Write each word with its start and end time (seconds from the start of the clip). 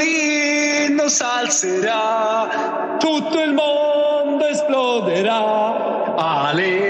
violino 0.00 1.08
salzerà, 1.08 2.96
tutto 2.98 3.42
il 3.42 3.52
mondo 3.52 4.46
esploderà. 4.46 6.14
Ale, 6.16 6.89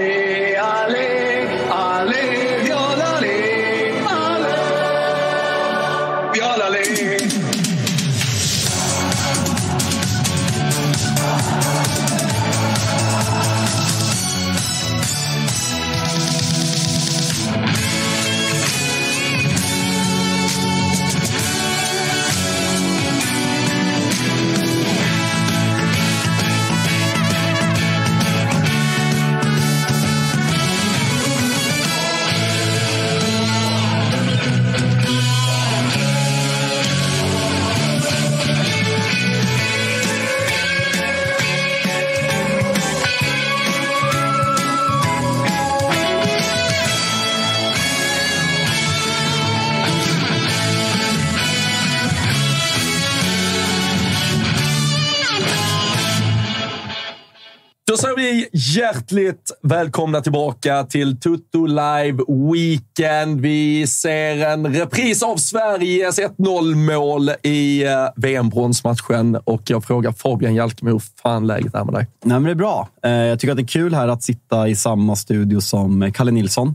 Hjärtligt 58.53 59.51
välkomna 59.63 60.21
tillbaka 60.21 60.85
till 60.85 61.21
Tutto 61.21 61.67
Live 61.67 62.19
Weekend. 62.53 63.41
Vi 63.41 63.87
ser 63.87 64.47
en 64.47 64.75
repris 64.75 65.23
av 65.23 65.37
Sveriges 65.37 66.19
1-0-mål 66.21 67.31
i 67.43 67.85
eh, 67.87 67.93
VM-bronsmatchen 68.17 69.37
och 69.45 69.63
jag 69.67 69.85
frågar 69.85 70.13
Fabian 70.13 70.55
Jalkemo 70.55 70.91
hur 70.91 71.03
fan 71.23 71.47
läget 71.47 71.75
är 71.75 71.85
med 71.85 71.95
dig? 71.95 72.07
Nej, 72.25 72.35
men 72.35 72.45
det 72.45 72.51
är 72.51 72.55
bra. 72.55 72.89
Eh, 73.05 73.11
Jag 73.11 73.41
tycker 73.41 73.53
att 73.53 73.57
det 73.59 73.63
är 73.63 73.67
kul 73.67 73.95
här 73.95 74.09
att 74.09 74.23
sitta 74.23 74.69
i 74.69 74.77
samma 74.77 75.17
studio 75.17 75.61
som 75.61 76.13
Kalle 76.13 76.31
Nilsson. 76.31 76.75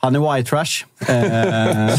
Han 0.00 0.16
är 0.16 0.34
white 0.36 0.50
trash. 0.50 0.84
Eh, 1.14 1.98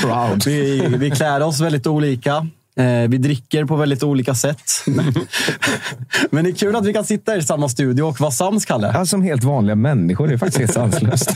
Proud. 0.02 0.42
vi, 0.46 0.86
vi 0.98 1.10
klär 1.10 1.40
oss 1.42 1.60
väldigt 1.60 1.86
olika. 1.86 2.46
Eh, 2.80 3.08
Vi 3.08 3.18
dricker 3.18 3.64
på 3.64 3.76
väldigt 3.76 4.02
olika 4.02 4.34
sätt. 4.34 4.62
Men 6.30 6.44
det 6.44 6.50
är 6.50 6.54
kul 6.54 6.76
att 6.76 6.86
vi 6.86 6.92
kan 6.92 7.04
sitta 7.04 7.36
i 7.36 7.42
samma 7.42 7.68
studio 7.68 8.02
och 8.02 8.20
vara 8.20 8.30
sams, 8.30 8.64
Kalle. 8.64 8.90
Ja, 8.94 9.06
som 9.06 9.22
helt 9.22 9.44
vanliga 9.44 9.76
människor. 9.76 10.28
Det 10.28 10.34
är 10.34 10.38
faktiskt 10.38 10.58
helt 10.58 10.72
sanslöst. 10.72 11.30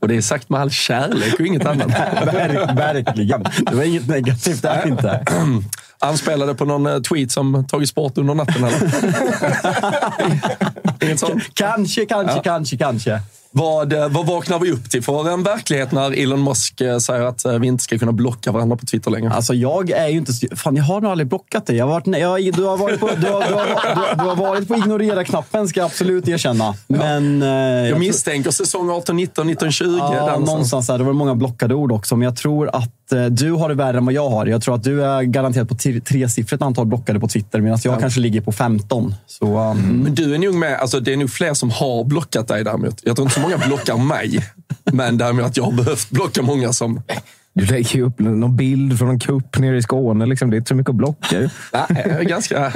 Och 0.00 0.08
det 0.08 0.16
är 0.16 0.20
sagt 0.20 0.48
med 0.50 0.60
all 0.60 0.70
kärlek 0.70 1.34
och 1.40 1.46
inget 1.46 1.66
annat. 1.66 1.86
Ver- 2.26 2.76
Verkligen. 2.76 3.42
Det 3.42 3.74
var 3.74 3.82
inget 3.84 4.08
negativt 4.08 4.62
där 4.62 4.86
inte. 4.88 5.24
Anspelade 6.02 6.54
på 6.54 6.64
någon 6.64 6.86
eh, 6.86 6.98
tweet 7.00 7.32
som 7.32 7.66
tagits 7.68 7.94
bort 7.94 8.18
under 8.18 8.34
natten 8.34 8.64
eller? 8.64 8.80
Inget 11.04 11.20
sånt? 11.20 11.42
Kanske, 11.54 12.06
kanske, 12.06 12.40
kanske, 12.44 12.76
kanske. 12.76 13.20
Vad, 13.52 13.92
eh, 13.92 14.08
vad 14.08 14.26
vaknar 14.26 14.58
vi 14.58 14.72
upp 14.72 14.90
till 14.90 15.02
för 15.02 15.28
en 15.30 15.42
verklighet 15.42 15.92
när 15.92 16.22
Elon 16.22 16.44
Musk 16.44 16.80
eh, 16.80 16.98
säger 16.98 17.22
att 17.22 17.44
eh, 17.44 17.52
vi 17.58 17.66
inte 17.66 17.84
ska 17.84 17.98
kunna 17.98 18.12
blocka 18.12 18.52
varandra 18.52 18.76
på 18.76 18.86
Twitter 18.86 19.10
längre? 19.10 19.30
Alltså 19.30 19.54
jag 19.54 19.90
är 19.90 20.08
ju 20.08 20.16
inte... 20.18 20.32
Fan, 20.56 20.76
jag 20.76 20.84
har 20.84 21.00
nog 21.00 21.10
aldrig 21.10 21.28
blockat 21.28 21.66
dig. 21.66 21.76
Jag 21.76 21.84
har 21.86 21.92
varit, 21.92 22.06
nej, 22.06 22.20
jag, 22.20 22.54
du, 22.54 22.64
har 22.64 22.76
varit 22.76 23.00
på, 23.00 23.06
du, 23.20 23.26
har, 23.26 23.48
du, 23.48 23.54
har, 23.54 23.66
du, 23.66 24.00
har, 24.00 24.14
du 24.16 24.24
har 24.24 24.36
varit 24.36 24.68
på 24.68 24.74
ignorera-knappen, 24.76 25.68
ska 25.68 25.80
jag 25.80 25.86
absolut 25.86 26.28
erkänna. 26.28 26.74
Men... 26.86 27.42
eh, 27.42 27.48
Jag 27.48 27.88
tror- 27.88 27.98
misstänker 27.98 28.50
säsong 28.50 28.90
18, 28.90 29.16
19, 29.16 29.46
19, 29.46 29.72
20. 29.72 29.96
Ja, 29.98 30.38
någonstans. 30.38 30.86
där. 30.86 30.98
Det 30.98 31.04
var 31.04 31.12
många 31.12 31.34
blockade 31.34 31.74
ord 31.74 31.92
också, 31.92 32.16
men 32.16 32.24
jag 32.24 32.36
tror 32.36 32.76
att 32.76 32.90
du 33.30 33.52
har 33.52 33.68
det 33.68 33.74
värre 33.74 33.98
än 33.98 34.04
vad 34.04 34.14
jag 34.14 34.30
har. 34.30 34.46
Jag 34.46 34.62
tror 34.62 34.74
att 34.74 34.82
du 34.84 35.04
är 35.04 35.22
garanterat 35.22 35.68
på 35.68 35.74
tre- 35.74 36.00
tresiffrigt 36.00 36.62
antal 36.62 36.86
blockade 36.86 37.20
på 37.20 37.28
Twitter, 37.28 37.60
medan 37.60 37.78
jag 37.84 38.00
kanske 38.00 38.20
ligger 38.20 38.40
på 38.40 38.52
15. 38.52 39.14
Så, 39.26 39.44
um, 39.58 39.78
Men 39.78 40.14
du 40.14 40.34
är 40.34 40.38
nog 40.38 40.54
med, 40.54 40.78
alltså 40.80 41.00
det 41.00 41.12
är 41.12 41.16
nog 41.16 41.30
fler 41.30 41.54
som 41.54 41.70
har 41.70 42.04
blockat 42.04 42.48
dig 42.48 42.64
däremot. 42.64 43.00
Jag 43.02 43.16
tror 43.16 43.26
inte 43.28 43.39
så 43.40 43.48
många 43.48 43.58
blockar 43.66 43.96
mig. 43.96 44.44
Men 44.92 45.18
däremot 45.18 45.44
att 45.44 45.56
jag 45.56 45.64
har 45.64 45.72
behövt 45.72 46.10
blocka 46.10 46.42
många 46.42 46.72
som... 46.72 47.02
Du 47.52 47.66
lägger 47.66 47.96
ju 47.96 48.02
upp 48.02 48.18
någon 48.18 48.56
bild 48.56 48.98
från 48.98 49.08
en 49.08 49.18
kupp 49.18 49.58
nere 49.58 49.76
i 49.76 49.82
Skåne. 49.82 50.26
Liksom. 50.26 50.50
Det 50.50 50.56
är 50.56 50.58
inte 50.58 50.68
så 50.68 50.74
mycket 50.74 50.90
att 50.90 50.96
blocka. 50.96 51.38
Nej, 51.40 51.50
jag 51.88 52.20
är 52.20 52.24
ganska, 52.24 52.72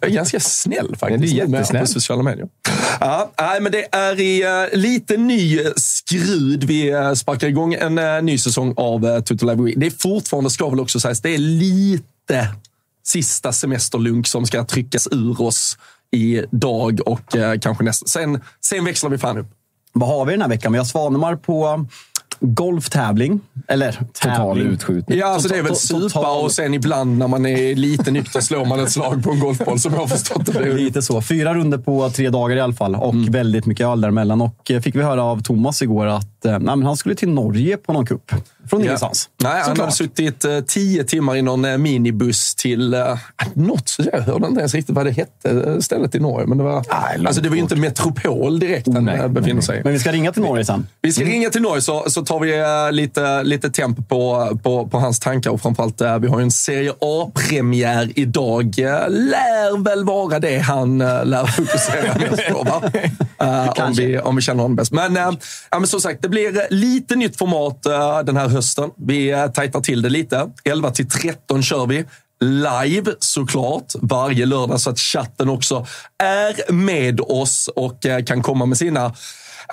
jag 0.00 0.10
är 0.10 0.14
ganska 0.14 0.40
snäll 0.40 0.96
faktiskt. 0.96 1.22
Du 1.22 1.40
är 1.40 1.46
jättesnäll. 1.48 1.80
På 1.80 1.86
sociala 1.86 2.22
medier. 2.22 2.48
Ja, 3.00 3.32
nej, 3.40 3.60
men 3.60 3.72
det 3.72 3.94
är 3.94 4.20
i 4.20 4.44
uh, 4.44 4.78
lite 4.78 5.16
ny 5.16 5.58
skrud 5.76 6.64
vi 6.64 6.94
uh, 6.94 7.14
sparkar 7.14 7.48
igång 7.48 7.74
en 7.74 7.98
uh, 7.98 8.22
ny 8.22 8.38
säsong 8.38 8.74
av 8.76 9.04
uh, 9.04 9.20
Tutto 9.20 9.46
Live. 9.46 9.72
Det 9.76 9.86
är 9.86 9.90
fortfarande, 9.98 10.50
ska 10.50 10.68
väl 10.68 10.80
också 10.80 11.00
sägas, 11.00 11.20
det 11.20 11.34
är 11.34 11.38
lite 11.38 12.48
sista 13.04 13.52
semesterlunk 13.52 14.26
som 14.26 14.46
ska 14.46 14.64
tryckas 14.64 15.08
ur 15.10 15.42
oss 15.42 15.78
idag 16.10 17.00
och 17.06 17.34
kanske 17.60 17.84
nästa. 17.84 18.06
Sen, 18.06 18.40
sen 18.60 18.84
växlar 18.84 19.10
vi 19.10 19.18
fan 19.18 19.38
upp. 19.38 19.46
Vad 19.92 20.08
har 20.08 20.24
vi 20.24 20.32
den 20.32 20.42
här 20.42 20.48
veckan? 20.48 20.72
Vi 20.72 20.78
har 20.78 20.84
Svanemar 20.84 21.36
på 21.36 21.86
golftävling. 22.40 23.40
Eller 23.68 23.92
Total 23.92 24.36
tävling. 24.36 24.66
utskjutning. 24.72 25.18
Ja, 25.18 25.26
alltså 25.26 25.48
det 25.48 25.58
är 25.58 25.62
väl 25.62 25.76
supa 25.76 26.00
total- 26.08 26.44
och 26.44 26.52
sen 26.52 26.74
ibland 26.74 27.18
när 27.18 27.28
man 27.28 27.46
är 27.46 27.74
lite 27.74 28.10
nykter 28.10 28.40
slår 28.40 28.64
man 28.64 28.80
ett 28.80 28.90
slag 28.92 29.24
på 29.24 29.30
en 29.30 29.40
golfboll 29.40 29.78
som 29.80 29.92
jag 29.92 30.00
har 30.00 30.06
förstått 30.06 30.46
det. 30.52 30.72
Lite 30.74 31.02
så. 31.02 31.22
Fyra 31.22 31.54
runder 31.54 31.78
på 31.78 32.10
tre 32.10 32.30
dagar 32.30 32.56
i 32.56 32.60
alla 32.60 32.72
fall 32.72 32.94
och 32.94 33.12
Mm. 33.14 33.32
väldigt 33.32 33.66
mycket 33.66 33.86
öl 33.86 34.00
däremellan. 34.00 34.40
Och 34.40 34.70
eh, 34.70 34.80
fick 34.80 34.94
vi 34.96 35.02
höra 35.02 35.22
av 35.24 35.42
Thomas 35.42 35.82
igår 35.82 36.06
att 36.06 36.44
eh, 36.44 36.58
nej, 36.58 36.82
han 36.84 36.96
skulle 36.96 37.14
till 37.14 37.28
Norge 37.28 37.76
på 37.76 37.92
någon 37.92 38.06
kupp. 38.06 38.32
Från 38.70 38.82
ingenstans. 38.82 39.28
Nej, 39.42 39.62
han 39.62 39.80
hade 39.80 39.92
suttit 39.92 40.44
eh, 40.44 40.60
tio 40.60 41.04
timmar 41.04 41.36
i 41.36 41.42
någon 41.42 41.64
eh, 41.64 41.78
minibuss 41.78 42.54
till 42.54 42.94
uh, 42.94 43.16
något. 43.54 43.88
Så 43.88 44.02
jag 44.12 44.20
hörde 44.20 44.46
inte 44.46 44.60
ens 44.60 44.74
riktigt 44.74 44.94
vad 44.94 45.06
det 45.06 45.10
hette, 45.10 45.50
eh, 45.50 45.78
stället 45.78 46.14
i 46.14 46.20
Norge. 46.20 46.46
Men 46.46 46.58
det, 46.58 46.64
var, 46.64 46.74
långt 46.74 47.26
alltså, 47.26 47.42
det 47.42 47.48
var 47.48 47.56
ju 47.56 47.62
inte 47.62 47.76
metropol 47.76 48.58
direkt 48.58 48.88
han 48.92 49.04
nej, 49.04 49.18
eh, 49.18 49.28
befinner 49.28 49.62
sig. 49.62 49.80
Men 49.84 49.92
vi 49.92 49.98
ska 49.98 50.12
ringa 50.12 50.32
till 50.32 50.42
Norge 50.42 50.64
sen. 50.64 50.86
Vi 51.02 51.12
ska 51.12 51.24
ringa 51.24 51.50
till 51.50 51.62
Norge 51.62 51.82
så, 51.82 52.04
så 52.10 52.24
tar 52.24 52.40
vi 52.40 52.58
eh, 52.58 52.92
lite, 52.92 53.42
lite 53.42 53.70
temp 53.70 54.08
på, 54.08 54.58
på, 54.62 54.86
på 54.86 54.98
hans 54.98 55.20
tankar. 55.20 55.50
Och 55.50 55.60
framförallt, 55.60 56.02
uh, 56.02 56.18
vi 56.18 56.28
har 56.28 56.38
ju 56.38 56.42
en 56.42 56.50
Serie 56.50 56.92
A-premiär 57.00 58.12
idag. 58.14 58.74
Lär 59.08 59.84
väl 59.84 60.04
vara 60.04 60.38
det 60.38 60.58
han 60.58 60.98
lär 60.98 61.46
fokusera 61.46 62.18
mest 62.30 62.48
på, 62.48 62.62
va? 62.62 62.82
Om, 63.86 63.92
vi, 63.92 64.18
om 64.18 64.36
vi 64.36 64.42
känner 64.42 64.62
honom 64.62 64.76
bäst. 64.76 64.92
Men, 64.92 65.14
ja, 65.14 65.32
men 65.70 65.86
som 65.86 66.00
sagt, 66.00 66.22
det 66.22 66.28
blir 66.28 66.58
eh, 66.58 66.64
lite 66.70 67.16
nytt 67.16 67.38
format 67.38 67.82
den 68.26 68.36
här 68.36 68.48
hösten. 68.52 68.90
Vi 68.96 69.30
eh, 69.30 69.46
tajtar 69.46 69.80
till 69.80 70.02
det 70.02 70.08
lite. 70.08 70.50
11 70.64 70.90
till 70.90 71.08
13 71.08 71.62
kör 71.62 71.86
vi. 71.86 72.04
Live 72.40 73.14
såklart, 73.18 73.92
varje 74.00 74.46
lördag 74.46 74.80
så 74.80 74.90
att 74.90 74.98
chatten 74.98 75.48
också 75.48 75.86
är 76.22 76.72
med 76.72 77.20
oss 77.20 77.68
och 77.76 78.06
eh, 78.06 78.24
kan 78.24 78.42
komma 78.42 78.66
med 78.66 78.78
sina 78.78 79.14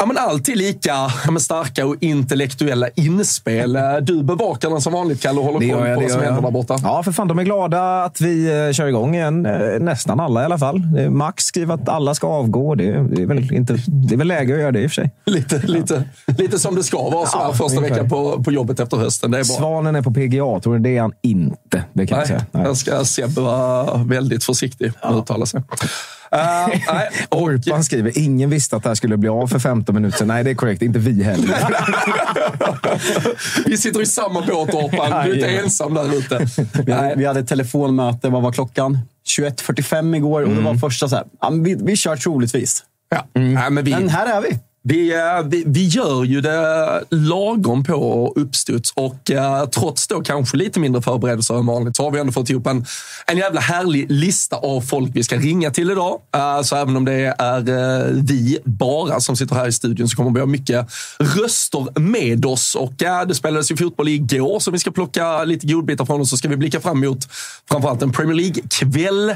Ja, 0.02 0.06
men 0.06 0.18
alltid 0.18 0.58
lika 0.58 0.90
ja, 1.28 1.40
starka 1.40 1.86
och 1.86 1.96
intellektuella 2.00 2.88
inspel. 2.96 3.76
Eh, 3.76 3.82
Du 4.02 4.24
bevakar 4.24 4.70
den 4.70 4.82
som 4.82 4.94
vanligt, 4.94 5.22
Kalle, 5.22 5.40
och 5.40 5.46
håller 5.46 5.60
koll 5.60 5.88
jag. 5.88 5.96
på 5.96 6.02
vad 6.02 6.12
som 6.12 6.22
händer 6.22 6.42
där 6.42 6.48
jag. 6.48 6.54
borta. 6.54 6.76
Ja, 6.84 7.04
för 7.04 7.12
fan. 7.12 7.28
De 7.28 7.40
är 7.40 7.44
glada 7.44 8.04
att 8.04 8.22
vi 8.22 8.66
eh, 8.68 8.72
kör 8.74 8.88
igång 8.88 9.16
igen. 9.16 9.46
Eh, 9.46 9.80
Nästan 9.80 10.20
alla 10.20 10.42
i 10.42 10.46
alla 10.46 10.58
fall. 10.58 10.82
Max 11.10 11.44
skriver 11.44 11.74
att 11.74 11.90
alla 11.90 12.16
ska 12.16 12.28
avgå. 12.28 12.76
Det 12.76 12.90
är, 12.90 13.04
det 13.04 13.22
är, 13.22 13.26
väl, 13.26 13.54
inte, 13.54 13.74
det 13.88 14.16
är 14.16 14.18
väl 14.18 14.28
läge 14.28 14.54
att 14.54 14.60
göra 14.60 14.72
det 14.72 14.80
i 14.82 14.88
och 14.88 14.92
för 14.92 14.96
sig. 14.96 15.12
Lite, 15.26 15.58
lite, 15.68 16.04
lite 16.38 16.60
som 16.60 16.76
det 16.76 16.84
ska 16.84 17.10
vara 17.10 17.26
så 17.28 17.38
här 17.38 17.46
Ja, 17.46 17.54
första 17.54 17.82
veckan 17.82 18.10
på, 18.10 18.44
på 18.44 18.52
jobbet 18.52 18.80
efter 18.80 18.98
hösten. 18.98 19.32
Det 19.32 19.38
är 19.40 19.44
bra. 19.48 19.58
Svanen 19.58 19.96
är 19.96 20.02
på 20.02 20.12
PGA. 20.14 20.60
Tror 20.60 20.74
du 20.74 20.80
det 20.80 20.98
är 20.98 21.02
han 21.02 21.14
inte? 21.22 21.84
Det 21.94 22.08
kan 22.08 22.18
jag 22.18 22.18
Nej, 22.18 22.28
säga. 22.28 22.46
Nej. 22.52 22.64
jag 22.64 22.78
ska 22.78 23.06
Seb 23.06 23.30
vara 23.30 23.98
väldigt 24.04 24.44
försiktig 24.44 24.86
med 25.02 25.12
att 25.12 25.24
uttala 25.24 25.46
sig. 25.46 25.62
Uh, 26.36 26.68
nej, 26.94 27.10
och, 27.30 27.42
Orpan 27.42 27.84
skriver, 27.84 28.18
ingen 28.18 28.50
visste 28.50 28.76
att 28.76 28.84
det 28.84 28.90
här 28.90 28.96
skulle 28.96 29.18
bli 29.18 29.30
av 29.30 29.48
för 29.48 29.60
15 29.60 29.89
minuter 29.94 30.18
sedan. 30.18 30.28
Nej, 30.28 30.44
det 30.44 30.50
är 30.50 30.56
korrekt. 30.56 30.82
Inte 30.82 31.00
vi 31.00 31.24
heller. 31.24 31.56
vi 33.66 33.78
sitter 33.78 34.02
i 34.02 34.06
samma 34.06 34.42
båt, 34.42 34.74
Orpan. 34.74 35.26
Du 35.26 35.32
är 35.32 35.36
inte 35.36 35.48
ensam 35.48 35.94
där 35.94 36.18
ute. 36.18 36.48
Vi 36.86 36.92
hade, 36.92 37.16
vi 37.16 37.26
hade 37.26 37.40
ett 37.40 37.48
telefonmöte, 37.48 38.30
vad 38.30 38.42
var 38.42 38.52
klockan? 38.52 38.98
21.45 39.38 40.16
igår 40.16 40.42
och 40.42 40.50
det 40.50 40.62
var 40.62 40.76
första 40.76 41.10
så 41.10 41.16
här, 41.16 41.26
vi, 41.64 41.78
vi 41.82 41.96
kör 41.96 42.16
troligtvis. 42.16 42.84
Ja. 43.10 43.28
Nej, 43.34 43.70
men 43.70 43.84
vi, 43.84 43.92
Men 43.92 44.10
här 44.10 44.38
är 44.38 44.42
vi. 44.42 44.60
Vi, 44.90 45.14
eh, 45.14 45.44
vi, 45.46 45.64
vi 45.68 45.88
gör 45.88 46.24
ju 46.24 46.42
det 46.42 47.04
lagom 47.10 47.84
på 47.84 48.34
uppstuds 48.36 48.94
och 48.96 49.32
eh, 49.32 49.66
trots 49.66 50.08
då 50.08 50.22
kanske 50.22 50.58
lite 50.58 50.80
mindre 50.80 51.02
förberedelser 51.02 51.56
än 51.56 51.66
vanligt 51.66 51.96
så 51.96 52.04
har 52.04 52.12
vi 52.12 52.20
ändå 52.20 52.32
fått 52.32 52.50
ihop 52.50 52.68
en, 52.68 52.86
en 53.26 53.38
jävla 53.38 53.62
härlig 53.62 54.12
lista 54.12 54.56
av 54.56 54.82
folk 54.82 55.12
vi 55.14 55.24
ska 55.24 55.36
ringa 55.36 55.72
till 55.72 55.92
idag. 55.92 56.22
Eh, 56.36 56.62
så 56.62 56.76
även 56.76 56.98
om 56.98 57.06
det 57.06 57.36
är 57.38 57.62
vi 58.22 58.60
bara 58.66 59.20
som 59.20 59.36
sitter 59.36 59.56
här 59.56 59.68
i 59.68 59.72
studion 59.72 60.10
så 60.10 60.16
kommer 60.16 60.32
vi 60.32 60.40
ha 60.40 60.48
mycket 60.48 60.88
röster 61.20 62.00
med 62.00 62.46
oss. 62.46 62.76
Och 62.76 62.94
det 63.28 63.36
spelades 63.36 63.72
ju 63.72 63.78
fotboll 63.78 64.08
igår 64.08 64.60
som 64.60 64.74
vi 64.74 64.80
ska 64.80 64.92
plocka 64.92 65.44
lite 65.44 65.68
godbitar 65.68 66.06
från 66.06 66.22
och 66.22 66.28
så 66.28 66.38
ska 66.38 66.48
vi 66.48 66.58
blicka 66.58 66.80
fram 66.80 67.04
emot 67.04 67.28
framförallt 67.70 68.02
en 68.02 68.12
Premier 68.12 68.36
League-kväll 68.36 69.36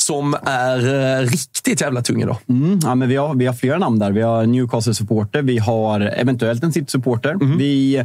som 0.00 0.36
är 0.42 0.78
eh, 0.78 1.26
riktigt 1.26 1.80
jävla 1.80 2.02
tung 2.02 2.22
idag. 2.22 2.36
Mm, 2.48 2.78
ja, 2.82 2.94
men 2.94 3.08
vi, 3.08 3.16
har, 3.16 3.34
vi 3.34 3.46
har 3.46 3.54
flera 3.54 3.78
namn 3.78 3.98
där. 3.98 4.12
Vi 4.12 4.22
har 4.22 4.46
Newcastle-supporter, 4.46 5.42
vi 5.42 5.58
har 5.58 6.00
eventuellt 6.00 6.62
en 6.62 6.72
City-supporter. 6.72 7.30
Mm. 7.30 7.58
Vi 7.58 8.04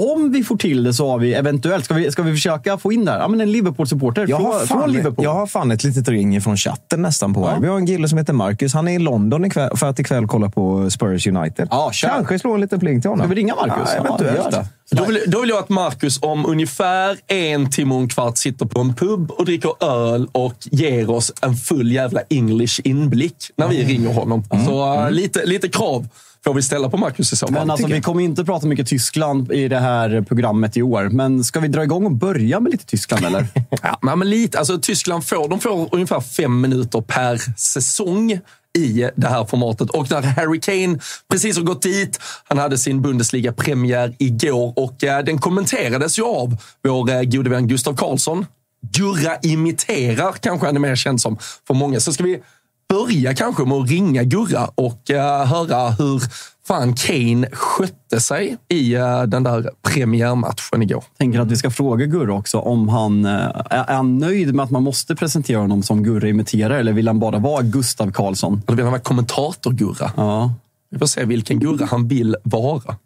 om 0.00 0.32
vi 0.32 0.44
får 0.44 0.56
till 0.56 0.82
det 0.82 0.94
så 0.94 1.10
har 1.10 1.18
vi 1.18 1.34
eventuellt, 1.34 1.84
ska 1.84 1.94
vi, 1.94 2.12
ska 2.12 2.22
vi 2.22 2.32
försöka 2.32 2.78
få 2.78 2.92
in 2.92 3.04
där, 3.04 3.18
ja, 3.18 3.28
men 3.28 3.40
en 3.40 3.52
Liverpool-supporter 3.52 4.26
från, 4.26 4.66
från, 4.66 4.92
Liverpool. 4.92 5.24
Jag 5.24 5.34
har 5.34 5.46
fan 5.46 5.70
ett 5.70 5.84
litet 5.84 6.08
ring 6.08 6.40
från 6.40 6.56
chatten 6.56 7.02
nästan 7.02 7.34
på 7.34 7.40
ja. 7.40 7.48
här. 7.48 7.60
Vi 7.60 7.68
har 7.68 7.76
en 7.76 7.86
kille 7.86 8.08
som 8.08 8.18
heter 8.18 8.32
Marcus. 8.32 8.74
Han 8.74 8.88
är 8.88 8.92
i 8.92 8.98
London 8.98 9.44
ikväll, 9.44 9.76
för 9.76 9.86
att 9.86 9.98
ikväll 9.98 10.26
kolla 10.26 10.48
på 10.50 10.90
Spurs 10.90 11.26
United. 11.26 11.68
Ja, 11.70 11.90
Kanske 12.02 12.38
slå 12.38 12.54
en 12.54 12.60
liten 12.60 12.80
pling 12.80 13.00
till 13.00 13.10
honom. 13.10 13.26
Ska 13.26 13.34
vi 13.34 13.40
ringa 13.40 13.54
Marcus? 13.54 13.90
Ja, 13.96 14.04
eventuellt. 14.04 14.48
Ja, 14.52 14.64
då 14.90 15.04
vill, 15.04 15.20
då 15.26 15.40
vill 15.40 15.50
jag 15.50 15.58
att 15.58 15.68
Marcus 15.68 16.18
om 16.22 16.46
ungefär 16.46 17.16
en 17.26 17.70
timme 17.70 17.94
och 17.94 18.00
en 18.00 18.08
kvart 18.08 18.38
sitter 18.38 18.66
på 18.66 18.80
en 18.80 18.94
pub 18.94 19.30
och 19.30 19.44
dricker 19.44 19.84
öl 19.84 20.28
och 20.32 20.54
ger 20.70 21.10
oss 21.10 21.32
en 21.42 21.54
full 21.54 21.92
jävla 21.92 22.20
English 22.30 22.80
inblick 22.84 23.36
när 23.56 23.68
vi 23.68 23.76
mm. 23.76 23.88
ringer 23.88 24.14
honom. 24.14 24.44
Mm. 24.50 24.66
Så 24.66 24.94
uh, 24.94 25.10
lite, 25.10 25.46
lite 25.46 25.68
krav 25.68 26.06
vi 26.52 26.62
ställa 26.62 26.90
på 26.90 26.96
Marcus 26.96 27.32
i 27.32 27.36
så 27.36 27.46
fall. 27.46 27.54
Men 27.54 27.70
alltså, 27.70 27.86
vi 27.86 28.00
kommer 28.00 28.22
inte 28.22 28.44
prata 28.44 28.66
mycket 28.66 28.88
Tyskland 28.88 29.52
i 29.52 29.68
det 29.68 29.78
här 29.78 30.22
programmet 30.22 30.76
i 30.76 30.82
år. 30.82 31.08
Men 31.08 31.44
ska 31.44 31.60
vi 31.60 31.68
dra 31.68 31.82
igång 31.82 32.04
och 32.04 32.12
börja 32.12 32.60
med 32.60 32.72
lite 32.72 32.86
Tyskland 32.86 33.24
eller? 33.24 33.46
ja, 34.02 34.16
men 34.16 34.30
lite. 34.30 34.58
Alltså, 34.58 34.78
Tyskland 34.78 35.26
får, 35.26 35.48
de 35.48 35.60
får 35.60 35.88
ungefär 35.92 36.20
fem 36.20 36.60
minuter 36.60 37.00
per 37.00 37.40
säsong 37.56 38.40
i 38.78 39.10
det 39.16 39.28
här 39.28 39.44
formatet. 39.44 39.90
Och 39.90 40.10
när 40.10 40.22
Harry 40.22 40.60
Kane 40.60 40.98
precis 41.30 41.56
har 41.56 41.64
gått 41.64 41.82
dit, 41.82 42.20
han 42.44 42.58
hade 42.58 42.78
sin 42.78 43.02
Bundesliga-premiär 43.02 44.14
igår 44.18 44.72
och 44.76 45.04
eh, 45.04 45.24
den 45.24 45.38
kommenterades 45.38 46.18
ju 46.18 46.22
av 46.22 46.56
vår 46.84 47.10
eh, 47.10 47.22
gode 47.22 47.50
vän 47.50 47.68
Gustav 47.68 47.96
Karlsson. 47.96 48.46
Gurra 48.92 49.36
imiterar 49.42 50.32
kanske 50.32 50.66
han 50.66 50.76
är 50.76 50.80
mer 50.80 50.96
känd 50.96 51.20
som 51.20 51.38
för 51.66 51.74
många. 51.74 52.00
Så 52.00 52.12
ska 52.12 52.24
vi 52.24 52.42
börja 52.90 53.34
kanske 53.34 53.64
med 53.64 53.76
att 53.76 53.90
ringa 53.90 54.22
Gurra 54.22 54.70
och 54.74 55.10
uh, 55.10 55.16
höra 55.44 55.90
hur 55.90 56.22
fan 56.66 56.94
Kane 56.94 57.48
skötte 57.52 58.20
sig 58.20 58.56
i 58.68 58.96
uh, 58.96 59.22
den 59.22 59.42
där 59.42 59.70
premiärmatchen 59.82 60.82
igår. 60.82 61.04
Tänker 61.18 61.40
att 61.40 61.50
vi 61.50 61.56
ska 61.56 61.70
fråga 61.70 62.06
Gurra 62.06 62.34
också 62.34 62.58
om 62.58 62.88
han 62.88 63.24
uh, 63.24 63.32
är 63.70 63.94
han 63.94 64.18
nöjd 64.18 64.54
med 64.54 64.64
att 64.64 64.70
man 64.70 64.82
måste 64.82 65.16
presentera 65.16 65.60
honom 65.60 65.82
som 65.82 66.02
Gurra 66.02 66.28
imiterar 66.28 66.78
eller 66.78 66.92
vill 66.92 67.08
han 67.08 67.18
bara 67.18 67.38
vara 67.38 67.62
Gustav 67.62 68.12
Karlsson? 68.12 68.62
Eller 68.66 68.76
vill 68.76 68.84
han 68.84 68.92
vara 68.92 69.02
kommentator-Gurra? 69.02 70.10
Ja. 70.16 70.54
Vi 70.90 70.98
får 70.98 71.06
se 71.06 71.24
vilken 71.24 71.60
Gurra 71.60 71.86
han 71.86 72.08
vill 72.08 72.36
vara. 72.42 72.96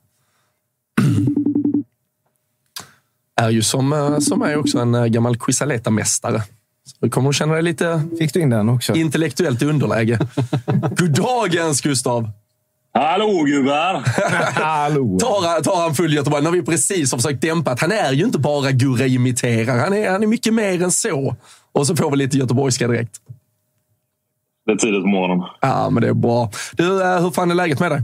är 3.41 3.51
ju 3.51 3.63
som, 3.63 4.19
som 4.21 4.43
är 4.43 4.57
också 4.57 4.79
en 4.79 5.13
gammal 5.13 5.37
Quisaleta-mästare. 5.37 6.43
Så 6.87 6.97
du 7.01 7.11
kommer 7.11 7.29
att 7.29 7.35
känna 7.35 7.55
dig 7.55 7.63
lite 7.63 8.03
Fick 8.19 8.35
du 8.35 8.41
in 8.41 8.51
den 8.51 8.69
också? 8.69 8.95
intellektuellt 8.95 9.63
underläge. 9.63 10.19
Goddagens 10.97 11.81
Gustav! 11.81 12.31
Hallå 12.95 13.43
gubbar! 13.45 14.03
Hallå! 14.63 15.19
Tar, 15.19 15.63
tar 15.63 15.83
han 15.83 15.95
full 15.95 16.15
Göteborg. 16.15 16.43
Nu 16.43 16.49
har 16.49 16.57
vi 16.57 16.63
precis 16.63 17.13
har 17.13 17.19
försökt 17.19 17.41
dämpa 17.43 17.71
att 17.71 17.81
han 17.81 17.93
är 17.93 18.13
ju 18.13 18.25
inte 18.25 18.39
bara 18.39 18.71
Gurra-imiterare. 18.71 19.81
Han 19.81 19.93
är, 19.93 20.11
han 20.11 20.23
är 20.23 20.27
mycket 20.27 20.55
mer 20.55 20.83
än 20.83 20.91
så. 20.91 21.37
Och 21.73 21.87
så 21.87 21.97
får 21.97 22.11
vi 22.11 22.17
lite 22.17 22.37
göteborgska 22.39 22.89
direkt. 22.89 23.21
Det 24.67 24.73
är 24.73 24.77
tidigt 24.77 25.03
på 25.03 25.09
morgonen. 25.09 25.47
Ja, 25.61 25.91
men 25.91 26.03
det 26.03 26.09
är 26.09 26.15
bra. 26.15 26.51
Du, 26.73 27.03
eh, 27.03 27.23
hur 27.23 27.31
fan 27.31 27.51
är 27.51 27.55
läget 27.55 27.81
med 27.81 27.91
dig? 27.91 28.03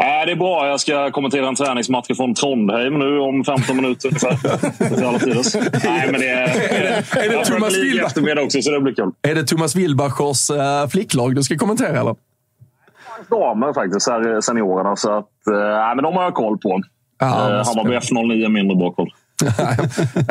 Äh, 0.00 0.26
det 0.26 0.32
är 0.32 0.36
bra. 0.36 0.68
Jag 0.68 0.80
ska 0.80 1.10
kommentera 1.10 1.48
en 1.48 1.54
träningsmatch 1.54 2.06
från 2.16 2.34
Trondheim 2.34 2.98
nu 2.98 3.18
om 3.18 3.44
15 3.44 3.76
minuter 3.76 4.08
ungefär. 4.08 4.38
Nej, 5.84 6.08
men 6.10 6.20
det 6.20 6.28
är, 6.28 6.48
är 6.48 6.82
det, 6.82 7.20
är 7.20 7.38
det 7.38 7.44
Thomas 7.44 7.74
Wilbach? 7.74 8.44
också, 8.44 8.62
så 8.62 8.70
det 8.70 8.80
blir 8.80 8.94
kul. 8.94 9.12
Är 9.22 9.34
det 9.34 9.44
Thomas 9.44 9.76
Wilbachers 9.76 10.50
äh, 10.50 10.88
flicklag 10.88 11.34
du 11.34 11.42
ska 11.42 11.56
kommentera? 11.56 12.00
Eller? 12.00 12.16
Damer 13.30 13.72
faktiskt, 13.72 14.08
här, 14.08 14.40
seniorerna. 14.40 14.96
Så 14.96 15.18
att, 15.18 15.46
äh, 15.46 15.94
men 15.94 16.02
de 16.04 16.16
har 16.16 16.22
jag 16.22 16.34
koll 16.34 16.58
på. 16.58 16.82
Ah, 17.18 17.26
äh, 17.26 17.66
Hammarby 17.66 17.96
F09 17.96 18.48
mindre 18.48 18.76
bra 18.76 18.92
koll. 18.92 19.10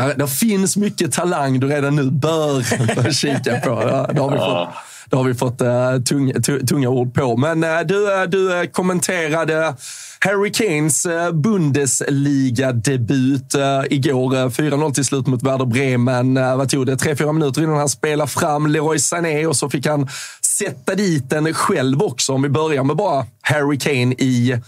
det 0.16 0.28
finns 0.28 0.78
mycket 0.78 1.12
talang 1.12 1.60
du 1.60 1.68
redan 1.68 1.96
nu 1.96 2.12
bör 2.12 3.12
kika 3.12 3.60
på. 3.60 3.70
Det 4.14 4.22
har 4.22 4.32
vi 4.32 4.38
fått. 4.38 4.93
Det 5.14 5.18
har 5.18 5.24
vi 5.24 5.34
fått 5.34 5.62
uh, 5.62 5.98
tung, 6.06 6.34
tunga 6.42 6.90
ord 6.90 7.14
på. 7.14 7.38
Men 7.38 7.64
uh, 7.64 7.80
du, 7.86 7.96
uh, 7.96 8.24
du 8.24 8.68
kommenterade 8.68 9.76
Harry 10.20 10.52
Kanes 10.52 11.08
Bundesliga-debut 11.34 13.56
igår. 13.90 14.50
4-0 14.50 14.94
till 14.94 15.06
slut 15.06 15.28
mot 15.28 15.44
Werder 15.44 15.66
Bremen. 15.66 16.34
Vad 16.34 16.70
tog 16.70 16.86
det? 16.86 16.98
Tre, 16.98 17.16
fyra 17.16 17.32
minuter 17.32 17.64
innan 17.64 17.78
han 17.78 17.90
spelade 17.90 18.32
fram 18.32 18.68
Leroy 18.68 19.00
Sané 19.00 19.46
och 19.46 19.56
så 19.56 19.70
fick 19.70 19.88
han 19.88 20.08
sätta 20.46 20.96
dit 20.96 21.30
den 21.30 21.54
själv 21.54 22.04
också. 22.04 22.34
Om 22.34 22.42
vi 22.42 22.50
börjar 22.50 22.84
med 22.84 22.96
bara 22.96 23.26
Harry 23.42 23.80
Kane 23.80 24.14
i 24.14 24.62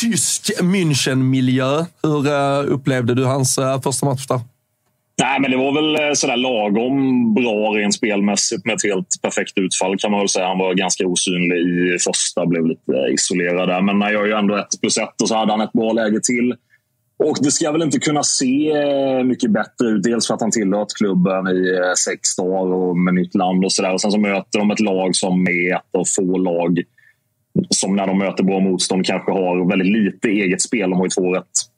tysk 0.00 0.50
München-miljö. 0.60 1.84
Hur 2.02 2.28
upplevde 2.64 3.14
du 3.14 3.24
hans 3.24 3.58
första 3.82 4.06
match 4.06 4.26
där? 4.26 4.40
Nej, 5.22 5.40
men 5.40 5.50
det 5.50 5.56
var 5.56 5.72
väl 5.72 6.08
eh, 6.08 6.12
sådär 6.14 6.36
lagom 6.36 7.34
bra 7.34 7.70
rent 7.70 7.94
spelmässigt 7.94 8.66
med 8.66 8.74
ett 8.74 8.84
helt 8.84 9.22
perfekt 9.22 9.58
utfall 9.58 9.98
kan 9.98 10.10
man 10.10 10.20
väl 10.20 10.28
säga. 10.28 10.46
Han 10.46 10.58
var 10.58 10.74
ganska 10.74 11.06
osynlig 11.06 11.58
i 11.58 11.98
första, 11.98 12.46
blev 12.46 12.66
lite 12.66 12.92
isolerad 13.12 13.68
där. 13.68 13.82
Men 13.82 14.02
han 14.02 14.12
gör 14.12 14.26
ju 14.26 14.32
ändå 14.32 14.56
ett 14.56 14.80
plus 14.80 14.98
ett 14.98 15.20
och 15.22 15.28
så 15.28 15.34
hade 15.34 15.52
han 15.52 15.60
ett 15.60 15.72
bra 15.72 15.92
läge 15.92 16.20
till. 16.22 16.54
Och 17.16 17.36
det 17.40 17.50
ska 17.50 17.72
väl 17.72 17.82
inte 17.82 17.98
kunna 17.98 18.22
se 18.22 18.70
eh, 18.70 19.24
mycket 19.24 19.50
bättre 19.50 19.86
ut. 19.86 20.02
Dels 20.02 20.26
för 20.26 20.34
att 20.34 20.40
han 20.40 20.50
tillhört 20.50 20.94
klubben 20.98 21.48
i 21.48 21.74
eh, 21.74 21.92
sex 22.06 22.36
dagar 22.36 22.74
och 22.74 22.96
med 22.96 23.14
nytt 23.14 23.34
land 23.34 23.64
och 23.64 23.72
sådär. 23.72 23.98
Sen 23.98 24.10
så 24.10 24.18
möter 24.18 24.58
de 24.58 24.70
ett 24.70 24.80
lag 24.80 25.16
som 25.16 25.46
är 25.46 25.74
ett 25.74 25.98
av 25.98 26.04
få 26.16 26.38
lag 26.38 26.82
som 27.70 27.96
när 27.96 28.06
de 28.06 28.18
möter 28.18 28.44
bra 28.44 28.60
motstånd 28.60 29.06
kanske 29.06 29.32
har 29.32 29.68
väldigt 29.68 29.92
lite 29.92 30.28
eget 30.28 30.62
spel. 30.62 30.90
De 30.90 30.98
har 30.98 31.06
ju 31.06 31.10
två 31.10 31.34
rätt 31.34 31.73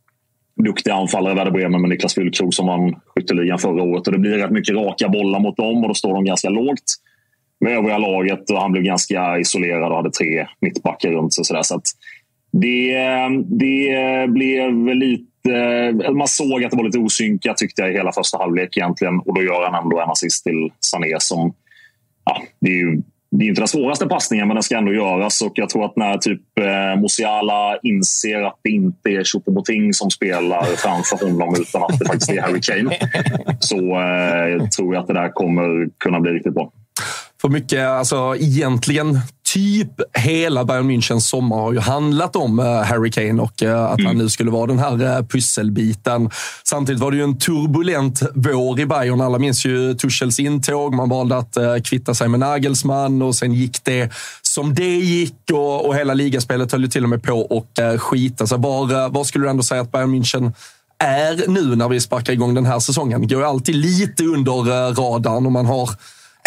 duktiga 0.65 0.95
anfallare 0.95 1.35
Werder 1.35 1.51
Bremen 1.51 1.81
med 1.81 1.91
Niklas 1.91 2.15
Füllkrog 2.15 2.55
som 2.55 2.67
vann 2.67 2.97
skytteligan 3.07 3.59
förra 3.59 3.83
året. 3.83 4.07
Och 4.07 4.13
det 4.13 4.19
blir 4.19 4.39
rätt 4.39 4.51
mycket 4.51 4.75
raka 4.75 5.09
bollar 5.09 5.41
mot 5.41 5.57
dem 5.57 5.83
och 5.83 5.89
då 5.89 5.95
står 5.95 6.15
de 6.15 6.25
ganska 6.25 6.49
lågt 6.49 6.95
med 7.61 7.73
övriga 7.73 7.99
laget. 7.99 8.51
Och 8.51 8.61
han 8.61 8.73
blev 8.73 8.85
ganska 8.85 9.39
isolerad 9.39 9.91
och 9.91 9.97
hade 9.97 10.11
tre 10.11 10.47
mittbackar 10.61 11.11
runt 11.11 11.35
sig. 11.35 11.45
Så, 11.45 11.55
där. 11.55 11.63
så 11.63 11.75
att 11.75 11.87
det, 12.53 12.99
det 13.47 14.29
blev 14.29 14.87
lite... 14.95 15.33
Man 16.13 16.29
såg 16.29 16.65
att 16.65 16.71
det 16.71 16.77
var 16.77 16.85
lite 16.85 16.99
osynkat 16.99 17.57
tyckte 17.57 17.83
jag 17.83 17.91
i 17.91 17.95
hela 17.95 18.13
första 18.13 18.39
halvlek 18.39 18.77
egentligen. 18.77 19.19
Och 19.19 19.35
då 19.35 19.43
gör 19.43 19.71
han 19.71 19.85
ändå 19.85 20.01
en 20.01 20.11
assist 20.11 20.45
till 20.45 20.71
Sané 20.81 21.17
som... 21.19 21.55
Ja, 22.25 22.43
det 22.61 22.69
är 22.69 22.75
ju 22.75 23.03
det 23.31 23.45
är 23.45 23.49
inte 23.49 23.61
den 23.61 23.69
svåraste 23.69 24.07
passningen, 24.07 24.49
men 24.49 24.55
den 24.55 24.63
ska 24.63 24.77
ändå 24.77 24.93
göras. 24.93 25.43
Och 25.43 25.53
jag 25.55 25.69
tror 25.69 25.85
att 25.85 25.97
när 25.97 26.19
typ 26.19 26.59
eh, 26.61 27.01
Musiala 27.01 27.79
inser 27.83 28.43
att 28.43 28.61
det 28.63 28.71
inte 28.71 29.11
är 29.11 29.23
Choupo-Moting 29.23 29.93
som 29.93 30.11
spelar 30.11 30.63
framför 30.63 31.27
honom 31.27 31.55
utan 31.61 31.83
att 31.83 31.99
det 31.99 32.07
faktiskt 32.07 32.31
är 32.31 32.43
Harry 32.43 32.61
Kane 32.61 32.97
så 33.61 33.77
eh, 33.77 34.69
tror 34.69 34.95
jag 34.95 35.01
att 35.01 35.07
det 35.07 35.15
där 35.15 35.29
kommer 35.29 35.89
kunna 35.99 36.21
bli 36.21 36.33
riktigt 36.33 36.55
bra. 36.55 36.73
För 37.47 37.51
mycket, 37.53 37.89
alltså 37.89 38.37
egentligen 38.39 39.21
typ 39.45 39.91
hela 40.19 40.65
Bayern 40.65 40.91
Münchens 40.91 41.21
sommar 41.21 41.57
har 41.57 41.73
ju 41.73 41.79
handlat 41.79 42.37
om 42.37 42.59
uh, 42.59 42.83
Harry 42.83 43.11
Kane 43.11 43.43
och 43.43 43.63
uh, 43.63 43.85
att 43.85 43.99
mm. 43.99 44.07
han 44.07 44.19
nu 44.19 44.29
skulle 44.29 44.51
vara 44.51 44.67
den 44.67 44.79
här 44.79 45.03
uh, 45.03 45.27
pusselbiten. 45.27 46.31
Samtidigt 46.65 47.01
var 47.01 47.11
det 47.11 47.17
ju 47.17 47.23
en 47.23 47.39
turbulent 47.39 48.23
vår 48.35 48.81
i 48.81 48.87
Bayern. 48.87 49.21
Alla 49.21 49.39
minns 49.39 49.67
ju 49.67 49.95
Tuchels 49.95 50.41
intåg. 50.41 50.95
Man 50.95 51.09
valde 51.09 51.37
att 51.37 51.57
kvitta 51.85 52.15
sig 52.15 52.29
med 52.29 52.41
Nagelsmann 52.41 53.23
och 53.23 53.35
sen 53.35 53.53
gick 53.53 53.85
det 53.85 54.13
som 54.43 54.75
det 54.75 54.97
gick 54.97 55.51
och, 55.53 55.87
och 55.87 55.97
hela 55.97 56.15
ligaspelet 56.15 56.73
höll 56.73 56.83
ju 56.83 56.89
till 56.89 57.05
och 57.05 57.11
med 57.11 57.23
på 57.23 57.65
att 57.77 58.01
skita 58.01 58.47
sig. 58.47 58.59
Var, 58.59 59.09
var 59.09 59.25
skulle 59.25 59.45
du 59.45 59.51
ändå 59.51 59.63
säga 59.63 59.81
att 59.81 59.93
Bayern 59.93 60.15
München 60.15 60.53
är 60.99 61.49
nu 61.49 61.77
när 61.77 61.89
vi 61.89 62.01
sparkar 62.01 62.33
igång 62.33 62.55
den 62.55 62.67
här 62.67 62.79
säsongen? 62.79 63.21
Det 63.21 63.35
går 63.35 63.43
ju 63.43 63.49
alltid 63.49 63.75
lite 63.75 64.25
under 64.25 64.53
radarn 64.95 65.47
och 65.47 65.53
man 65.53 65.67
har 65.67 65.91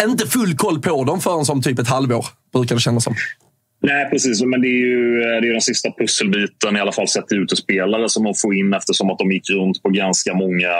inte 0.08 0.26
full 0.26 0.56
koll 0.56 0.80
på 0.80 1.04
dem 1.04 1.20
förrän 1.20 1.44
som 1.44 1.62
typ 1.62 1.78
ett 1.78 1.88
halvår, 1.88 2.26
brukar 2.52 2.74
det 2.74 2.80
kännas 2.80 3.04
som. 3.04 3.14
Nej, 3.82 4.10
precis. 4.10 4.42
Men 4.42 4.60
det 4.60 4.68
är 4.68 4.80
ju 4.86 5.20
det 5.20 5.48
är 5.48 5.52
den 5.52 5.60
sista 5.60 5.90
pusselbiten, 5.98 6.76
i 6.76 6.80
alla 6.80 6.92
fall 6.92 7.08
sett 7.08 7.28
till 7.28 7.38
utespelare, 7.38 8.08
som 8.08 8.24
de 8.24 8.34
får 8.34 8.54
in 8.54 8.74
eftersom 8.74 9.10
att 9.10 9.18
de 9.18 9.32
gick 9.32 9.50
runt 9.50 9.82
på 9.82 9.88
ganska 9.88 10.34
många 10.34 10.72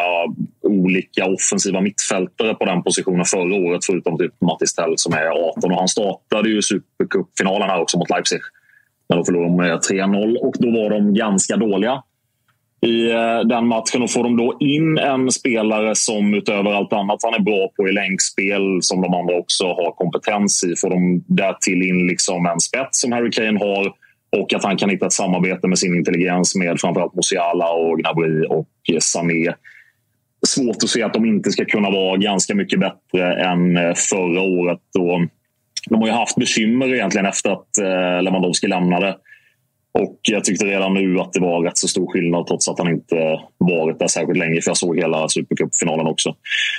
olika 0.63 1.27
offensiva 1.27 1.81
mittfältare 1.81 2.55
på 2.55 2.65
den 2.65 2.83
positionen 2.83 3.25
förra 3.25 3.55
året, 3.55 3.85
förutom 3.85 4.19
typ 4.19 4.41
Mattis 4.41 4.75
Tell 4.75 4.95
som 4.97 5.13
är 5.13 5.27
18. 5.27 5.73
Och 5.73 5.79
han 5.79 5.89
startade 5.89 6.49
ju 6.49 6.63
Supercupfinalen 6.63 7.69
här 7.71 7.81
också 7.81 7.99
mot 7.99 8.11
Leipzig. 8.11 8.41
när 9.09 9.17
de 9.17 9.25
förlorade 9.25 9.57
med 9.57 9.79
3-0 9.79 10.37
och 10.37 10.55
då 10.59 10.71
var 10.71 10.91
de 10.91 11.15
ganska 11.15 11.57
dåliga 11.57 12.03
i 12.87 13.11
eh, 13.11 13.41
den 13.41 13.67
matchen. 13.67 14.03
Och 14.03 14.11
får 14.11 14.25
de 14.25 14.37
då 14.37 14.57
in 14.61 14.99
en 14.99 15.31
spelare 15.31 15.95
som 15.95 16.35
utöver 16.35 16.73
allt 16.73 16.93
annat 16.93 17.19
han 17.23 17.35
är 17.35 17.45
bra 17.45 17.69
på 17.77 17.89
i 17.89 17.93
länkspel, 17.93 18.79
som 18.83 19.01
de 19.01 19.15
andra 19.15 19.35
också 19.35 19.65
har 19.65 19.93
kompetens 19.93 20.65
i, 20.65 20.77
får 20.77 20.91
de 20.91 21.25
därtill 21.27 21.83
in 21.83 22.07
liksom 22.07 22.47
en 22.47 22.61
spets 22.61 23.01
som 23.01 23.13
Harry 23.13 23.31
Kane 23.31 23.59
har 23.59 23.93
och 24.37 24.55
att 24.55 24.65
han 24.65 24.77
kan 24.77 24.91
hitta 24.91 25.07
ett 25.07 25.13
samarbete 25.13 25.69
med 25.69 25.79
sin 25.79 25.95
intelligens 25.95 26.55
med 26.55 26.81
framförallt 26.81 27.15
Musiala 27.15 27.73
och 27.73 27.99
Gnabry 27.99 28.47
och 28.47 28.69
Sané. 29.03 29.53
Svårt 30.47 30.77
att 30.83 30.89
se 30.89 31.03
att 31.03 31.15
de 31.15 31.25
inte 31.25 31.51
ska 31.51 31.65
kunna 31.65 31.91
vara 31.91 32.17
ganska 32.17 32.55
mycket 32.55 32.81
bättre 32.81 33.35
än 33.35 33.77
eh, 33.77 33.95
förra 33.95 34.41
året. 34.41 34.79
Då 34.95 35.27
de 35.91 36.01
har 36.01 36.07
ju 36.07 36.13
haft 36.13 36.37
bekymmer 36.37 36.95
egentligen 36.95 37.27
efter 37.27 37.51
att 37.51 37.79
eh, 37.79 38.23
Lewandowski 38.23 38.67
lämnade. 38.67 39.17
Och 39.93 40.19
jag 40.23 40.45
tyckte 40.45 40.65
redan 40.65 40.95
nu 40.95 41.21
att 41.21 41.33
det 41.33 41.41
var 41.41 41.63
rätt 41.63 41.79
så 41.79 41.89
stor 41.89 42.13
skillnad 42.13 42.47
trots 42.47 42.69
att 42.69 42.79
han 42.79 42.89
inte 42.89 43.41
varit 43.59 43.99
där 43.99 44.07
särskilt 44.07 44.39
länge. 44.39 44.61
För 44.61 44.71
jag 44.71 44.77
såg 44.77 44.97
hela 44.97 45.29
Supercupfinalen 45.29 46.07
också. 46.07 46.35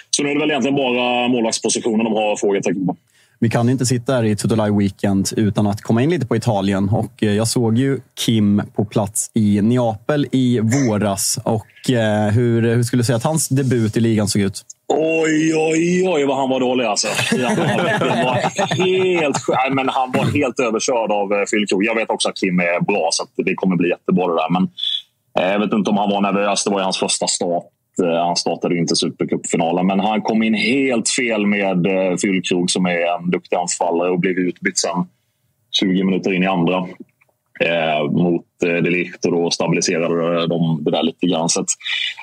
Så 0.09 0.23
nu 0.23 0.29
är 0.29 0.33
det 0.33 0.39
väl 0.39 0.49
egentligen 0.49 0.75
bara 0.75 1.27
målvaktspositionen 1.27 2.03
de 2.05 2.13
har 2.13 2.35
frågetecken 2.35 2.85
på. 2.87 2.95
Vi 3.43 3.49
kan 3.49 3.69
inte 3.69 3.85
sitta 3.85 4.13
här 4.13 4.23
i 4.23 4.35
Tutolai 4.35 4.71
Weekend 4.71 5.29
utan 5.37 5.67
att 5.67 5.81
komma 5.81 6.01
in 6.03 6.09
lite 6.09 6.27
på 6.27 6.35
Italien. 6.35 6.89
Och 6.89 7.23
eh, 7.23 7.33
jag 7.33 7.47
såg 7.47 7.77
ju 7.77 7.99
Kim 8.25 8.61
på 8.75 8.85
plats 8.85 9.31
i 9.33 9.61
Neapel 9.61 10.27
i 10.31 10.59
våras. 10.59 11.39
Och 11.43 11.89
eh, 11.89 12.31
hur, 12.31 12.65
eh, 12.65 12.75
hur 12.75 12.83
skulle 12.83 12.99
du 12.99 13.05
säga 13.05 13.15
att 13.15 13.23
hans 13.23 13.49
debut 13.49 13.97
i 13.97 13.99
ligan 13.99 14.27
såg 14.27 14.41
ut? 14.41 14.61
Oj, 14.87 15.55
oj, 15.55 16.09
oj 16.09 16.25
vad 16.25 16.37
han 16.37 16.49
var 16.49 16.59
dålig 16.59 16.85
alltså. 16.85 17.07
Han 17.31 18.25
var 18.25 18.35
helt, 18.85 19.37
men 19.75 19.89
han 19.89 20.11
var 20.11 20.25
helt 20.25 20.59
överkörd 20.59 21.11
av 21.11 21.45
Fylkro. 21.45 21.83
Jag 21.83 21.95
vet 21.95 22.09
också 22.09 22.29
att 22.29 22.37
Kim 22.37 22.59
är 22.59 22.85
bra, 22.85 23.09
så 23.11 23.23
det 23.35 23.55
kommer 23.55 23.75
bli 23.75 23.89
jättebra 23.89 24.27
det 24.27 24.35
där. 24.35 24.49
Men 24.49 24.69
jag 25.33 25.59
vet 25.59 25.73
inte 25.73 25.89
om 25.89 25.97
han 25.97 26.09
var 26.09 26.21
nervös. 26.21 26.63
Det 26.63 26.69
var 26.69 26.79
ju 26.79 26.83
hans 26.83 26.99
första 26.99 27.27
start. 27.27 27.63
Eh, 28.03 28.25
han 28.25 28.35
startade 28.35 28.77
inte 28.77 28.95
Supercupfinalen, 28.95 29.87
men 29.87 29.99
han 29.99 30.21
kom 30.21 30.43
in 30.43 30.53
helt 30.53 31.09
fel 31.09 31.47
med 31.47 31.85
eh, 31.85 32.17
Fyllkrog 32.21 32.71
som 32.71 32.85
är 32.85 33.17
en 33.17 33.31
duktig 33.31 33.55
anfallare 33.55 34.09
och 34.09 34.19
blev 34.19 34.37
utbytt 34.37 34.77
sen 34.77 35.05
20 35.79 36.03
minuter 36.03 36.33
in 36.33 36.43
i 36.43 36.47
andra 36.47 36.87
eh, 37.61 38.11
mot 38.11 38.45
eh, 38.65 38.83
Delict 38.83 39.25
och 39.25 39.31
då 39.31 39.51
stabiliserade 39.51 40.41
eh, 40.41 40.47
de 40.47 40.83
det 40.83 40.91
där 40.91 41.03
lite 41.03 41.27
grann. 41.27 41.49
Så 41.49 41.65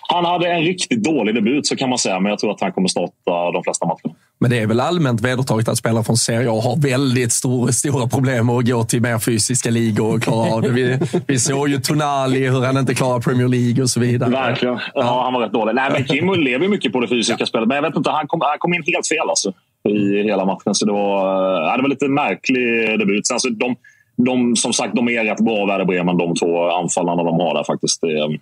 han 0.09 0.25
hade 0.25 0.49
en 0.49 0.63
riktigt 0.63 1.05
dålig 1.05 1.35
debut 1.35 1.67
så 1.67 1.77
kan 1.77 1.89
man 1.89 1.99
säga, 1.99 2.21
men 2.21 2.31
jag 2.31 2.39
tror 2.39 2.51
att 2.51 2.61
han 2.61 2.73
kommer 2.73 2.89
starta 2.89 3.53
de 3.53 3.63
flesta 3.65 3.87
matcherna. 3.87 4.15
Men 4.40 4.50
det 4.50 4.59
är 4.59 4.66
väl 4.66 4.80
allmänt 4.80 5.21
vedertaget 5.21 5.68
att 5.68 5.78
spelare 5.78 6.04
från 6.04 6.16
Serie 6.16 6.50
A 6.50 6.61
har 6.64 6.76
väldigt 6.76 7.33
stor, 7.33 7.68
stora 7.68 8.09
problem 8.09 8.50
att 8.50 8.68
gå 8.68 8.85
till 8.85 9.02
mer 9.02 9.18
fysiska 9.18 9.71
ligor 9.71 10.14
och 10.14 10.23
klara 10.23 10.54
av 10.54 10.62
det. 10.62 10.68
Vi, 10.68 10.99
vi 11.26 11.38
såg 11.38 11.68
ju 11.68 11.78
Tonali, 11.80 12.49
hur 12.49 12.61
han 12.61 12.76
inte 12.76 12.95
klarar 12.95 13.21
Premier 13.21 13.49
League 13.49 13.83
och 13.83 13.90
så 13.90 14.00
vidare. 14.00 14.30
Verkligen. 14.30 14.78
Ja, 14.95 15.23
han 15.25 15.33
var 15.33 15.40
rätt 15.40 15.52
dålig. 15.52 15.75
Nej, 15.75 15.90
men 15.92 16.04
Kim 16.04 16.33
lever 16.33 16.68
mycket 16.68 16.92
på 16.92 17.00
det 17.00 17.09
fysiska 17.09 17.37
ja. 17.38 17.47
spelet, 17.47 17.68
men 17.68 17.75
jag 17.75 17.83
vet 17.83 17.97
inte, 17.97 18.11
han 18.11 18.26
kom, 18.26 18.40
han 18.40 18.59
kom 18.59 18.75
in 18.75 18.83
helt 18.87 19.09
fel 19.09 19.28
alltså, 19.28 19.52
i 19.88 20.23
hela 20.23 20.45
matchen. 20.45 20.75
Så 20.75 20.87
det 20.87 20.92
var, 20.92 21.42
ja, 21.62 21.76
det 21.76 21.83
var 21.83 21.88
lite 21.88 22.09
märklig 22.09 22.99
debut. 22.99 23.26
Sen, 23.26 23.35
alltså, 23.35 23.49
de, 23.50 23.76
de, 24.16 24.57
som 24.57 24.73
sagt, 24.73 24.97
de 24.97 25.09
är 25.09 25.25
rätt 25.25 25.40
bra, 25.40 25.66
Werder 25.66 25.85
Bremen, 25.85 26.18
de 26.18 26.35
två 26.35 26.71
anfallarna 26.71 27.23
de 27.23 27.40
har 27.40 27.54
där 27.54 27.64
faktiskt. 27.64 28.00
Det 28.00 28.38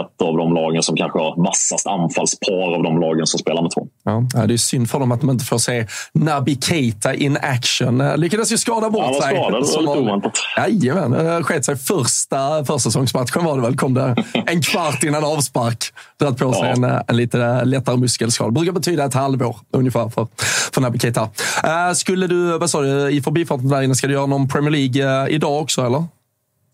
ett 0.00 0.22
av 0.22 0.36
de 0.36 0.54
lagen 0.54 0.82
som 0.82 0.96
kanske 0.96 1.18
har 1.18 1.44
vassast 1.44 1.86
anfallspar 1.86 2.74
av 2.76 2.82
de 2.82 3.00
lagen 3.00 3.26
som 3.26 3.38
spelar 3.38 3.62
med 3.62 3.70
två. 3.70 3.86
Ja, 4.04 4.46
det 4.46 4.54
är 4.54 4.56
synd 4.56 4.90
för 4.90 5.00
dem 5.00 5.12
att 5.12 5.20
de 5.20 5.30
inte 5.30 5.44
får 5.44 5.58
se 5.58 5.86
Naby 6.12 6.56
Keita 6.60 7.14
in 7.14 7.38
action. 7.42 8.02
Lyckades 8.16 8.52
ju 8.52 8.58
skada 8.58 8.90
bort 8.90 9.04
ja, 9.12 9.22
sig. 9.22 9.34
Ja, 9.34 9.42
skadad. 9.44 9.62
Det 9.62 9.76
var 9.76 9.82
lite 9.82 9.98
oväntat. 9.98 10.32
Jajamän, 10.56 11.44
sket 11.44 11.64
sig 11.64 11.76
första 11.76 12.64
försäsongsmatchen 12.64 13.44
var 13.44 13.56
det 13.56 13.62
väl. 13.62 13.76
Kom 13.76 13.94
det 13.94 14.16
en 14.46 14.62
kvart 14.62 15.04
innan 15.04 15.24
avspark. 15.24 15.84
Dragit 16.20 16.38
på 16.38 16.52
sig 16.52 16.62
ja. 16.62 16.88
en, 16.88 17.02
en 17.08 17.16
lite 17.16 17.64
lättare 17.64 17.96
muskelskada. 17.96 18.50
Brukar 18.50 18.72
betyda 18.72 19.04
ett 19.04 19.14
halvår 19.14 19.56
ungefär 19.70 20.08
för, 20.08 20.26
för 20.72 20.80
Naby 20.80 20.98
Keita. 20.98 21.22
Uh, 21.22 21.92
skulle 21.94 22.26
du, 22.26 22.58
vad 22.58 22.70
sa 22.70 22.80
du, 22.82 23.10
i 23.10 23.22
förbifarten 23.22 23.68
där 23.68 23.82
inne, 23.82 23.94
ska 23.94 24.06
du 24.06 24.12
göra 24.12 24.26
någon 24.26 24.48
Premier 24.48 24.70
League 24.70 25.24
uh, 25.24 25.34
idag 25.34 25.62
också 25.62 25.86
eller? 25.86 26.04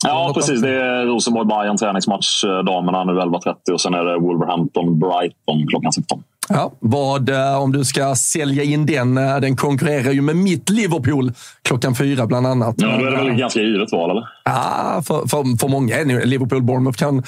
Ja, 0.07 0.33
precis. 0.35 0.61
Det 0.61 0.83
är 0.83 1.07
Rosenborg-Bayern 1.07 1.77
träningsmatch 1.77 2.45
eh, 2.45 2.59
damerna 2.59 3.05
nu 3.05 3.13
11.30 3.13 3.73
och 3.73 3.81
sen 3.81 3.95
är 3.95 4.05
det 4.05 4.19
Wolverhampton-Brighton 4.19 5.67
klockan 5.69 5.93
16. 5.93 6.23
Ja, 6.53 6.73
vad, 6.81 7.29
eh, 7.29 7.63
om 7.63 7.73
du 7.73 7.85
ska 7.85 8.15
sälja 8.15 8.63
in 8.63 8.87
den, 8.87 9.19
eh, 9.19 9.37
den 9.37 9.57
konkurrerar 9.57 10.13
ju 10.13 10.21
med 10.21 10.37
mitt 10.37 10.71
Liverpool 10.71 11.33
klockan 11.63 11.95
fyra 11.95 12.27
bland 12.27 12.47
annat. 12.47 12.75
Ja, 12.79 12.87
då 12.87 13.07
är 13.07 13.11
det 13.11 13.17
väl 13.17 13.29
ett 13.29 13.39
ganska 13.39 13.61
givet 13.61 13.93
val, 13.93 14.11
eller? 14.11 14.29
Ja, 14.45 15.03
för, 15.07 15.29
för, 15.29 15.59
för 15.59 15.69
många 15.69 15.97
är 15.97 16.05
det 16.05 16.25
Liverpool-Bournemouth 16.25 16.99
kan 16.99 17.23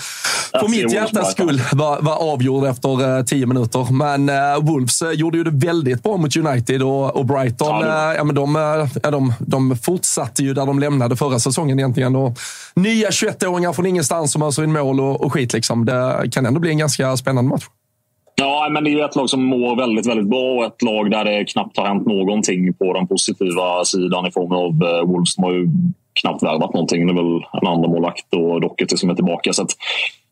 för 0.60 0.68
mitt 0.68 0.92
hjärtas 0.92 1.32
skull 1.32 1.62
vara 1.72 2.00
var 2.00 2.32
avgjord 2.32 2.64
efter 2.64 3.18
uh, 3.18 3.24
tio 3.24 3.46
minuter. 3.46 3.92
Men 3.92 4.28
uh, 4.28 4.64
Wolves 4.72 5.02
gjorde 5.14 5.38
ju 5.38 5.44
det 5.44 5.66
väldigt 5.66 6.02
bra 6.02 6.16
mot 6.16 6.36
United 6.36 6.82
och, 6.82 7.16
och 7.16 7.26
Brighton, 7.26 7.80
ja, 7.80 8.14
ja, 8.14 8.24
men 8.24 8.34
de, 8.34 8.54
ja, 9.02 9.10
de, 9.10 9.34
de 9.38 9.76
fortsatte 9.76 10.42
ju 10.42 10.54
där 10.54 10.66
de 10.66 10.78
lämnade 10.78 11.16
förra 11.16 11.38
säsongen 11.38 11.78
egentligen. 11.78 12.16
Och 12.16 12.38
nya 12.74 13.10
21-åringar 13.10 13.72
från 13.72 13.86
ingenstans 13.86 14.32
som 14.32 14.42
öser 14.42 14.64
in 14.64 14.72
mål 14.72 15.00
och, 15.00 15.20
och 15.20 15.32
skit. 15.32 15.52
Liksom. 15.52 15.84
Det 15.84 16.30
kan 16.32 16.46
ändå 16.46 16.60
bli 16.60 16.70
en 16.70 16.78
ganska 16.78 17.16
spännande 17.16 17.48
match. 17.48 17.64
Ja, 18.34 18.68
men 18.70 18.84
det 18.84 18.90
är 18.90 18.92
ju 18.92 19.04
ett 19.04 19.16
lag 19.16 19.30
som 19.30 19.44
mår 19.44 19.76
väldigt, 19.76 20.06
väldigt 20.06 20.26
bra 20.26 20.52
och 20.52 20.64
ett 20.64 20.82
lag 20.82 21.10
där 21.10 21.24
det 21.24 21.44
knappt 21.44 21.76
har 21.76 21.86
hänt 21.86 22.06
någonting 22.06 22.74
på 22.74 22.92
den 22.92 23.06
positiva 23.06 23.84
sidan 23.84 24.26
i 24.26 24.30
form 24.30 24.52
av 24.52 24.88
eh, 24.88 25.04
Wolves. 25.04 25.36
De 25.36 25.44
har 25.44 25.52
ju 25.52 25.68
knappt 26.20 26.42
värvat 26.42 26.74
någonting. 26.74 27.06
Det 27.06 27.12
är 27.12 27.14
väl 27.14 27.44
en 27.62 27.66
andra 27.66 27.88
målakt 27.88 28.34
och 28.34 28.60
Dockety 28.60 28.96
som 28.96 29.10
är 29.10 29.14
tillbaka. 29.14 29.52
Så 29.52 29.66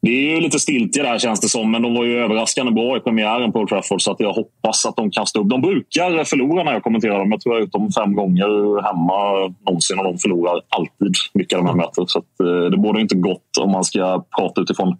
det 0.02 0.11
är 0.11 0.35
ju 0.35 0.40
lite 0.40 0.59
stiltje 0.59 1.02
där 1.02 1.19
känns 1.19 1.40
det 1.40 1.49
som, 1.49 1.71
men 1.71 1.83
de 1.83 1.95
var 1.95 2.04
ju 2.04 2.25
överraskande 2.25 2.73
bra 2.73 2.97
i 2.97 3.00
premiären 3.00 3.52
på 3.52 3.59
Old 3.59 3.69
Trafford 3.69 4.02
så 4.02 4.12
att 4.12 4.21
jag 4.21 4.33
hoppas 4.33 4.87
att 4.87 4.97
de 4.97 5.11
kan 5.11 5.26
stå 5.26 5.40
upp. 5.40 5.49
De 5.49 5.61
brukar 5.61 6.25
förlora 6.25 6.62
när 6.62 6.73
jag 6.73 6.83
kommenterar 6.83 7.19
dem. 7.19 7.33
Jag 7.33 7.40
tror 7.40 7.54
jag 7.54 7.61
har 7.61 7.64
gjort 7.64 7.73
dem 7.73 7.90
fem 7.92 8.14
gånger 8.14 8.83
hemma 8.83 9.52
någonsin 9.66 9.99
och 9.99 10.04
de 10.04 10.19
förlorar 10.19 10.61
alltid 10.69 11.14
vilka 11.35 11.57
de 11.57 11.66
här 11.66 11.75
möter. 11.75 12.04
Så 12.07 12.19
att, 12.19 12.40
eh, 12.40 12.71
det 12.71 12.76
borde 12.76 13.00
inte 13.00 13.14
gott 13.14 13.57
om 13.61 13.71
man 13.71 13.85
ska 13.85 14.25
prata 14.38 14.61
utifrån 14.61 14.97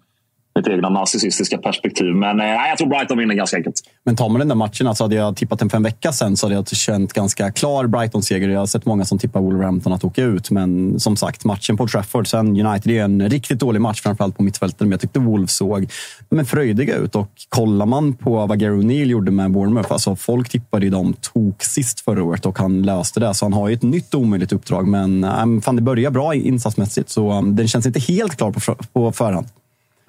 mitt 0.55 0.67
egna 0.67 0.89
narcissistiska 0.89 1.57
perspektiv. 1.57 2.15
Men 2.15 2.39
eh, 2.39 2.45
jag 2.45 2.77
tror 2.77 2.87
Brighton 2.87 3.17
vinner 3.17 3.35
ganska 3.35 3.57
enkelt. 3.57 3.75
Men 4.05 4.15
tar 4.15 4.29
man 4.29 4.39
den 4.39 4.47
där 4.47 4.55
matchen, 4.55 4.87
alltså 4.87 5.03
hade 5.03 5.15
jag 5.15 5.35
tippat 5.35 5.59
den 5.59 5.69
för 5.69 5.77
en 5.77 5.83
vecka 5.83 6.11
sen 6.11 6.37
så 6.37 6.45
hade 6.45 6.55
jag 6.55 6.67
känt 6.67 7.13
ganska 7.13 7.51
klar 7.51 7.87
Brighton-seger. 7.87 8.49
Jag 8.49 8.59
har 8.59 8.65
sett 8.65 8.85
många 8.85 9.05
som 9.05 9.19
tippar 9.19 9.41
Wolverhampton 9.41 9.93
att 9.93 10.03
åka 10.03 10.23
ut, 10.23 10.51
men 10.51 10.99
som 10.99 11.15
sagt, 11.15 11.45
matchen 11.45 11.77
på 11.77 11.87
Trafford 11.87 12.27
sen 12.27 12.65
United 12.67 12.91
är 12.91 13.03
en 13.03 13.29
riktigt 13.29 13.59
dålig 13.59 13.81
match, 13.81 14.01
framförallt 14.01 14.37
på 14.37 14.43
mittfältet. 14.43 14.79
Men 14.79 14.91
jag 14.91 15.01
tyckte 15.01 15.19
Wolves 15.19 15.55
såg 15.55 15.91
men 16.29 16.45
fröjdiga 16.45 16.95
ut 16.95 17.15
och 17.15 17.31
kollar 17.49 17.85
man 17.85 18.13
på 18.13 18.45
vad 18.45 18.59
Gary 18.59 18.81
O'Neill 18.81 19.05
gjorde 19.05 19.31
med 19.31 19.51
Bournemouth, 19.51 19.91
alltså 19.91 20.15
folk 20.15 20.49
tippade 20.49 20.85
ju 20.85 20.91
dem 20.91 21.13
tok 21.13 21.63
sist 21.63 21.99
förra 21.99 22.23
året 22.23 22.45
och 22.45 22.59
han 22.59 22.81
löste 22.81 23.19
det. 23.19 23.33
Så 23.33 23.45
han 23.45 23.53
har 23.53 23.67
ju 23.67 23.73
ett 23.73 23.83
nytt 23.83 24.15
omöjligt 24.15 24.53
uppdrag, 24.53 24.87
men 24.87 25.23
eh, 25.23 25.61
fan, 25.61 25.75
det 25.75 25.81
börjar 25.81 26.11
bra 26.11 26.35
insatsmässigt 26.35 27.09
så 27.09 27.31
um, 27.31 27.55
den 27.55 27.67
känns 27.67 27.85
inte 27.85 27.99
helt 27.99 28.37
klar 28.37 28.51
på, 28.51 28.75
på 28.93 29.11
förhand. 29.11 29.47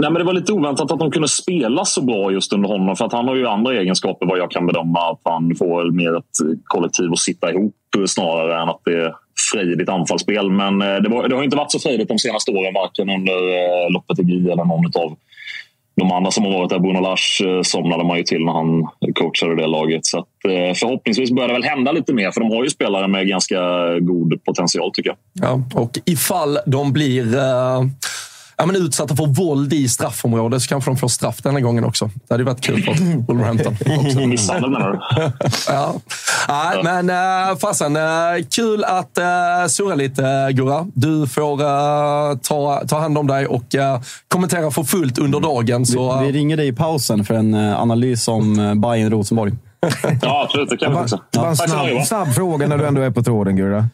Nej, 0.02 0.10
men 0.10 0.20
det 0.20 0.24
var 0.24 0.32
lite 0.32 0.52
oväntat 0.52 0.90
att 0.90 0.98
de 0.98 1.10
kunde 1.10 1.28
spela 1.28 1.84
så 1.84 2.02
bra 2.02 2.32
just 2.32 2.52
under 2.52 2.68
honom. 2.68 2.96
För 2.96 3.04
att 3.04 3.12
han 3.12 3.28
har 3.28 3.36
ju 3.36 3.46
andra 3.46 3.74
egenskaper 3.74 4.26
vad 4.26 4.38
jag 4.38 4.50
kan 4.50 4.66
bedöma. 4.66 4.98
Att 4.98 5.20
han 5.24 5.54
får 5.58 5.90
mer 5.90 6.16
ett 6.16 6.60
kollektiv 6.64 7.12
att 7.12 7.18
sitta 7.18 7.52
ihop 7.52 7.74
snarare 8.06 8.62
än 8.62 8.68
att 8.68 8.80
det 8.84 8.92
är 8.92 9.14
frejdigt 9.52 9.88
anfallsspel. 9.88 10.50
Men 10.50 10.82
eh, 10.82 10.96
det, 10.96 11.08
var, 11.08 11.28
det 11.28 11.36
har 11.36 11.42
inte 11.42 11.56
varit 11.56 11.72
så 11.72 11.78
frejdigt 11.78 12.08
de 12.08 12.18
senaste 12.18 12.50
åren. 12.50 12.74
Varken 12.74 13.10
under 13.10 13.32
eh, 13.32 13.90
Lopetegui 13.90 14.50
eller 14.50 14.64
någon 14.64 14.86
av 14.86 15.16
de 15.94 16.12
andra 16.12 16.30
som 16.30 16.44
har 16.44 16.52
varit 16.52 16.70
där. 16.70 16.78
Bruno 16.78 17.00
Lars 17.00 17.42
eh, 17.44 17.62
somnade 17.62 18.04
man 18.04 18.16
ju 18.16 18.22
till 18.22 18.44
när 18.44 18.52
han 18.52 18.88
coachade 19.14 19.56
det 19.56 19.66
laget. 19.66 20.06
Så 20.06 20.18
att, 20.18 20.44
eh, 20.44 20.74
förhoppningsvis 20.74 21.30
börjar 21.30 21.48
det 21.48 21.54
väl 21.54 21.64
hända 21.64 21.92
lite 21.92 22.14
mer. 22.14 22.30
För 22.30 22.40
de 22.40 22.50
har 22.50 22.64
ju 22.64 22.70
spelare 22.70 23.08
med 23.08 23.28
ganska 23.28 23.58
god 24.00 24.44
potential 24.44 24.90
tycker 24.94 25.10
jag. 25.10 25.18
Ja, 25.32 25.80
och 25.80 25.98
ifall 26.04 26.58
de 26.66 26.92
blir... 26.92 27.36
Uh 27.36 27.82
ja, 28.56 28.66
men 28.66 28.76
utsatta 28.76 29.16
för 29.16 29.26
våld 29.26 29.72
i 29.72 29.88
straffområdet 29.88 30.62
så 30.62 30.68
kanske 30.68 30.90
de 30.90 30.96
får 30.96 31.08
straff 31.08 31.42
denna 31.42 31.60
gången 31.60 31.84
också. 31.84 32.10
Det 32.28 32.34
hade 32.34 32.44
varit 32.44 32.60
kul 32.60 32.82
för 32.82 33.26
Wolverhampton. 33.26 33.76
Misshandel 34.28 34.70
menar 34.70 34.92
du? 34.92 35.00
ja. 35.68 35.94
Nej, 36.48 36.82
men 36.84 37.10
äh, 37.50 37.56
fasen. 37.56 37.96
Äh, 37.96 38.02
kul 38.50 38.84
att 38.84 39.18
äh, 39.18 39.24
surra 39.68 39.94
lite, 39.94 40.48
Gurra. 40.52 40.86
Du 40.94 41.26
får 41.26 41.60
äh, 41.60 42.38
ta, 42.42 42.82
ta 42.88 42.98
hand 43.00 43.18
om 43.18 43.26
dig 43.26 43.46
och 43.46 43.74
äh, 43.74 44.00
kommentera 44.28 44.70
för 44.70 44.82
fullt 44.82 45.18
under 45.18 45.40
dagen. 45.40 45.86
Så, 45.86 46.20
vi, 46.20 46.26
vi 46.26 46.32
ringer 46.32 46.56
dig 46.56 46.68
i 46.68 46.72
pausen 46.72 47.24
för 47.24 47.34
en 47.34 47.54
analys 47.54 48.28
om 48.28 48.58
äh, 48.58 48.74
Bayern 48.74 49.10
Rosenborg. 49.10 49.52
Ja, 50.22 50.42
absolut. 50.44 50.70
Det 50.70 50.76
kan 50.76 50.92
vi 50.92 50.98
också. 50.98 51.20
Bara 51.32 51.48
en 51.48 51.56
snabb, 51.56 52.06
snabb 52.06 52.34
fråga 52.34 52.66
när 52.66 52.78
du 52.78 52.86
ändå 52.86 53.00
är 53.00 53.10
på 53.10 53.22
tråden, 53.22 53.56
Gurra. 53.56 53.88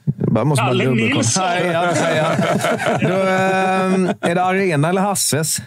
Måste 0.45 0.65
Kalle 0.65 0.91
Nilsson! 0.91 1.45
Ja, 1.45 1.65
ja, 1.65 1.93
ja. 2.17 3.09
Äh, 3.09 4.31
är 4.31 4.35
det 4.35 4.45
Arena 4.45 4.89
eller 4.89 5.01
Hasses? 5.01 5.59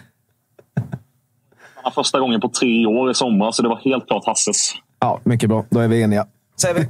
Första 1.94 2.20
gången 2.20 2.40
på 2.40 2.48
tre 2.48 2.86
år 2.86 3.10
i 3.10 3.14
somras, 3.14 3.56
så 3.56 3.62
det 3.62 3.68
var 3.68 3.80
helt 3.84 4.06
klart 4.06 4.26
Hasses. 4.26 4.72
Ja, 5.00 5.20
mycket 5.24 5.48
bra. 5.48 5.64
Då 5.70 5.80
är 5.80 5.88
vi 5.88 6.02
eniga. 6.02 6.26
Säger 6.60 6.74
vi. 6.74 6.86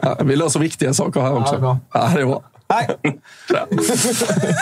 ja, 0.00 0.16
vi 0.24 0.36
löser 0.36 0.60
viktiga 0.60 0.94
saker 0.94 1.20
här 1.20 1.34
också. 1.34 1.78
Ja, 1.92 2.08
det 2.14 2.20
är 2.20 2.26
bra. 2.26 2.42
Nej. 2.68 2.88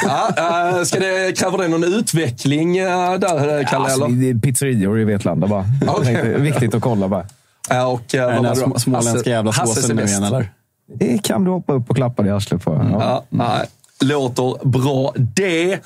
ja, 0.03 0.79
äh, 0.79 0.83
ska 0.85 0.99
det, 1.01 1.39
kräver 1.39 1.59
det 1.59 1.69
någon 1.69 1.85
utveckling 1.85 2.79
äh, 2.79 3.15
där, 3.19 3.65
Kalle? 3.65 3.85
Alltså, 3.85 4.05
eller? 4.05 4.17
det 4.17 4.31
är 4.31 4.35
pizzerior 4.35 5.01
i 5.01 5.05
Vetlanda 5.05 5.47
bara. 5.47 5.65
Jag 5.87 6.05
tänkte, 6.05 6.39
Viktigt 6.39 6.75
att 6.75 6.83
kolla 6.83 7.09
bara. 7.09 7.27
Ja, 7.69 7.87
och, 7.87 8.15
äh, 8.15 8.25
vad 8.25 8.35
Den 8.35 8.43
var 8.43 8.75
det 8.75 8.81
småländska 8.81 9.31
jävla 9.31 9.53
såsen 9.53 9.99
är 9.99 10.03
nu 10.03 10.11
igen, 10.11 10.23
eller? 10.23 10.51
Det 10.87 11.25
kan 11.25 11.45
du 11.45 11.51
hoppa 11.51 11.73
upp 11.73 11.91
och 11.91 11.97
klappa 11.97 12.23
dig 12.23 12.33
i 12.33 12.35
arslet 12.35 12.65
för. 12.65 12.75
Ja. 12.75 12.91
Ja, 13.01 13.25
nej. 13.29 13.67
Låter 14.01 14.69
bra 14.69 15.13
det. 15.17 15.81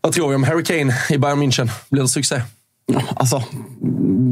Vad 0.00 0.12
tror 0.12 0.28
vi 0.28 0.34
om 0.34 0.44
Harry 0.44 0.64
Kane 0.64 0.94
i 1.10 1.18
Bayern 1.18 1.42
München? 1.42 1.70
Blir 1.88 2.02
det 2.02 2.08
succé? 2.08 2.42
Alltså, 3.14 3.42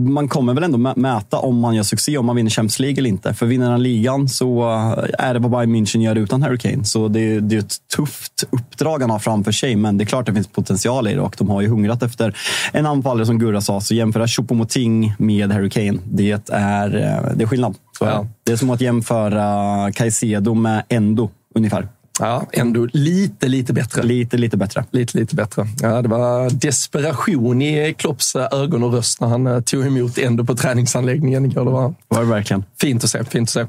man 0.09 0.29
kommer 0.29 0.55
väl 0.55 0.65
ändå 0.65 0.79
mä- 0.79 0.99
mäta 0.99 1.39
om 1.39 1.59
man 1.61 1.75
gör 1.75 1.83
succé, 1.83 2.19
om 2.19 2.27
man 2.27 2.37
vinner 2.37 2.51
Champions 2.51 2.79
League 2.79 2.99
eller 2.99 3.09
inte. 3.11 3.35
För 3.35 3.47
vinner 3.47 3.71
han 3.71 3.83
ligan 3.83 4.29
så 4.29 4.63
eh, 4.73 5.05
är 5.27 5.35
det 5.35 5.41
vad 5.41 5.51
Bayern 5.51 5.77
München 5.77 6.01
gör 6.03 6.17
utan 6.17 6.43
Harry 6.43 6.59
Kane. 6.59 6.85
Så 6.85 7.09
det 7.09 7.21
är, 7.21 7.41
det 7.41 7.55
är 7.57 7.61
ett 7.61 7.77
tufft 7.97 8.45
uppdrag 8.51 9.01
han 9.01 9.11
har 9.11 9.19
framför 9.19 9.53
sig, 9.53 9.77
men 9.77 9.99
det 9.99 10.05
är 10.05 10.07
klart 10.07 10.27
det 10.27 10.35
finns 10.35 10.47
potential 10.49 11.09
i 11.09 11.15
det 11.15 11.21
och 11.21 11.35
de 11.39 11.49
har 11.51 11.61
ju 11.63 11.69
hungrat 11.69 12.03
efter 12.03 12.37
en 12.73 12.87
anfallare 12.87 13.27
som 13.27 13.39
Gurra 13.39 13.61
sa. 13.61 13.81
Så 13.81 13.95
jämföra 13.95 14.27
Choupo-Moting 14.27 15.13
med 15.19 15.53
Harry 15.53 15.71
Kane, 15.71 15.99
det 16.05 16.51
är, 16.53 16.87
eh, 16.97 17.35
det 17.37 17.45
är 17.45 17.47
skillnad. 17.47 17.75
Så, 17.99 18.05
Ja. 18.05 18.27
Det 18.45 18.53
är 18.53 18.57
som 18.57 18.71
att 18.71 18.81
jämföra 18.81 19.93
Caicedo 19.93 20.55
med 20.55 20.83
Endo, 20.89 21.31
ungefär. 21.55 21.89
Ja, 22.19 22.47
ändå 22.53 22.89
lite, 22.93 23.49
lite 23.49 23.73
bättre. 23.73 24.03
Lite, 24.03 24.37
lite 24.37 24.57
bättre. 24.57 24.85
Lite, 24.91 25.19
lite 25.19 25.35
bättre. 25.35 25.67
Ja, 25.83 26.03
det 26.03 26.09
var 26.09 26.51
desperation 26.51 27.63
i 27.63 27.95
Klopps 27.99 28.37
ögon 28.37 28.83
och 28.83 28.93
röst 28.93 29.21
när 29.21 29.29
han 29.29 29.47
eh, 29.47 29.61
tog 29.61 29.87
emot 29.87 30.19
ändå 30.19 30.45
på 30.45 30.55
träningsanläggningen 30.55 31.45
igår. 31.45 31.65
Det 31.65 31.71
var 31.71 31.95
Var 32.09 32.21
det 32.21 32.27
verkligen. 32.27 32.65
fint 32.81 33.05
att 33.05 33.11
se. 33.11 33.25
Fint 33.25 33.49
att 33.49 33.53
se. 33.53 33.67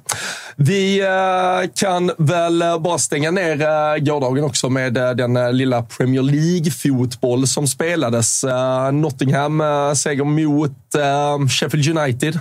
Vi 0.55 0.99
eh, 1.01 1.69
kan 1.75 2.11
väl 2.17 2.61
eh, 2.61 2.79
bara 2.79 2.97
stänga 2.97 3.31
ner 3.31 3.99
gårdagen 3.99 4.43
också 4.43 4.69
med 4.69 4.93
den 4.93 5.57
lilla 5.57 5.81
Premier 5.83 6.21
League-fotboll 6.21 7.47
som 7.47 7.67
spelades. 7.67 8.45
Nottingham 8.93 9.63
seger 9.95 10.23
mot 10.23 10.71
Sheffield 11.51 11.97
United. 11.97 12.39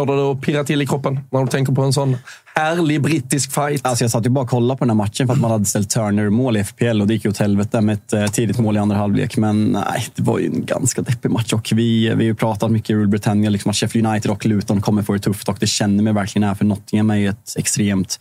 Får 0.00 0.06
du 0.06 0.16
det 0.16 0.30
att 0.30 0.40
pirra 0.40 0.64
till 0.64 0.82
i 0.82 0.86
kroppen 0.86 1.20
när 1.30 1.40
du 1.40 1.46
tänker 1.46 1.72
på 1.72 1.82
en 1.82 1.92
sån 1.92 2.16
härlig 2.54 3.02
brittisk 3.02 3.52
fight? 3.52 3.86
Alltså 3.86 4.04
jag 4.04 4.10
satt 4.10 4.26
ju 4.26 4.30
bara 4.30 4.44
och 4.44 4.50
kollade 4.50 4.78
på 4.78 4.84
den 4.84 4.90
här 4.90 4.96
matchen 4.96 5.26
för 5.26 5.34
att 5.34 5.40
man 5.40 5.50
hade 5.50 5.64
ställt 5.64 5.90
Turner-mål 5.90 6.56
i 6.56 6.64
FPL 6.64 7.00
och 7.00 7.06
det 7.06 7.14
gick 7.14 7.24
ju 7.24 7.30
åt 7.30 7.38
helvete 7.38 7.80
med 7.80 7.94
ett 7.94 8.12
eh, 8.12 8.26
tidigt 8.26 8.58
mål 8.58 8.76
i 8.76 8.78
andra 8.78 8.96
halvlek. 8.96 9.36
Men 9.36 9.64
nej, 9.64 10.06
det 10.14 10.22
var 10.22 10.38
ju 10.38 10.46
en 10.46 10.64
ganska 10.64 11.02
deppig 11.02 11.30
match 11.30 11.52
och 11.52 11.72
vi, 11.74 12.08
eh, 12.08 12.16
vi 12.16 12.24
har 12.24 12.28
ju 12.28 12.34
pratat 12.34 12.70
mycket 12.70 12.90
i 12.90 12.94
Rule 12.94 13.06
Britannia, 13.06 13.50
liksom 13.50 13.70
att 13.70 13.76
Sheffield 13.76 14.06
United 14.06 14.30
och 14.30 14.46
Luton 14.46 14.80
kommer 14.80 15.02
få 15.02 15.12
det 15.12 15.18
tufft 15.18 15.48
och 15.48 15.56
det 15.60 15.66
känner 15.66 16.02
mig 16.02 16.12
verkligen 16.12 16.48
här 16.48 16.54
för 16.54 16.64
Nottingham 16.64 17.10
är 17.10 17.16
ju 17.16 17.28
ett 17.28 17.54
extremt 17.56 18.20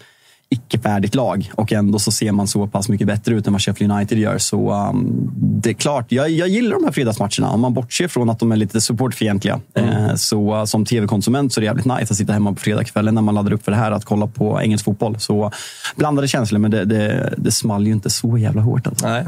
icke-färdigt 0.52 1.16
lag 1.16 1.52
och 1.56 1.74
ändå 1.74 2.00
så 2.00 2.12
ser 2.12 2.32
man 2.32 2.48
så 2.48 2.68
pass 2.68 2.90
mycket 2.90 3.08
bättre 3.08 3.36
ut 3.36 3.48
än 3.48 3.54
vad 3.54 3.62
Sheffield 3.62 3.94
United 3.94 4.18
gör. 4.18 4.38
Så 4.38 4.74
um, 4.74 5.32
det 5.36 5.70
är 5.70 5.74
klart, 5.74 6.12
jag, 6.12 6.30
jag 6.30 6.48
gillar 6.48 6.76
de 6.76 6.84
här 6.84 6.92
fredagsmatcherna. 6.92 7.50
Om 7.50 7.62
man 7.62 7.74
bortser 7.74 8.08
från 8.08 8.30
att 8.30 8.40
de 8.40 8.52
är 8.52 8.56
lite 8.56 8.82
supportfientliga. 8.82 9.60
Eh, 9.74 10.16
så 10.16 10.56
uh, 10.56 10.66
som 10.66 10.86
tv-konsument 10.86 11.54
så 11.54 11.60
är 11.60 11.62
det 11.62 11.66
jävligt 11.66 11.86
nice 11.86 12.14
att 12.14 12.18
sitta 12.18 12.34
hemma 12.34 12.54
på 12.54 12.60
fredagskvällen 12.60 13.16
när 13.16 13.22
man 13.22 13.36
laddar 13.36 13.54
upp 13.54 13.64
för 13.64 13.72
det 13.72 13.78
här, 13.78 13.92
att 13.92 14.06
kolla 14.06 14.28
på 14.28 14.62
engelsk 14.62 14.86
fotboll. 14.86 15.20
Så 15.20 15.52
blandade 15.96 16.28
känslor, 16.28 16.60
men 16.60 16.72
det, 16.72 16.86
det, 16.86 17.34
det 17.38 17.52
small 17.52 17.88
ju 17.88 17.94
inte 17.94 18.10
så 18.10 18.38
jävla 18.38 18.62
hårt. 18.62 18.88
Alltså. 18.88 19.08
Nej. 19.08 19.26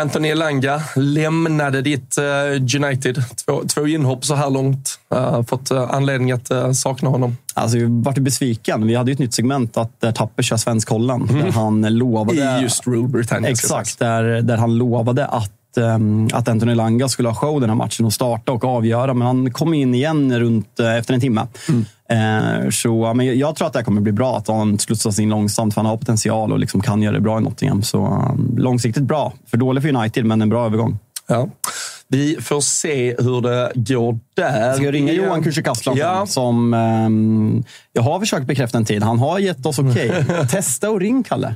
Anthony 0.00 0.28
Elanga 0.28 0.82
lämnade 0.96 1.82
ditt 1.82 2.18
eh, 2.18 2.82
United. 2.84 3.24
Två, 3.46 3.62
två 3.74 3.86
inhopp 3.86 4.24
så 4.24 4.34
här 4.34 4.50
långt. 4.50 4.98
Uh, 5.14 5.42
fått 5.42 5.70
eh, 5.70 5.90
anledning 5.90 6.32
att 6.32 6.50
eh, 6.50 6.72
sakna 6.72 7.08
honom. 7.08 7.36
Alltså, 7.54 7.78
jag 7.78 7.88
vart 7.88 8.18
besviken. 8.18 8.86
Vi 8.86 8.94
hade 8.94 9.10
ju 9.10 9.12
ett 9.12 9.18
nytt 9.18 9.34
segment 9.34 9.76
att 9.76 10.00
där 10.00 10.12
Tapper 10.12 10.42
kör 10.42 10.56
svensk-Holland. 10.56 11.28
Där 11.28 11.50
han 11.50 11.82
lovade... 11.82 12.58
I 12.58 12.62
just 12.62 12.86
Rule 12.86 13.08
Britannia. 13.08 13.50
Exakt, 13.50 13.98
där, 13.98 14.42
där 14.42 14.56
han 14.56 14.78
lovade 14.78 15.26
att, 15.26 15.52
um, 15.76 16.28
att 16.32 16.48
Anthony 16.48 16.74
Langa 16.74 17.08
skulle 17.08 17.28
ha 17.28 17.36
show 17.36 17.60
den 17.60 17.70
här 17.70 17.76
matchen 17.76 18.06
och 18.06 18.12
starta 18.12 18.52
och 18.52 18.64
avgöra. 18.64 19.14
Men 19.14 19.26
han 19.26 19.50
kom 19.50 19.74
in 19.74 19.94
igen 19.94 20.40
runt 20.40 20.80
efter 20.80 21.14
en 21.14 21.20
timme. 21.20 21.46
Eh, 22.10 22.70
så, 22.70 23.14
men 23.14 23.38
jag, 23.38 23.56
tror 23.56 23.66
att 23.66 23.72
det 23.72 23.78
här 23.78 23.84
kommer 23.84 24.00
bli 24.00 24.12
bra. 24.12 24.36
Att 24.36 24.48
han 24.48 24.78
slussas 24.78 25.18
in 25.18 25.28
långsamt, 25.30 25.74
för 25.74 25.80
han 25.80 25.90
har 25.90 25.96
potential 25.96 26.52
och 26.52 26.58
liksom 26.58 26.80
kan 26.80 27.02
göra 27.02 27.14
det 27.14 27.20
bra 27.20 27.38
i 27.38 27.42
Nottingham. 27.42 27.82
Så 27.82 27.98
um, 28.06 28.54
långsiktigt 28.58 29.02
bra. 29.02 29.32
För 29.46 29.56
dålig 29.56 29.82
för 29.82 29.96
United, 29.96 30.24
men 30.24 30.42
en 30.42 30.48
bra 30.48 30.66
övergång. 30.66 30.98
Ja. 31.26 31.48
Vi 32.08 32.36
får 32.40 32.60
se 32.60 33.16
hur 33.18 33.40
det 33.40 33.72
går 33.74 34.18
där. 34.36 34.74
Ska 34.74 34.84
jag 34.84 34.94
ringa 34.94 35.12
Johan 35.12 35.42
Kücükaslan 35.42 35.96
Ja. 35.96 36.26
som 36.26 36.74
ehm, 36.74 37.64
jag 37.92 38.02
har 38.02 38.20
försökt 38.20 38.46
bekräfta 38.46 38.78
en 38.78 38.84
tid. 38.84 39.02
Han 39.02 39.18
har 39.18 39.38
gett 39.38 39.66
oss 39.66 39.78
okej. 39.78 40.24
Testa 40.50 40.90
och 40.90 41.00
ring, 41.00 41.22
Kalle. 41.22 41.54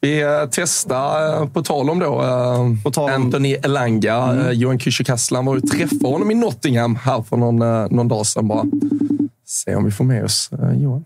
Vi 0.00 0.22
eh, 0.22 0.28
testar, 0.50 1.42
eh, 1.42 1.48
på 1.48 1.62
tal 1.62 1.90
om 1.90 1.98
då, 1.98 2.22
eh, 2.22 2.82
På 2.84 2.90
tal 2.90 3.04
om- 3.04 3.22
Anthony 3.22 3.52
Elanga. 3.52 4.36
Eh, 4.46 4.50
Johan 4.50 4.78
Kücükaslan 4.78 5.44
var 5.46 5.54
ju 5.54 5.60
träffade 5.60 6.08
honom 6.08 6.30
i 6.30 6.34
Nottingham 6.34 6.96
här 6.96 7.22
för 7.22 7.36
någon, 7.36 7.56
någon 7.96 8.08
dag 8.08 8.26
sedan 8.26 8.48
bara. 8.48 8.64
Se 9.46 9.74
om 9.74 9.84
vi 9.84 9.90
får 9.90 10.04
med 10.04 10.24
oss 10.24 10.50
eh, 10.52 10.82
Johan. 10.82 11.04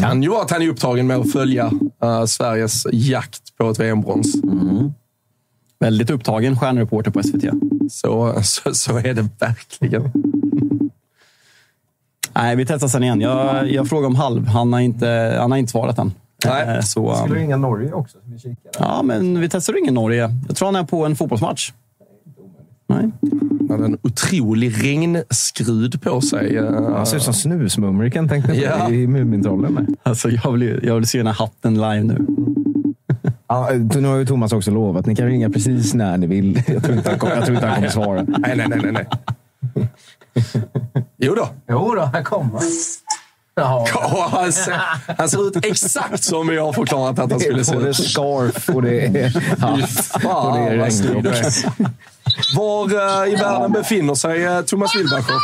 Kan 0.00 0.22
ju 0.22 0.28
vara 0.28 0.42
att 0.42 0.50
han 0.50 0.62
är 0.62 0.68
upptagen 0.68 1.06
med 1.06 1.16
att 1.16 1.32
följa 1.32 1.70
eh, 2.02 2.24
Sveriges 2.24 2.86
jakt 2.92 3.56
på 3.56 3.70
ett 3.70 3.80
VM-brons. 3.80 4.34
Väldigt 5.80 6.10
upptagen 6.10 6.58
stjärnreporter 6.58 7.10
på 7.10 7.22
SVT. 7.22 7.44
Så, 7.90 8.42
så, 8.42 8.74
så 8.74 8.96
är 8.98 9.14
det 9.14 9.28
verkligen. 9.38 10.10
Nej, 12.34 12.56
vi 12.56 12.66
testar 12.66 12.88
sen 12.88 13.02
igen. 13.02 13.20
Jag, 13.20 13.70
jag 13.72 13.88
frågar 13.88 14.06
om 14.06 14.14
halv. 14.14 14.46
Han 14.46 14.72
har 14.72 14.80
inte, 14.80 15.36
han 15.40 15.50
har 15.50 15.58
inte 15.58 15.70
svarat 15.72 15.98
än. 15.98 16.12
Nej. 16.44 16.76
Eh, 16.76 16.80
Så, 16.80 17.14
Ska 17.14 17.24
um, 17.24 17.30
du 17.30 17.36
ringa 17.36 17.56
Norge 17.56 17.92
också? 17.92 18.18
Vi 18.24 18.38
kikar. 18.38 18.72
ja, 18.78 19.02
men 19.02 19.40
vi 19.40 19.48
testar 19.48 19.72
att 19.72 19.76
ringa 19.76 19.92
Norge. 19.92 20.34
Jag 20.46 20.56
tror 20.56 20.66
han 20.66 20.76
är 20.76 20.84
på 20.84 21.06
en 21.06 21.16
fotbollsmatch. 21.16 21.72
Nej. 22.90 23.10
Han 23.68 23.70
hade 23.70 23.84
en 23.84 23.98
otrolig 24.02 24.84
regnskrud 24.84 26.02
på 26.02 26.20
sig. 26.20 26.56
eh, 26.56 26.82
Han 26.92 27.06
ser 27.06 27.16
ut 27.16 27.22
som 27.22 27.34
Snusmumriken 27.34 28.28
tänkte 28.28 28.52
jag 28.54 28.78
Ja. 28.80 28.86
på 28.86 28.92
i 28.94 29.06
Mumintrollen. 29.06 29.96
Alltså, 30.02 30.30
jag, 30.30 30.52
vill, 30.52 30.80
jag 30.82 30.94
vill 30.94 31.06
se 31.06 31.18
den 31.18 31.26
här 31.26 31.34
hatten 31.34 31.74
live 31.74 32.02
nu. 32.02 32.26
Ja, 33.48 33.70
nu 33.96 34.08
har 34.08 34.16
ju 34.16 34.26
Thomas 34.26 34.52
också 34.52 34.70
lovat. 34.70 35.06
Ni 35.06 35.16
kan 35.16 35.26
ringa 35.26 35.50
precis 35.50 35.94
när 35.94 36.18
ni 36.18 36.26
vill. 36.26 36.62
Jag 36.66 36.82
tror 36.84 36.96
inte 36.96 37.10
han, 37.10 37.18
kom, 37.18 37.28
jag 37.30 37.44
tror 37.44 37.54
inte 37.54 37.66
han 37.66 37.74
kommer 37.76 37.88
svara. 37.88 38.22
Nej, 38.22 38.56
nej, 38.56 38.66
nej, 38.68 38.92
nej. 38.92 39.06
Jo 41.18 41.34
då. 41.34 41.48
Jo 41.70 41.94
då, 41.94 42.02
här 42.12 42.22
kommer 42.22 42.60
Ja, 43.94 44.28
han, 44.32 44.52
ser, 44.52 44.80
han 45.18 45.28
ser 45.28 45.46
ut 45.48 45.64
exakt 45.64 46.24
som 46.24 46.48
vi 46.48 46.58
har 46.58 46.72
förklarat 46.72 47.18
att 47.18 47.30
han 47.30 47.40
skulle 47.40 47.64
se 47.64 47.74
ut. 47.76 47.96
scarf 47.96 48.68
och 48.68 48.82
det 48.82 49.00
är, 49.06 49.30
Fy 50.20 50.26
och 50.28 50.54
det 50.54 50.84
är 50.86 50.90
snygg 50.90 51.22
du 51.22 51.30
regndropp. 51.30 51.34
är. 51.80 52.56
Var 52.56 52.84
eh, 53.24 53.32
i 53.32 53.36
världen 53.36 53.72
befinner 53.72 54.14
sig 54.14 54.44
eh, 54.44 54.60
Thomas 54.60 54.96
Wilbacher? 54.96 55.34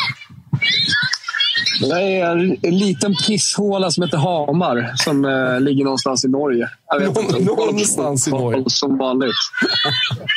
Det 1.81 2.03
är 2.03 2.31
en, 2.31 2.57
en 2.62 2.79
liten 2.79 3.14
pisshåla 3.27 3.90
som 3.90 4.03
heter 4.05 4.18
Hamar 4.18 4.92
som 4.96 5.24
eh, 5.24 5.61
ligger 5.61 5.85
någonstans 5.85 6.24
i 6.24 6.29
Norge. 6.29 6.68
Jag 6.88 6.98
vet 7.00 7.14
Någon- 7.14 7.24
inte. 7.24 7.40
någonstans 7.44 8.29
i 8.29 8.31
Norge. 8.31 8.64
Som 8.66 8.98
vanligt. 8.98 9.35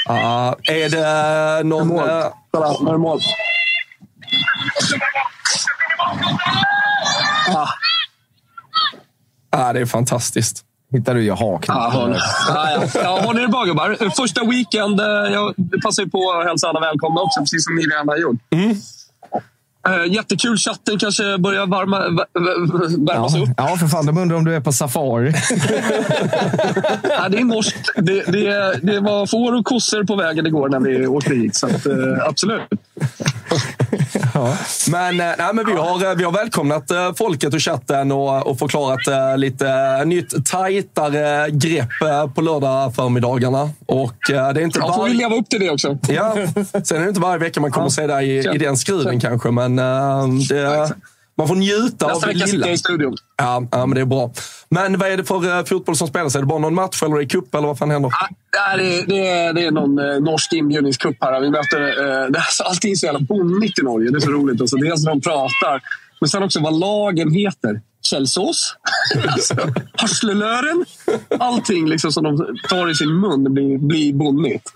Ja, 0.08 0.56
är 0.64 0.90
det 0.90 1.64
någon... 1.64 1.88
Mål. 1.88 2.10
eh, 2.10 2.26
det 2.92 2.98
mål. 2.98 3.20
Ah, 7.56 7.68
Ja, 9.52 9.74
det 9.74 9.80
är 9.80 9.86
fantastiskt. 9.86 10.64
Hittar 10.92 11.16
du 11.16 11.24
ju 11.24 11.32
haken. 11.32 11.76
ah, 11.76 11.90
hörn. 11.90 12.16
ah, 12.50 12.70
ja. 12.72 12.82
ja, 13.04 13.34
ni 13.34 13.42
det 13.42 13.48
bra 13.48 13.64
gubbar? 13.64 14.10
Första 14.16 14.44
weekend. 14.46 15.00
eh, 15.00 15.06
Jag 15.08 15.54
passar 15.84 16.06
på 16.06 16.32
att 16.32 16.46
hälsa 16.48 16.68
alla 16.68 16.80
välkomna 16.80 17.22
också, 17.22 17.40
precis 17.40 17.66
som 17.66 17.76
ni 17.76 17.82
redan 17.84 18.08
har 18.08 18.18
gjort. 18.18 18.38
Eh, 19.88 20.14
jättekul. 20.14 20.58
Chatten 20.58 20.98
kanske 21.00 21.38
börjar 21.38 21.66
varma, 21.66 22.00
vä- 22.00 22.26
vä- 22.34 23.08
värmas 23.08 23.36
upp. 23.36 23.50
Ja, 23.58 23.70
ja, 23.70 23.76
för 23.78 23.88
fan. 23.88 24.06
De 24.06 24.18
undrar 24.18 24.38
om 24.38 24.46
du 24.46 24.56
är 24.56 24.60
på 24.62 24.72
safari. 24.74 25.34
Ja, 27.04 27.30
det 27.30 27.38
är 27.38 27.44
norskt. 27.44 27.90
Det, 27.96 28.24
det, 28.32 28.80
det 28.84 29.00
var 29.00 29.26
får 29.28 29.54
och 29.56 29.66
kossor 29.66 30.04
på 30.04 30.16
vägen 30.16 30.48
igår 30.48 30.70
när 30.70 30.80
vi 30.80 31.08
åkte 31.08 31.34
hit. 31.34 31.56
Så 31.56 31.68
att, 31.68 31.86
eh, 31.86 32.28
absolut. 34.34 34.88
Men, 34.88 35.20
eh, 35.20 35.36
nej, 35.38 35.54
men 35.54 35.66
vi, 35.66 35.72
har, 35.72 36.10
eh, 36.10 36.16
vi 36.16 36.24
har 36.24 36.32
välkomnat 36.32 36.92
eh, 36.92 37.14
folket 37.18 37.54
och 37.54 37.62
chatten 37.62 38.12
och, 38.12 38.48
och 38.48 38.60
förklarat 38.60 39.00
lite 39.40 40.06
nytt 40.06 40.46
tajtare 40.46 41.50
grepp 41.52 41.90
på 42.36 42.42
lördag 42.42 42.96
förmiddagarna. 42.96 43.70
Och 43.86 44.14
det 44.28 44.36
är 44.36 44.60
inte 44.60 44.80
Jag 44.80 44.96
får 44.96 45.10
ju 45.10 45.14
leva 45.14 45.36
upp 45.36 45.50
till 45.50 45.60
det 45.60 45.70
också. 45.70 45.98
Ja, 46.10 46.36
sen 46.84 46.98
är 46.98 47.02
det 47.02 47.10
inte 47.10 47.22
varje 47.22 47.38
vecka 47.38 47.62
man 47.62 47.72
kommer 47.72 47.90
se 47.90 48.08
dig 48.08 48.30
i, 48.30 48.50
i 48.56 48.58
den 48.58 48.78
skruden 48.78 49.20
kanske, 49.20 49.52
men 49.52 49.76
det, 50.50 50.92
man 51.38 51.48
får 51.48 51.56
njuta 51.56 52.06
av 52.06 52.12
Nästa 52.12 52.28
det 52.28 52.34
vecka 52.34 52.46
sitter 52.46 52.58
lilla. 52.60 52.72
i 52.72 52.78
studion. 52.78 53.16
Ja, 53.38 53.68
ja, 53.72 53.86
men 53.86 53.96
det 53.96 54.02
är 54.02 54.06
bra. 54.06 54.32
Men 54.70 54.98
vad 54.98 55.10
är 55.12 55.18
det 55.18 55.24
för 55.24 55.58
eh, 55.60 55.66
fotboll 55.66 55.96
som 55.96 56.08
spelas? 56.08 56.36
Är 56.36 56.40
det 56.40 56.46
bara 56.46 56.60
någon 56.60 56.74
match 56.74 57.04
eller 57.04 57.16
är 57.16 57.20
det 57.20 57.26
cup 57.26 57.56
eller 57.56 57.68
vad 57.68 57.78
fan 57.78 57.92
händer? 57.92 58.12
Nej, 58.22 58.78
Det 58.78 58.94
är, 59.00 59.06
det, 59.08 59.28
är, 59.28 59.54
det 59.54 59.66
är 59.66 59.72
någon 59.72 60.00
eh, 60.00 60.20
norsk 60.20 60.54
inbjudningscup 60.54 61.18
här. 61.22 61.42
Vi 61.42 61.50
möter, 61.50 61.82
eh, 61.82 62.30
det 62.30 62.40
är, 62.40 62.52
så- 62.52 62.64
allting 62.70 62.92
är 62.92 62.96
så 62.96 63.06
jävla 63.06 63.20
bonnigt 63.20 63.80
i 63.80 63.82
Norge. 63.84 64.10
Det 64.12 64.18
är 64.18 64.20
så 64.20 64.32
roligt. 64.32 64.62
Alltså, 64.62 64.78
dels 64.78 65.04
när 65.04 65.12
de 65.12 65.22
pratar, 65.22 65.82
men 66.22 66.30
sen 66.30 66.44
också 66.44 66.60
vad 66.60 66.80
lagen 66.80 67.32
heter. 67.32 67.82
källsås, 68.02 68.76
harslelören. 69.94 70.86
Allting 71.40 71.88
liksom 71.90 72.12
som 72.12 72.24
de 72.24 72.58
tar 72.70 72.90
i 72.92 72.96
sin 72.96 73.20
mun 73.20 73.54
blir, 73.54 73.78
blir 73.78 74.14
bonnigt. 74.14 74.70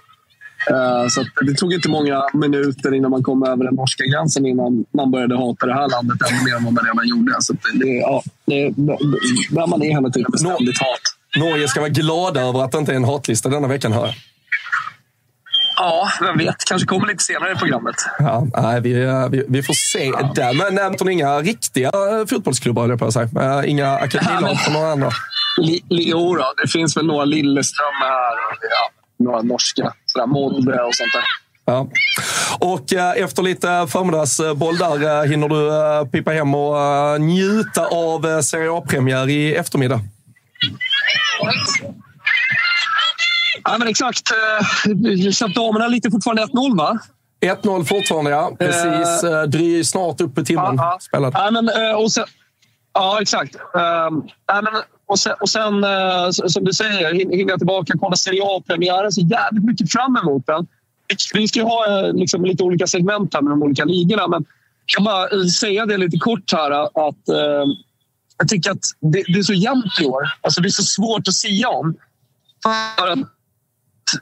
Uh, 0.69 1.07
så 1.09 1.25
det 1.45 1.53
tog 1.53 1.73
inte 1.73 1.89
många 1.89 2.23
minuter 2.33 2.93
innan 2.93 3.11
man 3.11 3.23
kom 3.23 3.43
över 3.43 3.63
den 3.63 3.75
norska 3.75 4.03
gränsen 4.03 4.45
innan 4.45 4.85
man 4.91 5.11
började 5.11 5.35
hata 5.37 5.65
det 5.65 5.73
här 5.73 5.89
landet 5.89 6.17
ännu 6.29 6.43
mer 6.45 6.55
än 6.55 6.63
vad 6.63 6.73
man 6.73 6.85
redan 6.85 7.07
gjorde. 7.07 7.35
Så 7.39 7.53
det, 7.73 7.87
ja, 7.87 8.23
det, 8.45 8.69
där 9.49 9.67
man 9.67 9.81
är 9.81 9.89
hela 9.89 10.09
tiden 10.09 10.31
ständigt 10.37 10.79
hat. 10.79 11.01
Norge 11.37 11.67
ska 11.67 11.79
vara 11.79 11.89
glada 11.89 12.41
över 12.41 12.63
att 12.63 12.71
det 12.71 12.77
inte 12.77 12.91
är 12.91 12.95
en 12.95 13.03
hatlista 13.03 13.49
denna 13.49 13.67
veckan, 13.67 13.91
hör 13.91 14.15
Ja, 15.75 16.09
vem 16.21 16.37
vet. 16.37 16.55
Kanske 16.67 16.87
kommer 16.87 17.07
lite 17.07 17.23
senare 17.23 17.51
i 17.51 17.55
programmet. 17.55 17.95
Ja, 18.19 18.47
nej, 18.55 18.81
vi, 18.81 18.93
vi, 19.31 19.45
vi 19.47 19.63
får 19.63 19.73
se 19.73 20.05
ja. 20.05 20.31
där. 20.35 20.53
Men 20.53 20.85
Anton, 20.85 21.09
inga 21.09 21.39
riktiga 21.39 21.91
fotbollsklubbar, 22.29 22.89
jag 22.89 22.99
på 22.99 23.05
att 23.05 23.13
säga. 23.13 23.65
Inga 23.65 23.95
akademilag 23.95 24.59
från 24.59 24.73
några 24.73 24.91
andra? 24.91 25.09
jo, 25.89 26.37
det 26.63 26.67
finns 26.71 26.97
väl 26.97 27.05
några 27.05 27.25
Lilleström 27.25 27.85
här. 28.01 28.35
Ja, 28.69 29.00
några 29.23 29.41
norska. 29.41 29.93
Sådär, 30.05 30.27
Molde 30.27 30.81
och 30.81 30.95
sånt 30.95 31.13
där. 31.13 31.23
Ja. 31.65 31.87
Och 32.59 32.93
eh, 32.93 33.23
efter 33.23 33.43
lite 33.43 33.87
förmiddagsboll 33.89 34.77
där, 34.77 35.23
eh, 35.23 35.29
hinner 35.29 35.49
du 35.49 35.67
eh, 35.67 36.05
pipa 36.05 36.31
hem 36.31 36.55
och 36.55 37.21
njuta 37.21 37.85
av 37.87 38.41
Serie 38.41 38.71
A-premiär 38.71 39.29
i 39.29 39.55
eftermiddag? 39.55 39.99
Ja, 43.63 43.77
men 43.77 43.87
exakt. 43.87 44.27
Så 45.33 45.47
damerna 45.47 45.87
lite 45.87 46.11
fortfarande 46.11 46.43
1-0, 46.43 46.77
va? 46.77 46.99
1-0 47.41 47.83
fortfarande, 47.83 48.31
ja. 48.31 48.51
Precis. 48.59 49.23
Uh, 49.23 49.43
dry, 49.43 49.83
snart 49.83 50.21
upp 50.21 50.35
på 50.35 50.43
timmen 50.43 50.79
uh, 50.79 50.85
uh. 50.85 50.97
spelad. 50.99 51.33
Ja, 51.35 51.51
men, 51.51 51.69
och 51.95 52.11
sen, 52.11 52.25
ja, 52.93 53.21
exakt. 53.21 53.55
Uh, 53.55 53.61
ja, 54.47 54.61
men, 54.61 54.73
och 55.11 55.19
sen, 55.19 55.33
och 55.39 55.49
sen 55.49 55.83
eh, 55.83 56.29
som 56.29 56.63
du 56.63 56.73
säger, 56.73 57.13
hinna 57.37 57.57
tillbaka 57.57 57.93
och 57.93 57.99
kolla 57.99 58.15
Serie 58.15 58.41
A-premiären. 58.43 59.11
Så 59.11 59.21
jävligt 59.21 59.63
mycket 59.63 59.91
fram 59.91 60.17
emot 60.17 60.45
den. 60.45 60.67
Vi 61.33 61.47
ska 61.47 61.59
ju 61.59 61.65
ha 61.65 62.07
eh, 62.07 62.13
liksom, 62.13 62.45
lite 62.45 62.63
olika 62.63 62.87
segment 62.87 63.33
här 63.33 63.41
med 63.41 63.51
de 63.51 63.63
olika 63.63 63.85
ligorna. 63.85 64.27
Men 64.27 64.45
jag 64.85 64.95
kan 64.95 65.03
bara 65.03 65.29
eh, 65.29 65.45
säga 65.45 65.85
det 65.85 65.97
lite 65.97 66.17
kort 66.17 66.53
här 66.53 66.71
eh, 66.71 66.83
att 66.83 67.15
jag 68.37 68.49
tycker 68.49 68.71
att 68.71 68.85
det, 68.99 69.23
det, 69.27 69.39
är 69.39 69.43
så 69.43 69.53
jämnt 69.53 69.99
i 70.01 70.05
år. 70.05 70.23
Alltså, 70.41 70.61
det 70.61 70.67
är 70.67 70.69
så 70.69 70.83
svårt 70.83 71.27
att 71.27 71.33
säga 71.33 71.69
om. 71.69 71.95
För 72.63 73.07
att 73.07 73.19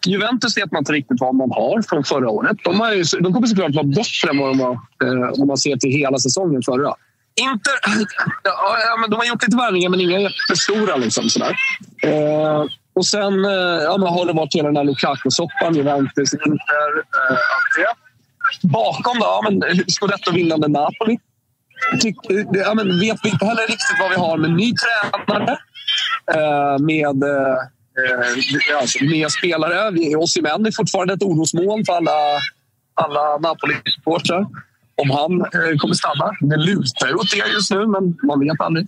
Juventus 0.06 0.58
vet 0.58 0.72
man 0.72 0.82
inte 0.82 0.92
riktigt 0.92 1.22
vad 1.22 1.36
man 1.36 1.52
har 1.52 1.82
från 1.82 2.04
förra 2.04 2.30
året. 2.30 2.58
De, 2.64 2.80
har 2.80 2.94
ju, 2.94 3.04
de 3.20 3.34
kommer 3.34 3.48
såklart 3.48 3.76
vara 3.76 3.86
bättre 3.86 4.30
än 4.32 4.38
vad 4.38 4.50
de 4.50 4.58
var 4.58 4.72
eh, 5.04 5.42
om 5.42 5.48
man 5.48 5.58
ser 5.58 5.78
till 5.78 5.92
hela 5.92 6.18
säsongen 6.18 6.62
förra. 6.66 6.94
Inter, 7.40 7.74
ja, 8.44 8.98
men 9.00 9.10
de 9.10 9.16
har 9.16 9.26
gjort 9.26 9.44
lite 9.44 9.58
värvningar, 9.58 9.90
men 9.90 10.02
inga 10.02 10.20
jättestora. 10.20 10.96
Liksom, 10.96 11.30
sådär. 11.30 11.56
Eh, 12.04 12.66
och 12.94 13.06
sen 13.06 13.46
eh, 13.46 13.52
ja, 13.84 13.98
man 13.98 14.14
har 14.14 14.26
det 14.26 14.34
varit 14.34 14.56
hela 14.56 14.68
den 14.68 14.78
här 14.78 14.84
Lukaku-soppan. 14.84 15.76
Juventus, 15.76 16.34
Inter, 16.34 16.92
eh, 16.98 17.32
allt 17.32 17.74
det. 17.78 18.68
Bakom 18.68 19.20
då, 19.20 19.26
ja, 19.26 19.42
men 19.50 19.62
Scudetto-vinnande 19.88 20.68
Napoli. 20.68 21.20
Tyck, 22.02 22.32
eh, 22.32 22.46
ja, 22.52 22.74
men 22.74 23.00
vet 23.00 23.20
vi 23.24 23.30
inte 23.30 23.46
heller 23.46 23.62
riktigt 23.62 24.00
vad 24.00 24.10
vi 24.10 24.16
har 24.16 24.38
med 24.38 24.52
ny 24.52 24.74
tränare. 24.74 25.58
Eh, 26.34 26.80
med 26.80 27.24
eh, 27.24 27.58
eh, 28.00 28.80
alltså, 28.82 29.04
nya 29.04 29.30
spelare. 29.30 30.16
Osimhen 30.16 30.66
är 30.66 30.72
fortfarande 30.72 31.14
ett 31.14 31.24
orosmoln 31.24 31.86
för 31.86 31.94
alla, 31.94 32.40
alla 32.94 33.38
Napoli-supportrar. 33.38 34.46
Om 35.02 35.10
han 35.10 35.42
eh, 35.42 35.78
kommer 35.78 35.94
stanna. 35.94 36.32
Det 36.42 36.58
lutar 36.58 37.08
ju 37.08 37.14
åt 37.14 37.32
det 37.32 37.54
just 37.54 37.72
nu, 37.72 37.88
men 37.88 38.18
man 38.24 38.40
vet 38.40 38.62
aldrig. 38.62 38.88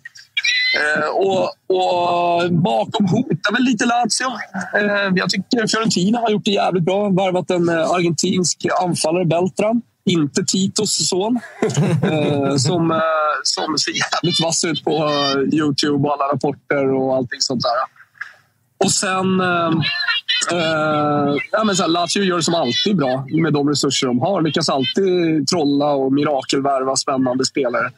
Eh, 0.80 1.10
och, 1.10 1.44
och, 1.78 2.54
bakom 2.54 3.06
hotar 3.06 3.54
väl 3.54 3.64
lite 3.64 3.86
Lazio. 3.86 4.30
Eh, 4.78 5.12
jag 5.16 5.30
tycker 5.30 5.68
Fiorentina 5.68 6.20
har 6.20 6.30
gjort 6.30 6.46
det 6.46 6.52
jävligt 6.52 6.84
bra. 6.84 7.10
Varvat 7.10 7.50
en 7.50 7.70
eh, 7.70 7.92
argentinsk 7.92 8.66
anfallare, 8.82 9.26
Beltran. 9.26 9.82
Inte 10.06 10.44
Titos 10.44 11.08
son. 11.10 11.40
Eh, 12.04 12.56
som, 12.56 12.92
eh, 12.92 12.98
som 13.44 13.78
ser 13.78 13.92
jävligt 13.92 14.44
vass 14.44 14.66
ut 14.66 14.84
på 14.84 14.92
eh, 14.92 15.60
Youtube 15.60 16.08
och 16.08 16.14
alla 16.14 16.34
rapporter 16.34 16.94
och 16.94 17.16
allting 17.16 17.42
sånt 17.42 17.62
där. 17.62 18.01
Och 18.84 18.92
sen... 18.92 19.40
Eh, 19.42 19.72
eh, 20.52 21.36
ja, 21.52 21.64
men 21.64 21.76
så 21.76 21.84
här, 21.84 21.90
Lazio 21.90 22.24
gör 22.24 22.38
det 22.38 22.44
som 22.44 22.56
alltid 22.56 22.98
bra 22.98 23.26
med 23.44 23.54
de 23.54 23.70
resurser 23.70 24.08
de 24.08 24.20
har. 24.20 24.42
Lyckas 24.42 24.70
alltid 24.70 25.48
trolla 25.48 25.86
och 25.86 26.14
mirakelvärva 26.14 26.96
spännande 26.96 27.46
spelare. 27.46 27.92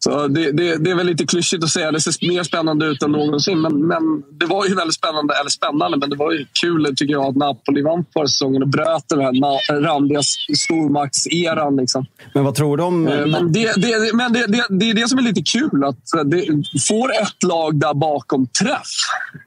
Så 0.00 0.28
det, 0.28 0.52
det, 0.52 0.76
det, 0.76 0.90
är 0.90 0.94
väl 0.94 1.06
lite 1.06 1.26
klyschigt 1.26 1.64
att 1.64 1.70
säga. 1.70 1.92
Det 1.92 2.00
ser 2.00 2.28
mer 2.28 2.42
spännande 2.42 2.86
ut 2.86 3.02
än 3.02 3.12
någonsin. 3.12 3.60
Men, 3.60 3.86
men 3.86 4.02
det 4.40 4.46
var 4.46 4.66
ju 4.66 4.74
väldigt 4.74 4.94
spännande, 4.94 5.34
eller 5.40 5.50
spännande, 5.50 5.96
men 5.96 6.10
det 6.10 6.16
var 6.16 6.32
ju 6.32 6.46
kul 6.60 6.94
tycker 6.96 7.12
jag 7.12 7.24
att 7.24 7.36
Napoli 7.36 7.82
vann 7.82 8.04
förra 8.12 8.26
säsongen 8.26 8.62
och 8.62 8.68
bröt 8.68 9.08
den 9.08 9.20
här 9.20 9.80
randiga 9.80 10.20
stormaktseran. 10.56 11.76
Liksom. 11.76 12.06
Men 12.34 12.44
vad 12.44 12.54
tror 12.54 12.76
du 12.76 12.82
om... 12.82 13.08
Eh, 13.08 13.26
men 13.26 13.52
det, 13.52 13.72
det, 13.76 14.14
men 14.14 14.32
det, 14.32 14.46
det, 14.46 14.66
det 14.70 14.90
är 14.90 14.94
det 14.94 15.08
som 15.08 15.18
är 15.18 15.22
lite 15.22 15.42
kul. 15.42 15.84
Att 15.84 15.96
det, 16.24 16.46
får 16.88 17.12
ett 17.22 17.42
lag 17.42 17.80
där 17.80 17.94
bakom 17.94 18.46
träff, 18.46 18.92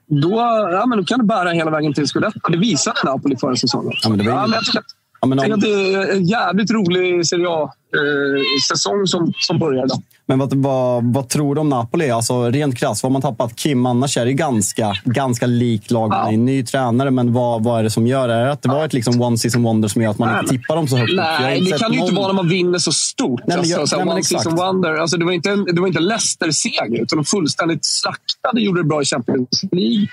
då, 0.06 0.34
ja, 0.72 0.86
men 0.86 0.98
då 0.98 1.04
kan 1.04 1.18
det 1.18 1.24
bära 1.24 1.50
hela 1.50 1.70
vägen 1.70 1.94
till 1.94 2.08
Scudetto. 2.08 2.50
Det 2.50 2.58
visade 2.58 2.96
Napoli 3.04 3.36
förra 3.36 3.56
säsongen. 3.56 3.92
Ja, 4.02 4.08
men 4.08 4.18
det 4.18 4.24
var 4.24 4.32
ja, 4.32 4.46
men 4.46 4.52
jag 4.52 4.64
tycker, 4.64 4.82
ja, 5.20 5.26
men 5.26 5.52
om... 5.52 5.60
det 5.60 5.94
är 5.94 6.12
en 6.12 6.24
jävligt 6.24 6.70
rolig 6.70 7.26
Serie 7.26 7.48
A-säsong 7.48 9.00
eh, 9.00 9.04
som, 9.04 9.32
som 9.38 9.58
börjar 9.58 9.84
idag. 9.84 10.02
Men 10.26 10.38
vad, 10.38 10.54
vad, 10.54 11.04
vad, 11.14 11.28
tror 11.28 11.54
du 11.54 11.60
om 11.60 11.68
Napoli? 11.68 12.10
Alltså, 12.10 12.50
rent 12.50 12.78
krasst, 12.78 13.02
vad 13.02 13.12
man 13.12 13.22
tappat 13.22 13.56
Kim 13.56 13.86
annars 13.86 14.16
är 14.16 14.24
det 14.24 14.32
ganska, 14.32 14.96
ganska 15.04 15.46
likt 15.46 15.90
lagen. 15.90 16.18
Ja. 16.18 16.30
Ny 16.30 16.64
tränare, 16.64 17.10
men 17.10 17.32
vad, 17.32 17.64
vad 17.64 17.78
är 17.78 17.82
det 17.82 17.90
som 17.90 18.06
gör 18.06 18.28
det? 18.28 18.34
Är 18.34 18.44
det 18.44 18.52
att 18.52 18.62
det 18.62 18.68
var 18.68 18.84
ett 18.84 18.92
liksom 18.92 19.22
one 19.22 19.38
season 19.38 19.62
wonder 19.62 19.88
som 19.88 20.02
gör 20.02 20.10
att 20.10 20.18
man 20.18 20.28
nej, 20.28 20.40
inte 20.40 20.54
tippar 20.54 20.76
dem 20.76 20.88
så 20.88 20.96
högt? 20.96 21.12
Nej, 21.14 21.60
det 21.60 21.78
kan 21.78 21.92
ju 21.92 22.00
inte 22.00 22.14
vara 22.14 22.26
när 22.26 22.34
man 22.34 22.48
vinner 22.48 22.78
så 22.78 22.92
stort. 22.92 23.40
Nej, 23.46 23.58
alltså, 23.58 23.78
jag, 23.78 23.88
så 23.88 23.96
nej, 23.96 24.06
one 24.06 24.18
exakt. 24.18 24.42
season 24.42 24.58
wonder. 24.58 24.94
Alltså, 24.94 25.16
det 25.16 25.24
var 25.24 25.32
inte 25.32 25.50
en, 25.50 25.64
det 25.64 25.80
var 25.80 25.88
inte 25.88 26.00
Leicester-seger, 26.00 27.02
utan 27.02 27.18
de 27.18 27.24
fullständigt 27.24 27.84
slaktade 27.84 28.60
gjorde 28.60 28.80
det 28.80 28.84
bra 28.84 29.02
i 29.02 29.04
Champions 29.04 29.62
League. 29.72 30.06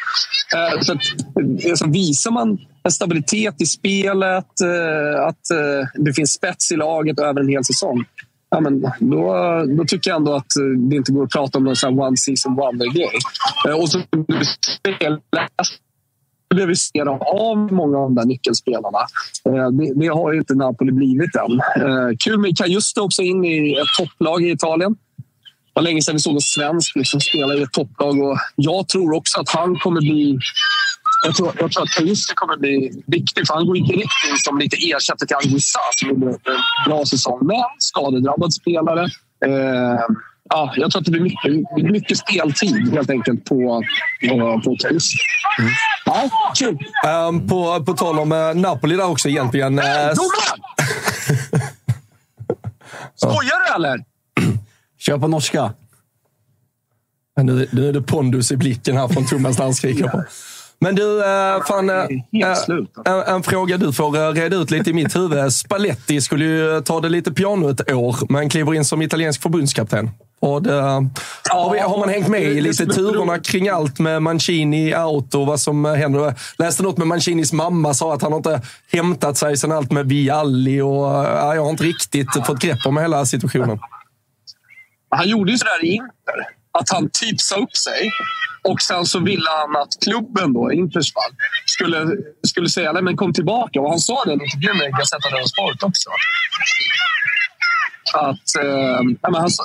Uh, 0.56 0.82
så 0.82 0.94
att, 0.94 1.00
alltså, 1.70 1.88
visar 1.88 2.32
man 2.32 2.58
en 2.84 2.92
stabilitet 2.92 3.62
i 3.62 3.66
spelet, 3.66 4.46
uh, 4.64 5.26
att 5.28 5.48
uh, 5.54 6.04
det 6.06 6.14
finns 6.14 6.32
spets 6.32 6.72
i 6.72 6.76
laget 6.76 7.20
över 7.20 7.42
en 7.42 7.50
hel 7.50 7.66
säsong 7.66 8.06
ja, 8.50 8.60
men 8.60 8.82
då, 9.00 9.34
då 9.78 9.86
tycker 9.86 10.10
jag 10.10 10.18
ändå 10.18 10.34
att 10.34 10.56
eh, 10.58 10.64
det 10.90 10.96
inte 10.96 11.12
går 11.12 11.24
att 11.24 11.32
prata 11.32 11.58
om 11.58 11.64
någon 11.64 11.76
sån 11.76 12.00
one 12.00 12.18
season 12.18 12.56
wonder-grej. 12.56 13.20
Eh, 13.68 13.74
och 13.74 13.90
så 13.90 14.00
blev 16.56 16.68
vi 16.68 16.76
ser 16.76 17.06
av 17.06 17.58
många 17.58 17.98
av 17.98 18.04
de 18.04 18.16
där 18.16 18.26
nyckelspelarna. 18.26 19.00
Eh, 19.46 19.70
det, 19.70 19.94
det, 19.96 20.08
har 20.08 20.34
inte 20.34 20.56
Napoli 20.56 20.92
blivit 20.92 21.36
än. 21.36 21.62
Kul 22.18 22.38
med 22.38 22.58
Cajuste 22.58 23.02
också 23.02 23.22
in 23.22 23.46
i 23.46 23.74
ett 23.74 23.88
topplag 23.98 24.44
i 24.44 24.52
Italien. 24.52 24.92
Det 24.92 25.74
var 25.74 25.84
länge 25.84 26.02
sedan 26.02 26.16
vi 26.16 26.20
såg 26.20 26.34
en 26.34 26.42
svensk 26.42 26.96
liksom 26.96 27.22
spela 27.22 27.56
i 27.56 27.62
ett 27.62 27.72
topplag. 27.72 28.20
Och 28.20 28.38
jag 28.56 28.88
tror 28.88 29.14
också 29.14 29.40
att 29.40 29.50
han 29.50 29.76
kommer 29.76 30.02
bli 30.02 30.40
jag 31.24 31.36
tror, 31.36 31.54
jag 31.60 31.72
tror 31.72 31.84
att 31.84 31.90
Kajussi 31.90 32.34
kommer 32.36 32.58
bli 32.58 33.04
viktig, 33.08 33.48
för 33.48 33.54
han 33.54 33.66
går 33.66 33.78
inte 33.78 33.94
riktigt 33.94 34.30
in 34.30 34.38
som 34.38 34.60
lite 34.60 34.76
ersättare 34.76 35.28
till 35.28 35.36
Anguissa 35.36 35.80
som 36.00 36.10
gjorde 36.10 36.26
en 36.26 36.38
bra 36.88 37.06
säsong. 37.06 37.40
Men 37.42 37.64
skadedrabbad 37.80 38.54
spelare. 38.54 39.04
Eh, 39.46 40.00
ja, 40.50 40.74
jag 40.76 40.92
tror 40.92 41.00
att 41.00 41.06
det 41.06 41.12
blir 41.12 41.22
mycket, 41.22 41.52
mycket 41.92 42.18
speltid 42.18 42.94
helt 42.94 43.10
enkelt 43.10 43.46
på, 43.46 43.84
på, 44.30 44.62
på 44.66 44.76
Kajussi. 44.80 45.18
Mm. 45.60 45.72
Ja, 46.06 46.30
kul! 46.56 46.78
Um, 47.30 47.48
på, 47.48 47.84
på 47.86 47.94
tal 47.94 48.20
om 48.20 48.32
uh, 48.32 48.56
Napoli 48.56 48.96
där 48.96 49.10
också 49.10 49.30
egentligen. 49.30 49.80
Uh, 49.80 49.86
Skojar 53.16 53.68
du 53.68 53.76
eller? 53.76 54.04
Kör 55.00 55.18
på 55.18 55.28
norska. 55.28 55.74
Nu, 57.44 57.68
nu 57.72 57.90
är 57.90 57.94
det 57.94 58.02
pondus 58.02 58.52
i 58.52 58.58
blicken 58.58 58.98
här 58.98 59.08
från 59.08 59.26
Thomas 59.26 59.58
när 59.58 59.66
han 59.66 59.74
skriker 59.74 60.08
på. 60.08 60.24
Men 60.82 60.96
du, 60.96 61.24
äh, 61.24 61.64
fan, 61.68 61.90
äh, 61.90 62.08
en, 63.06 63.22
en, 63.28 63.44
fråga 63.44 63.78
du 63.78 63.94
får 63.94 64.34
reda 64.34 64.56
ut 64.56 64.72
lite 64.72 64.90
i 64.90 64.94
mitt 64.94 65.16
huvud. 65.16 65.54
Spalletti 65.54 66.22
skulle 66.22 66.46
ju 66.46 66.82
ta 66.82 67.00
det 67.00 67.10
lite 67.10 67.32
piano 67.32 67.70
ett 67.70 67.92
år, 67.92 68.16
men 68.30 68.50
kliver 68.50 68.74
in 68.74 68.86
som 68.86 69.02
italiensk 69.02 69.42
förbundskapten. 69.42 70.10
Och 70.42 70.64
det, 70.64 70.74
har, 71.50 71.74
vi, 71.74 71.80
har, 71.80 71.98
man 72.00 72.10
hängt 72.10 72.28
med 72.28 72.42
i 72.42 72.62
lite 72.62 72.86
turerna 72.86 73.40
kring 73.40 73.70
allt 73.70 74.00
med 74.00 74.22
Mancini 74.22 74.96
out 74.96 75.36
och 75.36 75.46
vad 75.46 75.60
som 75.60 75.86
händer? 75.86 76.20
Jag 76.20 76.36
läste 76.58 76.84
något 76.84 76.98
med 76.98 77.08
Mancinis 77.08 77.54
mamma, 77.54 77.94
sa 77.94 78.14
att 78.14 78.22
han 78.22 78.34
inte 78.34 78.62
hämtat 78.92 79.38
sig 79.38 79.58
sen 79.58 79.72
allt 79.72 79.92
med 79.92 80.06
Vialli 80.06 80.82
och 80.82 81.06
ja, 81.06 81.56
jag 81.56 81.64
har 81.64 81.70
inte 81.70 81.84
riktigt 81.84 82.46
fått 82.46 82.60
grepp 82.60 82.86
om 82.86 82.98
hela 82.98 83.26
situationen. 83.26 83.80
Han 85.10 85.30
gjorde 85.30 85.52
ju 85.52 85.58
sådär 85.58 85.86
i 85.86 85.88
Inter, 85.88 86.59
att 86.72 86.90
han 86.90 87.10
typ 87.14 87.42
sa 87.42 87.56
upp 87.56 87.76
sig 87.78 88.12
och 88.64 88.82
sen 88.82 89.06
så 89.06 89.20
ville 89.20 89.50
han 89.50 89.82
att 89.82 89.94
klubben, 90.04 90.54
då, 90.54 90.72
Intersfall, 90.72 91.32
skulle, 91.66 92.06
skulle 92.48 92.70
säga 92.70 92.92
nej 92.92 93.02
men 93.04 93.18
kom 93.18 93.34
tillbaka. 93.34 93.82
Och 93.82 93.90
han 93.90 94.00
sa 94.00 94.24
det 94.26 94.32
i 94.32 94.34
en 94.34 94.42
intervju 94.42 94.74
med 94.74 94.92
Gazzetta 94.98 95.30
dello 95.30 95.48
Sport 95.48 95.84
också. 95.84 96.10
att... 98.14 98.64
Eh, 98.64 99.02
nej, 99.04 99.18
men 99.32 99.36
han, 99.36 99.50
sa- 99.50 99.64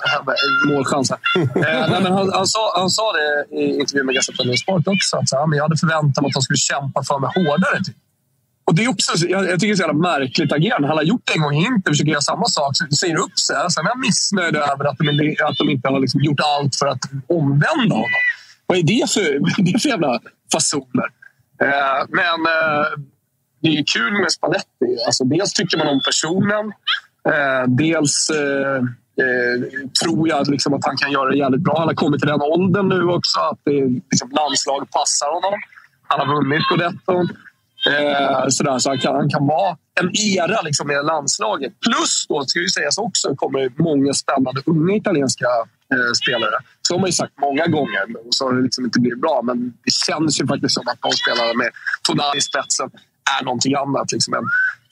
målchans 0.69 1.11
här. 1.11 1.19
Eh, 1.43 1.91
nej, 1.91 2.01
men 2.03 2.13
han, 2.13 2.33
han, 2.33 2.47
sa, 2.47 2.73
han 2.77 2.91
sa 2.91 3.13
det 3.13 3.57
i 3.57 3.81
intervjun 3.81 4.07
med 4.07 4.15
Gazeta 4.15 4.57
Sport 4.57 4.87
också. 4.87 5.17
Att 5.17 5.29
så, 5.29 5.47
men 5.47 5.57
jag 5.57 5.65
hade 5.65 5.77
förväntat 5.77 6.23
mig 6.23 6.29
att 6.29 6.35
de 6.35 6.43
skulle 6.43 6.57
kämpa 6.57 7.03
för 7.05 7.19
mig 7.19 7.31
hårdare. 7.35 7.79
Typ. 7.85 7.97
Och 8.65 8.75
det 8.75 8.85
är 8.85 8.89
också, 8.89 9.27
jag, 9.27 9.45
jag 9.45 9.61
tycker 9.61 9.67
det 9.67 9.73
är 9.73 9.77
så 9.77 9.83
jävla 9.83 10.03
märkligt 10.13 10.53
agerande. 10.53 10.89
Han 10.89 10.97
har 10.97 11.05
gjort 11.05 11.23
det 11.25 11.33
en 11.35 11.43
gång 11.43 11.55
inte, 11.55 11.91
försöker 11.91 12.11
göra 12.11 12.21
samma 12.21 12.45
sak, 12.45 12.71
så 12.77 12.97
säger 12.97 13.17
upp 13.17 13.39
sig. 13.39 13.57
Sen 13.71 13.87
är 13.87 13.89
han 13.91 14.01
missnöjd 14.01 14.57
över 14.57 14.85
att 14.85 14.99
de, 14.99 15.09
inte- 15.11 15.45
att 15.47 15.57
de 15.59 15.71
inte 15.71 15.89
har 15.89 16.01
liksom 16.01 16.21
gjort 16.23 16.41
allt 16.41 16.77
för 16.77 16.87
att 16.87 17.01
omvända 17.29 17.95
honom. 17.95 18.21
Vad 18.67 18.79
är 18.79 18.83
det 18.83 19.11
för, 19.15 19.39
vad 19.41 19.59
är 19.69 19.73
det 19.73 19.79
för 19.79 19.89
jävla 19.89 20.21
fasoner? 20.53 21.07
Eh, 21.63 22.01
men 22.09 22.39
eh, 22.57 22.87
det 23.63 23.69
är 23.69 23.73
ju 23.73 23.85
kul 23.85 24.13
med 24.13 24.33
Spalletti. 24.33 24.89
Alltså, 25.07 25.25
dels 25.25 25.53
tycker 25.53 25.79
man 25.79 25.89
om 25.89 26.01
personen. 26.01 26.67
Eh, 27.33 27.65
dels 27.69 28.31
eh, 28.31 28.77
eh, 29.25 29.57
tror 30.03 30.29
jag 30.29 30.49
liksom 30.49 30.75
att 30.75 30.87
han 30.87 30.97
kan 30.97 31.13
göra 31.13 31.31
det 31.31 31.37
jävligt 31.39 31.61
bra. 31.61 31.75
Han 31.79 31.89
har 31.89 31.95
kommit 31.95 32.21
till 32.21 32.29
den 32.29 32.43
åldern 32.43 32.89
nu 32.89 33.03
också 33.05 33.41
att 33.41 33.59
det, 33.65 33.81
liksom, 34.11 34.31
landslag 34.31 34.91
passar 34.91 35.31
honom. 35.35 35.61
Han 36.09 36.21
har 36.21 36.35
vunnit 36.37 36.63
Scudetton. 36.63 37.29
Eh, 37.87 38.49
sådär, 38.49 38.79
så 38.79 38.91
han 38.91 38.99
kan, 38.99 39.15
han 39.15 39.31
kan 39.31 39.47
vara 39.47 39.77
en 40.01 40.11
era 40.17 40.63
liksom, 40.63 40.87
med 40.87 41.05
landslaget. 41.05 41.73
Plus, 41.81 42.27
då, 42.29 42.45
ska 42.45 42.59
ju 42.59 42.69
sägas 42.69 42.99
också, 42.99 43.37
kommer 43.37 43.59
det 43.61 43.79
många 43.79 44.13
spännande 44.13 44.63
unga 44.67 44.97
italienska 44.97 45.47
eh, 45.93 46.13
spelare. 46.23 46.57
Så 46.83 46.95
har 46.95 47.01
man 47.01 47.09
ju 47.09 47.13
sagt 47.13 47.33
många 47.39 47.67
gånger, 47.67 48.03
och 48.27 48.35
så 48.35 48.45
har 48.45 48.53
det 48.53 48.63
liksom 48.63 48.85
inte 48.85 49.01
blivit 49.01 49.21
bra. 49.21 49.43
Men 49.43 49.59
det 49.85 49.93
känns 49.93 50.41
ju 50.41 50.47
faktiskt 50.47 50.75
som 50.75 50.89
att 50.89 50.99
de 51.03 51.13
spelare 51.13 51.57
med 51.57 51.71
Tonali 52.09 52.39
i 52.39 52.41
spetsen 52.41 52.91
är 53.41 53.45
någonting 53.45 53.75
annat. 53.75 54.13
Liksom, 54.13 54.35
än 54.35 54.45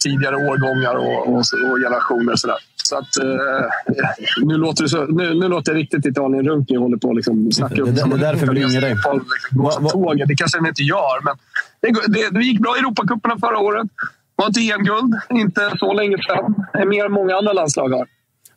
tidigare 0.02 0.36
årgångar 0.36 0.94
och, 0.94 1.28
och, 1.28 1.38
och 1.38 1.78
generationer. 1.84 2.36
Sådär. 2.36 2.58
Så 2.92 2.98
att, 2.98 3.16
eh, 3.24 3.66
nu, 4.42 4.54
låter 4.56 4.82
det 4.82 4.88
så, 4.88 5.04
nu, 5.06 5.34
nu 5.34 5.48
låter 5.48 5.72
det 5.74 5.78
riktigt 5.78 6.06
Italien-runk 6.06 6.64
jag 6.70 6.80
håller 6.80 6.96
på 6.96 7.10
att 7.10 7.16
liksom 7.16 7.52
snacka 7.52 7.74
upp. 7.82 7.86
Det- 7.86 7.92
det- 7.92 7.98
som 8.00 8.10
det 8.10 8.16
är 8.16 8.32
därför 8.32 8.46
vi 8.46 8.54
ringer 8.60 8.80
dig. 8.80 8.90
Liksom, 8.94 9.24
går 9.50 9.70
som 9.70 9.84
Va- 9.84 9.88
va- 9.88 9.90
tåget. 9.90 10.28
Det 10.28 10.34
kanske 10.34 10.58
den 10.58 10.66
inte 10.66 10.82
gör, 10.82 11.24
men 11.24 11.34
det, 11.80 12.12
det, 12.12 12.38
det 12.38 12.44
gick 12.44 12.60
bra 12.60 12.76
i 12.76 12.80
Europacuperna 12.80 13.36
förra 13.40 13.58
året. 13.58 13.86
Var 14.36 14.48
ett 14.48 14.56
EM-guld, 14.56 15.14
inte 15.30 15.70
så 15.78 15.92
länge 15.92 16.16
sedan. 16.26 16.88
Mer 16.88 17.04
än 17.04 17.12
många 17.12 17.36
andra 17.36 17.52
lag 17.52 17.88
har. 17.88 18.06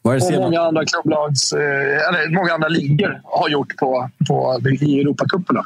Och 0.02 0.32
många 0.42 0.62
andra 0.62 0.86
klubblags, 0.86 1.54
eh, 1.54 1.60
eller 2.08 2.36
många 2.36 2.54
andra 2.54 2.68
ligor 2.68 3.22
har 3.24 3.50
gjort 3.50 3.78
på, 3.78 4.10
på, 4.28 4.60
i 4.82 5.00
Europacuperna. 5.02 5.62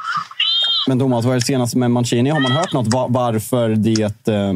Men 0.88 0.98
Thomas, 0.98 1.24
vad 1.24 1.34
är 1.34 1.38
det 1.38 1.44
senaste 1.46 1.78
med 1.78 1.90
Mancini? 1.90 2.30
Har 2.30 2.40
man 2.40 2.52
hört 2.52 2.72
något 2.72 2.86
va- 2.94 3.06
varför 3.10 3.68
det 3.68 4.28
eh, 4.28 4.52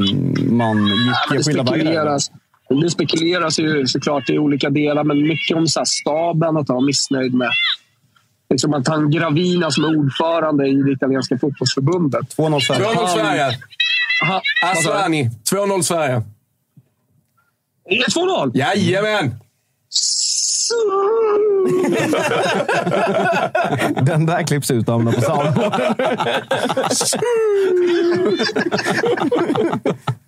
man 0.52 0.86
Ja, 0.86 0.94
gick 1.36 1.44
det, 1.46 1.52
skilda 1.52 1.62
vägar? 1.72 2.18
Det 2.68 2.90
spekuleras 2.90 3.58
ju 3.58 3.86
såklart 3.86 4.30
i 4.30 4.38
olika 4.38 4.70
delar, 4.70 5.04
men 5.04 5.22
mycket 5.22 5.56
om 5.56 5.66
så 5.66 5.80
här 5.80 5.84
staben 5.84 6.56
att 6.56 6.68
han 6.68 6.76
var 6.76 6.86
missnöjd 6.86 7.34
med. 7.34 7.50
Liksom 8.50 8.74
att 8.74 8.88
han 8.88 9.10
Gravina 9.10 9.70
som 9.70 9.84
är 9.84 9.98
ordförande 9.98 10.68
i 10.68 10.82
det 10.82 10.92
italienska 10.92 11.38
fotbollsförbundet. 11.38 12.36
2-0 12.36 12.60
Sverige. 12.60 12.84
2-0 12.84 13.06
Sverige. 13.06 13.58
Han, 14.26 14.40
Asllani. 14.62 15.30
2-0 15.50 15.82
Sverige. 15.82 16.22
Är 17.84 17.96
det 17.96 18.06
2-0? 18.06 18.50
Jajamän! 18.54 19.34
Den 24.04 24.26
där 24.26 24.42
klipps 24.42 24.70
ut 24.70 24.88
av 24.88 25.12
på 25.12 25.20
soundboarden. 25.20 25.94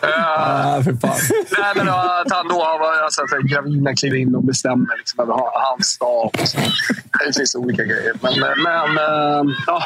Ah, 0.00 0.82
för 0.82 0.94
fan. 1.00 1.16
Nej, 1.58 1.72
men 1.76 1.88
att 1.88 2.30
han 2.32 2.48
då 2.48 2.54
har 2.54 3.04
alltså, 3.04 3.22
att 3.22 3.50
Gravina 3.50 3.94
kliver 3.94 4.16
in 4.16 4.34
och 4.34 4.44
bestämmer 4.44 4.96
liksom, 4.98 5.20
över 5.20 5.32
ha- 5.32 5.52
hans 5.54 5.96
så. 5.98 6.30
Det 7.26 7.36
finns 7.36 7.54
olika 7.54 7.82
grejer. 7.84 8.12
Men, 8.20 8.32
men 8.40 8.98
äh, 8.98 9.54
ja, 9.66 9.82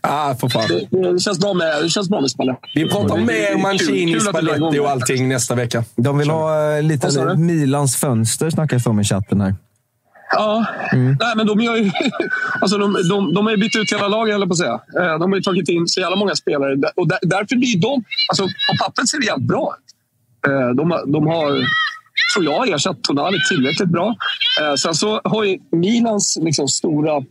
Ah, 0.00 0.34
för 0.34 0.48
fan. 0.48 0.64
det, 0.90 1.12
det, 1.12 1.18
känns 1.18 1.38
bra 1.38 1.54
med, 1.54 1.82
det 1.82 1.88
känns 1.88 2.08
bra 2.08 2.20
med 2.20 2.30
Spalletti. 2.30 2.60
Vi 2.74 2.88
pratar 2.90 3.16
mer 3.16 3.62
Mancini. 3.62 4.20
Spalletti 4.20 4.78
och 4.78 4.90
allting 4.90 5.28
nästa 5.28 5.54
vecka. 5.54 5.84
De 5.96 6.18
vill 6.18 6.30
ha 6.30 6.76
eh, 6.76 6.82
lite? 6.82 7.36
Milans 7.36 7.96
fönster, 7.96 8.50
snackas 8.50 8.84
det 8.84 8.90
om 8.90 9.00
i 9.00 9.04
chatten 9.04 9.40
här. 9.40 9.54
Ja, 10.32 10.66
nej 10.92 11.32
men 11.36 11.46
de 11.46 11.60
gör 11.60 11.76
ju... 11.76 11.90
Alltså 12.60 12.78
de, 12.78 12.92
de, 13.08 13.34
de 13.34 13.46
har 13.46 13.50
ju 13.50 13.56
bytt 13.56 13.76
ut 13.76 13.92
hela 13.92 14.08
laget, 14.08 14.34
eller 14.34 14.46
på 14.46 14.52
att 14.52 14.58
säga. 14.58 14.80
Eh, 15.00 15.18
De 15.18 15.30
har 15.32 15.36
ju 15.36 15.42
tagit 15.42 15.68
in 15.68 15.88
så 15.88 16.00
jävla 16.00 16.16
många 16.16 16.34
spelare. 16.34 16.76
Och 16.96 17.08
där, 17.08 17.18
därför 17.22 17.56
blir 17.56 17.78
de... 17.80 18.04
Alltså 18.30 18.44
på 18.44 18.84
pappret 18.84 19.08
ser 19.08 19.18
det 19.20 19.26
jävligt 19.26 19.48
bra 19.48 19.74
ut. 19.78 20.50
Eh, 20.52 20.68
De, 20.68 21.12
de 21.12 21.26
har, 21.26 21.50
tror 22.34 22.44
jag, 22.44 22.68
ersatt 22.68 23.02
Tonali 23.02 23.38
tillräckligt 23.50 23.88
bra. 23.88 24.14
Eh, 24.60 24.74
Sen 24.74 24.94
så 24.94 25.20
har 25.24 25.44
ju 25.44 25.58
Milans 25.72 26.38
liksom 26.42 26.68
stora 26.68 27.22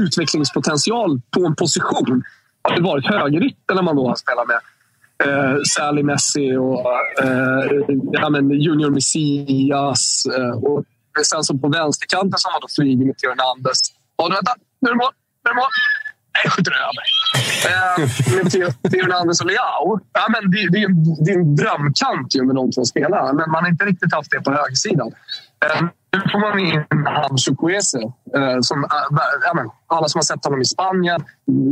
utvecklingspotential 0.00 1.20
på 1.30 1.46
en 1.46 1.54
position 1.56 2.22
har 2.62 2.76
det 2.76 2.82
varit 2.82 3.06
högerytter 3.06 3.74
när 3.74 3.82
man 3.82 3.96
då 3.96 4.08
har 4.08 4.14
spelat 4.14 4.46
med 4.48 4.60
eh, 5.24 5.56
Sally 5.76 6.02
Messi 6.02 6.56
och 6.56 6.80
eh, 7.22 7.64
ja, 8.12 8.30
men 8.30 8.50
Junior 8.50 8.90
Messias. 8.90 10.26
Eh, 10.38 10.50
och 10.50 10.84
sen 11.24 11.44
så 11.44 11.58
på 11.58 11.68
vänsterkanten 11.68 12.38
så 12.38 12.48
har 12.48 12.52
man 12.52 12.60
då 12.60 12.68
flyger 12.76 13.04
med 13.06 13.18
Theo 13.18 13.30
Hernandez. 13.30 13.80
Ja, 14.16 14.28
vänta, 14.28 14.52
nu 14.80 14.88
är 14.88 14.92
det 14.94 14.98
mål! 15.02 15.12
Nu 15.44 15.50
är 15.50 15.54
det 15.54 15.60
mål! 15.60 15.72
Nej, 16.34 16.50
skjuter 16.52 16.72
över. 16.88 17.04
Eh, 17.70 17.96
med 18.36 18.52
Theo 18.52 18.68
Theo 18.90 19.02
Hernandez 19.02 19.40
och 19.40 19.46
Leao. 19.46 20.00
Ja, 20.12 20.24
men 20.34 20.50
det, 20.50 20.68
det, 20.72 20.78
är 20.82 20.86
en, 20.90 21.24
det 21.24 21.30
är 21.30 21.38
en 21.38 21.56
drömkant 21.56 22.34
ju 22.36 22.42
med 22.48 22.56
de 22.56 22.72
två 22.72 22.84
spelarna, 22.84 23.32
men 23.32 23.50
man 23.50 23.62
har 23.64 23.70
inte 23.70 23.84
riktigt 23.84 24.12
haft 24.14 24.30
det 24.30 24.40
på 24.40 24.50
högersidan. 24.52 25.10
Eh, 25.64 25.82
nu 26.12 26.20
får 26.32 26.40
man 26.40 26.58
in 26.58 27.06
han 27.06 27.38
Chukwueze. 27.38 27.98
Eh, 28.36 28.58
som, 28.60 28.84
eh, 28.84 28.90
ja, 29.46 29.52
men, 29.54 29.70
alla 29.86 30.08
som 30.08 30.18
har 30.18 30.22
sett 30.22 30.44
honom 30.44 30.60
i 30.60 30.64
Spanien 30.64 31.24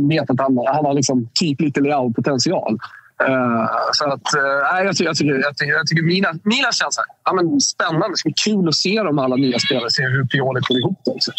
vet 0.09 0.29
att 0.29 0.39
han, 0.39 0.57
han 0.67 0.85
har 0.85 0.93
liksom 0.93 1.29
typ 1.33 1.61
lite 1.61 1.79
Leao-potential. 1.81 2.77
Eh, 3.23 3.65
så 3.91 4.05
att, 4.05 4.33
eh, 4.33 4.73
nej, 4.73 4.85
jag, 4.85 4.95
tycker, 4.95 5.09
jag, 5.09 5.17
tycker, 5.17 5.33
jag, 5.33 5.57
tycker, 5.57 5.73
jag 5.73 5.87
tycker 5.87 6.03
Milan, 6.03 6.39
Milan 6.43 6.71
känns 6.71 6.97
här, 6.97 7.05
ja, 7.25 7.33
men 7.33 7.61
spännande. 7.61 8.09
Det 8.09 8.17
ska 8.17 8.27
bli 8.29 8.33
kul 8.33 8.67
att 8.67 8.75
se 8.75 9.03
dem 9.03 9.19
alla 9.19 9.35
nya 9.35 9.59
spelare. 9.59 9.91
Se 9.91 10.03
hur 10.03 10.25
Pioli 10.25 10.61
får 10.67 10.77
ihop 10.77 11.01
det. 11.05 11.11
Också. 11.11 11.31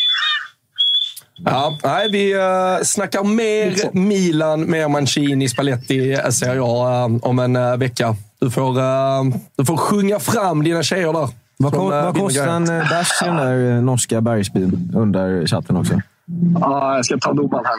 Ja, 1.45 1.79
nej, 1.85 2.11
vi 2.11 2.35
uh, 2.35 2.83
snackar 2.83 3.25
mer 3.25 3.75
Milan, 3.93 4.71
mer 4.71 4.89
Mancini, 4.89 5.49
Spalletti, 5.49 6.13
eh, 6.13 6.29
ser 6.29 6.55
jag, 6.55 6.87
eh, 6.87 7.17
om 7.23 7.39
en 7.39 7.57
eh, 7.57 7.77
vecka. 7.77 8.17
Du 8.41 8.51
får, 8.51 8.79
eh, 8.79 9.25
du 9.57 9.65
får 9.65 9.77
sjunga 9.77 10.19
fram 10.19 10.65
dina 10.65 10.83
tjejer 10.83 11.13
där. 11.13 11.29
Vad, 11.57 11.75
eh, 11.75 11.81
vad 11.81 12.17
kostar 12.17 12.47
en 12.47 12.69
eh, 12.69 12.89
dash 12.91 13.23
i 13.23 13.27
den 13.27 13.37
där 13.37 13.77
eh, 13.77 13.83
norska 13.83 14.21
bergsbyn? 14.21 14.93
Under 14.95 15.47
chatten 15.47 15.77
också. 15.77 16.01
Ja, 16.61 16.97
jag 16.97 17.05
ska 17.05 17.19
ta 17.19 17.33
domaren 17.33 17.65
här. 17.65 17.77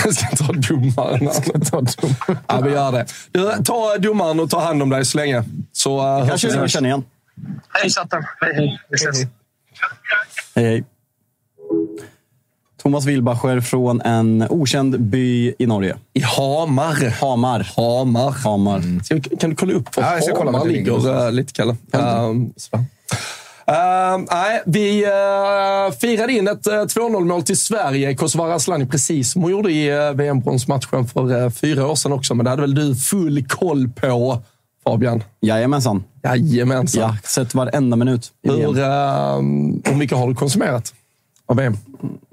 Jag 0.04 0.14
ska 0.14 0.36
ta 0.36 0.52
domaren. 0.52 1.30
ja, 2.46 2.60
vi 2.64 2.70
gör 2.70 2.92
det. 2.92 3.06
Du, 3.32 3.52
ta 3.64 3.96
domaren 3.98 4.40
och 4.40 4.50
ta 4.50 4.60
hand 4.60 4.82
om 4.82 4.90
dig 4.90 5.04
så 5.04 5.18
länge. 5.18 5.44
Så 5.72 6.18
uh, 6.20 6.28
Kanske 6.28 6.62
vi 6.62 6.68
känner 6.68 6.88
igen. 6.88 7.04
Hej 7.68 7.90
chatten! 7.90 8.24
Hej, 8.40 8.54
hej. 8.54 8.80
Vi 8.88 8.94
ses. 8.94 9.18
Hej, 10.54 10.64
hej. 10.64 10.84
Thomas 12.82 13.04
Wilbacher 13.04 13.60
från 13.60 14.00
en 14.00 14.46
okänd 14.50 15.00
by 15.00 15.54
i 15.58 15.66
Norge. 15.66 15.96
I 16.14 16.20
Hamar. 16.20 17.20
Hamar. 17.20 17.72
Hamar. 17.76 18.30
Hamar. 18.30 19.02
Ska 19.04 19.14
vi- 19.14 19.20
Kan 19.20 19.50
du 19.50 19.56
kolla 19.56 19.72
upp 19.72 19.96
var 19.96 20.04
Ja, 20.04 20.14
jag 20.14 20.24
ska 20.24 20.38
Hamar 20.44 20.64
ligger 20.64 21.24
uh, 21.26 21.32
lite, 21.32 21.52
Kalle? 21.52 21.76
Um, 21.92 22.52
Ehm, 23.70 24.26
nej, 24.30 24.62
vi 24.66 25.04
uh, 25.04 25.92
firade 26.00 26.32
in 26.32 26.48
ett 26.48 26.66
uh, 26.66 26.72
2-0-mål 26.72 27.42
till 27.42 27.56
Sverige. 27.56 28.14
Kosovare 28.14 28.54
Asllani, 28.54 28.86
precis 28.86 29.32
som 29.32 29.42
hon 29.42 29.50
gjorde 29.50 29.72
i 29.72 30.08
uh, 30.08 30.12
VM-bronsmatchen 30.12 31.06
för 31.06 31.42
uh, 31.44 31.50
fyra 31.50 31.86
år 31.86 31.94
sedan 31.94 32.12
också. 32.12 32.34
Men 32.34 32.44
det 32.44 32.50
hade 32.50 32.62
väl 32.62 32.74
du 32.74 32.94
full 32.94 33.46
koll 33.48 33.88
på, 33.88 34.42
Fabian? 34.84 35.22
Jajamensan. 35.40 36.04
Jajamensan. 36.22 37.02
Ja, 37.02 37.16
sett 37.24 37.54
varenda 37.54 37.96
minut. 37.96 38.32
Hur, 38.42 38.78
ehm, 38.78 39.82
hur 39.84 39.94
mycket 39.94 40.18
har 40.18 40.28
du 40.28 40.34
konsumerat 40.34 40.94
av 41.46 41.56
VM? 41.56 41.76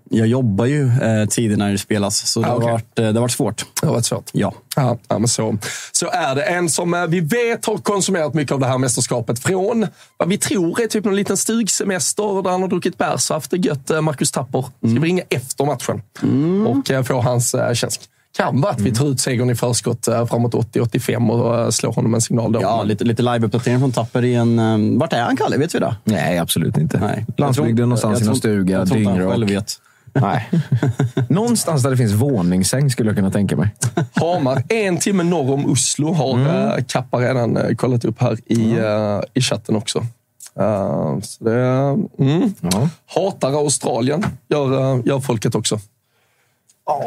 Jag 0.10 0.28
jobbar 0.28 0.66
ju 0.66 0.88
eh, 1.02 1.26
tider 1.30 1.58
när 1.58 1.72
det 1.72 1.78
spelas, 1.78 2.28
så 2.32 2.42
det, 2.42 2.48
Ah, 2.48 2.52
har 2.52 2.60
varit, 2.62 3.00
eh, 3.00 3.06
det 3.06 3.14
har 3.14 3.22
varit 3.22 3.32
svårt. 3.32 3.66
Det 3.82 3.88
har 3.88 3.94
varit 3.94 4.06
svårt. 4.06 4.30
Ja. 4.34 4.54
Ja, 4.76 4.98
men 5.10 5.28
så, 5.28 5.58
så 5.92 6.10
är 6.10 6.36
det. 6.36 6.42
En 6.44 6.70
som 6.70 6.94
eh, 6.94 7.06
vi 7.06 7.20
vet 7.20 7.66
har 7.66 7.78
konsumerat 7.78 8.34
mycket 8.34 8.52
av 8.54 8.60
det 8.60 8.66
här 8.68 8.78
mästerskapet 8.78 9.40
från 9.40 9.88
vad 10.18 10.30
vi 10.30 10.38
tror 10.38 10.82
är 10.82 10.88
typ 10.88 11.06
någon 11.06 11.16
liten 11.16 11.38
stugsemester 11.38 12.44
där 12.44 12.52
han 12.52 12.62
har 12.62 12.70
druckit 12.70 12.98
bärs 12.98 13.30
och 13.30 13.36
haft 13.36 13.52
det 13.52 13.58
gött. 13.58 13.90
eh, 13.90 14.02
Marcus 14.02 14.32
Tapper. 14.32 14.62
Ska 14.62 14.88
vi 14.88 15.00
ringa 15.00 15.24
efter 15.30 15.66
matchen 15.66 16.02
och 16.68 16.92
eh, 16.92 17.04
få 17.04 17.22
hans 17.22 17.56
känsla. 17.74 18.04
Kan 18.38 18.62
vara 18.62 18.72
att 18.72 18.82
vi 18.82 18.92
tar 18.92 19.08
ut 19.08 19.20
segern 19.20 19.50
i 19.50 19.56
förskott 19.56 20.06
framåt 20.06 20.54
80-85 20.54 21.30
och 21.30 21.74
slår 21.74 21.94
honom 21.94 22.14
en 22.14 22.22
signal 22.22 22.52
då. 22.52 22.62
Ja, 22.62 22.84
lite, 22.84 23.04
lite 23.04 23.22
live-uppdatering 23.22 23.80
från 23.80 23.92
Tapper 23.92 24.26
i 24.26 24.36
en... 24.36 25.00
vart 25.00 25.14
är 25.14 25.22
han, 25.22 25.38
Kalle? 25.38 25.58
Vet 25.58 25.76
vi 25.76 25.80
det? 25.80 25.96
Nej, 26.04 26.38
absolut 26.38 26.78
inte. 26.78 27.00
Nej. 27.00 27.26
Landsbygden 27.38 27.90
någonstans 27.90 28.20
jag 28.20 28.26
i 28.26 28.28
någon 28.28 28.36
stuga, 28.36 28.78
Jag 28.78 28.90
Nej. 30.22 30.50
Någonstans 31.30 31.84
där 31.84 31.90
det 31.90 31.98
finns 31.98 32.14
våningssäng 32.14 32.90
skulle 32.90 33.10
jag 33.10 33.16
kunna 33.16 33.32
tänka 33.32 33.56
mig. 33.56 33.70
Hamar, 34.14 34.64
en 34.70 34.98
timme 34.98 35.24
norr 35.24 35.54
om 35.54 35.72
Oslo, 35.72 36.14
har 36.14 36.34
mm. 36.34 36.84
Kappa 36.84 37.18
redan 37.18 37.58
eh, 37.58 37.76
kollat 37.76 38.06
upp 38.06 38.22
här 38.22 38.38
i, 38.46 38.72
eh, 38.72 39.22
i 39.34 39.42
chatten 39.42 39.76
också. 39.76 40.06
Uh, 40.60 41.20
så 41.22 41.44
det, 41.44 41.60
mm. 42.20 42.54
ja. 42.62 42.90
Hatar 43.06 43.54
Australien, 43.54 44.26
gör, 44.50 45.02
gör 45.08 45.20
folket 45.20 45.56
också. 45.56 45.80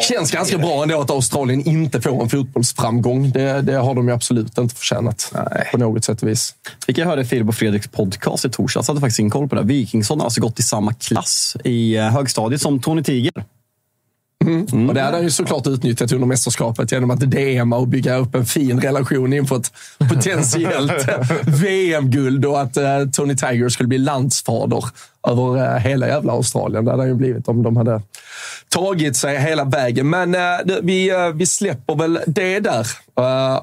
Känns 0.01 0.31
ganska 0.31 0.59
bra 0.59 0.83
ändå 0.83 1.01
att 1.01 1.11
Australien 1.11 1.69
inte 1.69 2.01
får 2.01 2.23
en 2.23 2.29
fotbollsframgång. 2.29 3.31
Det, 3.31 3.62
det 3.62 3.77
har 3.77 3.95
de 3.95 4.09
ju 4.09 4.14
absolut 4.14 4.59
inte 4.59 4.75
förtjänat 4.75 5.33
Nej. 5.35 5.69
på 5.73 5.79
något 5.79 6.05
sätt 6.05 6.23
och 6.23 6.29
vis. 6.29 6.55
Fick 6.87 6.99
jag 6.99 7.07
hörde 7.07 7.25
Filip 7.25 7.49
och 7.49 7.55
Fredriks 7.55 7.88
podcast 7.88 8.45
i 8.45 8.51
torsdags. 8.51 8.88
Jag 8.88 8.95
hade 8.95 9.01
faktiskt 9.01 9.19
in 9.19 9.31
koll 9.31 9.49
på 9.49 9.55
det. 9.55 9.62
Wikingsson 9.62 10.21
har 10.21 10.25
alltså 10.25 10.40
gått 10.40 10.59
i 10.59 10.62
samma 10.62 10.95
klass 10.95 11.57
i 11.64 11.97
eh, 11.97 12.05
högstadiet 12.05 12.61
som 12.62 12.81
Tony 12.81 13.03
Tiger. 13.03 13.33
Mm. 14.44 14.66
Mm. 14.72 14.88
Och 14.88 14.94
det 14.94 15.00
hade 15.00 15.16
han 15.16 15.24
ju 15.24 15.31
såklart 15.31 15.66
utnyttjat 15.66 16.12
under 16.12 16.26
mästerskapet 16.26 16.92
genom 16.92 17.11
att 17.11 17.20
DMa 17.20 17.76
och 17.76 17.88
bygga 17.88 18.16
upp 18.16 18.35
en 18.35 18.46
fin 18.46 18.81
relation 18.81 19.33
inför 19.33 19.57
ett 19.57 19.72
potentiellt 19.98 21.09
VM-guld 21.62 22.44
och 22.44 22.61
att 22.61 22.76
uh, 22.76 23.11
Tony 23.12 23.37
Tiger 23.37 23.68
skulle 23.68 23.87
bli 23.87 23.98
landsfader 23.98 24.85
över 25.29 25.57
uh, 25.57 25.79
hela 25.79 26.09
jävla 26.09 26.33
Australien. 26.33 26.85
Det 26.85 26.90
hade 26.90 27.03
han 27.03 27.09
ju 27.09 27.14
blivit 27.14 27.48
om 27.48 27.62
de 27.62 27.76
hade 27.76 28.03
tagit 28.68 29.16
sig 29.16 29.38
hela 29.38 29.64
vägen. 29.64 30.11
Men 30.11 30.35
uh, 30.35 30.76
vi, 30.83 31.11
vi 31.35 31.46
släpper 31.46 31.94
väl 31.94 32.20
det 32.26 32.61
där. 32.61 32.87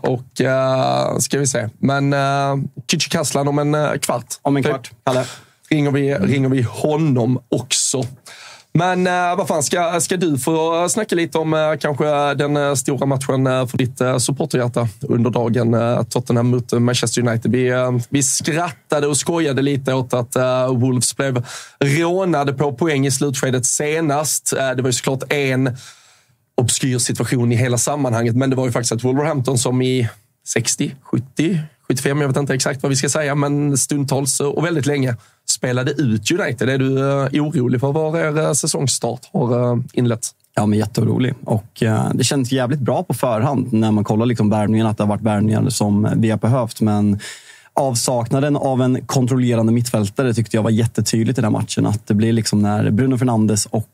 och 0.02 0.42
ska 1.22 1.40
vi 1.40 1.48
se. 1.48 1.70
Men 1.80 2.14
Kücükaslan 2.92 3.48
om 3.48 3.60
en 3.60 4.00
kvart. 4.00 4.26
Om 4.42 4.58
en 4.58 4.64
kvart, 4.64 4.92
Kalle. 5.06 5.26
Ringer 5.70 5.92
vi, 5.92 6.16
ringer 6.16 6.50
vi 6.50 6.62
honom 6.62 7.40
också. 7.50 8.04
Men 8.78 9.08
eh, 9.08 9.36
vad 9.38 9.48
fan, 9.48 9.64
ska, 9.64 10.00
ska 10.00 10.18
du 10.18 10.38
få 10.38 10.90
snacka 10.90 11.16
lite 11.16 11.38
om 11.38 11.54
eh, 11.54 11.78
kanske 11.80 12.34
den 12.34 12.58
eh, 12.58 12.74
stora 12.74 13.06
matchen 13.06 13.48
eh, 13.48 13.68
för 13.68 13.78
ditt 13.78 14.02
eh, 14.02 14.18
supporterhjärta 14.18 14.88
under 15.02 15.30
dagen? 15.30 15.74
Eh, 15.74 16.04
Tottenham 16.04 16.48
mot 16.48 16.72
Manchester 16.74 17.28
United. 17.28 17.52
Vi, 17.52 17.68
eh, 17.68 17.92
vi 18.10 18.24
skrattade 18.24 19.08
och 19.08 19.18
skojade 19.18 19.62
lite 19.62 19.94
åt 19.94 20.14
att 20.14 20.36
eh, 20.36 20.68
Wolves 20.68 21.18
blev 21.18 21.46
rånade 21.80 22.54
på 22.54 22.74
poäng 22.74 23.06
i 23.08 23.12
slutskedet 23.12 23.66
senast. 23.66 24.54
Det 24.76 24.82
var 24.82 24.90
ju 24.90 24.94
såklart 24.94 25.34
en 25.34 25.78
obskyr 26.56 26.98
situation 26.98 27.52
i 27.52 27.56
hela 27.56 27.78
sammanhanget, 27.78 28.36
men 28.36 28.50
det 28.50 28.56
var 28.56 28.66
ju 28.66 28.72
faktiskt 28.72 28.92
att 28.92 29.04
Wolverhampton 29.04 29.58
som 29.58 29.82
i 29.82 30.10
60, 30.48 30.96
70, 31.02 31.60
75, 31.88 32.22
jag 32.22 32.28
vet 32.28 32.38
inte 32.38 32.54
exakt 32.54 32.84
vad 32.84 32.90
vi 32.90 32.96
ska 32.96 33.10
säga, 33.10 33.36
men 33.36 33.78
stundtals 33.78 34.40
och 34.40 34.66
väldigt 34.66 34.86
länge 34.86 35.16
spelade 35.50 35.92
ut 35.92 36.32
United. 36.32 36.70
Är 36.70 36.78
du 36.78 37.00
eh, 37.00 37.44
orolig 37.44 37.82
för 37.82 37.92
var 37.92 38.18
er 38.18 38.40
eh, 38.40 38.52
säsongsstart 38.54 39.30
har 39.34 39.54
eh, 39.54 39.72
inlett? 39.72 39.94
inletts? 39.94 40.36
Ja, 40.56 40.66
men 40.66 40.80
jätteorolig. 40.80 41.34
Och, 41.44 41.84
det 42.14 42.24
känns 42.24 42.52
jävligt 42.52 42.80
bra 42.80 43.04
på 43.04 43.14
förhand 43.14 43.74
när 43.74 43.92
man 43.92 44.04
kollar 44.04 44.26
liksom 44.26 44.50
värvningarna, 44.50 44.90
att 44.90 44.98
det 44.98 45.04
har 45.04 45.10
varit 45.10 45.22
värvningar 45.22 45.70
som 45.70 46.10
vi 46.16 46.30
har 46.30 46.38
behövt. 46.38 46.82
Men 46.82 47.20
avsaknaden 47.74 48.56
av 48.56 48.82
en 48.82 49.06
kontrollerande 49.06 49.72
mittfältare 49.72 50.34
tyckte 50.34 50.58
jag 50.58 50.64
var 50.64 50.70
jättetydligt 50.70 51.40
i 51.40 51.42
den 51.42 51.52
matchen. 51.52 51.86
Att 51.86 52.08
det 52.08 52.14
blir 52.14 52.34
liksom 52.34 52.62
när 52.62 52.92
Bruno 52.92 53.18
Fernandes 53.18 53.66
och 53.66 53.90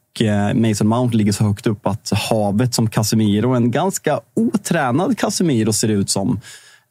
Mason 0.54 0.88
Mount 0.88 1.18
ligger 1.18 1.32
så 1.32 1.44
högt 1.44 1.68
upp 1.68 1.88
att 1.88 2.12
havet 2.30 2.74
som 2.74 2.90
Casemiro, 2.90 3.54
en 3.54 3.72
ganska 3.72 4.20
otränad 4.34 5.18
Casemiro 5.18 5.74
ser 5.74 5.88
ut 5.88 6.10
som, 6.10 6.40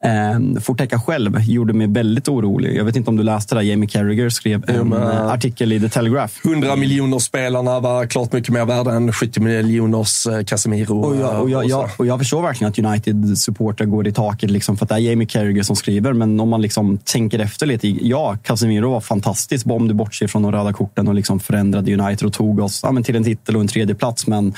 Eh, 0.04 0.60
får 0.60 0.74
täcka 0.74 1.00
själv 1.00 1.40
gjorde 1.40 1.72
mig 1.72 1.86
väldigt 1.86 2.28
orolig. 2.28 2.76
Jag 2.76 2.84
vet 2.84 2.96
inte 2.96 3.10
om 3.10 3.16
du 3.16 3.22
läste 3.22 3.54
det. 3.54 3.62
Jamie 3.62 3.88
Carragher 3.88 4.28
skrev 4.28 4.70
en 4.70 4.92
eh, 4.92 5.26
artikel 5.26 5.72
i 5.72 5.80
The 5.80 5.88
Telegraph. 5.88 6.46
100 6.46 6.76
miljoner 6.76 7.18
spelarna 7.18 7.80
var 7.80 8.06
klart 8.06 8.32
mycket 8.32 8.54
mer 8.54 8.64
värda 8.64 8.92
än 8.92 9.12
70 9.12 9.40
miljoners 9.40 10.26
eh, 10.26 10.44
Casemiro. 10.44 11.00
Och 11.00 11.16
jag, 11.16 11.42
och 11.42 11.50
jag, 11.50 11.64
jag, 11.64 11.90
och 11.96 12.06
jag 12.06 12.18
förstår 12.18 12.42
verkligen 12.42 12.70
att 12.70 12.78
United-supporter 12.78 13.84
går 13.84 14.06
i 14.06 14.12
taket 14.12 14.50
liksom 14.50 14.76
för 14.76 14.84
att 14.84 14.88
det 14.88 14.94
är 14.94 14.98
Jamie 14.98 15.26
Carragher 15.26 15.62
som 15.62 15.76
skriver. 15.76 16.12
Men 16.12 16.40
om 16.40 16.48
man 16.48 16.62
liksom 16.62 16.98
tänker 16.98 17.38
efter 17.38 17.66
lite. 17.66 17.88
Ja, 17.88 18.36
Casemiro 18.42 18.90
var 18.90 19.00
fantastisk 19.00 19.66
om 19.66 19.88
du 19.88 19.94
bortser 19.94 20.26
från 20.26 20.42
de 20.42 20.52
röda 20.52 20.72
korten 20.72 21.08
och 21.08 21.14
liksom 21.14 21.40
förändrade 21.40 21.94
United 21.94 22.26
och 22.26 22.32
tog 22.32 22.60
oss 22.60 22.80
ja, 22.82 23.02
till 23.02 23.16
en 23.16 23.24
titel 23.24 23.56
och 23.56 23.60
en 23.60 23.68
tredje 23.68 23.94
plats. 23.94 24.26
Men 24.26 24.54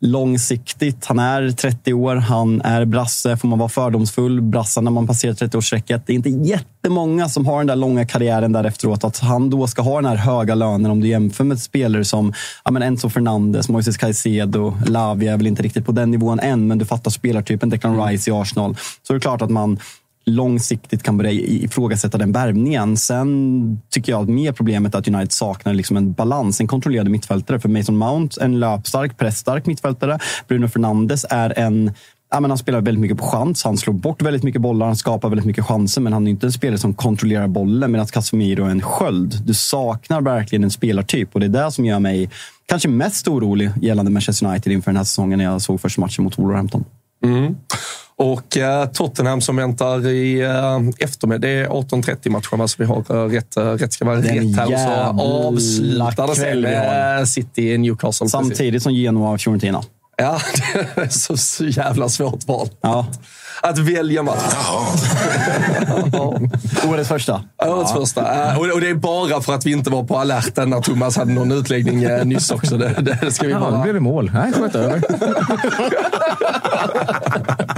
långsiktigt. 0.00 1.04
Han 1.04 1.18
är 1.18 1.50
30 1.50 1.94
år, 1.94 2.16
han 2.16 2.60
är 2.60 2.84
brasse. 2.84 3.36
Får 3.36 3.48
man 3.48 3.58
vara 3.58 3.68
fördomsfull, 3.68 4.40
brassar 4.40 4.82
när 4.82 4.90
man 4.90 5.06
passerar 5.06 5.32
30-årsstrecket. 5.32 6.02
Det 6.06 6.12
är 6.12 6.14
inte 6.14 6.28
jättemånga 6.28 7.28
som 7.28 7.46
har 7.46 7.58
den 7.58 7.66
där 7.66 7.76
långa 7.76 8.06
karriären 8.06 8.52
där 8.52 8.64
efteråt. 8.64 9.04
Att 9.04 9.18
han 9.18 9.50
då 9.50 9.66
ska 9.66 9.82
ha 9.82 9.96
den 9.96 10.06
här 10.06 10.16
höga 10.16 10.54
lönen 10.54 10.90
om 10.90 11.00
du 11.00 11.08
jämför 11.08 11.44
med 11.44 11.60
spelare 11.60 12.04
som 12.04 12.32
ja, 12.64 12.70
men 12.70 12.82
Enzo 12.82 13.10
Fernandes, 13.10 13.68
Moises 13.68 13.96
Caicedo, 13.96 14.74
Lavia 14.86 15.32
är 15.32 15.36
väl 15.36 15.46
inte 15.46 15.62
riktigt 15.62 15.86
på 15.86 15.92
den 15.92 16.10
nivån 16.10 16.40
än, 16.40 16.66
men 16.66 16.78
du 16.78 16.84
fattar 16.84 17.10
spelartypen 17.10 17.70
Declan 17.70 18.06
Rice 18.06 18.30
i 18.30 18.34
Arsenal. 18.34 18.76
Så 19.02 19.12
det 19.12 19.16
är 19.16 19.20
klart 19.20 19.42
att 19.42 19.50
man 19.50 19.78
långsiktigt 20.28 21.02
kan 21.02 21.16
börja 21.16 21.30
ifrågasätta 21.32 22.18
den 22.18 22.32
värvningen. 22.32 22.96
Sen 22.96 23.80
tycker 23.90 24.12
jag 24.12 24.22
att 24.22 24.28
mer 24.28 24.52
problemet 24.52 24.94
är 24.94 24.98
att 24.98 25.08
United 25.08 25.32
saknar 25.32 25.74
liksom 25.74 25.96
en 25.96 26.12
balans, 26.12 26.60
en 26.60 26.66
kontrollerad 26.66 27.10
mittfältare. 27.10 27.60
För 27.60 27.68
Mason 27.68 27.96
Mount, 27.96 28.44
en 28.44 28.60
löpstark, 28.60 29.18
pressstark 29.18 29.66
mittfältare. 29.66 30.18
Bruno 30.48 30.68
Fernandes 30.68 31.26
är 31.30 31.58
en 31.58 31.92
Ja, 32.30 32.40
men 32.40 32.50
han 32.50 32.58
spelar 32.58 32.80
väldigt 32.80 33.00
mycket 33.00 33.18
på 33.18 33.24
chans. 33.24 33.64
Han 33.64 33.76
slår 33.76 33.94
bort 33.94 34.22
väldigt 34.22 34.42
mycket 34.42 34.60
bollar, 34.60 34.86
han 34.86 34.96
skapar 34.96 35.28
väldigt 35.28 35.46
mycket 35.46 35.64
chanser. 35.64 36.00
Men 36.00 36.12
han 36.12 36.26
är 36.26 36.30
inte 36.30 36.46
en 36.46 36.52
spelare 36.52 36.78
som 36.78 36.94
kontrollerar 36.94 37.48
bollen. 37.48 37.92
Medan 37.92 38.06
Casemiro 38.06 38.64
är 38.64 38.70
en 38.70 38.82
sköld. 38.82 39.46
Du 39.46 39.54
saknar 39.54 40.20
verkligen 40.20 40.64
en 40.64 40.70
spelartyp 40.70 41.34
och 41.34 41.40
det 41.40 41.46
är 41.46 41.64
det 41.64 41.72
som 41.72 41.84
gör 41.84 41.98
mig 41.98 42.30
kanske 42.66 42.88
mest 42.88 43.28
orolig 43.28 43.70
gällande 43.82 44.10
Manchester 44.10 44.46
United 44.46 44.72
inför 44.72 44.90
den 44.90 44.96
här 44.96 45.04
säsongen 45.04 45.38
när 45.38 45.44
jag 45.44 45.62
såg 45.62 45.80
första 45.80 46.00
matchen 46.00 46.24
mot 46.24 46.38
Wolverhampton. 46.38 46.84
Mm. 47.24 47.56
Och 48.18 48.56
eh, 48.56 48.86
Tottenham 48.86 49.40
som 49.40 49.56
väntar 49.56 50.06
i 50.06 50.40
eh, 50.40 50.78
eftermiddag. 50.98 51.38
Det 51.38 51.48
är 51.48 51.66
18.30 51.68 52.30
matchen, 52.30 52.68
så 52.68 52.76
vi 52.78 52.84
har 52.84 53.24
eh, 53.24 53.28
rätt, 53.28 53.56
rätt 53.56 53.92
ska 53.92 54.04
vara 54.04 54.18
rätt 54.18 54.56
här. 54.56 54.72
Och 54.72 54.80
så 54.80 54.90
avslutar 55.48 56.26
det 56.26 56.34
sen 56.34 56.60
med 56.60 57.28
City 57.28 57.78
Newcastle. 57.78 58.28
Samtidigt 58.28 58.58
precis. 58.58 58.82
som 58.82 58.94
Genoa 58.94 59.38
Fiorentina. 59.38 59.82
Ja, 60.16 60.40
det 60.94 61.00
är 61.00 61.08
så, 61.08 61.36
så 61.36 61.64
jävla 61.64 62.08
svårt 62.08 62.48
val. 62.48 62.68
Ja. 62.80 63.06
Att 63.62 63.78
välja 63.78 64.22
match. 64.22 64.54
Årets 66.88 67.08
första. 67.08 67.42
Årets 67.66 67.90
ja. 67.94 68.00
första. 68.00 68.20
Och 68.58 68.80
det 68.80 68.88
är 68.88 68.94
bara 68.94 69.40
för 69.40 69.54
att 69.54 69.66
vi 69.66 69.72
inte 69.72 69.90
var 69.90 70.04
på 70.04 70.18
alerten 70.18 70.70
när 70.70 70.80
Thomas 70.80 71.16
hade 71.16 71.32
någon 71.32 71.52
utläggning 71.52 72.06
nyss 72.24 72.50
också. 72.50 72.76
Det, 72.78 73.18
det 73.22 73.32
ska 73.32 73.46
vi 73.46 73.54
bara... 73.54 73.70
Ja, 73.70 73.76
nu 73.76 73.82
blev 73.82 73.94
det 73.94 74.00
mål. 74.00 74.30
Nej, 74.34 74.52
sköt 74.52 74.74
över. 74.74 75.02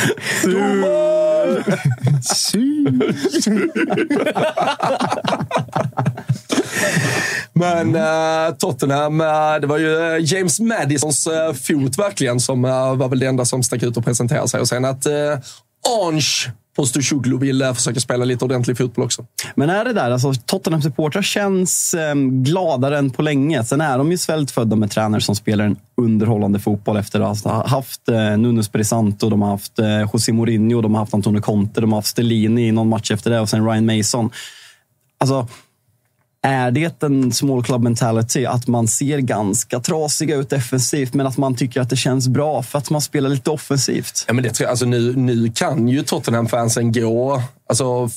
Men 7.52 7.96
uh, 7.96 8.50
Tottenham, 8.58 9.20
uh, 9.20 9.26
det 9.60 9.66
var 9.66 9.78
ju 9.78 9.96
eh, 9.96 10.16
James 10.20 10.60
Madisons 10.60 11.28
fot 11.62 11.98
verkligen 11.98 12.40
som 12.40 12.62
var 12.62 13.08
väl 13.08 13.18
det 13.18 13.26
enda 13.26 13.44
som 13.44 13.62
stack 13.62 13.82
ut 13.82 13.96
och 13.96 14.04
presenterade 14.04 14.48
sig. 14.48 14.60
Och 14.60 14.68
sen 14.68 14.84
att 14.84 15.06
Ange 16.02 16.52
Postosoglu 16.76 17.38
vill 17.38 17.62
eh, 17.62 17.74
försöka 17.74 18.00
spela 18.00 18.24
lite 18.24 18.44
ordentlig 18.44 18.78
fotboll 18.78 19.04
också. 19.04 19.26
Men 19.54 19.70
är 19.70 19.84
det 19.84 19.92
där, 19.92 20.10
alltså 20.10 20.32
Tottenham-supportrar 20.32 21.22
känns 21.22 21.94
eh, 21.94 22.14
gladare 22.14 22.98
än 22.98 23.10
på 23.10 23.22
länge. 23.22 23.64
Sen 23.64 23.80
är 23.80 23.98
de 23.98 24.10
ju 24.10 24.18
svältfödda 24.18 24.76
med 24.76 24.90
tränare 24.90 25.20
som 25.20 25.36
spelar 25.36 25.64
en 25.64 25.76
underhållande 25.96 26.58
fotboll 26.58 26.96
efter 26.96 27.20
att 27.20 27.44
ha 27.44 27.66
haft 27.66 28.08
eh, 28.08 28.36
Nunes 28.38 28.68
Perisanto, 28.68 29.30
de 29.30 29.42
har 29.42 29.50
haft 29.50 29.78
eh, 29.78 30.00
José 30.12 30.32
Mourinho, 30.32 30.80
de 30.80 30.94
har 30.94 31.00
haft 31.00 31.14
Antonio 31.14 31.40
Conte, 31.40 31.80
de 31.80 31.92
har 31.92 31.98
haft 31.98 32.08
Stellini 32.08 32.68
i 32.68 32.72
någon 32.72 32.88
match 32.88 33.10
efter 33.10 33.30
det 33.30 33.40
och 33.40 33.48
sen 33.48 33.66
Ryan 33.66 33.86
Mason. 33.86 34.30
Alltså, 35.18 35.48
är 36.42 36.70
det 36.70 37.02
en 37.02 37.32
small 37.32 37.64
club 37.64 37.82
mentality 37.82 38.46
att 38.46 38.66
man 38.66 38.88
ser 38.88 39.18
ganska 39.18 39.80
trasiga 39.80 40.36
ut 40.36 40.50
defensivt 40.50 41.14
men 41.14 41.26
att 41.26 41.36
man 41.36 41.56
tycker 41.56 41.80
att 41.80 41.90
det 41.90 41.96
känns 41.96 42.28
bra 42.28 42.62
för 42.62 42.78
att 42.78 42.90
man 42.90 43.00
spelar 43.00 43.30
lite 43.30 43.50
offensivt? 43.50 44.24
Ja, 44.26 44.34
men 44.34 44.44
det, 44.44 44.60
alltså 44.60 44.84
nu, 44.84 45.16
nu 45.16 45.52
kan 45.54 45.88
ju 45.88 46.02
Tottenham-fansen 46.02 46.92
gå 46.92 47.42
alltså, 47.68 48.10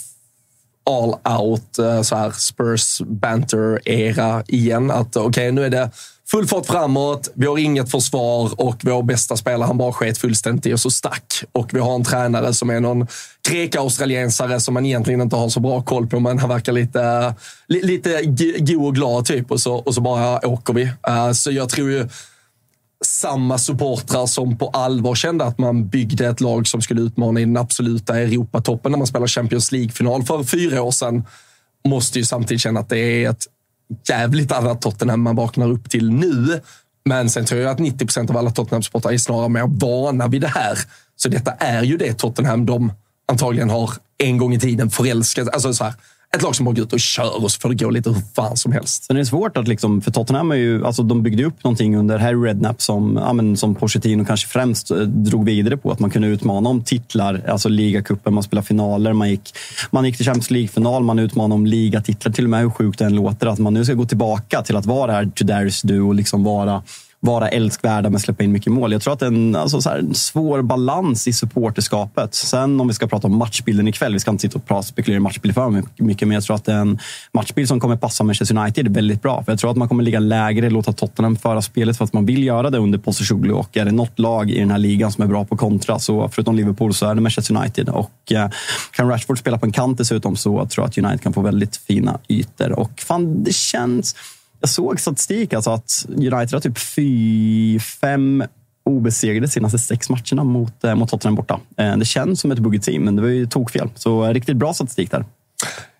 all 0.85 1.15
out 1.41 1.79
eh, 1.79 2.01
så 2.01 2.15
här 2.15 2.31
Spurs 2.31 3.01
banter-era 3.01 4.43
igen. 4.47 4.91
Att 4.91 5.15
okej, 5.15 5.27
okay, 5.27 5.51
nu 5.51 5.65
är 5.65 5.69
det 5.69 5.89
full 6.33 6.47
fart 6.47 6.65
framåt, 6.65 7.31
vi 7.33 7.47
har 7.47 7.57
inget 7.57 7.91
försvar 7.91 8.61
och 8.61 8.75
vår 8.81 9.03
bästa 9.03 9.37
spelare 9.37 9.67
han 9.67 9.77
bara 9.77 9.93
sket 9.93 10.17
fullständigt 10.17 10.65
i 10.65 10.73
och 10.73 10.79
så 10.79 10.91
stack. 10.91 11.43
Och 11.51 11.73
vi 11.73 11.79
har 11.79 11.95
en 11.95 12.03
tränare 12.03 12.53
som 12.53 12.69
är 12.69 12.79
någon 12.79 13.07
grek-australiensare 13.49 14.59
som 14.59 14.73
man 14.73 14.85
egentligen 14.85 15.21
inte 15.21 15.35
har 15.35 15.49
så 15.49 15.59
bra 15.59 15.81
koll 15.81 16.07
på, 16.07 16.19
men 16.19 16.39
han 16.39 16.49
verkar 16.49 16.71
lite, 16.71 17.35
lite 17.67 18.21
go 18.57 18.85
och 18.85 18.95
glad 18.95 19.25
typ 19.25 19.51
och 19.51 19.61
så, 19.61 19.73
och 19.73 19.95
så 19.95 20.01
bara 20.01 20.47
åker 20.47 20.73
vi. 20.73 20.83
Eh, 21.07 21.31
så 21.31 21.51
jag 21.51 21.69
tror 21.69 21.91
ju 21.91 22.09
samma 23.05 23.57
supportrar 23.57 24.25
som 24.25 24.57
på 24.57 24.69
allvar 24.69 25.15
kände 25.15 25.45
att 25.45 25.57
man 25.57 25.87
byggde 25.87 26.27
ett 26.27 26.41
lag 26.41 26.67
som 26.67 26.81
skulle 26.81 27.01
utmana 27.01 27.39
i 27.39 27.45
den 27.45 27.57
absoluta 27.57 28.19
Europatoppen 28.19 28.91
när 28.91 28.97
man 28.97 29.07
spelar 29.07 29.27
Champions 29.27 29.71
League-final 29.71 30.23
för 30.23 30.43
fyra 30.43 30.81
år 30.81 30.91
sedan 30.91 31.23
måste 31.87 32.19
ju 32.19 32.25
samtidigt 32.25 32.61
känna 32.61 32.79
att 32.79 32.89
det 32.89 32.99
är 32.99 33.29
ett 33.29 33.47
jävligt 34.09 34.51
annat 34.51 34.81
Tottenham 34.81 35.21
man 35.21 35.35
vaknar 35.35 35.71
upp 35.71 35.89
till 35.89 36.11
nu. 36.11 36.61
Men 37.05 37.29
sen 37.29 37.45
tror 37.45 37.61
jag 37.61 37.71
att 37.71 37.79
90 37.79 38.05
procent 38.05 38.29
av 38.29 38.37
alla 38.37 38.49
Tottenham-supportrar 38.49 39.13
är 39.13 39.17
snarare 39.17 39.49
mer 39.49 39.67
vana 39.67 40.27
vid 40.27 40.41
det 40.41 40.47
här. 40.47 40.77
Så 41.15 41.29
detta 41.29 41.51
är 41.51 41.83
ju 41.83 41.97
det 41.97 42.13
Tottenham 42.13 42.65
de 42.65 42.93
antagligen 43.27 43.69
har 43.69 43.91
en 44.17 44.37
gång 44.37 44.53
i 44.53 44.59
tiden 44.59 44.89
förälskat. 44.89 45.49
Alltså 45.53 45.73
så 45.73 45.83
här, 45.83 45.93
ett 46.35 46.41
lag 46.41 46.55
som 46.55 46.65
bara 46.65 46.75
går 46.75 46.83
ut 46.83 46.93
och 46.93 46.99
kör 46.99 47.43
och 47.43 47.51
så 47.51 47.59
får 47.59 47.69
det 47.69 47.75
gå 47.75 47.89
lite 47.89 48.09
hur 48.09 48.21
fan 48.35 48.57
som 48.57 48.71
helst. 48.71 49.03
Sen 49.03 49.15
är 49.15 49.19
det 49.19 49.25
svårt 49.25 49.57
att 49.57 49.67
liksom, 49.67 50.01
för 50.01 50.11
Tottenham 50.11 50.51
är 50.51 50.55
ju, 50.55 50.85
alltså 50.85 51.03
de 51.03 51.23
byggde 51.23 51.43
upp 51.45 51.63
någonting 51.63 51.97
under 51.97 52.17
Harry 52.17 52.35
Redknapp 52.35 52.81
som, 52.81 53.19
ja, 53.25 53.33
men, 53.33 53.57
som 53.57 53.75
Pochettino 53.75 54.25
kanske 54.25 54.47
främst 54.47 54.91
eh, 54.91 54.97
drog 54.97 55.45
vidare 55.45 55.77
på. 55.77 55.91
Att 55.91 55.99
man 55.99 56.09
kunde 56.09 56.27
utmana 56.27 56.69
om 56.69 56.83
titlar, 56.83 57.41
alltså 57.47 57.69
ligacupen, 57.69 58.33
man 58.33 58.43
spelade 58.43 58.67
finaler, 58.67 59.13
man 59.13 59.29
gick, 59.29 59.55
man 59.91 60.05
gick 60.05 60.17
till 60.17 60.25
Champions 60.25 60.51
League-final, 60.51 61.03
man 61.03 61.19
utmanade 61.19 61.53
om 61.53 61.65
ligatitlar. 61.65 62.31
Till 62.31 62.43
och 62.43 62.49
med 62.49 62.61
hur 62.61 62.69
sjukt 62.69 62.99
det 62.99 63.05
än 63.05 63.15
låter, 63.15 63.47
att 63.47 63.59
man 63.59 63.73
nu 63.73 63.85
ska 63.85 63.93
gå 63.93 64.05
tillbaka 64.05 64.61
till 64.61 64.75
att 64.75 64.85
vara 64.85 65.07
det 65.07 65.13
här 65.13 65.25
to 65.25 65.87
du 65.87 66.01
och 66.01 66.15
liksom 66.15 66.43
vara 66.43 66.81
vara 67.23 67.49
älskvärda 67.49 68.09
men 68.09 68.19
släppa 68.19 68.43
in 68.43 68.51
mycket 68.51 68.71
mål. 68.71 68.91
Jag 68.91 69.01
tror 69.01 69.13
att 69.13 69.19
det 69.19 69.25
är 69.25 69.27
en, 69.27 69.55
alltså, 69.55 69.81
så 69.81 69.89
här, 69.89 69.97
en 69.97 70.13
svår 70.13 70.61
balans 70.61 71.27
i 71.27 71.33
supporterskapet. 71.33 72.35
Sen 72.35 72.81
om 72.81 72.87
vi 72.87 72.93
ska 72.93 73.07
prata 73.07 73.27
om 73.27 73.37
matchbilden 73.37 73.87
ikväll, 73.87 74.13
vi 74.13 74.19
ska 74.19 74.31
inte 74.31 74.41
sitta 74.41 74.57
och 74.57 74.65
prata, 74.65 74.83
spekulera 74.83 75.17
i 75.17 75.19
matchbild 75.19 75.53
för 75.53 75.83
mycket, 75.97 76.27
men 76.27 76.35
jag 76.35 76.43
tror 76.43 76.55
att 76.55 76.65
det 76.65 76.73
är 76.73 76.77
en 76.77 76.99
matchbild 77.33 77.67
som 77.67 77.79
kommer 77.79 77.95
passa 77.95 78.23
Manchester 78.23 78.57
United 78.57 78.87
väldigt 78.87 79.21
bra. 79.21 79.43
För 79.43 79.51
Jag 79.51 79.59
tror 79.59 79.71
att 79.71 79.77
man 79.77 79.87
kommer 79.87 80.03
ligga 80.03 80.19
lägre, 80.19 80.69
låta 80.69 80.93
Tottenham 80.93 81.35
föra 81.35 81.61
spelet 81.61 81.97
för 81.97 82.05
att 82.05 82.13
man 82.13 82.25
vill 82.25 82.43
göra 82.43 82.69
det 82.69 82.77
under 82.77 82.97
Postecoglou. 82.97 83.55
Och 83.55 83.77
är 83.77 83.85
det 83.85 83.91
något 83.91 84.19
lag 84.19 84.51
i 84.51 84.59
den 84.59 84.71
här 84.71 84.77
ligan 84.77 85.11
som 85.11 85.23
är 85.23 85.27
bra 85.27 85.45
på 85.45 85.57
kontra, 85.57 85.99
så 85.99 86.29
förutom 86.29 86.55
Liverpool, 86.55 86.93
så 86.93 87.05
är 87.05 87.15
det 87.15 87.21
Manchester 87.21 87.57
United. 87.57 87.89
Och 87.89 88.31
eh, 88.31 88.49
kan 88.91 89.09
Rashford 89.09 89.39
spela 89.39 89.57
på 89.57 89.65
en 89.65 89.71
kant 89.71 89.97
dessutom 89.97 90.35
så 90.35 90.65
tror 90.65 90.83
jag 90.83 90.89
att 90.89 90.97
United 90.97 91.21
kan 91.21 91.33
få 91.33 91.41
väldigt 91.41 91.75
fina 91.75 92.19
ytor. 92.29 92.71
Och 92.71 92.99
fan, 92.99 93.43
det 93.43 93.53
känns 93.53 94.15
jag 94.63 94.69
såg 94.69 94.99
statistik, 94.99 95.53
alltså 95.53 95.71
att 95.71 96.05
United 96.09 96.53
har 96.53 96.59
typ 96.59 96.79
fy, 96.79 97.79
fem 97.79 98.43
obesegrade 98.85 99.47
senaste 99.47 99.77
sex 99.79 100.09
matcherna 100.09 100.43
mot, 100.43 100.83
eh, 100.83 100.95
mot 100.95 101.09
Tottenham 101.09 101.35
borta. 101.35 101.59
Eh, 101.77 101.97
det 101.97 102.05
känns 102.05 102.41
som 102.41 102.51
ett 102.51 102.59
buggy 102.59 102.79
team, 102.79 103.03
men 103.03 103.15
det 103.15 103.21
var 103.21 103.29
ju 103.29 103.45
tokfel. 103.45 103.89
Så 103.95 104.25
eh, 104.25 104.33
riktigt 104.33 104.57
bra 104.57 104.73
statistik 104.73 105.11
där. 105.11 105.25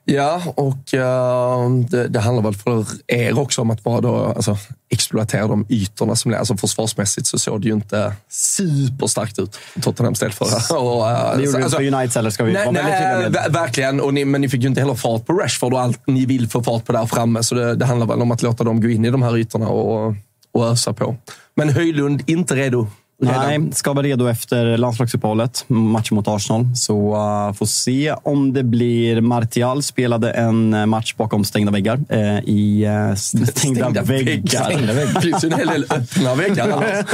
Ja, 0.06 0.42
och 0.56 0.94
uh, 0.94 1.80
det, 1.90 2.08
det, 2.08 2.20
handlar 2.20 2.44
väl 2.44 2.54
för 2.54 2.86
er 3.08 3.40
också 3.40 3.62
om 3.62 3.72
att 3.72 3.84
bara 3.84 4.02
då, 4.02 4.16
alltså, 4.16 4.58
exploatera 4.90 5.48
de 5.48 5.66
ytorna 5.70 6.16
som. 6.16 6.34
Alltså 6.34 6.58
försvarsmässigt 6.58 7.28
så 7.28 7.40
såg 7.40 7.62
det 7.62 7.68
ju 7.68 7.74
inte 7.74 8.14
superstarkt 8.30 9.40
ut 9.40 9.60
Tottenhams 9.82 10.20
del 10.20 10.32
förra. 10.32 10.78
Och, 10.80 11.02
uh, 11.02 11.38
det 11.38 11.44
gjorde 11.44 11.58
det 11.58 11.64
alltså, 11.64 11.78
för 11.78 11.94
United, 11.94 12.18
eller 12.18 12.30
ska 12.30 12.44
vi 12.44 12.54
nej, 12.54 12.66
vara 12.66 13.22
tydliga 13.22 13.50
Verkligen, 13.50 14.02
och 14.02 14.14
ni, 14.14 14.26
men 14.26 14.42
ni 14.42 14.50
fick 14.50 14.62
ju 14.62 14.68
inte 14.68 14.82
heller 14.82 14.96
fart 14.96 15.26
på 15.26 15.34
Rashford 15.34 15.74
och 15.74 15.82
allt 15.82 16.08
ni 16.08 16.26
vill 16.26 16.50
få 16.50 16.64
fart 16.64 16.86
på 16.86 16.92
där 16.92 17.06
framme. 17.06 17.44
Så 17.44 17.56
det, 17.56 17.76
det 17.76 17.86
handlar 17.86 18.08
väl 18.08 18.22
om 18.22 18.32
att 18.32 18.42
låta 18.42 18.64
dem 18.64 18.82
gå 18.82 18.90
in 18.90 19.06
i 19.06 19.10
de 19.10 19.22
här 19.22 19.38
ytorna 19.38 19.68
och, 19.68 20.16
och 20.52 20.66
ösa 20.66 20.94
på. 20.94 21.16
Men 21.56 21.70
Höjlund, 21.70 22.24
inte 22.26 22.56
redo 22.56 22.88
Nej, 23.22 23.60
ska 23.72 23.94
vara 23.94 24.06
redo 24.06 24.28
efter 24.28 24.78
landslagsuppehållet, 24.78 25.66
matchen 25.68 26.16
mot 26.16 26.28
Arsenal. 26.28 26.76
Så 26.76 27.16
uh, 27.16 27.54
får 27.54 27.66
se 27.66 28.16
om 28.24 28.54
det 28.54 28.64
blir 28.64 29.22
Martial 29.22 29.84
spelade 29.84 30.32
en 30.32 30.74
uh, 30.74 30.86
match 30.86 31.14
bakom 31.18 31.46
stängda 31.46 31.72
väggar. 31.72 32.00
Uh, 32.14 32.40
I 32.40 32.86
uh, 32.86 33.16
stängda, 33.16 33.46
stängda 33.46 34.02
väggar. 34.02 34.64
Stängda 34.64 34.94
väggar. 34.94 35.22
Finns 35.22 35.44
ju 35.44 35.48
en 35.48 35.60
hel 35.60 35.68
del 35.68 35.86
öppna 35.90 36.36
väggar. 36.36 37.06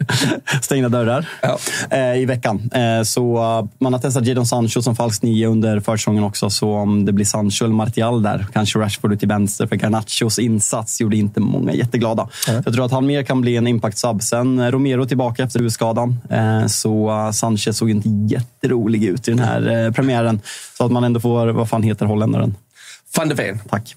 stängda 0.62 0.88
dörrar 0.88 1.28
ja. 1.42 1.58
uh, 1.92 2.22
i 2.22 2.24
veckan. 2.24 2.70
Uh, 2.76 3.02
så 3.02 3.68
man 3.78 3.92
har 3.92 4.00
testat 4.00 4.26
Jadon 4.26 4.46
Sancho 4.46 4.82
som 4.82 4.96
falsk 4.96 5.22
nio 5.22 5.46
under 5.46 5.80
försäsongen 5.80 6.24
också. 6.24 6.50
Så 6.50 6.72
om 6.72 7.04
det 7.04 7.12
blir 7.12 7.24
Sancho 7.24 7.64
eller 7.64 7.74
Martial 7.74 8.22
där, 8.22 8.46
kanske 8.52 8.78
Rashford 8.78 9.12
ut 9.12 9.18
till 9.18 9.28
vänster. 9.28 9.66
För 9.66 9.76
Garnachos 9.76 10.38
insats 10.38 11.00
gjorde 11.00 11.16
inte 11.16 11.40
många 11.40 11.72
jätteglada. 11.72 12.28
Mm. 12.48 12.62
Jag 12.64 12.74
tror 12.74 12.84
att 12.84 12.92
han 12.92 13.06
mer 13.06 13.22
kan 13.22 13.40
bli 13.40 13.56
en 13.56 13.66
impact-sub. 13.66 14.22
Sen 14.22 14.49
Romero 14.58 15.06
tillbaka 15.06 15.42
efter 15.42 15.58
huvudskadan. 15.58 16.18
Eh, 16.30 16.66
så 16.66 17.10
uh, 17.10 17.30
Sanchez 17.30 17.78
såg 17.78 17.90
inte 17.90 18.08
jätterolig 18.08 19.04
ut 19.04 19.28
i 19.28 19.30
den 19.30 19.40
här 19.40 19.86
eh, 19.86 19.92
premiären. 19.92 20.40
Så 20.76 20.84
att 20.84 20.92
man 20.92 21.04
ändå 21.04 21.20
får, 21.20 21.46
vad 21.46 21.68
fan 21.68 21.82
heter 21.82 22.06
holländaren? 22.06 22.56
Van 23.16 23.28
de 23.28 23.34
Ven. 23.34 23.58
Tack. 23.70 23.96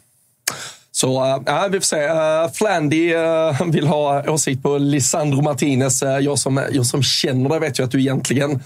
Så 0.91 1.25
äh, 1.47 1.67
vi 1.69 1.79
får 1.79 1.85
se. 1.85 2.03
Äh, 2.03 2.51
Flandy 2.53 3.13
äh, 3.13 3.65
vill 3.65 3.87
ha 3.87 4.31
åsikt 4.31 4.63
på 4.63 4.77
Lisandro 4.77 5.41
Martinez. 5.41 6.01
jag, 6.01 6.39
som, 6.39 6.63
jag 6.71 6.85
som 6.85 7.03
känner 7.03 7.49
dig 7.49 7.59
vet 7.59 7.79
ju 7.79 7.83
att 7.83 7.91
du 7.91 7.99
egentligen 7.99 8.59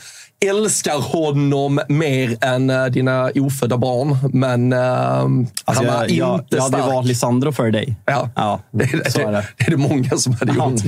älskar 0.45 1.01
honom 1.01 1.79
mer 1.87 2.37
än 2.41 2.69
uh, 2.69 2.85
dina 2.85 3.31
ofödda 3.35 3.77
barn. 3.77 4.17
Men 4.33 4.73
uh, 4.73 4.79
alltså, 4.79 5.47
han 5.65 5.85
var 5.85 5.93
jag, 5.93 6.03
inte 6.03 6.15
jag, 6.15 6.43
jag 6.49 6.63
stark. 6.63 6.81
hade 6.81 6.93
valt 6.93 7.07
Lisandro 7.07 7.51
för 7.51 7.71
dig. 7.71 7.95
Ja, 8.05 8.29
ja 8.35 8.59
det, 8.71 8.85
det, 8.85 9.15
det, 9.15 9.43
det, 9.57 9.65
är 9.65 9.71
det 9.71 9.77
många 9.77 10.09
som 10.09 10.33
hade 10.33 10.53
gjort. 10.53 10.83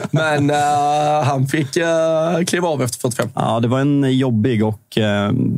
men 0.10 0.50
uh, 0.50 0.56
han 1.24 1.46
fick 1.46 1.76
uh, 1.76 2.44
kliva 2.46 2.68
av 2.68 2.82
efter 2.82 3.00
45. 3.00 3.28
Ja, 3.34 3.60
det 3.60 3.68
var 3.68 3.80
en 3.80 4.18
jobbig 4.18 4.64
och 4.64 4.98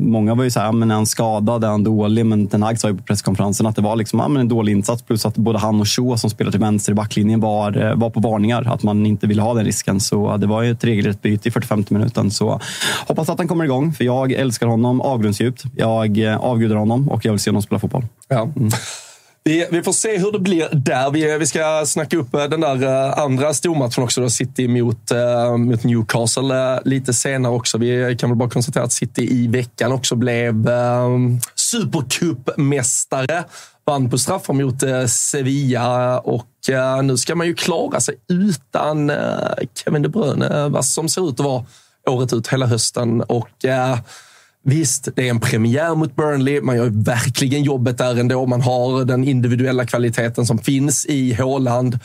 många 0.00 0.34
var 0.34 0.44
ju 0.44 0.50
så 0.50 0.60
här, 0.60 0.72
men 0.72 0.90
är 0.90 0.94
han 0.94 1.06
skadad? 1.06 1.64
Är 1.64 1.68
han 1.68 1.84
dålig? 1.84 2.26
Men 2.26 2.46
Ten 2.46 2.62
Hag 2.62 2.80
sa 2.80 2.88
ju 2.88 2.96
på 2.96 3.02
presskonferensen 3.02 3.66
att 3.66 3.76
det 3.76 3.82
var 3.82 3.96
liksom, 3.96 4.18
ja, 4.18 4.28
men 4.28 4.40
en 4.40 4.48
dålig 4.48 4.72
insats. 4.72 5.02
Plus 5.02 5.26
att 5.26 5.36
både 5.36 5.58
han 5.58 5.80
och 5.80 5.88
Shaw 5.88 6.16
som 6.16 6.30
spelar 6.30 6.50
till 6.50 6.60
vänster 6.60 6.92
i 6.92 6.94
backlinjen 6.94 7.40
var, 7.40 7.94
var 7.96 8.10
på 8.10 8.20
varningar. 8.20 8.72
Att 8.72 8.82
man 8.82 9.06
inte 9.06 9.26
ville 9.26 9.42
ha 9.42 9.54
den 9.54 9.64
risken. 9.64 10.00
Så 10.00 10.36
det 10.36 10.46
var 10.46 10.62
ju 10.62 10.70
ett 10.70 10.84
regelrätt 10.84 11.22
byte 11.22 11.39
i 11.46 11.50
45 11.50 11.84
minuten. 11.88 12.30
Så 12.30 12.60
hoppas 13.06 13.28
att 13.28 13.38
han 13.38 13.48
kommer 13.48 13.64
igång, 13.64 13.92
för 13.92 14.04
jag 14.04 14.32
älskar 14.32 14.66
honom 14.66 15.00
avgrundsdjupt. 15.00 15.64
Jag 15.76 16.18
eh, 16.18 16.36
avgudar 16.36 16.76
honom 16.76 17.08
och 17.08 17.24
jag 17.24 17.32
vill 17.32 17.40
se 17.40 17.50
honom 17.50 17.62
spela 17.62 17.78
fotboll. 17.78 18.06
Ja. 18.28 18.42
Mm. 18.56 18.70
Vi, 19.44 19.66
vi, 19.70 19.82
får 19.82 19.92
se 19.92 20.18
hur 20.18 20.32
det 20.32 20.38
blir 20.38 20.68
där. 20.72 21.10
Vi, 21.10 21.38
vi 21.38 21.46
ska 21.46 21.82
snacka 21.86 22.16
upp 22.16 22.34
eh, 22.34 22.44
den 22.44 22.60
där 22.60 22.84
uh, 22.84 23.18
andra 23.18 23.54
stormatchen 23.54 24.04
också. 24.04 24.20
Då, 24.20 24.30
City 24.30 24.68
mot, 24.68 25.12
uh, 25.12 25.56
mot 25.56 25.84
Newcastle 25.84 26.74
uh, 26.74 26.78
lite 26.84 27.14
senare 27.14 27.52
också. 27.52 27.78
Vi 27.78 28.16
kan 28.18 28.30
väl 28.30 28.36
bara 28.36 28.50
konstatera 28.50 28.84
att 28.84 28.92
City 28.92 29.32
i 29.32 29.46
veckan 29.46 29.92
också 29.92 30.14
blev 30.14 30.68
uh, 30.68 31.18
supercupmästare. 31.54 33.44
Vann 33.86 34.10
på 34.10 34.18
straffar 34.18 34.54
mot 34.54 34.82
eh, 34.82 35.06
Sevilla 35.06 36.18
och 36.18 36.70
eh, 36.70 37.02
nu 37.02 37.16
ska 37.16 37.34
man 37.34 37.46
ju 37.46 37.54
klara 37.54 38.00
sig 38.00 38.14
utan 38.28 39.10
eh, 39.10 39.16
Kevin 39.74 40.02
De 40.02 40.08
Bruyne, 40.08 40.68
vad 40.68 40.84
som 40.84 41.08
ser 41.08 41.28
ut 41.28 41.40
att 41.40 41.46
vara 41.46 41.64
året 42.08 42.32
ut 42.32 42.48
hela 42.48 42.66
hösten. 42.66 43.22
Och 43.22 43.64
Visst, 44.62 45.08
det 45.16 45.26
är 45.26 45.30
en 45.30 45.40
premiär 45.40 45.94
mot 45.94 46.16
Burnley. 46.16 46.60
Man 46.60 46.76
gör 46.76 46.90
verkligen 46.90 47.62
jobbet 47.62 47.98
där 47.98 48.20
ändå. 48.20 48.46
Man 48.46 48.60
har 48.60 49.04
den 49.04 49.24
individuella 49.24 49.86
kvaliteten 49.86 50.46
som 50.46 50.58
finns 50.58 51.06
i 51.06 51.34
Håland. 51.34 51.98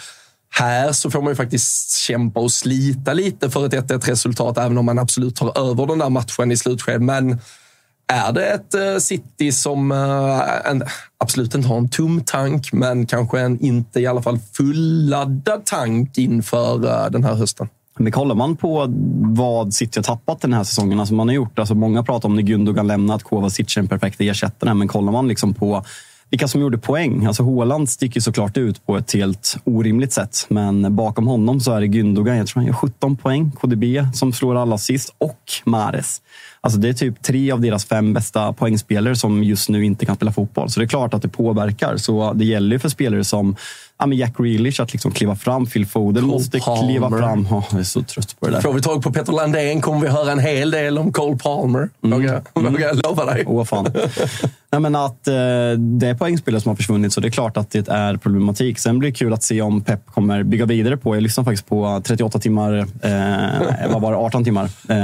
Här 0.49 0.91
så 0.91 1.11
får 1.11 1.21
man 1.21 1.31
ju 1.31 1.35
faktiskt 1.35 1.97
kämpa 1.97 2.39
och 2.39 2.51
slita 2.51 3.13
lite 3.13 3.49
för 3.49 3.65
ett 3.65 3.73
1-1 3.73 4.09
resultat, 4.09 4.57
även 4.57 4.77
om 4.77 4.85
man 4.85 4.99
absolut 4.99 5.35
tar 5.35 5.69
över 5.69 5.87
den 5.87 5.99
där 5.99 6.09
matchen 6.09 6.51
i 6.51 6.57
slutskedet. 6.57 7.01
Men 7.01 7.39
är 8.07 8.31
det 8.31 8.45
ett 8.45 9.03
City 9.03 9.51
som 9.51 9.91
absolut 11.25 11.55
inte 11.55 11.67
har 11.67 11.77
en 11.77 11.89
tom 11.89 12.21
tank, 12.21 12.73
men 12.73 13.05
kanske 13.05 13.39
en 13.39 13.59
inte 13.59 13.99
i 13.99 14.07
alla 14.07 14.21
fall 14.21 14.39
fulladdad 14.53 15.65
tank 15.65 16.17
inför 16.17 16.85
eh, 16.85 17.11
den 17.11 17.23
här 17.23 17.35
hösten? 17.35 17.67
Men 17.99 18.11
kollar 18.11 18.35
man 18.35 18.55
på 18.55 18.85
vad 19.35 19.73
City 19.73 19.99
har 19.99 20.03
tappat 20.03 20.41
den 20.41 20.53
här 20.53 20.63
säsongen, 20.63 20.99
alltså 20.99 21.13
man 21.13 21.27
har 21.27 21.35
gjort, 21.35 21.59
alltså 21.59 21.75
många 21.75 22.03
pratar 22.03 22.29
om 22.29 22.35
när 22.35 22.41
Gundogan 22.41 22.87
lämnat, 22.87 23.23
Kovacic 23.23 23.77
är 23.77 23.81
den 23.81 23.87
perfekta 23.87 24.23
ersättaren, 24.23 24.77
men 24.77 24.87
kollar 24.87 25.11
man 25.11 25.27
liksom 25.27 25.53
på 25.53 25.83
vilka 26.29 26.47
som 26.47 26.61
gjorde 26.61 26.77
poäng. 26.77 27.25
Alltså 27.25 27.43
Håland 27.43 27.89
sticker 27.89 28.19
såklart 28.19 28.57
ut 28.57 28.85
på 28.85 28.97
ett 28.97 29.13
helt 29.13 29.57
orimligt 29.63 30.13
sätt. 30.13 30.45
Men 30.49 30.95
bakom 30.95 31.27
honom 31.27 31.59
så 31.59 31.71
är 31.71 31.81
det 31.81 31.87
Gündogan. 31.87 32.37
Jag 32.37 32.47
tror 32.47 32.61
han 32.61 32.67
gör 32.67 32.73
17 32.73 33.17
poäng. 33.17 33.51
KDB 33.51 33.83
som 34.13 34.33
slår 34.33 34.55
alla 34.55 34.77
sist 34.77 35.15
och 35.17 35.39
Mares. 35.65 36.21
Alltså 36.65 36.79
det 36.79 36.89
är 36.89 36.93
typ 36.93 37.21
tre 37.21 37.51
av 37.51 37.61
deras 37.61 37.85
fem 37.85 38.13
bästa 38.13 38.53
poängspelare 38.53 39.15
som 39.15 39.43
just 39.43 39.69
nu 39.69 39.85
inte 39.85 40.05
kan 40.05 40.15
spela 40.15 40.31
fotboll. 40.31 40.69
Så 40.69 40.79
det 40.79 40.85
är 40.85 40.87
klart 40.87 41.13
att 41.13 41.21
det 41.21 41.27
påverkar. 41.27 41.97
Så 41.97 42.33
det 42.33 42.45
gäller 42.45 42.75
ju 42.75 42.79
för 42.79 42.89
spelare 42.89 43.23
som 43.23 43.55
ja, 43.97 44.05
men 44.05 44.17
Jack 44.17 44.37
Grealish 44.37 44.81
att 44.81 44.93
liksom 44.93 45.11
kliva 45.11 45.35
fram. 45.35 45.65
Phil 45.65 45.85
Foden 45.85 46.23
Cole 46.23 46.33
måste 46.33 46.59
Palmer. 46.59 46.87
kliva 46.87 47.09
fram. 47.09 47.47
Oh, 47.51 47.63
jag 47.71 47.79
är 47.79 47.83
så 47.83 48.03
trött 48.03 48.35
på 48.39 48.45
det 48.45 48.51
där. 48.51 48.61
Får 48.61 48.73
vi 48.73 48.81
tag 48.81 49.03
på 49.03 49.11
Peter 49.11 49.33
Landén 49.33 49.81
kommer 49.81 50.01
vi 50.01 50.07
höra 50.07 50.31
en 50.31 50.39
hel 50.39 50.71
del 50.71 50.97
om 50.97 51.11
Cole 51.11 51.37
Palmer. 51.37 51.89
Mm. 52.03 52.17
Vågar 52.17 52.41
mm. 52.55 52.81
jag 52.81 53.05
lova 53.05 53.25
dig. 53.25 53.43
Åh, 53.47 53.63
fan. 53.63 53.87
Nej, 54.71 54.81
men 54.81 54.95
att 54.95 55.27
eh, 55.27 55.33
det 55.77 56.07
är 56.07 56.13
poängspelare 56.13 56.61
som 56.61 56.69
har 56.69 56.75
försvunnit, 56.75 57.13
så 57.13 57.21
det 57.21 57.27
är 57.27 57.31
klart 57.31 57.57
att 57.57 57.71
det 57.71 57.89
är 57.89 58.17
problematik. 58.17 58.79
Sen 58.79 58.99
blir 58.99 59.11
det 59.11 59.15
kul 59.15 59.33
att 59.33 59.43
se 59.43 59.61
om 59.61 59.81
Pep 59.81 60.05
kommer 60.05 60.43
bygga 60.43 60.65
vidare 60.65 60.97
på. 60.97 61.15
Jag 61.15 61.23
lyssnade 61.23 61.45
faktiskt 61.45 61.69
på 61.69 62.01
38 62.05 62.39
timmar, 62.39 62.77
eh, 62.77 63.91
vad 63.93 64.01
var 64.01 64.11
det, 64.11 64.17
18 64.17 64.43
timmar 64.43 64.69
eh, 64.89 64.97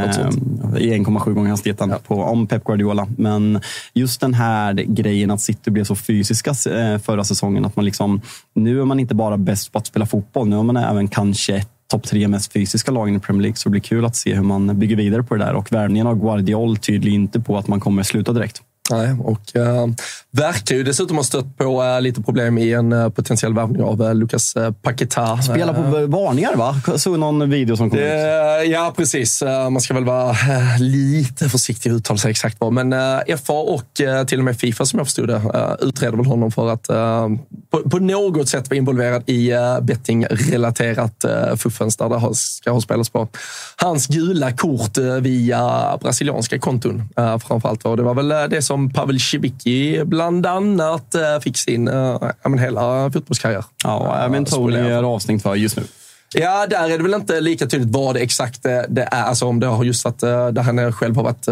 i 0.77 0.93
1,7 0.93 1.33
gånger 1.33 1.50
hastigheten 1.51 1.89
ja. 1.89 1.99
på, 2.07 2.23
om 2.23 2.47
Pep 2.47 2.63
Guardiola. 2.63 3.07
Men 3.17 3.61
just 3.93 4.21
den 4.21 4.33
här 4.33 4.73
grejen 4.73 5.31
att 5.31 5.41
City 5.41 5.71
blev 5.71 5.83
så 5.83 5.95
fysiska 5.95 6.51
eh, 6.71 6.97
förra 6.97 7.23
säsongen, 7.23 7.65
att 7.65 7.75
man 7.75 7.85
liksom, 7.85 8.21
nu 8.53 8.81
är 8.81 8.85
man 8.85 8.99
inte 8.99 9.15
bara 9.15 9.37
bäst 9.37 9.71
på 9.71 9.77
att 9.77 9.87
spela 9.87 10.05
fotboll, 10.05 10.47
nu 10.47 10.59
är 10.59 10.63
man 10.63 10.77
även 10.77 11.07
kanske 11.07 11.65
topp 11.91 12.03
tre 12.03 12.27
mest 12.27 12.53
fysiska 12.53 12.91
lagen 12.91 13.15
i 13.15 13.19
Premier 13.19 13.41
League. 13.41 13.55
Så 13.55 13.69
det 13.69 13.71
blir 13.71 13.81
kul 13.81 14.05
att 14.05 14.15
se 14.15 14.35
hur 14.35 14.43
man 14.43 14.79
bygger 14.79 14.95
vidare 14.95 15.23
på 15.23 15.35
det 15.35 15.45
där. 15.45 15.53
Och 15.53 15.71
värvningen 15.71 16.07
av 16.07 16.19
Guardiol 16.19 16.77
tyder 16.77 17.09
inte 17.09 17.39
på 17.39 17.57
att 17.57 17.67
man 17.67 17.79
kommer 17.79 18.03
sluta 18.03 18.33
direkt. 18.33 18.61
Nej, 18.91 19.15
och 19.23 19.55
äh, 19.55 19.87
verkar 20.31 20.75
ju 20.75 20.83
dessutom 20.83 21.17
ha 21.17 21.23
stött 21.23 21.57
på 21.57 21.83
äh, 21.83 22.01
lite 22.01 22.21
problem 22.21 22.57
i 22.57 22.73
en 22.73 22.93
äh, 22.93 23.09
potentiell 23.09 23.53
värvning 23.53 23.81
av 23.81 24.15
Lucas 24.15 24.57
Paqueta. 24.81 25.41
Spelar 25.41 25.73
på 25.73 26.07
varningar, 26.07 26.55
va? 26.55 26.81
Såg 26.97 27.19
någon 27.19 27.49
video 27.49 27.77
som 27.77 27.89
kom 27.89 27.99
ut. 27.99 28.05
Ja, 28.65 28.93
precis. 28.97 29.43
Man 29.43 29.81
ska 29.81 29.93
väl 29.93 30.05
vara 30.05 30.35
lite 30.79 31.49
försiktig 31.49 31.89
att 31.89 31.95
uttala 31.95 32.17
sig 32.17 32.31
exakt 32.31 32.57
vad. 32.59 32.73
Men 32.73 32.93
FA 33.43 33.53
och 33.53 34.01
till 34.27 34.39
och 34.39 34.45
med 34.45 34.59
Fifa, 34.59 34.85
som 34.85 34.99
jag 34.99 35.07
förstod 35.07 35.27
det, 35.27 35.41
utreder 35.81 36.17
väl 36.17 36.25
honom 36.25 36.51
för 36.51 36.69
att 36.69 36.87
på, 37.71 37.89
på 37.89 37.99
något 37.99 38.49
sätt 38.49 38.69
vara 38.69 38.77
involverad 38.77 39.29
i 39.29 39.51
bettingrelaterat 39.81 41.25
fuffens 41.57 41.97
där 41.97 42.09
det 42.09 42.35
ska 42.35 42.71
ha 42.71 42.81
spelats 42.81 43.09
på 43.09 43.27
hans 43.75 44.07
gula 44.07 44.51
kort 44.51 44.97
via 44.97 45.97
brasilianska 46.01 46.59
konton 46.59 47.03
framförallt. 47.47 47.85
Och 47.85 47.97
det 47.97 48.03
var 48.03 48.13
väl 48.13 48.49
det 48.49 48.61
som 48.61 48.80
Pavel 48.89 49.19
Cibicki 49.19 50.03
bland 50.05 50.45
annat 50.45 51.15
eh, 51.15 51.39
fick 51.41 51.57
sin 51.57 51.87
äh, 51.87 52.57
hela 52.59 53.11
fotbollskarriär. 53.11 53.63
Ja, 53.83 54.17
även 54.25 54.45
Tony 54.45 54.77
är 54.77 55.03
avstängd 55.03 55.41
för 55.41 55.55
just 55.55 55.77
nu. 55.77 55.83
Ja, 56.33 56.67
där 56.67 56.89
är 56.89 56.97
det 56.97 57.03
väl 57.03 57.13
inte 57.13 57.41
lika 57.41 57.67
tydligt 57.67 57.89
vad 57.89 58.15
det 58.15 58.19
exakt 58.19 58.63
det 58.63 59.07
är. 59.11 59.23
Alltså 59.23 59.45
om 59.45 59.59
det 59.59 59.67
har 59.67 59.83
just 59.83 60.05
varit 60.05 60.19
där 60.19 60.61
han 60.61 60.93
själv 60.93 61.15
har 61.15 61.23
varit 61.23 61.47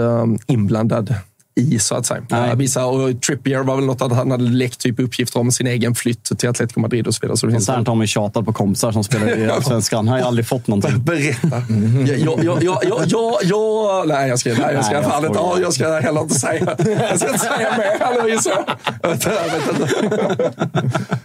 inblandad 0.48 1.16
i, 1.60 1.80
så 1.80 1.96
att 1.96 2.06
säga. 2.06 2.22
Nej. 2.30 2.56
Vissa, 2.56 2.86
och 2.86 3.22
Trippier 3.22 3.64
var 3.64 3.76
väl 3.76 3.86
något 3.86 4.02
att 4.02 4.12
han 4.12 4.32
hade 4.32 4.44
läckt 4.44 4.80
typ 4.80 5.00
uppgifter 5.00 5.40
om 5.40 5.52
sin 5.52 5.68
egen 5.68 5.96
flytt 5.96 6.40
till 6.40 6.50
Atletico 6.50 6.80
Madrid 6.80 7.08
och 7.08 7.16
så 7.16 7.20
vidare. 7.22 7.38
Så 7.38 7.48
det 7.48 7.62
Sånt 7.62 7.88
har 7.88 7.96
man 7.96 8.08
tjatat 8.08 8.46
på 8.46 8.54
kompisar 8.54 8.92
som 8.92 9.04
spelar 9.04 9.38
i 9.38 9.50
Allsvenskan. 9.52 9.98
Han 9.98 10.08
har 10.08 10.18
ju 10.18 10.24
aldrig 10.24 10.48
fått 10.48 10.68
någonting. 10.68 11.04
Berätta. 11.04 11.64
Jag, 12.08 12.44
jag, 12.44 12.64
jag, 12.64 12.84
jag, 13.08 13.38
jag, 13.44 14.08
nej, 14.08 14.30
jag 14.30 14.40
ska, 14.40 14.50
nej, 14.50 14.74
jag 14.74 14.86
ska, 14.86 15.02
nej, 15.02 15.10
jag, 15.22 15.26
inte, 15.26 15.62
jag 15.62 15.74
ska 15.74 16.00
heller 16.00 16.22
inte 16.22 16.36
säga. 16.36 16.76
Jag 17.10 17.20
ska 17.20 17.28
inte 17.28 17.40
säga 17.40 17.78
mer, 17.78 18.24
Louise. 18.24 18.52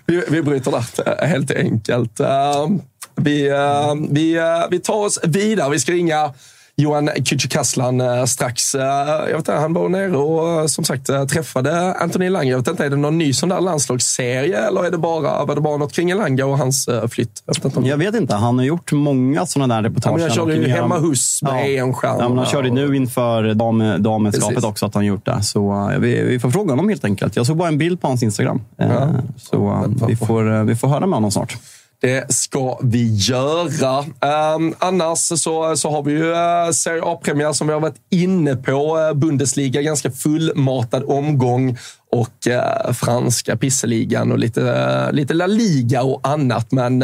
Vi, 0.07 0.23
vi 0.29 0.43
bryter 0.43 0.71
där, 0.71 1.27
helt 1.27 1.51
enkelt. 1.51 2.21
Vi, 3.17 3.51
vi, 4.11 4.41
vi 4.71 4.81
tar 4.81 4.95
oss 4.95 5.21
vidare. 5.25 5.71
Vi 5.71 5.79
ska 5.79 5.93
ringa 5.93 6.33
Johan 6.77 7.11
Kücükaslan 7.25 8.01
eh, 8.01 8.25
strax. 8.25 8.75
Eh, 8.75 8.83
jag 8.83 9.27
vet 9.27 9.37
inte, 9.37 9.53
han 9.53 9.73
var 9.73 9.89
nere 9.89 10.17
och 10.17 10.61
eh, 10.61 10.67
som 10.67 10.85
sagt 10.85 11.07
träffade 11.07 11.95
Anthony 11.95 12.27
Elanga. 12.27 12.51
Jag 12.51 12.59
vet 12.59 12.69
inte, 12.69 12.85
är 12.85 12.91
det 12.91 12.97
någon 12.97 13.19
ny 13.19 13.33
sån 13.33 13.49
där 13.49 13.61
landslagsserie 13.61 14.67
eller 14.67 14.85
är 14.85 14.91
det 14.91 14.99
bara, 14.99 15.45
var 15.45 15.55
det 15.55 15.61
bara 15.61 15.77
något 15.77 15.93
kring 15.93 16.11
Elanga 16.11 16.47
och 16.47 16.59
hans 16.59 16.89
flytt? 17.09 17.43
Jag 17.47 17.55
vet 17.55 17.65
inte, 17.65 17.79
om... 17.79 17.87
jag 17.87 17.97
vet 17.97 18.15
inte. 18.15 18.35
han 18.35 18.59
har 18.59 18.65
gjort 18.65 18.93
många 18.93 19.47
sådana 19.47 19.75
där 19.75 19.83
reportage. 19.83 20.21
Ja, 20.21 20.23
jag 20.23 20.33
körde 20.33 20.55
ju 20.55 20.69
hemma 20.69 20.99
hos 20.99 21.43
med 21.43 21.53
ja. 21.53 21.83
EM-stjärnorna. 21.83 22.35
Ja, 22.35 22.37
han 22.37 22.47
körde 22.47 22.71
nu 22.71 22.97
inför 22.97 23.55
dam, 23.55 24.03
dammästerskapet 24.03 24.65
också 24.65 24.87
att 24.87 24.95
han 24.95 25.07
gjort 25.07 25.25
det. 25.25 25.43
Så 25.43 25.91
vi, 25.99 26.23
vi, 26.23 26.39
får 26.39 26.51
fråga 26.51 26.73
honom 26.73 26.89
helt 26.89 27.05
enkelt. 27.05 27.37
Jag 27.37 27.47
såg 27.47 27.57
bara 27.57 27.69
en 27.69 27.79
bild 27.79 28.01
på 28.01 28.09
hans 28.09 28.23
Instagram. 28.23 28.61
Ja. 28.77 29.09
Så 29.37 29.85
vi 30.09 30.17
får, 30.17 30.65
vi 30.65 30.77
får 30.77 30.89
höra 30.89 31.07
med 31.07 31.17
honom 31.17 31.31
snart. 31.31 31.57
Det 32.05 32.35
ska 32.35 32.79
vi 32.83 33.17
göra. 33.17 34.05
Ehm, 34.21 34.75
annars 34.79 35.19
så, 35.19 35.77
så 35.77 35.91
har 35.91 36.03
vi 36.03 36.13
ju 36.13 36.33
eh, 36.33 36.71
Serie 36.71 37.03
A-premiär 37.05 37.53
som 37.53 37.67
vi 37.67 37.73
har 37.73 37.81
varit 37.81 38.01
inne 38.11 38.57
på. 38.57 38.99
Eh, 38.99 39.15
Bundesliga, 39.15 39.83
ganska 39.83 40.11
fullmatad 40.11 41.05
omgång 41.07 41.79
och 42.13 42.47
uh, 42.49 42.93
franska 42.93 43.57
pisseligan 43.57 44.33
och 44.33 44.39
lite, 44.39 45.13
lite 45.13 45.35
La 45.35 45.47
Liga 45.47 46.03
och 46.03 46.21
annat. 46.23 46.73
Men 46.73 47.03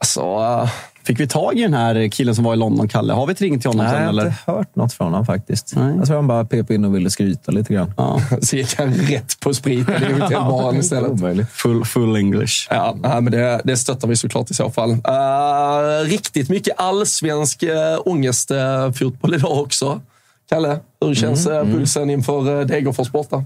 alltså... 0.00 0.68
Fick 1.06 1.20
vi 1.20 1.26
tag 1.26 1.58
i 1.58 1.62
den 1.62 1.74
här 1.74 2.08
killen 2.08 2.34
som 2.34 2.44
var 2.44 2.54
i 2.54 2.56
London, 2.56 2.88
Kalle? 2.88 3.12
Har 3.12 3.26
vi 3.26 3.32
ett 3.32 3.40
ring 3.40 3.60
till 3.60 3.70
honom? 3.70 3.86
Nej, 3.86 3.94
sen, 3.94 4.02
jag 4.02 4.12
har 4.12 4.26
inte 4.26 4.36
hört 4.46 4.76
något 4.76 4.92
från 4.92 5.06
honom 5.06 5.26
faktiskt. 5.26 5.72
Nej. 5.76 5.94
Jag 5.96 6.06
tror 6.06 6.16
han 6.16 6.26
bara 6.26 6.44
pep 6.44 6.70
in 6.70 6.84
och 6.84 6.94
ville 6.94 7.10
skryta 7.10 7.52
lite 7.52 7.74
grann. 7.74 7.92
Ja. 7.96 8.20
Så 8.40 8.56
gick 8.56 8.78
han 8.78 8.94
rätt 8.94 9.40
på 9.40 9.54
spriten 9.54 10.02
i 10.02 10.12
hotellbaren 10.12 10.76
istället. 10.76 11.50
Full, 11.50 11.84
full 11.84 12.16
English. 12.16 12.66
Ja, 12.70 12.96
men 13.02 13.24
det, 13.24 13.60
det 13.64 13.76
stöttar 13.76 14.08
vi 14.08 14.16
såklart 14.16 14.50
i 14.50 14.54
så 14.54 14.70
fall. 14.70 14.90
Uh, 14.90 16.04
riktigt 16.04 16.48
mycket 16.48 16.74
allsvensk 16.80 17.62
uh, 17.62 17.70
ångestfotboll 18.04 19.34
uh, 19.34 19.38
idag 19.38 19.58
också. 19.60 20.00
Kalle, 20.48 20.78
hur 21.00 21.14
känns 21.14 21.46
mm, 21.46 21.68
uh, 21.68 21.74
pulsen 21.74 22.10
inför 22.10 22.50
uh, 22.50 22.66
Degerfors 22.66 23.12
borta? 23.12 23.44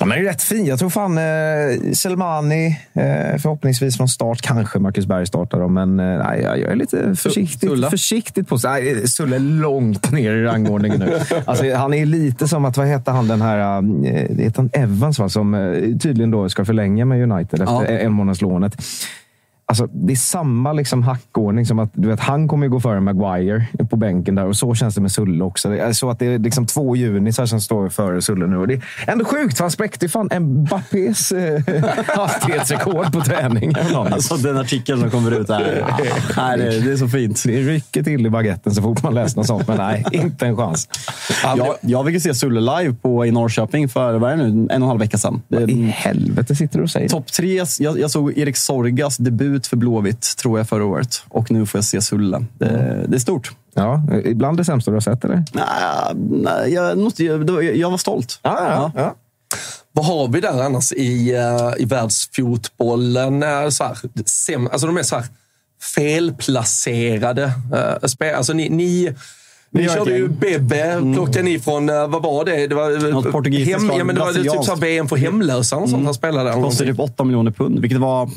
Ja, 0.00 0.06
men 0.06 0.18
rätt 0.18 0.42
fin. 0.42 0.66
Jag 0.66 0.78
tror 0.78 0.90
fan 0.90 1.18
eh, 1.18 1.92
Selmani, 1.92 2.66
eh, 2.92 3.38
förhoppningsvis 3.38 3.96
från 3.96 4.08
start. 4.08 4.42
Kanske 4.42 4.78
Marcus 4.78 5.06
Berg 5.06 5.26
startar 5.26 5.60
då, 5.60 5.68
men 5.68 6.00
eh, 6.00 6.18
nej, 6.18 6.40
jag 6.42 6.60
är 6.60 6.76
lite 6.76 7.16
försiktigt, 7.16 7.70
Sulla. 7.70 7.90
försiktigt 7.90 8.48
på 8.48 8.58
sig. 8.58 9.08
Sulle 9.08 9.36
är 9.36 9.40
långt 9.40 10.12
ner 10.12 10.32
i 10.32 10.44
rangordningen 10.44 10.98
nu. 10.98 11.20
alltså, 11.44 11.74
han 11.74 11.94
är 11.94 12.06
lite 12.06 12.48
som 12.48 12.64
att, 12.64 12.76
vad 12.76 12.86
heter 12.86 13.12
han 13.12 13.28
den 13.28 13.42
här, 13.42 13.78
eh, 13.78 13.82
det 14.30 14.42
heter 14.42 14.56
han 14.56 14.70
Evans 14.72 15.18
va, 15.18 15.28
som 15.28 15.54
eh, 15.54 15.98
tydligen 15.98 16.30
då 16.30 16.48
ska 16.48 16.64
förlänga 16.64 17.04
med 17.04 17.32
United 17.32 17.60
efter 17.60 17.74
ja. 17.74 17.86
en 17.86 18.12
månads 18.12 18.40
lånet. 18.40 18.76
Alltså, 19.68 19.86
det 19.86 20.12
är 20.12 20.16
samma 20.16 20.72
liksom 20.72 21.02
hackordning 21.02 21.66
som 21.66 21.78
att 21.78 21.90
du 21.92 22.08
vet, 22.08 22.20
han 22.20 22.48
kommer 22.48 22.68
gå 22.68 22.80
före 22.80 23.00
Maguire 23.00 23.66
på 23.90 23.96
bänken 23.96 24.34
där 24.34 24.46
och 24.46 24.56
så 24.56 24.74
känns 24.74 24.94
det 24.94 25.00
med 25.00 25.12
Sulle 25.12 25.44
också. 25.44 25.68
Det 25.68 25.78
är 25.78 25.92
så 25.92 26.10
att 26.10 26.18
det 26.18 26.26
är 26.26 26.38
liksom 26.38 26.66
två 26.66 26.96
junisar 26.96 27.46
som 27.46 27.60
står 27.60 27.88
före 27.88 28.22
Sulle 28.22 28.46
nu. 28.46 28.56
Och 28.56 28.68
det 28.68 28.74
är 28.74 29.12
ändå 29.12 29.24
sjukt, 29.24 29.56
för 29.56 29.64
han 29.64 29.70
spräckte 29.70 30.08
fan 30.08 30.28
Mbappés 30.40 31.32
eh, 31.32 31.62
hastighetsrekord 32.06 33.12
på 33.12 33.20
träning. 33.20 33.72
Alltså 33.94 34.36
den 34.36 34.58
artikeln 34.58 35.00
som 35.00 35.10
kommer 35.10 35.40
ut 35.40 35.48
här. 35.48 35.84
nej, 36.36 36.58
det, 36.58 36.80
det, 36.80 36.92
är 36.92 36.96
så 36.96 37.08
fint. 37.08 37.42
Det 37.46 37.60
rycker 37.60 38.02
till 38.02 38.26
i 38.26 38.30
baguetten 38.30 38.74
så 38.74 38.82
fort 38.82 39.02
man 39.02 39.14
läser 39.14 39.36
något 39.36 39.46
sånt, 39.46 39.68
men 39.68 39.76
nej, 39.76 40.04
inte 40.12 40.46
en 40.46 40.56
chans. 40.56 40.88
Jag, 41.42 41.76
jag 41.80 42.06
fick 42.06 42.22
se 42.22 42.34
Sulle 42.34 42.60
live 42.60 42.94
på, 43.02 43.26
i 43.26 43.30
Norrköping 43.30 43.88
för 43.88 44.18
vad 44.18 44.32
är 44.32 44.36
det 44.36 44.46
nu, 44.46 44.48
en 44.48 44.66
och 44.68 44.74
en 44.74 44.82
halv 44.82 45.00
vecka 45.00 45.18
sedan. 45.18 45.42
Vad 45.48 45.70
i 45.70 45.82
helvete 45.82 46.54
sitter 46.56 46.78
du 46.78 46.82
och 46.82 46.90
säger? 46.90 47.08
Topp 47.08 47.32
tre. 47.32 47.64
Jag, 47.78 47.98
jag 47.98 48.10
såg 48.10 48.38
Erik 48.38 48.56
Sorgas 48.56 49.16
debut 49.16 49.55
ut 49.56 49.66
för 49.66 49.76
Blåvitt, 49.76 50.36
tror 50.36 50.58
jag, 50.58 50.68
förra 50.68 50.84
året. 50.84 51.22
Och 51.28 51.50
nu 51.50 51.66
får 51.66 51.78
jag 51.78 51.84
se 51.84 52.02
Sulle. 52.02 52.44
Det, 52.58 52.68
mm. 52.68 53.10
det 53.10 53.16
är 53.16 53.20
stort. 53.20 53.52
Ja, 53.74 54.02
ibland 54.24 54.56
det 54.56 54.64
sämsta 54.64 54.90
du 54.90 54.94
har 54.94 55.00
sett, 55.00 55.24
eller? 55.24 55.44
Nej, 55.52 56.72
jag, 56.72 57.12
jag, 57.16 57.76
jag 57.76 57.90
var 57.90 57.98
stolt. 57.98 58.40
Ja, 58.42 58.58
ja, 58.60 58.92
ja. 59.02 59.14
Vad 59.92 60.06
har 60.06 60.28
vi 60.28 60.40
där 60.40 60.62
annars 60.62 60.92
i, 60.92 61.36
uh, 61.36 61.82
i 61.82 61.84
världsfotbollen? 61.84 63.42
Uh, 63.42 63.68
så 63.68 63.84
här, 63.84 63.98
sem, 64.24 64.66
alltså 64.66 64.86
de 64.86 64.96
är 64.96 65.02
så 65.02 65.16
här 65.16 65.24
felplacerade. 65.94 67.44
Uh, 67.44 68.06
spel, 68.06 68.34
alltså 68.34 68.52
ni, 68.52 68.68
ni 68.68 69.14
ni 69.70 69.88
körde 69.88 70.16
ju 70.16 70.28
Bebe, 70.28 70.82
mm. 70.82 71.14
plockade 71.14 71.42
ni 71.42 71.58
från, 71.58 71.86
vad 71.86 72.22
var 72.22 72.44
det? 72.44 72.66
Det 72.66 72.74
var, 72.74 73.10
Något 73.10 73.32
portugisiskt 73.32 73.80
hem, 73.80 73.98
ja, 73.98 74.04
men 74.04 74.14
det 74.14 74.20
var 74.20 74.32
typ 74.32 74.64
så 74.64 74.74
VM 74.74 75.08
för 75.08 75.16
hemlösa 75.16 75.76
och 75.76 75.82
sånt 75.82 75.94
mm. 75.94 76.04
han 76.04 76.14
spelade. 76.14 76.50
Det 76.50 76.62
kostade 76.62 76.90
typ 76.90 77.00
8 77.00 77.24
miljoner 77.24 77.50
pund, 77.50 77.78
vilket 77.78 77.98
var 77.98 78.30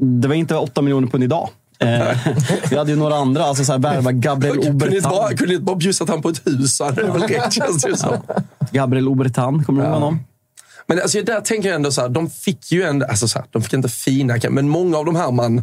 det 0.00 0.28
var 0.28 0.34
inte 0.34 0.56
8 0.56 0.82
miljoner 0.82 1.08
pund 1.08 1.24
idag. 1.24 1.48
Eh, 1.78 2.18
vi 2.70 2.76
hade 2.76 2.90
ju 2.90 2.96
några 2.96 3.16
andra, 3.16 3.44
alltså 3.44 3.64
så 3.64 3.72
här, 3.72 3.78
värva 3.78 4.12
Gabriel 4.12 4.58
Obertan. 4.58 5.28
Kunde 5.28 5.46
ni 5.46 5.52
inte 5.52 5.64
bara 5.64 5.76
bjussat 5.76 6.08
han 6.08 6.22
på 6.22 6.28
ett 6.28 6.46
hus? 6.46 6.80
hade 6.80 7.02
det 7.02 7.12
väl 7.12 7.22
räckt, 7.22 7.52
känns 7.52 7.82
det 7.82 7.96
som. 7.96 8.16
Gabriel 8.72 9.08
Obertan, 9.08 9.64
kommer 9.64 9.82
du 9.82 9.88
ihåg 9.88 9.94
honom? 9.94 10.24
Men 10.86 11.00
alltså, 11.00 11.22
där 11.22 11.40
tänker 11.40 11.68
jag 11.68 11.76
ändå 11.76 11.92
så 11.92 12.00
här, 12.00 12.08
de 12.08 12.30
fick 12.30 12.72
ju 12.72 12.82
ändå, 12.82 13.06
alltså 13.06 13.28
så 13.28 13.38
här, 13.38 13.46
de 13.50 13.62
fick 13.62 13.72
inte 13.72 13.88
fina, 13.88 14.38
men 14.50 14.68
många 14.68 14.98
av 14.98 15.04
de 15.04 15.16
här 15.16 15.30
man, 15.30 15.62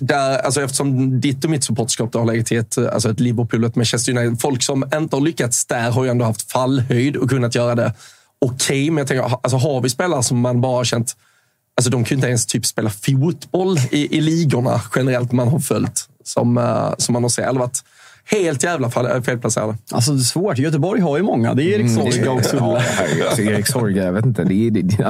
där, 0.00 0.38
alltså 0.38 0.62
eftersom 0.62 1.20
ditt 1.20 1.44
och 1.44 1.50
mitt 1.50 1.64
supporterskap 1.64 2.14
har 2.14 2.24
legat 2.24 2.52
i 2.52 2.56
ett, 2.56 2.78
alltså 2.78 3.10
ett 3.10 3.20
Liverpool 3.20 3.64
och 3.64 3.70
ett 3.70 3.76
Manchester 3.76 4.12
United. 4.12 4.40
Folk 4.40 4.62
som 4.62 4.84
inte 4.94 5.16
har 5.16 5.20
lyckats 5.20 5.66
där 5.66 5.90
har 5.90 6.04
ju 6.04 6.10
ändå 6.10 6.24
haft 6.24 6.52
fallhöjd 6.52 7.16
och 7.16 7.30
kunnat 7.30 7.54
göra 7.54 7.74
det 7.74 7.94
okej. 8.38 8.54
Okay, 8.56 8.90
men 8.90 8.98
jag 8.98 9.08
tänker, 9.08 9.36
alltså, 9.42 9.56
har 9.56 9.80
vi 9.80 9.90
spelare 9.90 10.22
som 10.22 10.40
man 10.40 10.60
bara 10.60 10.76
har 10.76 10.84
känt 10.84 11.16
Alltså 11.76 11.90
de 11.90 12.04
kunde 12.04 12.14
inte 12.14 12.28
ens 12.28 12.46
typ 12.46 12.66
spela 12.66 12.90
fotboll 12.90 13.78
i, 13.90 14.16
i 14.16 14.20
ligorna 14.20 14.80
generellt 14.96 15.32
man 15.32 15.48
har 15.48 15.58
följt. 15.58 16.08
Som, 16.24 16.58
uh, 16.58 16.94
som 16.98 17.12
man 17.12 17.22
har 17.22 17.30
sett. 17.30 17.48
Eller 17.48 17.60
varit 17.60 17.84
helt 18.24 18.62
jävla 18.62 18.90
felplacerade. 19.22 19.76
Alltså 19.92 20.12
det 20.12 20.20
är 20.20 20.22
svårt. 20.22 20.58
Göteborg 20.58 21.00
har 21.00 21.16
ju 21.16 21.22
många. 21.22 21.54
Det 21.54 21.62
är 21.62 21.66
Erik 21.66 21.86
mm, 21.86 22.12
Sorga 22.12 22.32
och 22.32 22.44
Sulla. 22.44 22.62
Ja, 22.62 22.80
alltså, 23.28 23.42
Erik 23.42 23.66
Sorga, 23.66 24.04
jag 24.04 24.12
vet 24.12 24.26
inte. 24.26 24.44
Det 24.44 24.54
är, 24.54 24.70
det, 24.70 25.04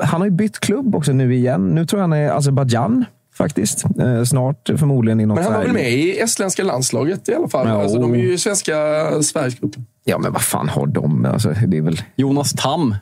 han 0.00 0.20
har 0.20 0.24
ju 0.24 0.30
bytt 0.30 0.60
klubb 0.60 0.94
också 0.94 1.12
nu 1.12 1.34
igen. 1.34 1.68
Nu 1.68 1.86
tror 1.86 2.00
jag 2.00 2.08
han 2.08 2.12
är 2.12 2.30
Azerbajdzjan 2.30 3.04
faktiskt. 3.34 3.84
Eh, 3.84 4.24
snart 4.24 4.70
förmodligen 4.76 5.20
i 5.20 5.26
något 5.26 5.34
Men 5.34 5.44
han 5.44 5.52
var 5.52 5.62
väl 5.62 5.72
med 5.72 5.92
i 5.92 6.18
estländska 6.18 6.64
landslaget 6.64 7.28
i 7.28 7.34
alla 7.34 7.48
fall? 7.48 7.68
Ja, 7.68 7.82
alltså, 7.82 7.98
de 7.98 8.14
är 8.14 8.18
ju 8.18 8.38
svenska 8.38 8.74
Sverigesgruppen. 9.22 9.86
Ja, 10.04 10.18
men 10.18 10.32
vad 10.32 10.42
fan 10.42 10.68
har 10.68 10.86
de? 10.86 11.24
Alltså, 11.24 11.54
det 11.66 11.76
är 11.76 11.82
väl... 11.82 12.02
Jonas 12.16 12.52
Tam, 12.52 12.94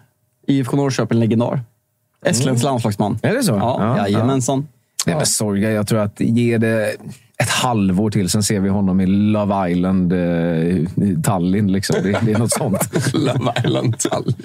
IFK 0.47 0.76
Norrköping 0.76 1.18
legendar. 1.18 1.64
Estlands 2.26 2.62
mm. 2.62 2.70
landslagsman. 2.70 3.18
Är 3.22 3.34
det 3.34 3.42
så? 3.42 3.52
Ja, 3.52 3.96
ja 3.96 4.08
jajamensan. 4.08 4.68
Det 5.07 5.12
är 5.12 5.16
väl 5.16 5.26
sorg. 5.26 5.62
Jag 5.62 5.86
tror 5.86 5.98
att 5.98 6.20
ge 6.20 6.59
det 6.59 6.96
ett 7.38 7.50
halvår 7.50 8.11
till, 8.11 8.30
sen 8.30 8.42
ser 8.42 8.61
vi 8.61 8.68
honom 8.68 9.00
i 9.00 9.07
Love 9.07 9.70
Island 9.70 10.12
eh, 10.12 11.20
Tallinn. 11.22 11.72
Liksom. 11.72 11.96
Det, 12.02 12.20
det, 12.22 12.32
är 12.32 12.38
något 12.38 12.52
sånt. 12.52 12.90
Love 13.14 13.52
Island 13.64 13.98
Tallinn. 13.98 14.36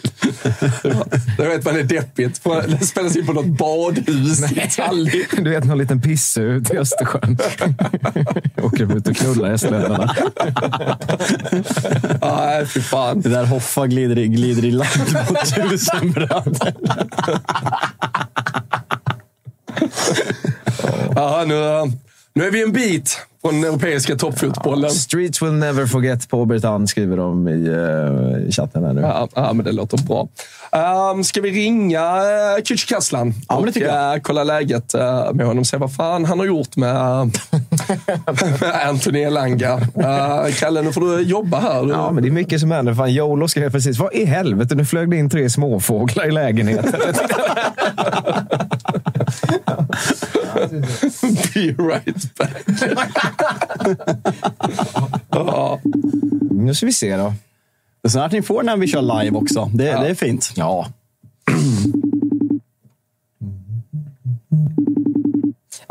Det 1.37 1.47
vet 1.47 1.65
man 1.65 1.79
är 1.79 1.83
deppigt. 1.83 2.41
Det 2.67 2.85
spelas 2.85 3.15
in 3.15 3.25
på 3.25 3.33
något 3.33 3.45
badhus 3.45 4.41
Nej. 4.41 4.65
i 4.67 4.69
Tallinn. 4.69 5.25
Du 5.37 5.49
vet, 5.49 5.63
någon 5.63 5.77
liten 5.77 6.01
pisse 6.01 6.41
ut 6.41 6.73
i 6.73 6.77
Östersjön. 6.77 7.37
Åker 8.63 8.97
ut 8.97 9.07
och 9.07 9.15
knullar 9.15 9.49
hästlönerna. 9.49 10.15
Nej, 12.21 12.65
fy 12.65 12.81
fan. 12.81 13.21
Det 13.21 13.29
där 13.29 13.45
Hoffa 13.45 13.87
glider 13.87 14.17
i, 14.17 14.27
glider 14.27 14.65
i 14.65 14.71
land 14.71 15.27
på 15.27 15.35
tusen 15.45 16.11
bröder. 16.11 16.73
Ja, 21.15 21.43
nu, 21.47 21.55
nu 22.33 22.47
är 22.47 22.51
vi 22.51 22.63
en 22.63 22.71
bit 22.71 23.21
från 23.41 23.61
den 23.61 23.63
europeiska 23.63 24.15
toppfotbollen. 24.15 24.83
Ja, 24.83 24.89
streets 24.89 25.41
will 25.41 25.53
never 25.53 25.85
forget 25.85 26.29
på 26.29 26.41
Obertan, 26.41 26.87
skriver 26.87 27.17
de 27.17 27.47
i, 27.47 27.69
uh, 27.69 28.47
i 28.47 28.51
chatten. 28.51 28.83
Här 28.83 28.93
nu. 28.93 29.01
Ja, 29.01 29.27
ja, 29.35 29.53
men 29.53 29.65
det 29.65 29.71
låter 29.71 29.97
bra. 29.97 30.27
Um, 31.13 31.23
ska 31.23 31.41
vi 31.41 31.51
ringa 31.51 31.99
uh, 31.99 32.57
eh, 32.57 32.63
Kücükaslan 32.63 33.33
ja, 33.49 33.55
och 33.55 33.77
uh, 33.77 34.21
kolla 34.21 34.43
läget 34.43 34.95
uh, 34.95 35.33
med 35.33 35.45
honom? 35.45 35.65
Se 35.65 35.77
vad 35.77 35.95
fan 35.95 36.25
han 36.25 36.39
har 36.39 36.45
gjort 36.45 36.75
med, 36.75 36.95
uh, 36.95 37.27
Anthony 38.87 39.19
Elanga. 39.19 39.75
Uh, 39.77 40.53
Kalle, 40.59 40.81
nu 40.81 40.93
får 40.93 41.01
du 41.01 41.21
jobba 41.21 41.59
här. 41.59 41.89
Ja, 41.89 42.11
men 42.11 42.23
det 42.23 42.29
är 42.29 42.31
mycket 42.31 42.59
som 42.59 42.71
händer. 42.71 42.93
Fan, 42.93 43.13
Jolo 43.13 43.47
skrev 43.47 43.71
precis, 43.71 43.99
vad 43.99 44.13
i 44.13 44.25
helvete, 44.25 44.75
nu 44.75 44.85
flög 44.85 45.09
det 45.09 45.17
in 45.17 45.29
tre 45.29 45.49
småfåglar 45.49 46.27
i 46.27 46.31
lägenheten. 46.31 46.93
Be 51.53 51.83
right 51.83 52.35
back. 52.35 52.63
ja. 55.29 55.79
Nu 56.51 56.75
ska 56.75 56.85
vi 56.85 56.93
se 56.93 57.17
då. 57.17 57.33
Det 58.01 58.07
är 58.07 58.09
snart 58.09 58.31
ni 58.31 58.41
får 58.41 58.63
när 58.63 58.77
vi 58.77 58.87
kör 58.87 59.23
live 59.23 59.37
också. 59.37 59.71
Det, 59.73 59.85
ja. 59.85 60.01
det 60.01 60.07
är 60.07 60.15
fint. 60.15 60.53
Ja. 60.55 60.87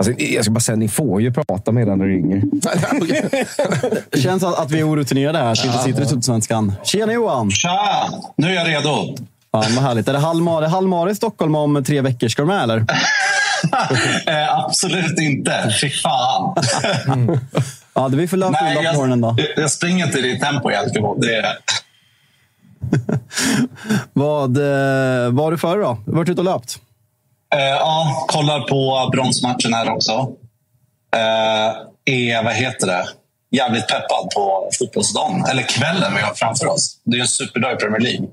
Alltså, 0.01 0.12
jag 0.12 0.45
ska 0.45 0.53
bara 0.53 0.61
säga, 0.61 0.76
ni 0.76 0.89
får 0.89 1.22
ju 1.22 1.33
prata 1.33 1.72
medan 1.72 1.99
det 1.99 2.05
ringer. 2.05 2.43
det 4.11 4.20
känns 4.20 4.43
att 4.43 4.70
vi 4.70 4.81
är 4.81 4.89
orutinerade 4.89 5.39
här, 5.39 5.53
att 5.53 5.64
vi 5.64 5.68
inte 5.68 5.83
sitter 5.83 6.03
i 6.03 6.07
Sydsvenskan. 6.07 6.72
Tjena 6.85 7.12
Johan! 7.12 7.51
Tja! 7.51 8.11
Nu 8.37 8.47
är 8.47 8.55
jag 8.55 8.68
redo. 8.68 9.14
Ja, 9.53 9.59
vad 9.59 9.85
härligt. 9.85 10.09
Är 10.09 10.13
det 10.13 10.19
halvmar, 10.19 10.63
halvmar 10.63 11.11
i 11.11 11.15
Stockholm 11.15 11.55
om 11.55 11.85
tre 11.85 12.01
veckor? 12.01 12.29
Ska 12.29 12.43
du 12.43 12.49
med 12.49 12.63
eller? 12.63 12.77
eh, 14.27 14.59
absolut 14.59 15.21
inte. 15.21 15.75
Fy 15.81 15.91
fan. 15.91 16.55
mm. 17.07 17.41
Ja, 17.95 18.09
det 18.09 18.17
vi 18.17 18.29
får 18.29 18.37
löpa 18.37 18.59
Nej, 18.63 18.79
jag, 18.83 18.95
morgonen 18.95 19.21
då. 19.21 19.37
Jag 19.57 19.71
springer 19.71 20.07
inte 20.07 20.19
i 20.19 20.23
ditt 20.23 20.43
tempo, 20.43 20.71
Jalkemo. 20.71 21.15
Det 21.15 21.37
är 21.37 21.57
vad, 24.13 24.57
eh, 24.57 25.31
vad 25.31 25.45
har 25.45 25.51
du 25.51 25.59
för 25.59 25.79
då? 25.79 25.99
Du 26.05 26.11
har 26.11 26.19
varit 26.19 26.29
ute 26.29 26.41
och 26.41 26.45
löpt? 26.45 26.79
Uh, 27.55 27.63
ja, 27.63 28.25
kollar 28.29 28.61
på 28.61 29.11
bronsmatchen 29.13 29.75
här 29.75 29.91
också. 29.91 30.13
Uh, 31.17 31.73
är, 32.05 32.45
vad 32.45 32.53
heter 32.53 32.87
det, 32.87 33.09
jävligt 33.51 33.89
peppad 33.89 34.31
på 34.35 34.71
fotbollsdagen. 34.79 35.45
Eller 35.51 35.63
kvällen 35.63 36.15
vi 36.17 36.21
har 36.21 36.35
framför 36.35 36.67
oss. 36.67 36.97
Det 37.05 37.17
är 37.17 37.21
en 37.21 37.29
superdag 37.29 37.73
i 37.73 37.77
Premier 37.77 38.01
League. 38.01 38.27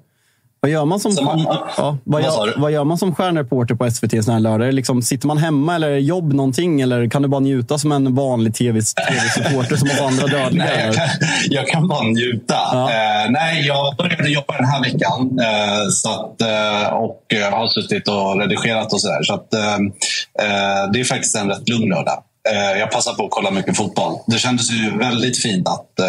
Vad 0.60 0.72
gör 0.72 0.86
man 0.86 1.00
som, 1.00 1.26
man, 1.26 1.40
ja, 1.78 1.98
vad, 2.04 2.22
gör, 2.22 2.54
vad 2.58 2.72
gör 2.72 2.84
man 2.84 2.98
som 2.98 3.16
stjärnreporter 3.16 3.76
på 3.76 3.92
SVT 3.92 4.14
en 4.14 4.24
sån 4.24 4.34
här 4.34 4.42
lördag? 4.42 4.74
Liksom, 4.74 5.02
sitter 5.02 5.28
man 5.28 5.38
hemma 5.38 5.76
eller 5.76 5.90
jobb 5.90 6.34
någonting? 6.34 6.82
Eller 6.82 7.10
kan 7.10 7.22
du 7.22 7.28
bara 7.28 7.40
njuta 7.40 7.78
som 7.78 7.92
en 7.92 8.16
vanlig 8.16 8.56
tv-supporter 8.56 9.76
TV 9.76 9.78
som 9.78 9.90
oss 9.90 10.02
andra 10.02 10.28
dödliga? 10.28 10.66
nej, 10.66 10.86
jag, 10.86 10.96
kan, 10.96 11.08
jag 11.50 11.68
kan 11.68 11.88
bara 11.88 12.04
njuta. 12.04 12.56
Ja. 12.72 12.90
Eh, 12.92 13.32
nej, 13.32 13.68
jag 13.68 13.96
började 13.96 14.30
jobba 14.30 14.58
den 14.58 14.66
här 14.66 14.84
veckan 14.84 15.40
eh, 15.40 15.90
så 15.90 16.10
att, 16.10 16.42
eh, 16.42 16.94
och 16.94 17.24
har 17.52 17.68
suttit 17.68 18.08
och 18.08 18.40
redigerat 18.40 18.94
och 18.94 19.02
sådär. 19.02 19.24
Så 19.24 19.34
att, 19.34 19.54
eh, 19.54 19.74
eh, 19.74 20.92
det 20.94 21.00
är 21.00 21.04
faktiskt 21.04 21.36
en 21.36 21.48
rätt 21.48 21.70
lugn 21.70 21.90
lördag. 21.90 22.24
Eh, 22.52 22.80
jag 22.80 22.92
passar 22.92 23.14
på 23.14 23.26
att 23.26 23.32
kolla 23.32 23.52
mycket 23.52 23.78
fotboll. 23.78 24.14
Det 24.28 24.38
kändes 24.38 24.72
ju 24.72 24.98
väldigt 24.98 25.42
fint 25.42 25.68
att, 25.68 26.00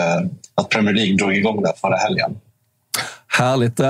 att 0.54 0.68
Premier 0.68 0.94
League 0.94 1.16
drog 1.16 1.36
igång 1.36 1.62
det 1.62 1.72
förra 1.80 1.96
helgen. 1.96 2.36
Härligt. 3.38 3.80
Uh, 3.80 3.86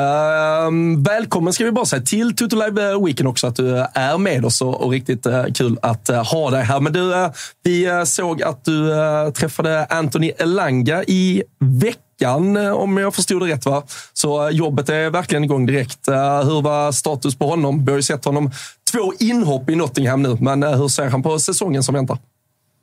välkommen 1.04 1.52
ska 1.52 1.64
vi 1.64 1.72
bara 1.72 1.84
säga 1.84 2.02
till 2.02 2.36
Tutu 2.36 2.56
Live 2.56 2.98
Weekend 3.04 3.28
också, 3.28 3.46
att 3.46 3.56
du 3.56 3.76
är 3.94 4.18
med 4.18 4.44
oss 4.44 4.62
och, 4.62 4.82
och 4.84 4.90
riktigt 4.90 5.26
uh, 5.26 5.44
kul 5.54 5.78
att 5.82 6.10
uh, 6.10 6.16
ha 6.16 6.50
dig 6.50 6.62
här. 6.64 6.80
Men 6.80 6.92
du, 6.92 7.14
uh, 7.14 7.30
vi 7.62 8.02
såg 8.06 8.42
att 8.42 8.64
du 8.64 8.90
träffade 9.34 9.84
Anthony 9.84 10.32
Elanga 10.38 11.04
i 11.04 11.42
veckan, 11.60 12.56
om 12.56 12.96
jag 12.96 13.14
förstod 13.14 13.42
det 13.42 13.54
rätt. 13.54 13.66
va? 13.66 13.82
Så 14.12 14.50
jobbet 14.52 14.88
är 14.88 15.10
verkligen 15.10 15.44
igång 15.44 15.66
direkt. 15.66 16.08
hur 16.44 16.62
var 16.62 16.92
status 16.92 17.38
på 17.38 17.46
honom? 17.46 17.84
Vi 17.84 17.90
har 17.90 17.98
ju 17.98 18.02
sett 18.02 18.24
honom 18.24 18.50
två 18.92 19.12
inhopp 19.18 19.70
i 19.70 19.74
Nottingham 19.74 20.22
nu, 20.22 20.36
men 20.40 20.62
hur 20.62 20.88
ser 20.88 21.08
han 21.08 21.22
på 21.22 21.38
säsongen 21.38 21.82
som 21.82 21.94
väntar? 21.94 22.18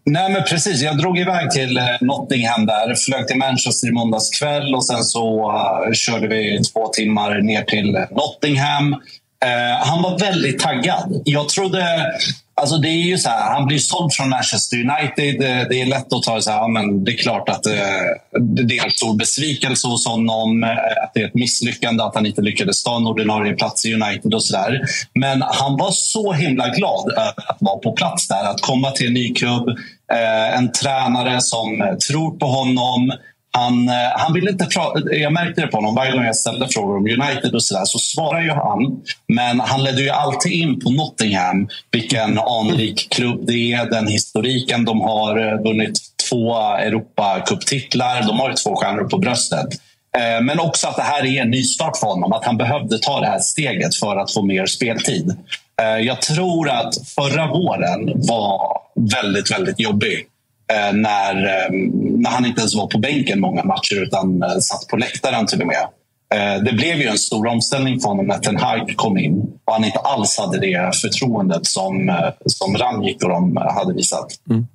Nej, 0.05 0.31
men 0.31 0.43
precis. 0.43 0.81
Jag 0.81 0.97
drog 0.97 1.19
iväg 1.19 1.51
till 1.51 1.77
eh, 1.77 1.83
Nottingham 2.01 2.65
där. 2.65 2.95
Flög 2.95 3.27
till 3.27 3.37
Manchester 3.37 3.87
i 3.87 3.91
måndags 3.91 4.39
kväll 4.39 4.75
och 4.75 4.85
sen 4.85 5.03
så 5.03 5.51
uh, 5.51 5.93
körde 5.93 6.27
vi 6.27 6.63
två 6.73 6.87
timmar 6.87 7.41
ner 7.41 7.63
till 7.63 7.95
eh, 7.95 8.01
Nottingham. 8.11 8.93
Uh, 8.93 9.85
han 9.85 10.01
var 10.01 10.19
väldigt 10.19 10.59
taggad. 10.59 11.21
Jag 11.25 11.49
trodde 11.49 12.11
Alltså 12.61 12.77
det 12.77 12.87
är 12.87 13.05
ju 13.07 13.17
så 13.17 13.29
här, 13.29 13.53
han 13.53 13.65
blir 13.65 13.77
såld 13.77 14.13
från 14.13 14.29
Manchester 14.29 14.77
United. 14.77 15.41
Eh, 15.41 15.67
det 15.69 15.81
är 15.81 15.85
lätt 15.85 16.13
att 16.13 16.23
ta 16.23 16.41
så 16.41 16.51
här, 16.51 16.67
men 16.67 17.03
det 17.03 17.11
är 17.11 17.17
klart 17.17 17.49
att 17.49 17.65
eh, 17.65 17.73
det 18.39 18.77
är 18.77 18.85
en 18.85 18.91
stor 18.91 19.17
besvikelse 19.17 19.87
hos 19.87 20.07
honom. 20.07 20.63
Eh, 20.63 20.69
att 21.03 21.11
det 21.13 21.21
är 21.21 21.27
ett 21.27 21.33
misslyckande 21.33 22.03
att 22.03 22.15
han 22.15 22.25
inte 22.25 22.41
lyckades 22.41 22.83
ta 22.83 22.97
en 22.97 23.07
ordinarie 23.07 23.53
plats 23.53 23.85
i 23.85 23.93
United 23.93 24.33
och 24.33 24.43
sådär. 24.43 24.81
Men 25.13 25.41
han 25.41 25.77
var 25.77 25.91
så 25.91 26.33
himla 26.33 26.69
glad 26.69 27.11
över 27.11 27.49
att 27.51 27.57
vara 27.59 27.77
på 27.77 27.91
plats 27.91 28.27
där. 28.27 28.43
Att 28.43 28.61
komma 28.61 28.91
till 28.91 29.07
en 29.07 29.13
ny 29.13 29.33
klubb, 29.33 29.69
en 30.53 30.71
tränare 30.71 31.41
som 31.41 31.97
tror 32.07 32.37
på 32.37 32.45
honom. 32.45 33.11
Han, 33.55 33.89
eh, 33.89 33.95
han 34.15 34.33
ville 34.33 34.51
inte 34.51 34.65
prata, 34.65 35.15
jag 35.15 35.33
märkte 35.33 35.61
det 35.61 35.67
på 35.67 35.77
honom 35.77 35.95
varje 35.95 36.11
gång 36.11 36.25
jag 36.25 36.35
ställde 36.35 36.67
frågor 36.67 36.97
om 36.97 37.05
United 37.05 37.55
och 37.55 37.63
så 37.63 37.77
där, 37.77 37.85
så 37.85 37.99
svarar 37.99 38.41
ju 38.41 38.49
han. 38.49 39.01
Men 39.27 39.59
han 39.59 39.83
ledde 39.83 40.01
ju 40.01 40.09
alltid 40.09 40.51
in 40.51 40.79
på 40.79 40.89
Nottingham, 40.89 41.67
vilken 41.91 42.39
anrik 42.39 43.09
klubb 43.09 43.45
det 43.47 43.73
är, 43.73 43.89
den 43.89 44.07
historiken 44.07 44.85
de 44.85 45.01
har 45.01 45.37
eh, 45.37 45.61
vunnit 45.61 45.99
två 46.29 46.57
Europacuptitlar, 46.57 48.23
de 48.27 48.39
har 48.39 48.49
ju 48.49 48.55
två 48.55 48.75
stjärnor 48.75 49.03
på 49.03 49.17
bröstet. 49.17 49.67
Eh, 50.17 50.41
men 50.41 50.59
också 50.59 50.87
att 50.87 50.95
det 50.95 51.01
här 51.01 51.25
är 51.25 51.41
en 51.41 51.51
nystart 51.51 51.97
för 51.97 52.07
honom, 52.07 52.33
att 52.33 52.45
han 52.45 52.57
behövde 52.57 52.99
ta 52.99 53.19
det 53.19 53.27
här 53.27 53.39
steget 53.39 53.95
för 53.95 54.15
att 54.15 54.33
få 54.33 54.41
mer 54.41 54.65
speltid. 54.65 55.37
Jag 56.01 56.21
tror 56.21 56.69
att 56.69 56.93
förra 57.15 57.47
våren 57.47 58.11
var 58.15 58.77
väldigt, 58.95 59.51
väldigt 59.51 59.79
jobbig. 59.79 60.27
Eh, 60.73 60.93
när, 60.93 61.35
eh, 61.35 61.71
när 62.17 62.29
han 62.29 62.45
inte 62.45 62.61
ens 62.61 62.75
var 62.75 62.87
på 62.87 62.97
bänken 62.97 63.39
många 63.39 63.63
matcher 63.63 64.03
utan 64.03 64.43
eh, 64.43 64.57
satt 64.57 64.87
på 64.87 64.97
läktaren 64.97 65.45
till 65.45 65.61
och 65.61 65.67
med. 65.67 65.87
Eh, 66.33 66.63
det 66.63 66.73
blev 66.73 66.97
ju 66.97 67.07
en 67.07 67.17
stor 67.17 67.47
omställning 67.47 67.99
för 67.99 68.09
honom 68.09 68.27
när 68.27 68.37
Ten 68.37 68.57
Hag 68.57 68.93
kom 68.95 69.17
in 69.17 69.39
och 69.65 69.73
han 69.73 69.83
inte 69.83 69.99
alls 69.99 70.37
hade 70.37 70.59
det 70.59 70.95
förtroendet 71.01 71.65
som, 71.65 72.09
eh, 72.09 72.29
som 72.45 72.77
Ranjik 72.77 73.23
och 73.23 73.29
de 73.29 73.57
hade 73.57 73.93
visat. 73.93 74.27
Mm. 74.49 74.67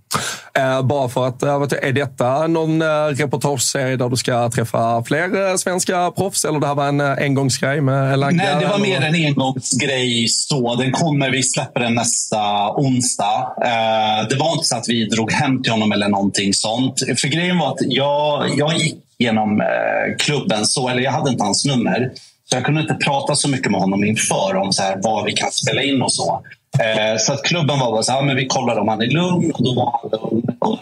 Eh, 0.54 0.82
bara 0.82 1.08
för 1.08 1.26
att, 1.26 1.42
är 1.72 1.92
detta 1.92 2.46
någon 2.46 2.82
reportageserie 3.14 3.96
där 3.96 4.08
du 4.08 4.16
ska 4.16 4.50
träffa 4.50 5.04
fler 5.04 5.56
svenska 5.56 6.10
proffs 6.10 6.44
eller 6.44 6.60
det 6.60 6.66
här 6.66 6.74
var 6.74 6.88
en 6.88 7.00
engångsgrej 7.00 7.80
med 7.80 8.12
Elanga? 8.12 8.42
Nej, 8.44 8.56
det 8.60 8.68
var 8.68 8.78
mer 8.78 9.00
en 9.00 9.14
engångsgrej 9.14 10.28
så. 10.28 10.74
Den 10.74 10.92
kommer, 10.92 11.30
vi 11.30 11.42
släpper 11.42 11.80
den 11.80 11.94
nästa 11.94 12.72
onsdag. 12.74 13.54
Eh, 13.64 14.28
det 14.28 14.36
var 14.36 14.52
inte 14.52 14.64
så 14.64 14.76
att 14.76 14.88
vi 14.88 15.04
drog 15.04 15.32
hem 15.32 15.62
till 15.62 15.72
honom 15.72 15.92
eller 15.92 16.08
någonting 16.08 16.54
sånt. 16.54 16.98
För 17.16 17.28
grejen 17.28 17.58
var 17.58 17.68
att 17.68 17.80
jag, 17.80 18.50
jag 18.56 18.76
gick 18.76 18.96
genom 19.18 19.60
eh, 19.60 20.16
klubben 20.18 20.66
så, 20.66 20.88
eller 20.88 21.02
jag 21.02 21.12
hade 21.12 21.30
inte 21.30 21.44
hans 21.44 21.64
nummer. 21.64 22.10
Så 22.50 22.56
jag 22.56 22.64
kunde 22.64 22.80
inte 22.80 22.94
prata 22.94 23.34
så 23.34 23.48
mycket 23.48 23.70
med 23.70 23.80
honom 23.80 24.04
inför 24.04 24.56
om 24.56 24.72
så 24.72 24.82
här, 24.82 24.96
vad 25.02 25.24
vi 25.24 25.32
kan 25.32 25.50
spela 25.50 25.82
in 25.82 26.02
och 26.02 26.12
så. 26.12 26.42
Eh, 26.78 27.18
så 27.18 27.32
att 27.32 27.42
klubben 27.42 27.78
var 27.78 27.92
bara 27.92 28.02
så 28.02 28.12
här, 28.12 28.22
men 28.22 28.36
vi 28.36 28.46
kollade 28.46 28.80
om 28.80 28.88
han 28.88 29.02
är 29.02 29.06
lugn 29.06 29.52
och 29.52 29.64
då 29.64 29.74
var 29.74 29.98
han 30.02 30.10
lugn 30.10 30.56
och 30.58 30.78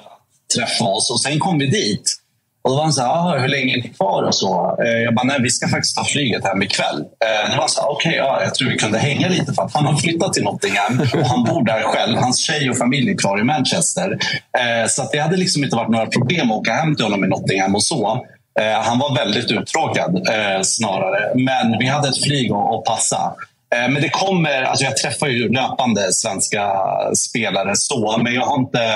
träffade 0.56 0.90
oss. 0.90 1.10
Och 1.10 1.20
sen 1.20 1.38
kom 1.38 1.58
vi 1.58 1.66
dit. 1.66 2.14
Och 2.62 2.70
då 2.70 2.76
var 2.76 2.82
han 2.82 2.92
så 2.92 3.02
här, 3.02 3.38
hur 3.38 3.48
länge 3.48 3.72
är 3.72 3.82
ni 3.82 3.88
kvar? 3.88 4.22
Och 4.22 4.34
så. 4.34 4.76
Eh, 4.84 5.02
jag 5.02 5.14
bara, 5.14 5.26
nej 5.26 5.36
vi 5.42 5.50
ska 5.50 5.68
faktiskt 5.68 5.96
ta 5.96 6.04
flyget 6.04 6.44
hem 6.44 6.62
ikväll. 6.62 6.96
Eh, 7.00 7.50
då 7.50 7.50
var 7.50 7.60
han 7.60 7.68
så 7.68 7.80
här, 7.80 7.90
okej, 7.90 8.08
okay, 8.10 8.18
ja, 8.18 8.42
jag 8.42 8.54
tror 8.54 8.68
vi 8.68 8.76
kunde 8.76 8.98
hänga 8.98 9.28
lite 9.28 9.52
för 9.52 9.62
att 9.62 9.74
han 9.74 9.86
har 9.86 9.96
flyttat 9.96 10.32
till 10.32 10.42
Nottingham 10.42 11.00
och 11.14 11.26
han 11.26 11.44
bor 11.44 11.64
där 11.64 11.82
själv. 11.82 12.16
Hans 12.16 12.38
tjej 12.38 12.70
och 12.70 12.76
familj 12.76 13.10
är 13.10 13.16
kvar 13.16 13.40
i 13.40 13.44
Manchester. 13.44 14.18
Eh, 14.58 14.88
så 14.88 15.02
att 15.02 15.12
det 15.12 15.18
hade 15.18 15.36
liksom 15.36 15.64
inte 15.64 15.76
varit 15.76 15.88
några 15.90 16.06
problem 16.06 16.50
att 16.50 16.56
åka 16.56 16.72
hem 16.72 16.96
till 16.96 17.04
honom 17.04 17.24
i 17.24 17.28
Nottingham 17.28 17.74
och 17.74 17.82
så. 17.82 18.26
Eh, 18.60 18.80
han 18.82 18.98
var 18.98 19.14
väldigt 19.14 19.50
uttråkad 19.50 20.16
eh, 20.16 20.62
snarare. 20.62 21.34
Men 21.34 21.78
vi 21.78 21.86
hade 21.86 22.08
ett 22.08 22.24
flyg 22.24 22.52
att 22.52 22.84
passa. 22.84 23.34
Eh, 23.74 23.88
men 23.90 24.02
det 24.02 24.08
kommer, 24.08 24.62
alltså 24.62 24.84
jag 24.84 24.96
träffar 24.96 25.26
ju 25.26 25.48
löpande 25.48 26.12
svenska 26.12 26.72
spelare 27.14 27.76
så, 27.76 28.20
men 28.22 28.34
jag 28.34 28.42
har 28.42 28.58
inte, 28.58 28.92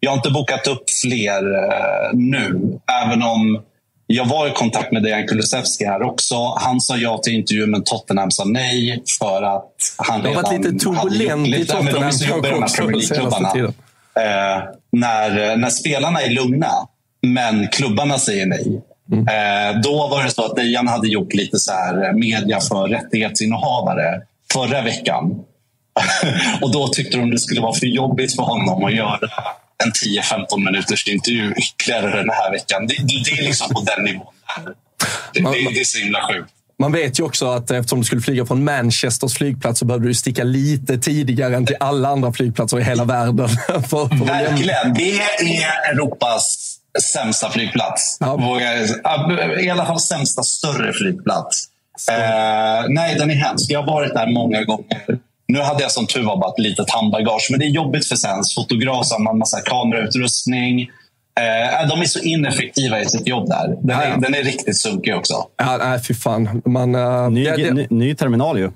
jag 0.00 0.10
har 0.10 0.16
inte 0.16 0.30
bokat 0.30 0.66
upp 0.66 0.90
fler 1.02 1.54
eh, 1.54 2.10
nu. 2.12 2.78
Även 3.04 3.22
om 3.22 3.62
jag 4.06 4.24
var 4.24 4.46
i 4.46 4.50
kontakt 4.50 4.92
med 4.92 5.02
Dejan 5.02 5.26
Kulusevski 5.26 5.84
här 5.84 6.02
också. 6.02 6.54
Han 6.58 6.80
sa 6.80 6.96
ja 6.96 7.18
till 7.18 7.32
intervju, 7.32 7.66
men 7.66 7.84
Tottenham 7.84 8.30
sa 8.30 8.44
nej 8.44 9.02
för 9.18 9.42
att 9.42 9.72
han 9.96 10.22
redan... 10.22 10.32
Det 10.32 10.48
har 10.48 10.56
varit 10.56 10.64
lite 10.64 10.84
turbulent 10.84 11.48
i 11.48 11.66
Tottenham. 11.66 11.94
de 11.94 12.02
är 12.02 12.10
så 12.10 12.24
jobbiga, 12.24 12.52
de 12.52 12.62
här 12.62 12.76
Premier 12.76 12.96
League-klubbarna. 12.96 13.48
Eh, 14.16 14.62
när, 14.92 15.56
när 15.56 15.70
spelarna 15.70 16.22
är 16.22 16.30
lugna, 16.30 16.70
men 17.22 17.68
klubbarna 17.68 18.18
säger 18.18 18.46
nej. 18.46 18.82
Mm. 19.12 19.28
Eh, 19.28 19.80
då 19.80 20.08
var 20.08 20.24
det 20.24 20.30
så 20.30 20.44
att 20.44 20.56
Dejan 20.56 20.88
hade 20.88 21.08
gjort 21.08 21.34
lite 21.34 21.58
så 21.58 21.72
här 21.72 22.12
media 22.12 22.60
för 22.60 22.88
rättighetsinnehavare 22.88 24.22
förra 24.52 24.82
veckan. 24.82 25.44
och 26.62 26.72
då 26.72 26.88
tyckte 26.88 27.16
de 27.16 27.30
det 27.30 27.38
skulle 27.38 27.60
vara 27.60 27.74
för 27.74 27.86
jobbigt 27.86 28.36
för 28.36 28.42
honom 28.42 28.84
att 28.84 28.94
göra 28.94 29.18
en 29.84 29.92
10-15 29.92 30.64
minuters 30.64 31.08
intervju 31.08 31.52
ytterligare 31.52 32.16
den 32.16 32.30
här 32.30 32.50
veckan. 32.50 32.86
Det, 32.86 32.94
det 32.94 33.40
är 33.40 33.42
liksom 33.42 33.74
på 33.74 33.80
den 33.80 34.04
nivån. 34.04 34.26
Det, 35.34 35.40
det, 35.40 35.74
det 35.74 35.80
är 35.80 35.84
så 35.84 35.98
himla 35.98 36.20
sjukt. 36.32 36.52
Man 36.78 36.92
vet 36.92 37.20
ju 37.20 37.24
också 37.24 37.46
att 37.46 37.70
eftersom 37.70 37.98
du 37.98 38.04
skulle 38.04 38.20
flyga 38.20 38.46
från 38.46 38.64
Manchesters 38.64 39.34
flygplats 39.34 39.78
så 39.78 39.84
behövde 39.84 40.08
du 40.08 40.14
sticka 40.14 40.44
lite 40.44 40.98
tidigare 40.98 41.56
än 41.56 41.66
till 41.66 41.76
alla 41.80 42.08
andra 42.08 42.32
flygplatser 42.32 42.80
i 42.80 42.82
hela 42.82 43.04
världen. 43.04 43.48
för, 43.66 43.82
för 43.82 44.24
Verkligen. 44.24 44.94
Det 44.94 45.18
är 45.18 45.92
Europas 45.92 46.69
sämsta 47.12 47.50
flygplats. 47.50 48.18
Ja. 48.20 48.60
I 49.60 49.70
alla 49.70 49.86
fall 49.86 50.00
sämsta 50.00 50.42
större 50.42 50.92
flygplats. 50.92 51.66
Eh, 52.10 52.84
nej, 52.88 53.14
den 53.18 53.30
är 53.30 53.34
hemsk. 53.34 53.70
Jag 53.70 53.82
har 53.82 53.86
varit 53.86 54.14
där 54.14 54.26
många 54.26 54.64
gånger. 54.64 55.18
Nu 55.48 55.60
hade 55.60 55.82
jag 55.82 55.90
som 55.90 56.06
tur 56.06 56.22
var 56.22 56.36
bara 56.36 56.50
ett 56.50 56.58
litet 56.58 56.90
handbagage, 56.90 57.48
men 57.50 57.60
det 57.60 57.66
är 57.66 57.70
jobbigt 57.70 58.06
för 58.06 58.16
Sens. 58.16 58.54
Fotograf, 58.54 59.10
har 59.10 59.38
massa 59.38 59.60
kamerautrustning. 59.60 60.80
Eh, 61.40 61.88
de 61.88 62.00
är 62.00 62.04
så 62.04 62.18
ineffektiva 62.18 63.00
i 63.00 63.06
sitt 63.06 63.26
jobb 63.26 63.48
där. 63.48 63.76
Den, 63.82 64.00
är, 64.00 64.16
den 64.16 64.34
är 64.34 64.42
riktigt 64.42 64.76
sunkig 64.76 65.16
också. 65.16 65.34
Ja, 65.56 65.76
nej, 65.76 66.00
fy 66.00 66.14
fan. 66.14 66.62
Man, 66.64 66.94
uh, 66.94 67.30
ny, 67.30 67.44
det, 67.44 67.74
ny, 67.74 67.86
ny 67.90 68.14
terminal 68.14 68.58
ju. 68.58 68.70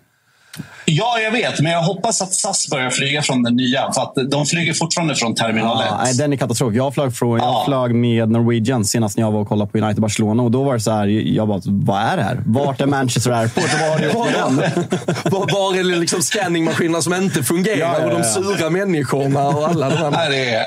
Ja, 0.84 1.20
jag 1.20 1.30
vet. 1.30 1.60
Men 1.60 1.72
jag 1.72 1.82
hoppas 1.82 2.22
att 2.22 2.34
SAS 2.34 2.68
börjar 2.70 2.90
flyga 2.90 3.22
från 3.22 3.42
den 3.42 3.56
nya. 3.56 3.92
För 3.92 4.02
att 4.02 4.14
de 4.30 4.46
flyger 4.46 4.74
fortfarande 4.74 5.14
från 5.14 5.34
terminal 5.34 5.82
1. 5.82 5.88
nej, 6.02 6.14
den 6.14 6.32
är 6.32 6.36
katastrof. 6.36 6.74
Jag 6.74 6.94
flög, 6.94 7.16
från, 7.16 7.38
jag 7.38 7.46
ja. 7.46 7.64
flög 7.66 7.94
med 7.94 8.30
Norwegian 8.30 8.84
senast 8.84 9.16
när 9.16 9.24
jag 9.24 9.32
var 9.32 9.40
och 9.40 9.48
kollade 9.48 9.70
på 9.70 9.78
United 9.78 10.00
Barcelona. 10.00 10.42
Och 10.42 10.50
då 10.50 10.62
var 10.62 10.74
det 10.74 10.80
så 10.80 10.90
här, 10.90 11.06
jag 11.06 11.48
bara, 11.48 11.60
vad 11.64 12.02
är 12.02 12.16
det 12.16 12.22
här? 12.22 12.42
Vart 12.46 12.80
är 12.80 12.86
Manchester 12.86 13.30
Airport? 13.30 13.64
Och 13.64 14.14
var 15.30 15.30
var, 15.30 15.52
var 15.52 15.78
är 15.78 15.84
liksom 15.84 16.22
scanningmaskinerna 16.22 17.02
som 17.02 17.14
inte 17.14 17.42
fungerar? 17.42 17.78
Ja, 17.78 17.96
ja, 18.00 18.04
och 18.04 18.10
de 18.10 18.24
sura 18.24 18.70
människorna 18.70 19.48
och 19.48 19.68
alla 19.68 19.88
de 19.88 20.14
här. 20.14 20.30
Det 20.30 20.54
är, 20.54 20.64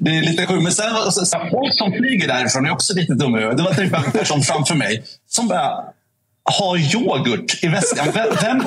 det 0.00 0.10
är 0.10 0.22
lite 0.22 0.46
sjukt. 0.46 0.62
Men 0.62 0.72
sen, 0.72 0.86
så, 1.10 1.26
så, 1.26 1.38
folk 1.50 1.74
som 1.74 1.92
flyger 1.92 2.28
därifrån 2.28 2.66
är 2.66 2.70
också 2.72 2.94
lite 2.94 3.14
dumma 3.14 3.38
Det 3.38 3.62
var 3.62 3.74
typ 3.74 3.94
en 4.06 4.12
person 4.12 4.42
framför 4.42 4.74
mig 4.74 5.04
som 5.28 5.48
bara 5.48 5.70
har 6.46 6.94
yoghurt 6.94 7.64
i 7.64 7.68
väskan. 7.68 8.06
Vem, 8.14 8.28
vem, 8.40 8.62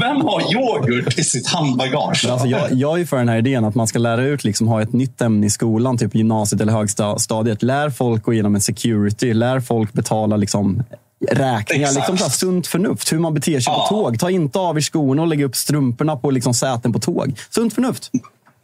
vem, 0.00 0.16
har 0.16 0.54
yoghurt 0.54 1.18
i 1.18 1.24
sitt 1.24 1.48
handbagage? 1.48 2.26
Alltså 2.30 2.46
jag, 2.46 2.72
jag 2.72 3.00
är 3.00 3.04
för 3.04 3.16
den 3.16 3.28
här 3.28 3.38
idén 3.38 3.64
att 3.64 3.74
man 3.74 3.86
ska 3.86 3.98
lära 3.98 4.22
ut, 4.22 4.44
liksom, 4.44 4.68
ha 4.68 4.82
ett 4.82 4.92
nytt 4.92 5.20
ämne 5.20 5.46
i 5.46 5.50
skolan, 5.50 5.98
typ 5.98 6.14
gymnasiet 6.14 6.60
eller 6.60 6.72
högstadiet. 6.72 7.62
Lär 7.62 7.90
folk 7.90 8.22
gå 8.22 8.32
igenom 8.32 8.54
en 8.54 8.60
security. 8.60 9.34
Lär 9.34 9.60
folk 9.60 9.92
betala 9.92 10.36
liksom, 10.36 10.82
räkningar. 11.30 11.92
Liksom 11.92 12.18
så 12.18 12.30
sunt 12.30 12.66
förnuft. 12.66 13.12
Hur 13.12 13.18
man 13.18 13.34
beter 13.34 13.60
sig 13.60 13.72
ja. 13.72 13.86
på 13.88 13.94
tåg. 13.94 14.18
Ta 14.18 14.30
inte 14.30 14.58
av 14.58 14.76
er 14.76 14.80
skorna 14.80 15.22
och 15.22 15.28
lägg 15.28 15.42
upp 15.42 15.56
strumporna 15.56 16.16
på 16.16 16.30
liksom, 16.30 16.54
säten 16.54 16.92
på 16.92 16.98
tåg. 16.98 17.38
Sunt 17.50 17.74
förnuft. 17.74 18.10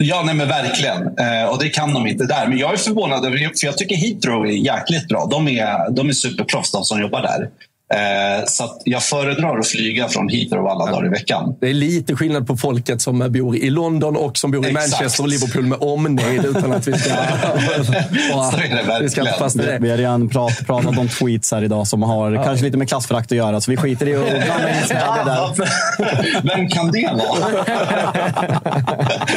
Ja, 0.01 0.23
nej 0.27 0.35
men 0.35 0.49
verkligen. 0.49 1.19
Eh, 1.19 1.45
och 1.51 1.59
det 1.59 1.69
kan 1.69 1.95
de 1.95 2.07
inte 2.07 2.25
där. 2.25 2.47
Men 2.47 2.59
jag 2.59 2.73
är 2.73 2.77
förvånad 2.77 3.25
över 3.25 3.39
för 3.39 3.67
jag 3.67 3.79
tycker 3.79 3.97
Heathrow 3.97 4.47
är 4.47 4.51
jäkligt 4.51 5.09
bra. 5.09 5.27
De 5.31 5.49
är, 5.49 5.91
de 5.91 6.09
är 6.09 6.13
superproffs, 6.13 6.73
de 6.73 6.85
som 6.85 7.01
jobbar 7.01 7.23
där. 7.23 7.51
Eh, 7.95 8.45
så 8.47 8.81
jag 8.85 9.03
föredrar 9.03 9.59
att 9.59 9.67
flyga 9.67 10.09
från 10.09 10.29
Heathrow 10.29 10.67
alla 10.67 10.87
ja. 10.87 10.93
dagar 10.93 11.07
i 11.07 11.11
veckan. 11.11 11.57
Det 11.61 11.69
är 11.69 11.75
lite 11.75 12.17
skillnad 12.17 12.47
på 12.47 12.57
folket 12.57 13.03
som 13.03 13.33
bor 13.33 13.57
i 13.57 13.71
London 13.71 14.17
och 14.17 14.39
som 14.39 14.51
bor 14.51 14.67
i 14.67 14.71
Exakt. 14.71 14.91
Manchester 14.91 15.23
och 15.23 15.29
Liverpool 15.29 15.67
med 15.67 15.79
omnejd 15.81 16.45
utan 16.45 16.73
att 16.73 16.89
vi 16.89 16.93
ska... 16.93 17.11
Så 17.11 18.57
är 18.57 18.69
det 18.69 18.75
verkligen. 18.75 19.03
Vi, 19.03 19.09
ska 19.09 19.25
fast 19.25 19.59
det. 19.59 19.79
vi 19.81 19.91
har 19.91 19.97
redan 19.97 20.29
prat, 20.29 20.67
pratat 20.67 20.99
om 20.99 21.09
tweets 21.09 21.53
här 21.53 21.65
idag 21.65 21.87
som 21.87 22.03
har 22.03 22.33
ja. 22.33 22.45
kanske 22.45 22.65
lite 22.65 22.77
med 22.77 22.89
klassförakt 22.89 23.33
att 23.33 23.39
göra, 23.39 23.61
så 23.61 23.71
vi 23.71 23.77
skiter 23.77 24.09
i 24.09 24.17
att 24.17 24.45
blanda 24.45 24.71
in 24.71 24.87
Sverige 24.87 25.25
där. 25.25 25.51
Vem 26.57 26.69
kan 26.69 26.91
det 26.93 27.11
vara? 27.15 27.65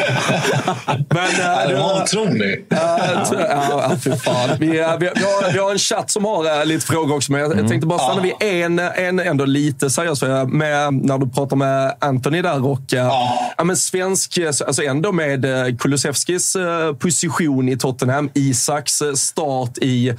Men, 0.86 1.18
äh, 1.18 1.68
det 1.68 1.76
var 1.76 2.04
otroligt. 2.04 2.68
Ja, 2.70 3.92
fy 4.04 4.12
fan. 4.12 4.50
Vi, 4.60 4.66
vi, 4.66 4.76
vi, 4.76 4.80
har, 5.06 5.54
vi 5.54 5.60
har 5.60 5.72
en 5.72 5.80
chatt 5.80 6.12
som 6.12 6.26
har 6.26 6.60
äh, 6.60 6.66
lite 6.66 6.86
frågor 6.86 7.16
också, 7.16 7.32
men 7.32 7.42
jag, 7.42 7.60
jag 7.60 7.68
tänkte 7.68 7.88
bara 7.88 8.00
stanna 8.00 8.22
vid 8.22 8.34
en, 8.40 8.80
en 8.80 9.20
ändå 9.20 9.46
lite 9.46 9.90
seriös 9.90 10.22
med, 10.48 10.94
när 10.94 11.18
du 11.18 11.30
pratar 11.30 11.56
med 11.56 11.96
Anthony 12.00 12.42
där 12.42 12.66
och 12.66 12.82
ja. 12.88 13.64
men 13.64 13.78
svensk, 13.78 14.38
alltså 14.38 14.84
ändå 14.84 15.12
med 15.12 15.46
eh, 15.46 15.76
Kulusevskis 15.76 16.56
eh, 16.56 16.94
position 16.94 17.70
i 17.70 17.78
Tottenham, 17.78 18.30
Isaks 18.34 19.02
eh, 19.02 19.14
start 19.14 19.78
i 19.78 20.14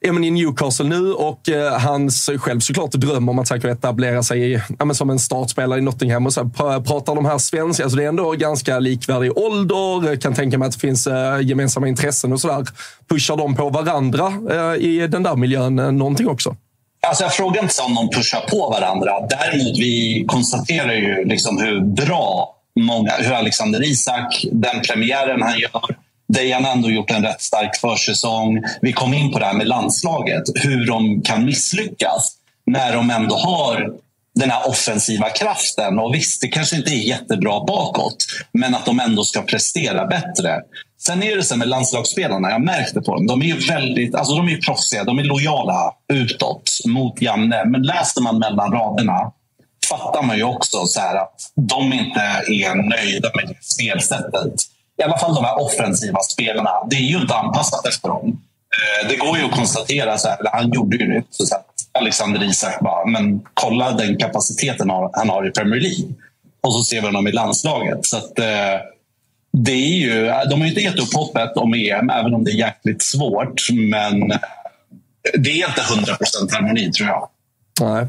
ja, 0.00 0.12
men 0.12 0.24
i 0.24 0.30
Newcastle 0.30 0.86
nu 0.86 1.12
och 1.12 1.48
eh, 1.48 1.78
hans 1.80 2.30
själv 2.38 2.60
såklart 2.60 2.92
dröm 2.92 3.28
om 3.28 3.38
att 3.38 3.48
säkert 3.48 3.70
etablera 3.70 4.22
sig 4.22 4.52
i, 4.52 4.62
ja, 4.78 4.84
men 4.84 4.94
som 4.96 5.10
en 5.10 5.18
startspelare 5.18 5.78
i 5.78 5.82
Nottingham. 5.82 6.26
Och 6.26 6.32
så 6.32 6.40
här, 6.40 6.80
pratar 6.80 7.14
de 7.14 7.24
här 7.24 7.38
svenska, 7.38 7.82
alltså 7.82 7.96
det 7.96 8.04
är 8.04 8.08
ändå 8.08 8.32
ganska 8.32 8.78
likvärdig 8.78 9.38
ålder, 9.38 10.12
eh, 10.12 10.18
kan 10.18 10.34
tänka 10.34 10.58
mig 10.58 10.66
att 10.66 10.72
det 10.72 10.80
finns 10.80 11.06
eh, 11.06 11.40
gemensamma 11.40 11.88
intressen 11.88 12.32
och 12.32 12.40
sådär. 12.40 12.66
Pushar 13.08 13.36
de 13.36 13.54
på 13.54 13.68
varandra 13.68 14.26
eh, 14.50 14.84
i 14.84 15.06
den 15.06 15.22
där 15.22 15.36
miljön 15.36 15.78
eh, 15.78 15.92
någonting 15.92 16.28
också? 16.28 16.56
Alltså 17.06 17.24
jag 17.24 17.34
frågar 17.34 17.62
inte 17.62 17.82
om 17.82 17.94
de 17.94 18.10
pushar 18.10 18.40
på 18.40 18.70
varandra. 18.70 19.10
Däremot 19.30 19.78
vi 19.78 20.24
konstaterar 20.28 20.92
ju 20.92 21.24
liksom 21.24 21.58
hur 21.58 21.80
bra 21.80 22.56
många, 22.80 23.12
hur 23.18 23.32
Alexander 23.32 23.84
Isak, 23.84 24.44
den 24.52 24.80
premiären 24.82 25.42
han 25.42 25.58
gör, 25.58 25.96
Dejan 26.32 26.64
har 26.64 26.72
ändå 26.72 26.90
gjort 26.90 27.10
en 27.10 27.22
rätt 27.22 27.42
stark 27.42 27.76
försäsong. 27.76 28.62
Vi 28.80 28.92
kom 28.92 29.14
in 29.14 29.32
på 29.32 29.38
det 29.38 29.44
här 29.44 29.54
med 29.54 29.68
landslaget, 29.68 30.42
hur 30.54 30.86
de 30.86 31.22
kan 31.22 31.44
misslyckas 31.44 32.32
när 32.66 32.92
de 32.92 33.10
ändå 33.10 33.36
har 33.36 33.92
den 34.34 34.50
här 34.50 34.68
offensiva 34.68 35.30
kraften. 35.30 35.98
Och 35.98 36.14
visst, 36.14 36.40
det 36.40 36.48
kanske 36.48 36.76
inte 36.76 36.90
är 36.90 37.08
jättebra 37.08 37.64
bakåt, 37.64 38.16
men 38.52 38.74
att 38.74 38.86
de 38.86 39.00
ändå 39.00 39.24
ska 39.24 39.42
prestera 39.42 40.06
bättre. 40.06 40.60
Sen 40.98 41.22
är 41.22 41.36
det 41.36 41.42
så 41.42 41.56
med 41.56 41.68
landslagsspelarna, 41.68 42.50
jag 42.50 42.62
märkte 42.62 43.00
på 43.00 43.14
dem. 43.14 43.26
De 43.26 43.42
är 43.42 43.46
ju 43.46 43.58
väldigt, 43.58 44.14
alltså 44.14 44.34
de 44.34 44.48
är 44.48 44.56
proffsiga, 44.56 45.04
de 45.04 45.18
är 45.18 45.24
lojala 45.24 45.94
utåt 46.12 46.80
mot 46.86 47.22
Janne. 47.22 47.64
Men 47.64 47.82
läser 47.82 48.20
man 48.20 48.38
mellan 48.38 48.72
raderna 48.72 49.32
fattar 49.88 50.22
man 50.22 50.36
ju 50.36 50.42
också 50.42 50.86
så 50.86 51.00
att 51.00 51.52
de 51.54 51.92
inte 51.92 52.20
är 52.46 52.74
nöjda 52.74 53.30
med 53.34 53.48
det 53.48 53.64
spelsättet. 53.64 54.69
I 55.00 55.02
alla 55.02 55.18
fall 55.18 55.34
de 55.34 55.44
här 55.44 55.60
offensiva 55.60 56.20
spelarna. 56.20 56.70
Det 56.90 56.96
är 56.96 57.00
ju 57.00 57.16
inte 57.16 57.34
anpassat 57.34 57.86
efter 57.86 58.08
dem. 58.08 58.40
Eh, 58.76 59.08
det 59.08 59.16
går 59.16 59.38
ju 59.38 59.44
att 59.44 59.50
konstatera, 59.50 60.18
så 60.18 60.28
här, 60.28 60.38
han 60.52 60.72
gjorde 60.72 60.96
ju 60.96 61.06
det. 61.06 61.22
Så 61.30 61.54
att 61.54 61.66
Alexander 61.92 62.42
Isak 62.42 62.80
bara, 62.80 63.06
men 63.06 63.40
kolla 63.54 63.92
den 63.92 64.16
kapaciteten 64.16 64.90
han 65.12 65.28
har 65.28 65.48
i 65.48 65.50
Premier 65.50 65.80
League. 65.80 66.04
Och 66.60 66.74
så 66.74 66.82
ser 66.82 67.00
vi 67.00 67.06
honom 67.06 67.28
i 67.28 67.32
landslaget. 67.32 68.06
Så 68.06 68.16
att, 68.16 68.38
eh, 68.38 68.80
det 69.52 69.72
är 69.72 69.98
ju, 69.98 70.32
de 70.50 70.60
har 70.60 70.68
inte 70.68 70.80
gett 70.80 70.98
upp 70.98 71.14
hoppet 71.14 71.56
om 71.56 71.74
EM, 71.74 72.10
även 72.10 72.34
om 72.34 72.44
det 72.44 72.50
är 72.50 72.56
jäkligt 72.56 73.02
svårt. 73.02 73.70
Men 73.70 74.28
det 75.38 75.50
är 75.50 75.68
inte 75.68 75.82
100 75.94 76.14
procent 76.14 76.52
harmoni, 76.52 76.92
tror 76.92 77.08
jag. 77.08 77.28
Nej. 77.80 78.06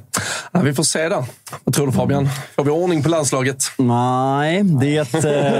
Ja, 0.51 0.59
vi 0.59 0.74
får 0.74 0.84
se 0.84 1.09
då. 1.09 1.26
Vad 1.64 1.76
tror 1.76 1.88
du 1.88 1.93
Fabian? 1.93 2.30
Får 2.55 2.64
vi 2.64 2.72
ordning 2.72 3.03
på 3.03 3.09
landslaget? 3.09 3.64
Nej, 3.78 4.64
det, 4.64 4.97
eh, 4.97 5.12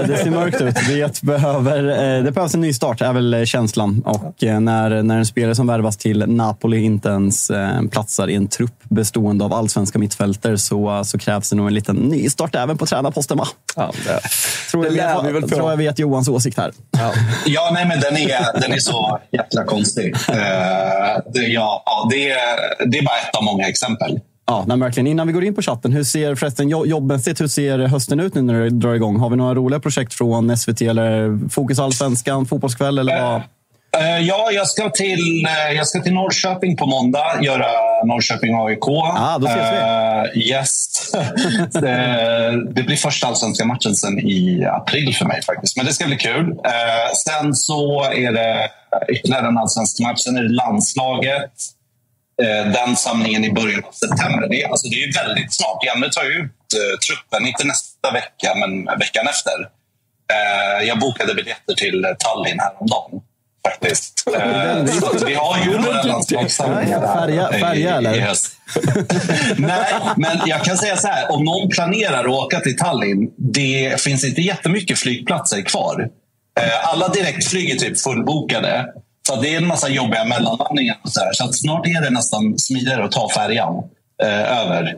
det 0.08 0.20
ser 0.24 0.30
mörkt 0.30 0.62
ut. 0.62 0.76
Det, 0.88 1.22
behöver, 1.22 2.18
eh, 2.18 2.24
det 2.24 2.32
behövs 2.32 2.54
en 2.54 2.62
ny 2.62 2.74
start, 2.74 3.02
är 3.02 3.14
väl 3.14 3.46
känslan. 3.46 4.04
Och 4.06 4.44
eh, 4.44 4.60
när, 4.60 5.04
när 5.04 5.18
en 5.18 5.26
spelare 5.26 5.56
som 5.56 5.68
värvas 5.68 5.98
till 5.98 6.26
Napoli 6.28 6.84
inte 6.84 7.10
ens 7.10 7.52
platsar 7.92 8.28
i 8.28 8.36
en 8.36 8.48
trupp 8.48 8.76
bestående 8.84 9.46
av 9.46 9.54
allsvenska 9.54 10.00
mittfälter 10.00 10.56
så, 10.56 11.04
så 11.06 11.18
krävs 11.18 11.50
det 11.50 11.56
nog 11.56 11.68
en 11.68 11.74
liten 11.74 11.96
nystart 11.96 12.56
även 12.56 12.78
på 12.78 12.86
tränarposten. 12.86 13.38
Va? 13.38 13.48
Ja, 13.76 13.92
det, 14.06 14.20
tror, 14.72 14.86
jag 14.86 14.92
vet, 14.92 15.26
vi 15.26 15.32
väl 15.32 15.50
tror 15.50 15.70
jag 15.70 15.78
vet 15.78 16.00
Johans 16.00 16.28
åsikt 16.28 16.58
här. 16.58 16.72
Ja, 16.92 17.14
ja 17.46 17.70
nej, 17.74 17.86
men 17.86 18.00
den 18.00 18.18
är, 18.18 18.62
den 18.62 18.74
är 18.74 18.80
så 18.80 19.20
jäkla 19.32 19.64
konstig. 19.64 20.16
Uh, 20.16 20.36
det, 21.34 21.40
ja, 21.40 22.08
det, 22.12 22.32
är, 22.32 22.86
det 22.86 22.98
är 22.98 23.04
bara 23.04 23.18
ett 23.18 23.36
av 23.36 23.44
många 23.44 23.68
exempel. 23.68 23.91
Ja, 24.46 24.64
nej, 24.68 24.78
verkligen. 24.78 25.08
Innan 25.08 25.28
vi 25.28 25.34
går 25.34 25.44
in 25.44 25.56
på 25.56 25.62
chatten, 25.62 25.92
hur 25.92 26.04
ser 26.04 26.36
förresten 26.36 26.70
jobbmässigt, 26.70 27.42
hur 27.42 27.48
ser 27.48 27.80
hösten 27.80 28.20
ut 28.20 28.36
nu 28.36 28.42
när 28.42 28.54
det 28.54 28.70
drar 28.70 28.94
igång? 28.94 29.20
Har 29.20 29.30
vi 29.30 29.36
några 29.36 29.56
roliga 29.56 29.80
projekt 29.80 30.14
från 30.14 30.58
SVT 30.58 30.82
eller 30.82 31.40
Fokus 31.50 31.80
Allsvenskan, 31.80 32.46
Fotbollskväll 32.46 33.00
eller 33.00 33.22
vad? 33.22 33.42
Uh, 33.98 34.28
ja, 34.28 34.52
jag 34.52 34.68
ska, 34.68 34.90
till, 34.90 35.46
uh, 35.46 35.76
jag 35.76 35.88
ska 35.88 36.02
till 36.02 36.14
Norrköping 36.14 36.78
på 36.78 36.86
måndag. 36.86 37.40
Göra 37.42 37.66
Norrköping 38.06 38.56
AIK. 38.56 38.88
Ah, 38.88 39.38
då 39.38 39.48
ses 39.48 39.72
vi. 39.72 40.40
Uh, 40.42 40.48
yes. 40.48 41.12
det, 41.72 42.74
det, 42.74 42.84
blir 42.84 42.96
första 42.96 43.28
allsvenska 43.28 43.66
matchen 43.66 43.96
sen 43.96 44.20
i 44.20 44.66
april 44.66 45.16
för 45.16 45.26
mig 45.26 45.42
faktiskt. 45.42 45.78
Men 45.78 45.86
det 45.86 45.94
ska 45.94 46.06
bli 46.06 46.18
kul. 46.18 46.56
sen 47.26 47.54
så 47.56 48.04
är 48.04 48.32
det 48.32 48.70
ytterligare 49.10 49.48
en 49.48 49.58
allsvensk 49.58 50.00
match. 50.00 50.20
Sen 50.20 50.38
är 50.38 50.44
det 50.44 50.54
landslaget. 50.54 51.52
Den 52.74 52.96
samlingen 52.96 53.44
i 53.44 53.52
början 53.52 53.84
av 53.84 53.92
september. 53.92 54.48
Det, 54.50 54.66
alltså, 54.66 54.88
det 54.88 55.04
är 55.04 55.26
väldigt 55.26 55.54
snart. 55.54 55.84
Janne 55.86 56.10
tar 56.10 56.24
ut 56.40 56.52
truppen, 57.08 57.48
inte 57.48 57.64
nästa 57.64 58.12
vecka, 58.12 58.56
men 58.56 59.00
veckan 59.00 59.28
efter. 59.28 59.54
jag 60.88 61.00
bokade 61.00 61.34
biljetter 61.34 61.74
till 61.74 62.06
Tallinn 62.20 62.60
häromdagen 62.60 63.22
faktiskt. 63.68 64.24
Eh, 64.36 65.26
vi 65.26 65.34
har 65.34 65.66
ju 65.66 65.78
några 65.78 66.04
landslagssamlingar 66.04 67.16
Färja, 67.16 67.50
färja 67.52 67.96
eller? 67.96 68.38
Nej, 69.62 69.94
men 70.18 70.40
jag 70.46 70.64
kan 70.64 70.78
säga 70.78 70.98
så 70.98 71.08
här. 71.08 71.32
Om 71.32 71.44
någon 71.44 71.70
planerar 71.70 72.20
att 72.20 72.30
åka 72.30 72.60
till 72.60 72.78
Tallinn, 72.78 73.32
det 73.38 74.02
finns 74.02 74.24
inte 74.24 74.42
jättemycket 74.42 75.00
flygplatser 75.00 75.62
kvar. 75.62 76.10
Eh, 76.60 76.90
alla 76.90 77.08
direktflyg 77.08 77.70
är 77.70 77.76
typ 77.76 78.00
fullbokade. 78.00 78.86
Så 79.28 79.42
det 79.42 79.54
är 79.54 79.58
en 79.58 79.68
massa 79.68 79.90
jobbiga 79.90 80.26
mellanlandningar. 80.26 80.98
Och 81.04 81.12
så, 81.12 81.20
här. 81.20 81.34
så 81.34 81.54
snart 81.54 81.88
är 81.88 82.02
det 82.02 82.10
nästan 82.10 82.60
smidigare 82.60 83.04
att 83.04 83.12
ta 83.12 83.30
färjan 83.30 83.84
eh, 84.24 84.60
över. 84.60 84.98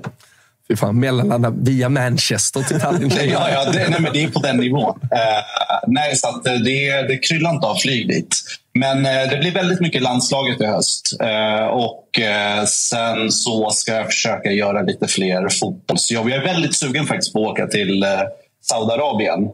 Fy 0.68 0.76
fan, 0.76 1.00
mellanlanda 1.00 1.50
via 1.50 1.90
Manchester 1.90 2.64
till 2.64 2.80
Tallinn. 2.80 3.12
ja, 3.32 3.50
ja 3.50 3.72
det, 3.72 3.90
nej, 3.90 4.00
men 4.00 4.14
det 4.14 4.24
är 4.24 4.28
på 4.28 4.40
den 4.40 4.58
nivån. 4.58 5.00
Uh, 5.02 5.80
nej, 5.88 6.16
så 6.16 6.28
att 6.28 6.44
det, 6.44 7.08
det 7.08 7.18
kryllar 7.18 7.52
inte 7.52 7.68
av 7.68 7.76
flyg 7.76 8.08
dit. 8.08 8.38
Men 8.74 8.98
uh, 8.98 9.30
det 9.30 9.38
blir 9.40 9.52
väldigt 9.52 9.80
mycket 9.80 10.02
landslaget 10.02 10.62
i 10.62 10.66
höst. 10.66 11.18
Uh, 11.24 11.66
och 11.66 12.20
sen 12.68 13.32
så 13.32 13.70
ska 13.70 13.94
jag 13.94 14.06
försöka 14.06 14.52
göra 14.52 14.82
lite 14.82 15.08
fler 15.08 15.50
fotbollsjobb. 15.50 16.30
Jag 16.30 16.38
är 16.38 16.46
väldigt 16.46 16.76
sugen 16.76 17.06
faktiskt 17.06 17.34
på 17.34 17.46
att 17.46 17.52
åka 17.52 17.68
till 17.68 18.06
Saudiarabien 18.62 19.50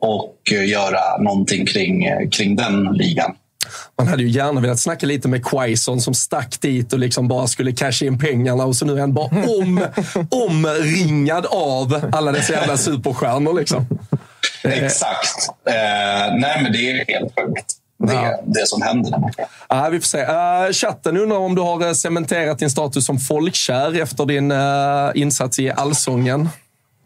och 0.00 0.52
göra 0.52 1.18
någonting 1.22 1.66
kring, 1.66 2.06
kring 2.30 2.56
den 2.56 2.84
ligan. 2.84 3.34
Man 3.98 4.08
hade 4.08 4.22
ju 4.22 4.28
gärna 4.28 4.60
velat 4.60 4.80
snacka 4.80 5.06
lite 5.06 5.28
med 5.28 5.44
Quaison 5.44 6.00
som 6.00 6.14
stack 6.14 6.60
dit 6.60 6.92
och 6.92 6.98
liksom 6.98 7.28
bara 7.28 7.46
skulle 7.46 7.72
casha 7.72 8.06
in 8.06 8.18
pengarna 8.18 8.64
och 8.64 8.76
så 8.76 8.86
nu 8.86 8.96
är 8.96 9.00
han 9.00 9.12
bara 9.12 9.26
om, 9.26 9.86
omringad 10.30 11.46
av 11.46 12.10
alla 12.12 12.32
dessa 12.32 12.52
jävla 12.52 12.76
superstjärnor. 12.76 13.54
Liksom. 13.54 13.86
Exakt. 14.64 15.48
Eh, 15.68 16.34
nej, 16.38 16.62
men 16.62 16.72
det 16.72 16.90
är 16.90 17.04
helt 17.08 17.32
sjukt. 17.36 17.76
Det, 18.06 18.14
ja. 18.14 18.40
det 18.46 18.68
som 18.68 18.82
händer. 18.82 19.20
Ja, 19.68 19.88
vi 19.88 20.00
får 20.00 20.06
se. 20.06 20.22
Uh, 20.22 20.72
chatten 20.72 21.16
undrar 21.16 21.38
om 21.38 21.54
du 21.54 21.62
har 21.62 21.94
cementerat 21.94 22.58
din 22.58 22.70
status 22.70 23.06
som 23.06 23.18
folkkär 23.18 24.00
efter 24.02 24.26
din 24.26 24.52
uh, 24.52 25.10
insats 25.14 25.58
i 25.58 25.70
Allsången. 25.70 26.48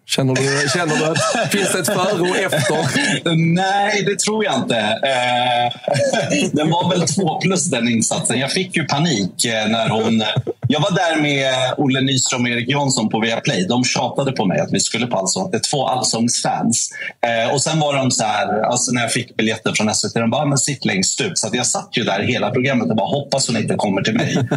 Känner 0.07 0.35
du, 0.35 0.69
känner 0.75 0.97
du 0.97 1.05
att 1.05 1.51
finns 1.51 1.73
det 1.73 1.79
ett 1.79 1.87
före 1.87 2.21
och 2.21 2.37
efter? 2.37 3.37
Nej, 3.37 4.03
det 4.03 4.19
tror 4.19 4.45
jag 4.45 4.55
inte. 4.55 4.79
Eh, 4.79 6.51
den 6.53 6.71
var 6.71 6.91
väl 6.91 7.09
två 7.09 7.41
plus 7.41 7.65
den 7.65 7.89
insatsen. 7.89 8.39
Jag 8.39 8.53
fick 8.53 8.77
ju 8.77 8.85
panik 8.85 9.45
eh, 9.45 9.69
när 9.69 9.89
hon... 9.89 10.23
Jag 10.69 10.81
var 10.81 10.91
där 10.91 11.23
med 11.23 11.55
Olle 11.77 12.01
Nyström 12.01 12.43
och 12.43 12.49
Erik 12.49 12.69
Jansson 12.69 13.09
på 13.09 13.21
Viaplay. 13.21 13.67
De 13.69 13.85
tjatade 13.85 14.33
på 14.33 14.45
mig 14.45 14.61
att 14.61 14.73
vi 14.73 14.81
skulle 14.81 15.07
på 15.07 15.17
Allsång. 15.17 15.51
Det 15.51 15.57
är 15.57 15.71
två 15.71 15.87
allsångsfans. 15.87 16.91
Eh, 17.27 17.55
och 17.55 17.63
sen 17.63 17.81
var 17.81 17.97
de 17.97 18.11
så 18.11 18.25
här, 18.25 18.63
alltså 18.63 18.93
när 18.93 19.03
jag 19.03 19.13
fick 19.13 19.37
biljetter 19.37 19.73
från 19.73 19.95
SVT, 19.95 20.15
de 20.15 20.31
bara, 20.31 20.47
men 20.47 20.59
sitt 20.59 20.85
längst 20.85 21.21
ut. 21.21 21.39
Så 21.39 21.49
jag 21.53 21.67
satt 21.67 21.89
ju 21.93 22.05
där 22.05 22.23
hela 22.23 22.51
programmet 22.51 22.91
och 22.91 22.97
bara 22.97 23.09
hoppas 23.09 23.47
hon 23.47 23.57
inte 23.57 23.75
kommer 23.75 24.03
till 24.03 24.15
mig. 24.15 24.37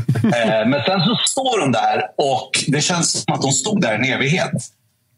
Men 0.66 0.84
sen 0.86 1.00
så 1.00 1.16
står 1.26 1.62
hon 1.62 1.72
där 1.72 2.02
och 2.18 2.50
det 2.68 2.82
känns 2.82 3.12
som 3.12 3.34
att 3.34 3.44
hon 3.44 3.54
stod 3.54 3.82
där 3.82 3.94
en 3.94 4.06
evighet. 4.06 4.52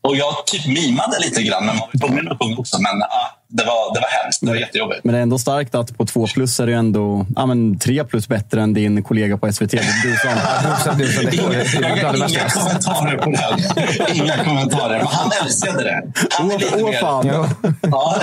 Och 0.01 0.15
jag 0.15 0.45
typ 0.45 0.67
mimade 0.67 1.19
lite 1.19 1.43
grann 1.43 1.65
när 1.65 1.73
man 1.73 1.87
var 1.93 2.07
tvungen 2.07 2.31
att 2.31 2.37
sjunga 2.41 2.57
också. 2.57 2.81
Men 2.81 3.01
ah, 3.01 3.37
det, 3.47 3.63
var, 3.63 3.93
det 3.93 3.99
var 3.99 4.23
hemskt. 4.23 4.41
Det 4.41 4.47
var 4.47 4.55
jättejobbigt. 4.55 5.03
Men 5.03 5.13
det 5.13 5.19
är 5.19 5.23
ändå 5.23 5.39
starkt 5.39 5.75
att 5.75 5.97
på 5.97 6.05
två 6.05 6.27
plus 6.27 6.59
är 6.59 6.67
det 6.67 6.73
ändå 6.73 7.25
ah, 7.35 7.45
men 7.45 7.79
tre 7.79 8.03
plus 8.03 8.27
bättre 8.27 8.61
än 8.61 8.73
din 8.73 9.03
kollega 9.03 9.37
på 9.37 9.53
SVT. 9.53 9.71
Du 9.71 9.77
som, 9.77 11.01
inga, 11.31 11.63
inga 11.93 12.49
kommentarer 12.49 13.17
på 13.17 13.29
det. 13.31 14.13
Inga 14.13 14.43
kommentarer. 14.43 14.97
Men 14.97 15.07
han 15.07 15.31
älskade 15.45 15.83
det. 15.83 16.03
Han 16.29 16.49
lite 16.49 16.83
Åh, 16.83 16.91
fan. 16.99 17.27
Ja. 17.27 17.49
ja, 17.81 18.21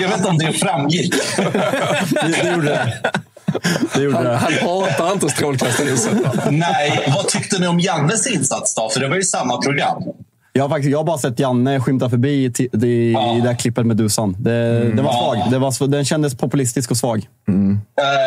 jag 0.00 0.08
vet 0.08 0.18
inte 0.18 0.28
om 0.28 0.38
det 0.38 0.52
framgick. 0.52 1.14
det, 1.36 2.42
det 2.42 2.50
gjorde 2.50 2.66
det. 2.66 3.12
Det 3.94 4.02
gjorde 4.02 4.16
han, 4.16 4.24
det. 4.24 4.36
han 4.36 4.52
hatar 4.52 5.12
inte 5.12 5.28
strålkastarljuset. 5.28 6.12
Nej, 6.50 7.12
vad 7.16 7.28
tyckte 7.28 7.58
ni 7.58 7.66
om 7.66 7.80
Jannes 7.80 8.26
insats 8.26 8.74
då? 8.74 8.90
För 8.90 9.00
det 9.00 9.08
var 9.08 9.16
ju 9.16 9.22
samma 9.22 9.62
program. 9.62 10.02
Jag 10.52 10.64
har, 10.64 10.68
faktiskt, 10.68 10.90
jag 10.90 10.98
har 10.98 11.04
bara 11.04 11.18
sett 11.18 11.38
Janne 11.38 11.80
skymta 11.80 12.10
förbi 12.10 12.28
i, 12.28 12.68
i, 12.86 13.12
ja. 13.12 13.36
i 13.36 13.40
det 13.40 13.48
här 13.48 13.56
klippet 13.56 13.86
med 13.86 13.96
Dusan. 13.96 14.36
Det, 14.38 14.54
mm. 14.54 14.96
det 14.96 15.02
var 15.02 15.12
svag. 15.12 15.50
Det 15.50 15.58
var, 15.58 15.88
den 15.88 16.04
kändes 16.04 16.36
populistisk 16.36 16.90
och 16.90 16.96
svag. 16.96 17.28
Mm. 17.48 17.72
Uh, 17.72 17.78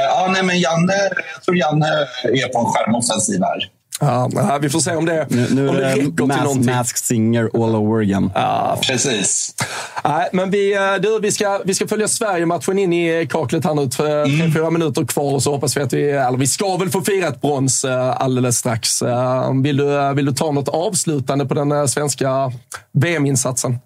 ja, 0.09 0.29
nej, 0.33 0.43
men 0.43 0.59
Janne, 0.59 0.93
jag 1.33 1.43
tror 1.45 1.57
Janne 1.57 1.87
är 2.23 2.53
på 2.53 2.59
en 2.59 2.65
skärmoffensiv 2.65 3.41
här. 3.41 3.69
Ja, 3.99 4.59
vi 4.61 4.69
får 4.69 4.79
se 4.79 4.95
om 4.95 5.05
det, 5.05 5.25
nu, 5.29 5.47
nu 5.51 5.69
om 5.69 5.75
det 5.75 5.81
räcker 5.81 6.25
mas, 6.25 6.35
till 6.37 6.43
någonting. 6.43 6.75
Masked 6.75 6.97
Singer 6.97 7.49
all 7.53 7.75
over 7.75 8.01
again. 8.01 8.31
Ja, 8.35 8.77
precis. 8.81 9.55
Nej, 10.03 10.29
men 10.31 10.51
vi, 10.51 10.75
eh, 10.75 10.95
du, 11.01 11.19
vi, 11.19 11.31
ska, 11.31 11.61
vi 11.65 11.73
ska 11.73 11.87
följa 11.87 12.07
Sverige-matchen 12.07 12.79
in 12.79 12.93
i 12.93 13.27
kaklet 13.29 13.65
här 13.65 13.73
nu. 13.73 13.87
Tre, 13.87 14.11
mm. 14.11 14.53
fyra 14.53 14.69
minuter 14.69 15.05
kvar 15.05 15.33
och 15.33 15.43
så 15.43 15.51
hoppas 15.51 15.77
vi 15.77 15.81
att 15.81 15.93
vi... 15.93 16.11
Eller 16.11 16.37
vi 16.37 16.47
ska 16.47 16.77
väl 16.77 16.89
få 16.89 17.01
fira 17.01 17.27
ett 17.27 17.41
brons 17.41 17.85
eh, 17.85 18.21
alldeles 18.21 18.57
strax. 18.57 19.01
Eh, 19.01 19.53
vill 19.63 19.77
du, 19.77 20.13
vill 20.13 20.25
du 20.25 20.33
ta 20.33 20.51
något 20.51 20.69
avslutande 20.69 21.45
på 21.45 21.53
den 21.53 21.87
svenska 21.87 22.51
VM-insatsen? 22.91 23.79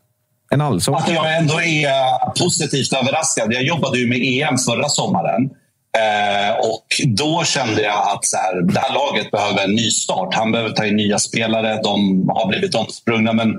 En 0.50 0.62
allsång? 0.62 0.96
Att 0.96 1.10
jag 1.10 1.38
ändå 1.38 1.62
är 1.62 2.40
positivt 2.44 2.94
överraskad. 2.94 3.54
Jag 3.54 3.64
jobbade 3.64 4.00
ju 4.00 4.08
med 4.08 4.20
EM 4.22 4.58
förra 4.58 4.90
sommaren. 4.90 5.50
Eh, 5.98 6.56
och 6.60 6.86
då 7.08 7.44
kände 7.44 7.82
jag 7.82 8.12
att 8.16 8.26
så 8.26 8.38
här, 8.38 8.62
det 8.62 8.80
här 8.80 8.94
laget 8.94 9.32
behöver 9.32 9.64
en 9.64 9.76
ny 9.76 9.92
start. 9.92 10.34
Han 10.34 10.52
behöver 10.52 10.72
ta 10.72 10.86
in 10.86 10.96
nya 10.96 11.20
spelare. 11.20 11.80
De 11.84 12.30
har 12.30 12.48
blivit 12.48 12.76
omsprungna. 12.76 13.34
Men 13.34 13.54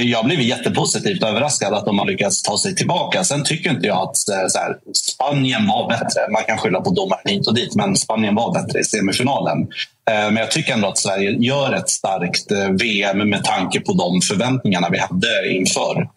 jag 0.00 0.24
blev 0.24 0.40
jättepositivt 0.40 1.22
överraskad 1.22 1.74
att 1.74 1.84
de 1.84 1.98
har 1.98 2.06
lyckats 2.06 2.42
ta 2.42 2.58
sig 2.58 2.74
tillbaka. 2.74 3.24
Sen 3.24 3.44
tycker 3.44 3.70
inte 3.70 3.86
jag 3.86 3.96
att 3.96 4.28
eh, 4.28 4.48
så 4.48 4.58
här, 4.58 4.76
Spanien 4.94 5.66
var 5.66 5.88
bättre. 5.88 6.28
Man 6.32 6.42
kan 6.44 6.58
skylla 6.58 6.80
på 6.80 6.90
domaren 6.90 7.22
hit 7.24 7.46
och 7.46 7.54
dit, 7.54 7.74
men 7.74 7.96
Spanien 7.96 8.34
var 8.34 8.52
bättre 8.52 8.80
i 8.80 8.84
semifinalen. 8.84 9.60
Eh, 10.10 10.24
men 10.24 10.36
jag 10.36 10.50
tycker 10.50 10.72
ändå 10.72 10.88
att 10.88 10.98
Sverige 10.98 11.30
gör 11.30 11.72
ett 11.72 11.88
starkt 11.88 12.52
VM 12.80 13.30
med 13.30 13.44
tanke 13.44 13.80
på 13.80 13.92
de 13.92 14.20
förväntningarna 14.20 14.88
vi 14.90 14.98
hade 14.98 15.52
inför. 15.52 16.08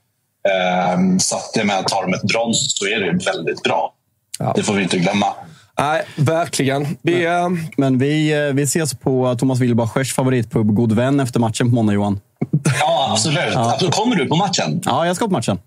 Så 1.20 1.36
att 1.36 1.52
jag 1.56 1.66
menar, 1.66 1.84
tar 1.84 2.02
de 2.02 2.14
ett 2.14 2.24
brons 2.24 2.78
så 2.78 2.86
är 2.86 3.00
det 3.00 3.26
väldigt 3.26 3.64
bra. 3.64 3.94
Ja. 4.40 4.54
Det 4.56 4.64
får 4.64 4.74
vi 4.74 4.84
inte 4.84 4.98
glömma. 4.98 5.34
Nej, 5.80 6.04
verkligen. 6.16 6.98
Vi, 7.02 7.24
men, 7.26 7.68
men 7.78 7.98
vi, 7.98 8.34
eh, 8.48 8.54
vi 8.54 8.64
ses 8.64 8.94
på 8.94 9.36
Thomas 9.36 9.60
Wilbachers 9.60 10.14
favoritpub 10.14 10.74
God 10.76 10.92
Vän 10.92 11.20
efter 11.20 11.40
matchen 11.40 11.70
på 11.70 11.76
måndag, 11.76 11.94
Johan. 11.94 12.20
Ja, 12.80 13.10
absolut. 13.12 13.54
Ja. 13.54 13.80
Kommer 13.92 14.16
du 14.16 14.28
på 14.28 14.36
matchen? 14.36 14.82
Ja, 14.86 15.06
jag 15.06 15.16
ska 15.16 15.26
på 15.26 15.32
matchen. 15.32 15.60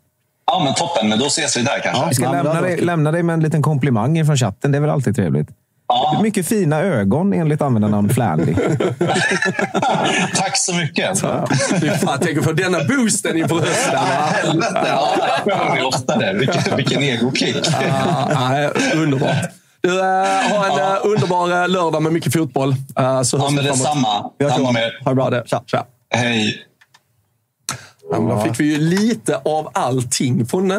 Ja, 0.46 0.62
men 0.64 0.74
toppen. 0.74 1.08
Men 1.08 1.18
då 1.18 1.26
ses 1.26 1.56
vi 1.56 1.62
där 1.62 1.80
kanske. 1.82 2.02
Ja, 2.02 2.06
jag 2.06 2.14
ska 2.14 2.32
lämna 2.32 2.60
dig, 2.60 2.80
lämna 2.80 3.12
dig 3.12 3.22
med 3.22 3.34
en 3.34 3.40
liten 3.40 3.62
komplimang 3.62 4.26
från 4.26 4.36
chatten. 4.36 4.72
Det 4.72 4.78
är 4.78 4.80
väl 4.80 4.90
alltid 4.90 5.16
trevligt? 5.16 5.48
Ja. 5.88 6.20
Mycket 6.22 6.46
fina 6.46 6.80
ögon 6.80 7.32
enligt 7.32 7.62
användarnamn 7.62 8.08
Flandy. 8.08 8.54
Tack 10.34 10.56
så 10.56 10.74
mycket. 10.74 11.18
Så. 11.18 11.26
Fan, 12.00 12.18
tänk 12.22 12.38
att 12.38 12.44
få 12.44 12.52
denna 12.52 12.78
boosten 12.84 13.36
inför 13.36 13.56
hösten. 13.56 13.98
Helvete! 13.98 14.86
Ja, 14.86 15.08
det 15.44 15.54
hör 15.54 15.74
vi 15.74 15.82
ofta 15.82 16.16
det. 16.16 16.32
Vilken, 16.32 16.76
vilken 16.76 17.02
egokick. 17.02 17.66
Ja, 18.30 18.70
underbart. 18.94 19.59
Du, 19.82 19.88
äh, 19.88 20.04
ha 20.04 20.66
en 20.66 20.78
ja. 20.78 20.96
äh, 20.96 21.06
underbar 21.06 21.62
äh, 21.62 21.68
lördag 21.68 22.02
med 22.02 22.12
mycket 22.12 22.32
fotboll. 22.32 22.74
Äh, 22.98 23.22
så 23.22 23.36
ja, 23.36 23.50
men 23.50 23.64
detsamma. 23.64 24.30
Hand 24.50 24.66
om 24.66 24.76
er. 24.76 25.04
Ha 25.04 25.10
det 25.10 25.14
bra. 25.14 25.30
Det. 25.30 25.42
Tja. 25.46 25.62
Tja. 25.66 25.86
Hej. 26.14 26.66
Ja, 28.10 28.18
då 28.18 28.40
fick 28.40 28.60
vi 28.60 28.64
ju 28.64 28.78
lite 28.78 29.36
av 29.36 29.68
allting 29.72 30.46
från 30.46 30.70
uh, 30.70 30.78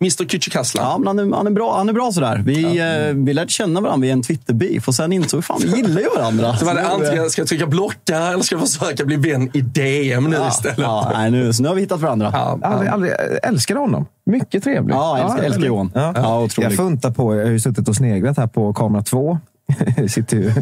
Mr 0.00 0.24
Kücükaslan. 0.24 0.82
Ja, 0.82 0.98
men 0.98 1.06
han 1.06 1.18
är, 1.18 1.36
han 1.36 1.46
är 1.46 1.50
bra, 1.50 1.76
han 1.76 1.88
är 1.88 1.92
bra 1.92 2.12
sådär. 2.12 2.42
Vi, 2.46 2.76
ja. 2.76 3.10
uh, 3.10 3.24
vi 3.24 3.34
lärde 3.34 3.50
känna 3.50 3.80
varandra 3.80 4.02
via 4.02 4.12
en 4.12 4.22
Twitter-beef 4.22 4.88
och 4.88 4.94
sen 4.94 5.12
insåg 5.12 5.38
vi 5.38 5.42
fan 5.42 5.60
vi 5.62 5.76
gillar 5.76 6.00
ju 6.00 6.08
varandra. 6.16 6.56
Så 6.56 6.66
var 6.66 6.74
det 6.74 6.86
antingen 6.86 7.30
ska 7.30 7.40
jag 7.40 7.48
trycka 7.48 7.66
blocka 7.66 8.16
eller 8.16 8.42
ska 8.42 8.54
jag 8.56 8.68
försöka 8.68 9.04
bli 9.04 9.16
vän 9.16 9.50
i 9.52 9.60
DM 9.60 10.24
nu 10.24 10.36
ja, 10.36 10.48
istället. 10.48 10.78
Ja, 10.78 11.10
nej, 11.14 11.30
nu, 11.30 11.52
så 11.52 11.62
nu 11.62 11.68
har 11.68 11.74
vi 11.74 11.80
hittat 11.80 12.00
varandra. 12.00 12.30
Ja, 12.32 12.58
aldrig, 12.62 12.90
aldrig, 12.90 13.12
älskar 13.42 13.74
honom. 13.74 14.06
Mycket 14.26 14.64
trevlig. 14.64 14.94
Ja, 14.94 15.18
jag 15.18 15.24
älskar, 15.24 15.42
ja, 15.42 15.46
älskar 15.46 15.66
Johan. 15.66 15.92
Ja. 15.94 16.12
Ja, 16.16 16.48
jag 16.56 16.76
funtar 16.76 17.10
på, 17.10 17.36
jag 17.36 17.44
har 17.44 17.50
ju 17.50 17.60
suttit 17.60 17.88
och 17.88 17.96
sneglat 17.96 18.36
här 18.36 18.46
på 18.46 18.72
kamera 18.72 19.02
två 19.02 19.38
sitter 20.08 20.36
ju 20.36 20.52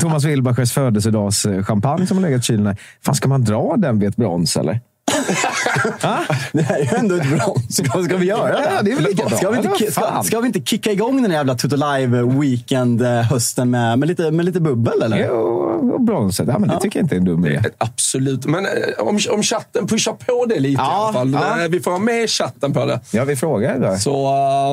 Thomas 0.00 0.24
Wilbachers 0.24 0.72
födelsedagschampagne 0.72 2.06
som 2.06 2.16
har 2.16 2.22
legat 2.22 2.40
i 2.40 2.44
kylen. 2.44 2.76
Fan, 3.04 3.14
ska 3.14 3.28
man 3.28 3.44
dra 3.44 3.74
den 3.76 3.98
vid 3.98 4.08
ett 4.08 4.16
brons 4.16 4.56
eller? 4.56 4.80
det 6.52 6.62
här 6.62 6.78
är 6.78 6.82
ju 6.82 6.98
ändå 6.98 7.14
ett 7.14 7.30
brons. 7.30 7.80
Vad 7.94 8.04
ska 8.04 8.16
vi 8.16 8.26
göra? 8.26 8.64
Ja, 8.64 8.82
det 8.82 8.90
är 8.90 8.94
väl 8.94 9.04
lika 9.04 9.28
bra. 9.28 9.38
Ska 9.38 9.50
vi, 9.50 9.56
inte, 9.56 9.68
Vad 9.68 9.78
ska, 9.78 9.90
fan? 9.90 10.24
ska 10.24 10.40
vi 10.40 10.46
inte 10.46 10.60
kicka 10.60 10.92
igång 10.92 11.22
den 11.22 11.30
jävla 11.30 11.54
Tutu 11.54 11.76
Live 11.76 12.22
Weekend 12.22 13.02
eh, 13.02 13.64
med, 13.64 13.98
med, 13.98 14.08
lite, 14.08 14.30
med 14.30 14.44
lite 14.44 14.60
bubbel, 14.60 15.02
eller? 15.02 15.26
Jo, 15.28 15.97
bronset. 16.08 16.48
Ja, 16.48 16.58
men 16.58 16.68
det 16.68 16.80
tycker 16.80 16.98
jag 16.98 17.04
inte 17.04 17.14
är 17.14 17.18
en 17.18 17.24
dum 17.24 17.46
idé. 17.46 17.60
Absolut. 17.78 18.46
Men 18.46 18.64
eh, 18.66 18.70
om, 18.98 19.18
om 19.30 19.42
chatten 19.42 19.86
pushar 19.86 20.12
på 20.12 20.46
det 20.48 20.60
lite 20.60 20.82
Ja, 20.82 21.02
i 21.04 21.04
alla 21.04 21.12
fall. 21.12 21.32
ja. 21.58 21.62
Eh, 21.64 21.68
Vi 21.68 21.80
får 21.80 21.90
ha 21.90 21.98
med 21.98 22.30
chatten 22.30 22.72
på 22.72 22.84
det. 22.84 23.00
Ja, 23.10 23.24
vi 23.24 23.36
frågar 23.36 23.78
då. 23.78 23.96
Så... 23.96 24.26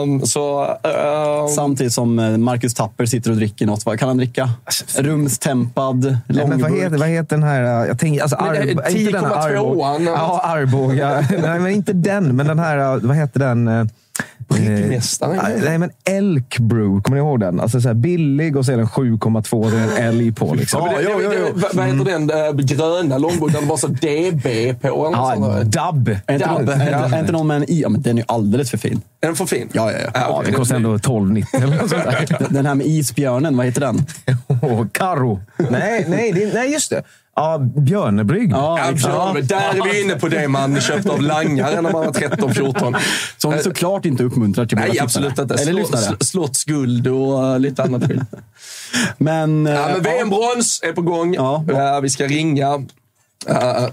ehm, 0.03 0.25
så 0.25 0.63
ehm, 0.83 1.47
Samtidigt 1.55 1.93
som 1.93 2.19
eh, 2.19 2.37
Marcus 2.37 2.73
Tapper 2.73 3.05
sitter 3.05 3.31
och 3.31 3.37
dricker 3.37 3.65
något. 3.65 3.85
Vad 3.85 3.99
kan 3.99 4.07
han 4.07 4.17
dricka? 4.17 4.49
Rumstempad, 4.97 6.17
men 6.27 6.37
vad, 6.49 6.49
långburk. 6.49 6.83
heter, 6.83 6.97
vad 6.97 7.07
heter 7.07 7.35
den 7.35 7.43
här... 7.43 7.61
Jag 7.85 7.99
tänker, 7.99 8.21
alltså, 8.21 8.37
här 8.39 8.53
10,2an. 8.55 9.31
Arbo- 9.33 10.05
Ja, 10.05 10.41
Arboga. 10.43 11.25
Nej, 11.41 11.59
men 11.59 11.67
inte 11.71 11.93
den. 11.93 12.35
Men 12.35 12.47
den 12.47 12.59
här... 12.59 12.99
Vad 13.07 13.15
heter 13.15 13.39
den? 13.39 13.89
Eh, 14.19 14.55
Bryggmästaren, 14.55 15.39
eh? 15.39 15.63
Nej, 15.63 15.77
men 15.77 15.89
Elk 16.09 16.59
Brew. 16.59 17.01
Kommer 17.01 17.17
ni 17.17 17.27
ihåg 17.27 17.39
den? 17.39 17.59
Alltså 17.59 17.81
så 17.81 17.87
här 17.87 17.95
billig 17.95 18.57
och 18.57 18.65
så 18.65 18.71
är 18.71 18.77
den 18.77 18.87
7,2. 18.87 19.71
Det 19.71 19.77
är 19.77 19.83
en 19.83 20.07
älg 20.09 20.31
på. 20.31 20.53
Liksom. 20.53 20.83
det, 20.83 21.01
Ja, 21.01 21.17
det- 21.17 21.23
jo, 21.23 21.31
jo. 21.55 21.61
Vad 21.73 21.85
heter 21.85 22.05
den 22.05 22.29
äh, 22.29 22.51
gröna 22.65 23.17
långburken? 23.17 23.61
Det 23.61 23.67
var 23.69 23.77
så 23.77 23.87
DB 23.87 24.73
på. 24.81 24.87
Eller 24.87 25.17
Ja, 25.17 25.35
där. 25.39 25.63
Dub. 25.93 26.09
Är 26.27 26.33
inte, 27.19 27.31
någon, 27.31 27.47
med 27.47 27.57
en 27.57 27.69
i? 27.69 27.81
Ja, 27.81 27.89
men 27.89 28.01
den 28.01 28.17
är 28.17 28.21
ju 28.21 28.25
alldeles 28.27 28.69
för 28.71 28.77
fin. 28.77 29.01
Är 29.21 29.27
den 29.27 29.35
för 29.35 29.45
fin? 29.45 29.69
Ja, 29.73 29.91
ja, 29.91 29.97
ja. 30.03 30.09
Ja, 30.13 30.27
okej. 30.29 30.51
det 30.51 30.57
kostar 30.57 30.75
ändå 30.75 30.97
12,90 30.97 31.45
eller 31.63 31.77
något 31.77 31.89
sånt 31.89 32.03
där. 32.03 32.47
Den 32.49 32.65
här 32.65 32.75
med 32.75 32.87
isbjörnen, 32.87 33.57
vad 33.57 33.65
heter 33.65 33.81
den? 33.81 34.05
Karo. 34.91 35.41
Nej, 35.69 36.05
nej, 36.09 36.31
det, 36.31 36.53
nej, 36.53 36.71
just 36.73 36.89
det. 36.89 37.03
Ja, 37.35 37.57
Björnebrygg. 37.57 38.51
Ja, 38.51 38.91
Ja, 39.03 39.35
där 39.43 39.55
är 39.57 39.91
vi 39.93 40.01
inne 40.01 40.15
på 40.15 40.27
det 40.27 40.47
man 40.47 40.81
köpte 40.81 41.11
av 41.11 41.21
langare 41.21 41.81
när 41.81 41.91
man 41.91 42.05
var 42.05 42.11
13-14. 42.11 42.95
Som 43.37 43.51
vi 43.53 43.63
såklart 43.63 44.05
inte 44.05 44.23
uppmuntrar 44.23 44.65
till 44.65 44.77
Nej, 44.77 44.99
absolut 44.99 45.39
inte. 45.39 45.55
Eller 45.55 45.73
lyssnare. 45.73 46.17
Slottsguld 46.19 47.07
och 47.07 47.47
eh, 47.47 47.59
lite 47.59 47.83
annat 47.83 48.03
skit. 48.07 48.21
Men, 49.17 49.67
eh, 49.67 49.73
Ja, 49.73 49.87
men 49.93 50.01
VM-brons 50.03 50.81
är 50.83 50.91
på 50.91 51.01
gång. 51.01 51.33
Ja. 51.33 51.63
Eh, 51.73 52.01
vi 52.01 52.09
ska 52.09 52.27
ringa. 52.27 52.85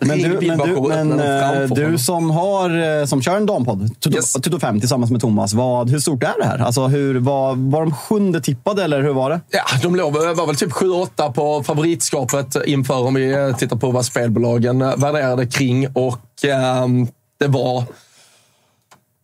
Men 0.00 0.18
du, 0.18 0.46
men 0.46 0.59
du, 0.59 0.80
men, 0.88 1.20
eh, 1.20 1.68
du 1.68 1.98
som, 1.98 2.30
har, 2.30 3.00
eh, 3.00 3.07
som 3.07 3.22
kör 3.22 3.36
en 3.36 3.46
dampodd, 3.46 4.00
Tuto, 4.00 4.16
Yes. 4.16 4.32
Tuto 4.32 4.61
5 4.61 4.80
tillsammans 4.80 5.11
med 5.11 5.20
Thomas, 5.20 5.55
vad, 5.55 5.90
hur 5.90 5.98
stort 5.98 6.22
är 6.22 6.34
det 6.38 6.44
här? 6.44 6.59
Alltså, 6.59 6.86
hur, 6.86 7.20
var, 7.20 7.70
var 7.70 7.80
de 7.80 7.94
sjunde 7.94 8.40
tippade 8.40 8.84
eller 8.84 9.03
hur 9.03 9.12
var 9.12 9.30
det? 9.30 9.40
Ja, 9.50 9.62
de 9.82 9.96
låg, 9.96 10.12
var 10.12 10.46
väl 10.46 10.57
typ 10.57 10.72
7-8 10.72 11.32
på 11.32 11.62
favoritskapet 11.62 12.57
inför 12.66 13.07
om 13.07 13.14
vi 13.14 13.32
eh, 13.32 13.57
tittar 13.57 13.76
på 13.76 13.90
vad 13.90 14.05
spelbolagen 14.05 14.78
värderade 14.78 15.46
kring. 15.46 15.88
Och 15.94 16.44
ehm, 16.44 17.07
det 17.40 17.46
var 17.46 17.84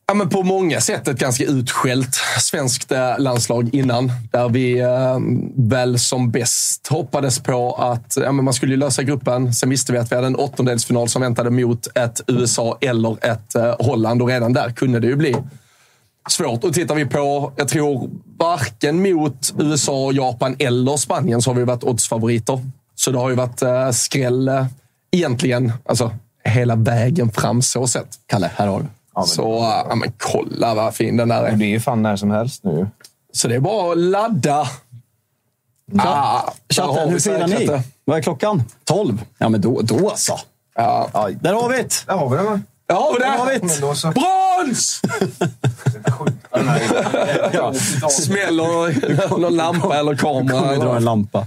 ja, 0.08 0.14
men 0.14 0.28
på 0.28 0.42
många 0.42 0.80
sätt 0.80 1.08
ett 1.08 1.18
ganska 1.18 1.44
utskällt 1.44 2.14
svenskt 2.40 2.92
eh, 2.92 3.18
landslag 3.18 3.74
innan. 3.74 4.12
Där 4.32 4.48
vi 4.48 4.80
eh, 4.80 5.18
väl 5.56 5.98
som 5.98 6.30
bäst 6.30 6.86
hoppades 6.86 7.38
på 7.38 7.74
att 7.74 8.16
ja, 8.16 8.32
men 8.32 8.44
man 8.44 8.54
skulle 8.54 8.72
ju 8.72 8.78
lösa 8.78 9.02
gruppen. 9.02 9.54
Sen 9.54 9.70
visste 9.70 9.92
vi 9.92 9.98
att 9.98 10.12
vi 10.12 10.16
hade 10.16 10.26
en 10.26 10.36
åttondelsfinal 10.36 11.08
som 11.08 11.22
väntade 11.22 11.50
mot 11.50 11.86
ett 11.94 12.20
USA 12.26 12.78
eller 12.80 13.24
ett 13.24 13.54
eh, 13.54 13.74
Holland 13.78 14.22
och 14.22 14.28
redan 14.28 14.52
där 14.52 14.70
kunde 14.70 15.00
det 15.00 15.06
ju 15.06 15.16
bli 15.16 15.36
svårt. 16.30 16.64
Och 16.64 16.74
tittar 16.74 16.94
vi 16.94 17.04
på, 17.04 17.52
jag 17.56 17.68
tror 17.68 18.10
varken 18.38 19.02
mot 19.02 19.54
USA, 19.58 20.12
Japan 20.12 20.56
eller 20.58 20.96
Spanien 20.96 21.42
så 21.42 21.50
har 21.50 21.54
vi 21.54 21.64
varit 21.64 21.84
oddsfavoriter. 21.84 22.70
Så 22.94 23.10
det 23.10 23.18
har 23.18 23.30
ju 23.30 23.36
varit 23.36 23.62
eh, 23.62 23.90
skräll 23.90 24.48
eh, 24.48 24.66
egentligen, 25.10 25.72
alltså 25.84 26.12
hela 26.44 26.76
vägen 26.76 27.30
fram 27.30 27.62
så 27.62 27.86
sett. 27.86 28.08
Kalle, 28.26 28.50
här 28.56 28.66
har 28.66 28.80
du. 28.80 28.86
Så, 29.26 29.82
ja 29.88 29.94
men 29.94 30.12
kolla 30.18 30.74
vad 30.74 30.94
fin 30.94 31.16
den 31.16 31.28
där 31.28 31.42
är. 31.44 31.52
Det 31.56 31.64
är 31.64 31.68
ju 31.68 31.80
fan 31.80 32.02
när 32.02 32.16
som 32.16 32.30
helst 32.30 32.64
nu. 32.64 32.88
Så 33.32 33.48
det 33.48 33.54
är 33.54 33.60
bara 33.60 33.92
att 33.92 33.98
ladda. 33.98 34.68
Ah, 35.98 36.52
där 36.68 36.82
har 36.82 36.94
Chatten, 36.94 37.08
hur 37.08 37.18
firar 37.18 37.46
ni? 37.46 37.66
det. 37.66 37.82
Vad 38.04 38.18
är 38.18 38.22
klockan? 38.22 38.62
12? 38.84 39.24
Ja, 39.38 39.48
men 39.48 39.60
då, 39.60 39.80
då 39.82 40.12
så. 40.16 40.38
Ja. 40.74 41.08
Ja, 41.12 41.30
där 41.40 41.52
har 41.54 41.68
vi 41.68 41.76
det! 41.76 42.06
Där 42.06 42.14
har 42.14 42.28
vi 42.28 42.36
den. 42.36 42.44
va? 42.46 42.60
Där 42.86 42.94
har 42.94 43.12
vi 43.12 43.18
Där 43.18 43.38
har 43.38 43.46
vi 43.46 43.58
det! 43.58 43.66
det! 43.66 43.80
Då 43.80 43.94
så. 43.94 44.10
Brons! 44.12 45.00
Ja. 47.52 47.74
Smäller 48.10 49.38
någon 49.38 49.56
lampa 49.56 49.98
eller 49.98 50.16
kamera. 50.16 50.60
Kommer 50.60 50.72
vi 50.74 50.80
dra 50.80 50.96
en 50.96 51.04
lampa. 51.04 51.46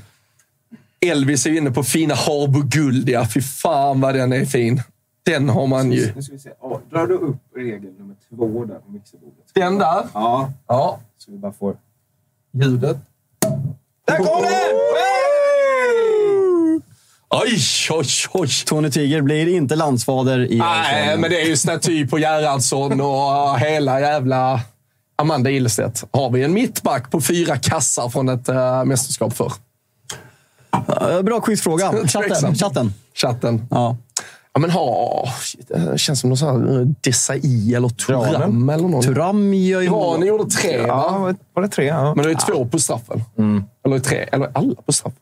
Elvis 1.05 1.45
är 1.45 1.57
inne 1.57 1.71
på 1.71 1.83
fina 1.83 2.15
Harbo 2.15 2.61
Guld. 2.61 3.09
Ja, 3.09 3.27
fy 3.33 3.41
fan 3.41 4.01
vad 4.01 4.15
den 4.15 4.33
är 4.33 4.45
fin. 4.45 4.83
Den 5.23 5.49
har 5.49 5.67
man 5.67 5.91
ju. 5.91 6.11
Nu 6.15 6.21
ska 6.21 6.33
vi 6.33 6.39
se. 6.39 6.49
Drar 6.91 7.07
du 7.07 7.13
upp 7.13 7.37
regel 7.55 7.93
nummer 7.97 8.15
två 8.29 8.65
där 8.65 8.75
på 8.79 8.91
mixerbordet? 8.91 9.45
Den 9.53 9.77
där. 9.77 10.03
Ja, 10.13 10.51
Ja. 10.67 10.99
så 11.17 11.31
vi 11.31 11.37
bara 11.37 11.53
får... 11.53 11.75
Ljudet. 12.53 12.97
Där 14.07 14.17
kom 14.17 14.41
den! 14.41 14.51
Oj, 17.29 17.57
oj, 17.91 18.05
oj. 18.33 18.49
Tony 18.65 18.89
Tiger 18.91 19.21
blir 19.21 19.47
inte 19.47 19.75
landsfader 19.75 20.51
i 20.51 20.57
Nej, 20.57 21.17
men 21.17 21.29
det 21.29 21.41
är 21.41 21.45
ju 21.45 21.57
staty 21.57 22.07
på 22.07 22.17
Gerhardsson 22.19 23.01
och 23.01 23.59
hela 23.59 23.99
jävla 24.01 24.59
Amanda 25.15 25.49
Ilstedt. 25.51 26.03
Har 26.11 26.29
vi 26.29 26.43
en 26.43 26.53
mittback 26.53 27.11
på 27.11 27.21
fyra 27.21 27.57
kassar 27.57 28.09
från 28.09 28.29
ett 28.29 28.49
äh, 28.49 28.85
mästerskap 28.85 29.33
för? 29.33 29.51
Bra 31.23 31.41
quizfråga. 31.41 31.91
Chatten. 32.07 32.55
Chatten. 32.55 32.93
Chatten. 33.13 33.67
Ja. 33.71 33.97
Ja, 34.53 34.59
men 34.59 34.69
ha... 34.71 35.25
Det 35.67 35.97
känns 35.97 36.19
som 36.19 36.29
någon 36.29 36.37
sån 36.37 36.67
här 36.69 36.79
eh, 36.79 36.85
Desai 37.01 37.73
eller 37.75 37.89
Turam 37.89 38.69
eller 38.69 38.87
någon. 38.87 39.01
Turam 39.01 39.53
gör 39.53 39.81
ju 39.81 39.87
Iran 39.87 40.25
gjorde 40.25 40.49
tre, 40.51 40.71
Ja, 40.87 40.95
va? 41.11 41.17
var- 41.19 41.35
var 41.53 41.61
det 41.63 41.69
tre? 41.69 41.85
Ja. 41.85 42.15
Men 42.15 42.25
det 42.25 42.31
är 42.31 42.53
två 42.53 42.65
på 42.65 42.79
straffen. 42.79 43.23
Eller 43.85 43.99
tre, 43.99 44.17
eller 44.31 44.51
alla 44.53 44.81
på 44.85 44.91
straff. 44.93 45.13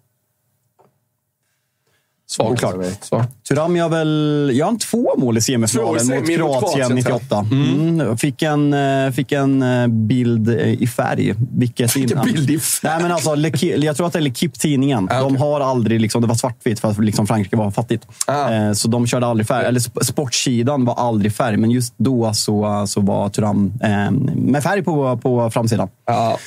Svagt. 2.32 2.52
Oklart. 2.52 2.76
Svagt. 3.02 3.30
Turam 3.48 3.76
gör 3.76 3.90
väl 3.90 4.52
gör 4.54 4.66
han 4.66 4.78
två 4.80 5.14
mål 5.18 5.38
i 5.38 5.42
semifinalen 5.42 6.08
mot 6.08 6.28
Kroatien 6.28 6.38
Kroatien, 6.62 6.96
98. 6.96 7.46
Mm. 7.52 8.18
Fick, 8.18 8.42
en, 8.42 8.74
eh, 8.74 9.12
fick 9.12 9.32
en 9.32 9.62
eh, 9.62 9.88
bild 9.88 10.50
i 10.50 10.88
färg. 10.88 11.34
Vilket 11.52 11.96
Vilken 11.96 12.12
innan. 12.18 12.26
bild 12.26 12.50
i 12.50 12.60
färg? 12.60 12.92
Nej, 12.94 13.02
men 13.02 13.12
alltså, 13.12 13.36
jag 13.62 13.98
tror 13.98 14.08
att 14.08 14.14
det 14.14 14.20
är 14.20 14.24
L'Equipe-tidningen. 14.24 15.08
Ah, 15.12 15.20
De 15.20 15.26
okej. 15.26 15.38
har 15.40 15.62
aldrig, 15.62 16.02
liksom, 16.02 16.22
det 16.22 16.28
var 16.28 16.36
svartvitt 16.36 16.80
för 16.80 16.90
att 16.90 17.00
liksom, 17.00 17.28
Frankrike 17.28 17.56
var 17.56 17.72
fattigt. 17.72 18.08
Ah. 18.28 18.52
Eh, 18.54 18.74
så 18.74 18.88
de 18.88 19.08
körde 19.08 19.26
aldrig 19.28 19.48
färg. 19.48 19.66
Eller 19.66 19.80
sp- 19.80 20.04
sportsidan 20.04 20.86
var 20.86 20.96
aldrig 20.96 21.34
färg, 21.34 21.58
men 21.58 21.72
just 21.72 21.94
då 21.98 22.34
så, 22.34 22.84
så 22.88 23.02
var 23.02 23.30
Turam 23.30 23.74
eh, 23.84 24.12
med 24.36 24.64
färg 24.64 24.84
på, 24.84 25.18
på 25.18 25.50
framsidan. 25.52 25.88
Ja. 26.08 26.38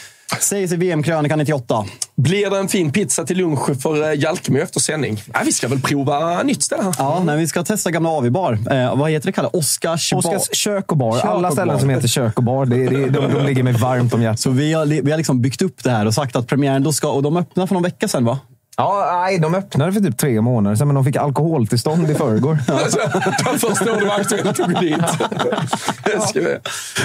Sägs 0.41 0.72
i 0.72 0.76
VM-krönikan 0.76 1.39
98. 1.39 1.85
Blir 2.14 2.51
det 2.51 2.59
en 2.59 2.68
fin 2.68 2.93
pizza 2.93 3.24
till 3.24 3.37
lunch 3.39 3.83
för 3.83 4.11
eh, 4.12 4.20
Jalkemo 4.20 4.59
efter 4.59 4.80
sändning? 4.80 5.22
Ja, 5.33 5.41
vi 5.45 5.53
ska 5.53 5.68
väl 5.68 5.80
prova 5.80 6.43
nytt 6.43 6.62
ställe 6.62 6.83
här. 6.83 6.95
Ja, 6.99 7.22
när 7.24 7.37
vi 7.37 7.47
ska 7.47 7.62
testa 7.64 7.91
gamla 7.91 8.09
AV-bar. 8.11 8.59
Eh, 8.70 8.97
vad 8.97 9.11
heter 9.11 9.26
det, 9.26 9.33
Kalle? 9.33 9.49
Oscars, 9.53 10.12
Oskars 10.12 10.33
bar. 10.33 10.55
kök 10.55 10.91
och 10.93 10.97
bar. 10.97 11.12
Kök 11.12 11.24
Alla 11.24 11.49
och 11.49 11.55
ställen 11.55 11.74
bar. 11.74 11.80
som 11.80 11.89
heter 11.89 12.09
kök 12.09 12.37
och 12.39 12.45
bar, 12.45 12.66
det, 12.66 12.89
det, 12.89 13.09
de, 13.11 13.33
de 13.35 13.47
ligger 13.47 13.62
mig 13.62 13.72
varmt 13.72 14.14
om 14.14 14.22
hjärtat. 14.22 14.41
Så 14.41 14.51
vi 14.51 14.72
har, 14.72 14.87
vi 14.87 15.11
har 15.11 15.18
liksom 15.18 15.43
byggt 15.43 15.62
upp 15.62 15.85
det 15.85 15.91
här 15.91 16.07
och 16.07 16.14
sagt 16.14 16.37
att 16.37 16.47
premiären 16.47 16.83
då 16.83 16.93
ska... 16.93 17.09
Och 17.09 17.22
de 17.22 17.37
öppnade 17.37 17.66
för 17.66 17.74
någon 17.74 17.83
vecka 17.83 18.09
sedan, 18.09 18.24
va? 18.24 18.39
Ja, 18.76 19.20
nej, 19.24 19.39
de 19.39 19.55
öppnade 19.55 19.93
för 19.93 20.01
typ 20.01 20.18
tre 20.18 20.41
månader 20.41 20.76
sedan, 20.76 20.87
men 20.89 20.95
de 20.95 21.05
fick 21.05 21.16
alkoholtillstånd 21.16 22.11
i 22.11 22.14
förrgår. 22.14 22.59
Den 23.51 23.59
första 23.59 23.85
det 23.85 24.05
var 24.05 24.20
aktuellt 24.20 24.61
att 24.61 24.72
gå 24.72 24.80
dit. 24.80 24.99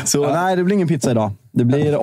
Så 0.05 0.33
nej, 0.33 0.55
det 0.55 0.63
blir 0.63 0.75
ingen 0.75 0.87
pizza 0.87 1.11
idag. 1.11 1.31
Det 1.51 1.63
blir 1.63 1.97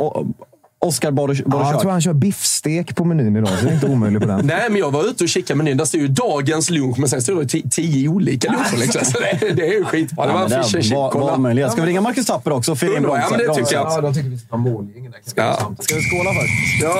Oscar 0.84 1.20
och 1.20 1.34
Ja, 1.34 1.70
jag 1.72 1.80
tror 1.80 1.90
han 1.90 2.00
kör 2.00 2.12
biffstek 2.12 2.94
på 2.96 3.04
menyn 3.04 3.36
idag, 3.36 3.48
så 3.58 3.64
det 3.64 3.70
är 3.70 3.74
inte 3.74 3.86
omöjligt 3.86 4.22
på 4.22 4.28
den. 4.28 4.40
Nej, 4.46 4.62
men 4.70 4.78
jag 4.78 4.90
var 4.90 5.04
ute 5.10 5.24
och 5.24 5.30
kikade 5.30 5.56
menyn. 5.58 5.76
Där 5.76 5.84
stod 5.84 6.00
ju 6.00 6.08
dagens 6.08 6.70
lunch, 6.70 6.98
men 6.98 7.08
sen 7.08 7.22
stod 7.22 7.38
det 7.38 7.44
ti- 7.58 7.70
tio 7.70 8.08
olika 8.08 8.52
luncher. 8.52 8.76
Liksom. 8.78 9.04
Så 9.04 9.18
det, 9.20 9.50
det 9.54 9.62
är 9.68 9.72
ju 9.72 9.84
skitbra. 9.84 10.26
Det 10.26 10.32
Ja, 10.32 10.38
var 10.38 10.44
en 10.44 10.64
fish 10.64 10.74
and 10.76 10.84
chip. 10.84 11.72
Ska 11.72 11.82
vi 11.82 11.88
ringa 11.88 12.00
Marcus 12.00 12.26
Tapper 12.26 12.52
också 12.52 12.72
och 12.72 12.78
fylla 12.78 12.96
in 12.96 13.02
Ja, 13.02 13.26
men 13.30 13.38
det 13.38 13.54
tycker 13.54 13.74
jag. 13.74 13.86
Ja, 13.92 14.00
de 14.00 14.14
tycker 14.14 14.28
vi 14.28 14.38
ska 14.38 14.48
ta 14.48 14.56
målgingen 14.56 15.12
där. 15.12 15.20
Ska 15.30 15.40
Ja. 15.42 15.72
Ska 15.80 15.94
vi 15.96 16.02
skåla 16.02 16.30
först? 16.30 16.82
Ja. 16.82 16.94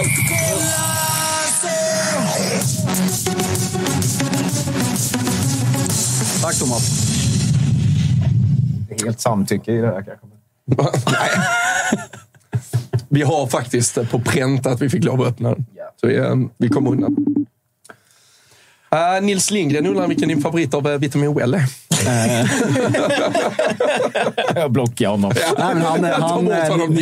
Tack 6.43 6.59
Thomas. 6.59 6.83
Helt 9.05 9.21
samtycke 9.21 9.73
i 9.73 9.81
det 9.81 9.87
här 9.87 10.03
kanske. 10.03 10.27
Vi 13.15 13.23
har 13.23 13.47
faktiskt 13.47 14.11
på 14.11 14.19
pränt 14.21 14.67
att 14.67 14.83
vi 14.83 14.89
fick 14.91 15.05
lov 15.05 15.21
att 15.21 15.27
öppna 15.27 15.49
den. 15.49 15.67
Så 16.01 16.07
vi, 16.07 16.17
eh, 16.17 16.35
vi 16.59 16.69
kom 16.69 16.87
undan. 16.87 17.17
Uh, 18.95 19.23
Nils 19.23 19.51
Lindgren 19.51 19.87
undrar 19.87 20.09
vilken 20.09 20.29
din 20.29 20.43
favorit 20.43 20.75
av 20.75 20.87
uh, 20.87 20.99
Vitamin 20.99 21.35
Well 21.35 21.55
är. 21.55 21.65
jag 24.55 24.71
blockar 24.73 25.09
honom. 25.09 25.33
Nej, 25.59 25.75
men 25.75 25.83
han, 25.83 26.05
han, 26.05 26.71
honom. 26.71 26.97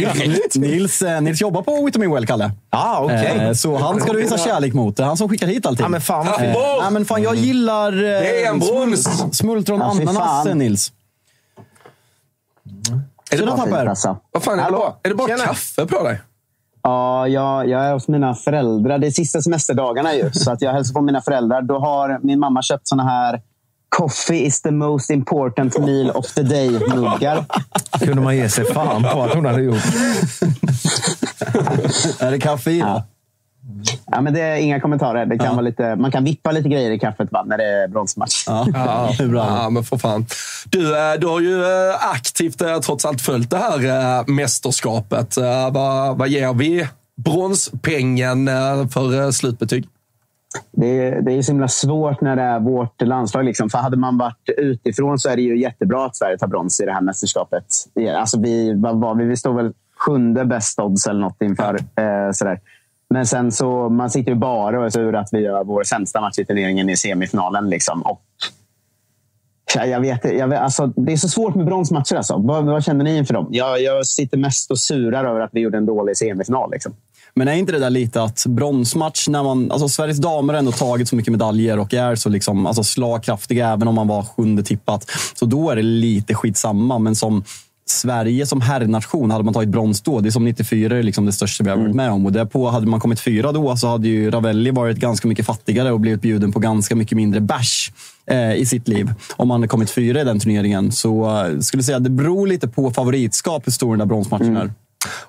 Nils, 0.55 1.03
eh, 1.03 1.21
Nils 1.21 1.41
jobbar 1.41 1.63
på 1.63 1.85
Vitamin 1.85 2.11
Well, 2.11 2.27
Kalle. 2.27 2.53
Ah, 2.71 3.05
okay. 3.05 3.27
Eh, 3.27 3.53
Så 3.53 3.77
han 3.77 4.01
ska 4.01 4.13
du 4.13 4.23
visa 4.23 4.39
kärlek 4.39 4.73
mot. 4.73 4.97
Det 4.97 5.03
är 5.03 5.07
han 5.07 5.17
som 5.17 5.29
skickar 5.29 5.47
hit 5.47 5.67
allting. 5.67 5.85
Ja, 5.85 5.89
men 5.89 6.01
fan. 6.01 6.27
Eh, 6.27 6.35
nej, 6.83 6.91
men 6.91 7.05
fan, 7.05 7.23
jag 7.23 7.35
gillar 7.35 7.93
eh, 7.93 8.01
Det 8.01 8.45
är 8.45 8.51
en 8.51 8.59
brons. 8.59 9.09
smultron 9.37 9.83
ananas. 9.83 10.55
Nils. 10.55 10.93
Är 13.33 13.37
det 13.37 13.43
Tjena, 13.43 13.57
bara, 13.57 13.65
Tapper. 13.67 13.87
Alltså. 13.87 14.17
vad 14.33 14.43
fan, 14.43 14.53
är 14.53 14.57
det 14.57 14.63
Hallå? 14.63 14.79
bara, 14.79 14.95
är 15.03 15.09
det 15.09 15.15
bara 15.15 15.29
Tjena. 15.29 15.43
kaffe 15.45 15.87
på 15.87 16.03
dig? 16.03 16.21
Ja, 16.83 17.29
jag, 17.29 17.69
jag 17.69 17.85
är 17.85 17.93
hos 17.93 18.09
mina 18.09 18.35
föräldrar. 18.35 18.99
Det 18.99 19.07
är 19.07 19.11
sista 19.11 19.43
semesterdagarna 19.43 20.15
ju. 20.15 20.31
Så 20.35 20.51
att 20.51 20.63
jag 20.63 20.73
hälsar 20.73 20.95
på 20.95 21.01
mina 21.01 21.21
föräldrar. 21.21 21.63
Då 21.63 21.79
har 21.79 22.21
min 22.23 22.39
mamma 22.39 22.63
köpt 22.63 22.89
såna 22.89 23.03
här 23.05 23.41
Coffee 23.97 24.47
is 24.47 24.63
the 24.63 24.71
most 24.71 25.11
important 25.11 25.79
meal 25.79 26.11
of 26.11 26.27
the 26.35 26.43
day-muggar. 26.43 27.45
kunde 27.99 28.23
man 28.23 28.37
ge 28.37 28.49
sig 28.49 28.65
fan 28.65 29.03
på 29.03 29.23
att 29.23 29.35
hon 29.35 29.45
hade 29.47 29.63
gjort. 29.63 29.77
Är 32.21 32.31
det 32.31 32.39
kaffe 32.41 32.71
i 32.71 32.79
det? 32.79 33.05
Ja, 34.07 34.21
men 34.21 34.35
det 34.35 34.41
är 34.41 34.57
inga 34.57 34.81
kommentarer. 34.81 35.27
Det 35.27 35.39
kan 35.39 35.55
vara 35.57 35.65
lite, 35.65 35.97
man 35.97 36.11
kan 36.11 36.25
vippa 36.25 36.53
lite 36.53 36.69
grejer 36.69 36.91
i 36.91 36.99
kaffet 36.99 37.33
va, 37.33 37.45
när 37.47 37.59
det 37.59 37.65
är 37.65 37.89
bronsmatch. 37.89 38.45
Ja, 38.47 38.67
Ja, 38.75 39.13
ja, 39.35 39.71
men 39.71 39.85
för 39.85 39.97
fan. 39.97 40.27
Du, 40.67 40.99
eh, 40.99 41.21
du 41.21 41.27
har 41.27 41.41
ju 41.41 41.63
eh, 41.63 42.11
aktivt 42.11 42.61
eh, 42.63 42.79
trots 42.81 43.05
allt 43.05 43.21
följt 43.21 43.51
det 43.51 43.59
här 43.59 44.25
mästerskapet. 44.31 45.37
Vad, 45.73 46.19
vad 46.19 46.29
ger 46.29 46.53
vi 46.53 46.89
bronspengen 47.25 48.47
för 48.91 49.31
slutbetyg? 49.31 49.89
Det 50.73 50.87
är, 50.87 51.23
det 51.23 51.33
är 51.33 51.43
så 51.43 51.53
himla 51.53 51.69
svårt 51.69 52.21
när 52.21 52.37
det 52.37 52.43
är 52.43 52.61
vårt 52.61 53.03
landslag. 53.03 53.45
Liksom. 53.45 53.71
För 53.71 53.79
hade 53.79 53.97
man 53.97 54.19
varit 54.19 54.49
utifrån 54.57 55.19
så 55.19 55.29
är 55.29 55.37
det 55.37 55.43
ju 55.43 55.61
jättebra 55.61 56.07
att 56.07 56.17
Sverige 56.17 56.39
tar 56.39 56.47
brons 56.47 56.81
i 56.81 56.85
det 56.85 56.93
här 56.93 57.01
mästerskapet. 57.01 57.65
Ja, 57.95 58.17
Alltså 58.19 58.41
vi, 58.41 58.75
vad 58.75 59.01
var 59.01 59.15
vi? 59.15 59.25
vi 59.25 59.37
stod 59.37 59.57
väl 59.57 59.73
sjunde 59.99 60.45
bäst 60.45 60.79
odds 60.79 61.07
eller 61.07 61.21
något 61.21 61.43
inför. 61.43 61.75
Eh, 61.75 62.33
sådär. 62.33 62.61
Men 63.13 63.27
sen 63.27 63.53
så 63.53 63.89
man 63.89 64.11
sitter 64.11 64.33
ju 64.33 64.39
bara 64.39 64.79
och 64.79 64.87
är 64.87 64.91
sur 64.91 65.15
att 65.15 65.29
vi 65.33 65.41
gör 65.41 65.65
vår 65.65 65.85
sämsta 65.85 66.21
match 66.21 66.39
i 66.39 66.45
turneringen 66.45 66.89
i 66.89 66.97
semifinalen. 66.97 67.71
Liksom. 67.71 68.03
Och, 68.03 68.23
ja, 69.75 69.87
jag 69.87 70.01
vet, 70.01 70.25
jag 70.25 70.49
vet, 70.49 70.61
alltså, 70.61 70.87
det 70.87 71.13
är 71.13 71.17
så 71.17 71.29
svårt 71.29 71.55
med 71.55 71.67
bronsmatcher. 71.67 72.17
Alltså. 72.17 72.37
Vad, 72.39 72.65
vad 72.65 72.85
känner 72.85 73.05
ni 73.05 73.17
inför 73.17 73.35
dem? 73.35 73.49
Jag, 73.51 73.83
jag 73.83 74.07
sitter 74.07 74.39
mest 74.39 74.71
och 74.71 74.79
surar 74.79 75.25
över 75.25 75.41
att 75.41 75.51
vi 75.53 75.61
gjorde 75.61 75.79
en 75.79 75.87
dålig 75.87 76.17
semifinal. 76.17 76.71
Liksom. 76.71 76.95
Men 77.35 77.49
är 77.49 77.53
inte 77.53 77.73
det 77.73 77.79
där 77.79 77.91
lite 77.91 78.23
att 78.23 78.47
bronsmatch, 78.47 79.29
när 79.29 79.43
man, 79.43 79.73
alltså 79.73 79.89
Sveriges 79.89 80.19
damer 80.19 80.53
har 80.53 80.59
ändå 80.59 80.73
tagit 80.73 81.09
så 81.09 81.17
mycket 81.17 81.31
medaljer 81.33 81.79
och 81.79 81.95
är 81.95 82.15
så 82.15 82.29
liksom, 82.29 82.67
alltså 82.67 82.85
slagkraftiga 82.85 83.69
även 83.69 83.89
om 83.89 83.95
man 83.95 84.09
var 84.09 84.23
sjunde 84.23 84.63
tippat. 84.63 85.11
Så 85.35 85.47
då 85.47 85.71
är 85.71 85.77
det 85.77 85.83
lite 85.83 86.35
skitsamma. 86.35 86.99
Men 86.99 87.15
som 87.15 87.45
Sverige 87.87 88.47
som 88.47 88.61
herrnation, 88.61 89.31
hade 89.31 89.45
man 89.45 89.55
tagit 89.55 89.69
brons 89.69 90.01
då, 90.01 90.21
det 90.21 90.29
är 90.29 90.31
som 90.31 90.45
94 90.45 90.99
är 90.99 91.03
liksom 91.03 91.27
det 91.27 91.33
största 91.33 91.65
vi 91.65 91.71
har 91.71 91.77
varit 91.77 91.95
med 91.95 92.11
om. 92.11 92.27
Och 92.27 92.33
därpå 92.33 92.71
hade 92.71 92.87
man 92.87 93.01
kommit 93.01 93.21
fyra 93.21 93.53
då 93.53 93.77
så 93.77 93.89
hade 93.89 94.09
ju 94.09 94.31
Ravelli 94.31 94.71
varit 94.71 94.97
ganska 94.97 95.29
mycket 95.29 95.47
fattigare 95.47 95.93
och 95.93 96.01
blivit 96.01 96.21
bjuden 96.21 96.53
på 96.53 96.59
ganska 96.59 96.97
mycket 96.97 97.17
mindre 97.17 97.41
bärs 97.41 97.93
eh, 98.27 98.55
i 98.55 98.67
sitt 98.67 98.89
liv. 98.89 99.13
Om 99.37 99.49
man 99.49 99.61
hade 99.61 99.69
kommit 99.69 99.91
fyra 99.91 100.21
i 100.21 100.25
den 100.25 100.41
turneringen. 100.41 100.93
Så 100.93 101.45
eh, 101.45 101.59
skulle 101.59 101.83
säga 101.83 101.97
att 101.97 102.05
det 102.05 102.11
beror 102.11 102.47
lite 102.47 102.69
på 102.69 102.91
favoritskap 102.91 103.67
hur 103.67 103.73
stor 103.73 103.91
den 103.91 103.99
där 103.99 104.07
bronsmatchen 104.07 104.57
är. 104.57 104.73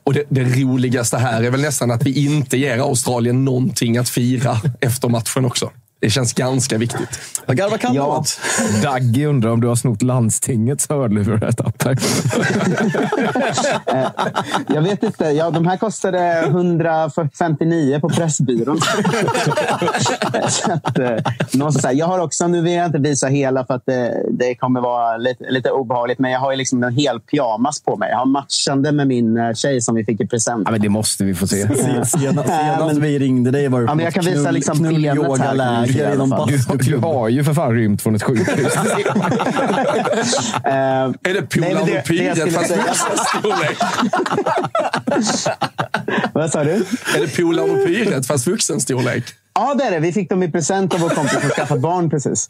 Och 0.03 0.13
det, 0.13 0.23
det 0.29 0.43
roligaste 0.43 1.17
här 1.17 1.43
är 1.43 1.51
väl 1.51 1.61
nästan 1.61 1.91
att 1.91 2.03
vi 2.03 2.25
inte 2.25 2.57
ger 2.57 2.79
Australien 2.79 3.45
någonting 3.45 3.97
att 3.97 4.09
fira 4.09 4.57
efter 4.79 5.09
matchen 5.09 5.45
också. 5.45 5.71
Det 6.03 6.09
känns 6.09 6.33
ganska 6.33 6.77
viktigt. 6.77 7.19
Vad 7.45 7.57
garvar 7.57 7.77
kan 7.77 7.93
Ja. 7.93 8.05
åt? 8.17 8.39
Dagge 8.83 9.25
undrar 9.25 9.49
om 9.51 9.61
du 9.61 9.67
har 9.67 9.75
snott 9.75 10.01
landstingets 10.01 10.89
hörlurar 10.89 11.37
här, 11.37 11.51
Tapper. 11.51 11.97
Jag 14.73 14.81
vet 14.81 15.03
inte. 15.03 15.25
Ja, 15.25 15.49
de 15.49 15.67
här 15.67 15.77
kostade 15.77 16.43
159 16.47 17.99
på 17.99 18.09
Pressbyrån. 18.09 18.79
så 20.49 20.71
att, 20.71 20.99
eh, 20.99 21.09
någon 21.53 21.71
som 21.73 21.81
säger, 21.81 21.99
jag 21.99 22.05
har 22.07 22.19
också, 22.19 22.47
nu 22.47 22.61
vill 22.61 22.73
jag 22.73 22.85
inte 22.85 22.97
visa 22.99 23.27
hela 23.27 23.65
för 23.65 23.73
att 23.73 23.85
det, 23.85 24.23
det 24.31 24.55
kommer 24.55 24.81
vara 24.81 25.17
lite, 25.17 25.43
lite 25.49 25.71
obehagligt, 25.71 26.19
men 26.19 26.31
jag 26.31 26.39
har 26.39 26.51
ju 26.51 26.57
liksom 26.57 26.83
en 26.83 26.93
hel 26.95 27.19
pyjamas 27.19 27.81
på 27.83 27.95
mig. 27.95 28.09
Jag 28.11 28.17
har 28.17 28.25
matchande 28.25 28.91
med 28.91 29.07
min 29.07 29.37
eh, 29.37 29.53
tjej 29.53 29.81
som 29.81 29.95
vi 29.95 30.05
fick 30.05 30.21
i 30.21 30.27
present. 30.27 30.61
Ja, 30.65 30.71
men 30.71 30.81
det 30.81 30.89
måste 30.89 31.23
vi 31.23 31.33
få 31.35 31.47
se. 31.47 31.75
Senast, 31.75 32.11
senast 32.19 32.47
men- 32.85 33.01
vi 33.01 33.19
ringde 33.19 33.51
dig 33.51 33.67
var 33.67 33.79
du 33.79 33.85
Ja, 33.85 33.89
på 33.89 33.95
men 33.95 34.05
jag 34.05 34.13
kan 34.13 34.25
visa 34.25 34.51
liksom 34.51 34.77
knull 34.77 35.01
benet 35.01 35.39
här. 35.39 35.53
Yogaläger 35.93 36.13
i 36.15 36.17
någon 36.17 36.29
fall. 36.29 36.47
Du, 36.47 36.57
du 36.57 36.63
bastuklubb. 36.63 37.03
har 37.03 37.29
ju 37.29 37.43
för 37.43 37.53
fan 37.53 37.71
rymt 37.75 38.01
från 38.01 38.15
ett 38.15 38.23
sjukhus. 38.23 38.73
Eh, 40.65 40.71
Är 40.73 41.09
det 41.23 41.33
Nej, 41.33 41.41
Polar 41.47 41.73
men 41.73 41.75
det- 41.75 41.81
och 41.81 41.87
det 41.87 41.93
jag 41.93 42.05
Pyret 42.05 42.37
skulle 42.37 42.51
fast 42.51 42.67
säga- 42.67 42.83
vuxen 42.87 43.17
storlek? 43.41 43.77
vad 46.33 46.51
sa 46.51 46.63
du? 46.63 46.71
Är 47.15 47.19
det 47.21 47.35
Polar 47.37 47.63
och 47.63 47.85
Pyret 47.87 48.27
fast 48.27 48.47
vuxen 48.47 48.79
storlek? 48.81 49.23
Ja, 49.55 49.73
det 49.77 49.83
är 49.83 49.91
det. 49.91 49.99
Vi 49.99 50.11
fick 50.13 50.29
dem 50.29 50.43
i 50.43 50.51
present 50.51 50.93
av 50.93 50.99
vår 50.99 51.09
kompis 51.09 51.41
som 51.41 51.49
skaffat 51.49 51.79
barn 51.79 52.09
precis. 52.09 52.47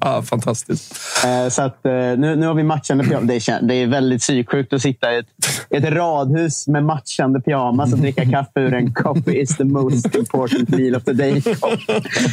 Ja, 0.00 0.22
fantastiskt. 0.26 0.94
Eh, 1.24 1.48
Så 1.48 1.62
att, 1.62 1.86
eh, 1.86 1.92
nu, 1.92 2.36
nu 2.36 2.46
har 2.46 2.54
vi 2.54 2.62
matchande 2.62 3.04
pyjamas. 3.04 3.28
Det 3.28 3.34
är, 3.34 3.38
kän- 3.40 3.66
det 3.68 3.74
är 3.74 3.86
väldigt 3.86 4.20
psyksjukt 4.20 4.72
att 4.72 4.82
sitta 4.82 5.12
i 5.14 5.18
ett, 5.18 5.26
ett 5.70 5.84
radhus 5.84 6.66
med 6.68 6.84
matchande 6.84 7.40
pyjamas 7.40 7.92
och 7.92 7.98
dricka 7.98 8.24
kaffe 8.30 8.60
ur 8.60 8.74
en 8.74 8.94
coffee 8.94 9.40
is 9.42 9.56
the 9.56 9.64
most 9.64 10.14
important 10.14 10.68
meal 10.68 10.96
of 10.96 11.04
the 11.04 11.12
day. 11.12 11.42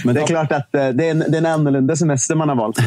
Men 0.05 0.15
det 0.15 0.21
är 0.21 0.27
klart 0.27 0.51
att 0.51 0.75
eh, 0.75 0.87
det 0.89 1.05
är 1.07 1.11
en, 1.11 1.19
det 1.19 1.33
är 1.33 1.37
en 1.37 1.45
annorlunda 1.45 1.95
semester 1.95 2.35
man 2.35 2.49
har 2.49 2.55
valt. 2.55 2.77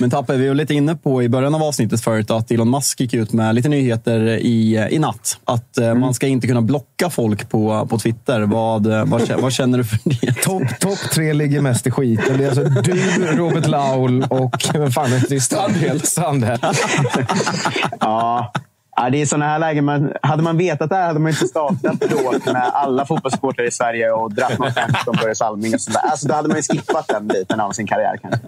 Men 0.00 0.10
Tappe, 0.10 0.36
vi 0.36 0.48
var 0.48 0.54
lite 0.54 0.74
inne 0.74 0.94
på 0.96 1.22
i 1.22 1.28
början 1.28 1.54
av 1.54 1.62
avsnittet 1.62 2.00
förut 2.00 2.30
att 2.30 2.50
Elon 2.50 2.70
Musk 2.70 3.00
gick 3.00 3.14
ut 3.14 3.32
med 3.32 3.54
lite 3.54 3.68
nyheter 3.68 4.20
i, 4.28 4.88
i 4.90 4.98
natt. 4.98 5.38
Att 5.44 5.78
eh, 5.78 5.94
man 5.94 6.14
ska 6.14 6.26
inte 6.26 6.46
kunna 6.46 6.62
blocka 6.62 7.10
folk 7.10 7.48
på, 7.50 7.86
på 7.90 7.98
Twitter. 7.98 8.40
Vad, 8.40 8.86
vad, 8.86 9.30
vad 9.38 9.52
känner 9.52 9.78
du 9.78 9.84
för? 9.84 9.98
Topp 10.44 10.62
top 10.80 10.98
tre 10.98 11.32
ligger 11.32 11.60
mest 11.60 11.86
i 11.86 11.90
skiten. 11.90 12.38
Det 12.38 12.44
är 12.44 12.48
alltså 12.48 12.64
du, 12.64 12.92
Robert 13.36 13.66
Laul 13.66 14.24
och 14.30 14.56
vem 14.72 14.90
fan 14.90 15.12
är 15.12 15.24
det? 15.28 15.40
Strandhäll. 15.40 16.00
Strandhäll. 16.00 16.58
Ja. 18.00 18.52
Ja, 18.96 19.10
det 19.10 19.22
är 19.22 19.26
såna 19.26 19.44
här 19.44 19.58
lägen. 19.58 19.84
Man, 19.84 20.12
hade 20.22 20.42
man 20.42 20.56
vetat 20.58 20.88
det 20.90 20.96
här 20.96 21.06
hade 21.06 21.18
man 21.20 21.30
inte 21.32 21.46
startat 21.48 22.00
då 22.00 22.52
med 22.52 22.70
alla 22.74 23.06
fotbollssupportrar 23.06 23.64
i 23.66 23.70
Sverige 23.70 24.10
och 24.10 24.32
dratt 24.34 24.58
något 24.58 24.74
skämt 24.74 24.96
från 25.04 25.16
Börje 25.22 25.34
Salming. 25.34 25.74
Och 25.74 25.80
sådär. 25.80 26.00
Alltså, 26.00 26.28
då 26.28 26.34
hade 26.34 26.48
man 26.48 26.56
ju 26.56 26.62
skippat 26.62 27.08
den 27.08 27.26
biten 27.28 27.60
av 27.60 27.72
sin 27.72 27.86
karriär. 27.86 28.18
Kanske. 28.22 28.46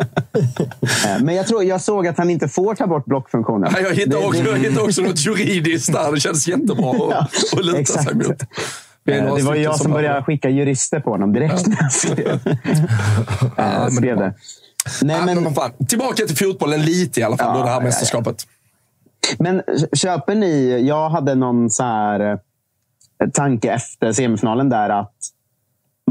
Eh, 1.08 1.22
Men 1.22 1.34
jag, 1.34 1.46
tror, 1.46 1.64
jag 1.64 1.80
såg 1.80 2.06
att 2.06 2.18
han 2.18 2.30
inte 2.30 2.48
får 2.48 2.74
ta 2.74 2.86
bort 2.86 3.04
blockfunktionen. 3.04 3.72
Ja, 3.74 3.80
Jag 3.80 3.94
hittade 3.94 4.16
Det- 4.20 4.26
också, 4.26 4.42
det- 4.42 4.50
jag 4.50 4.58
hittade 4.58 4.80
också 4.80 5.02
något 5.02 5.18
juridiskt 5.26 5.92
där. 5.92 6.12
Det 6.12 6.20
känns 6.20 6.48
jättebra 6.48 6.90
att, 7.18 7.54
att 7.58 7.64
luta 7.64 7.78
exakt. 7.78 8.04
sig 8.04 8.14
mot. 8.14 8.42
Eh, 9.08 9.34
Det 9.36 9.42
var 9.42 9.54
jag 9.54 9.76
som 9.76 9.92
har- 9.92 9.98
började 9.98 10.22
skicka 10.22 10.48
jurister 10.48 11.00
på 11.00 11.10
honom 11.10 11.32
direkt 11.32 11.66
när 11.66 11.76
jag 11.82 11.92
skrev, 11.92 12.40
Ja, 13.56 13.62
eh, 13.64 13.80
men 13.80 13.90
skrev 13.90 14.16
det-. 14.16 14.34
Nej, 15.02 15.20
men 15.26 15.42
men, 15.42 15.54
fan. 15.54 15.70
Tillbaka 15.88 16.26
till 16.26 16.36
fotbollen 16.36 16.82
lite 16.82 17.20
i 17.20 17.22
alla 17.22 17.36
fall, 17.36 17.46
Ja, 17.48 17.58
då 17.58 17.62
det 17.64 17.68
här 17.70 17.76
ja, 17.80 17.84
mästerskapet. 17.84 18.46
men 19.38 19.62
köper 19.92 20.34
ni... 20.34 20.82
Jag 20.88 21.08
hade 21.10 21.34
någon 21.34 21.70
så 21.70 21.82
här 21.82 22.20
eh, 22.20 23.28
tanke 23.32 23.72
efter 23.72 24.12
semifinalen 24.12 24.68
där 24.68 24.88
att 24.90 25.14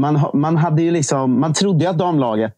man, 0.00 0.30
man, 0.34 0.56
hade 0.56 0.82
ju 0.82 0.90
liksom, 0.90 1.40
man 1.40 1.54
trodde 1.54 1.84
ju 1.84 1.90
att 1.90 1.98
damlaget, 1.98 2.54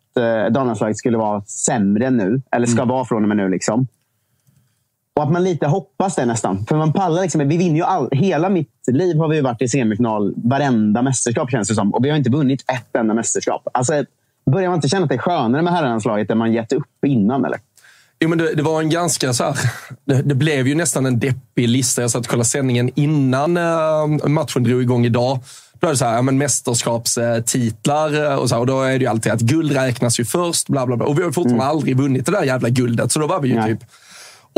damlandslaget 0.51 0.97
skulle 0.97 1.18
vara 1.18 1.43
sämre 1.45 2.11
nu. 2.11 2.43
Eller 2.53 2.66
ska 2.66 2.85
vara 2.85 3.05
från 3.05 3.22
och 3.22 3.28
med 3.28 3.37
nu. 3.37 3.49
Liksom. 3.49 3.87
Och 5.17 5.23
att 5.23 5.33
man 5.33 5.45
lite 5.45 5.67
hoppas 5.67 6.15
det 6.15 6.27
nästan. 6.27 6.67
För 6.67 6.77
man 6.77 6.93
pallar 6.93 7.23
liksom. 7.23 7.49
Vi 7.49 7.57
vinner 7.57 7.77
ju 7.77 7.83
all, 7.83 8.09
hela 8.12 8.49
mitt 8.49 8.69
liv 8.87 9.17
har 9.17 9.29
vi 9.29 9.41
varit 9.41 9.62
i 9.62 9.69
semifinal 9.69 10.35
varenda 10.37 11.03
mästerskap 11.03 11.51
känns 11.51 11.69
det 11.69 11.75
som. 11.75 11.95
Och 11.95 12.05
vi 12.05 12.11
har 12.11 12.17
inte 12.17 12.31
vunnit 12.31 12.65
ett 12.73 12.97
enda 12.97 13.15
mästerskap. 13.15 13.69
Alltså, 13.75 14.05
börjar 14.51 14.69
man 14.69 14.79
inte 14.79 14.89
känna 14.89 15.03
att 15.03 15.09
det 15.09 15.15
är 15.15 15.19
skönare 15.19 15.62
med 15.62 15.73
herrlandslaget 15.73 16.29
där 16.29 16.35
man 16.35 16.53
gett 16.53 16.73
upp 16.73 17.05
innan? 17.07 17.45
Eller? 17.45 17.59
Jo, 18.21 18.29
men 18.29 18.39
det, 18.39 18.55
det 18.55 18.62
var 18.62 18.81
en 18.81 18.91
ganska 18.91 19.33
så 19.33 19.45
här, 19.45 19.59
det, 20.05 20.23
det 20.23 20.35
blev 20.35 20.69
ju 20.69 20.75
nästan 20.75 21.07
en 21.07 21.19
deppig 21.19 21.69
lista. 21.69 22.03
Jag 22.03 22.11
satt 22.11 22.25
och 22.25 22.31
kollade 22.31 22.49
sändningen 22.49 22.91
innan 22.95 23.57
eh, 23.57 24.07
matchen 24.29 24.62
drog 24.62 24.83
igång 24.83 25.07
idag. 25.07 25.39
Då 25.81 25.87
är 25.87 25.91
det 25.91 25.97
så 25.97 26.05
här, 26.05 26.15
ja, 26.15 26.23
men 26.23 26.39
mästerskapstitlar 26.39 28.25
eh, 28.25 28.35
och, 28.35 28.49
så 28.49 28.55
här, 28.55 28.61
och 28.61 28.67
då 28.67 28.83
är 28.83 28.99
det 28.99 29.05
ju 29.05 29.07
alltid 29.07 29.33
att 29.33 29.41
guld 29.41 29.73
räknas 29.73 30.21
ju 30.21 30.25
först. 30.25 30.69
Bla, 30.69 30.87
bla, 30.87 30.97
bla. 30.97 31.07
Och 31.07 31.19
vi 31.19 31.23
har 31.23 31.33
fortfarande 31.33 31.65
aldrig 31.65 31.97
vunnit 31.97 32.27
det 32.27 32.33
där 32.33 32.43
jävla 32.43 32.69
guldet. 32.69 33.12
Så 33.12 33.19
då 33.21 33.27
var 33.27 33.41
vi 33.41 33.49
ju 33.49 33.55
Nej. 33.55 33.73
typ 33.73 33.85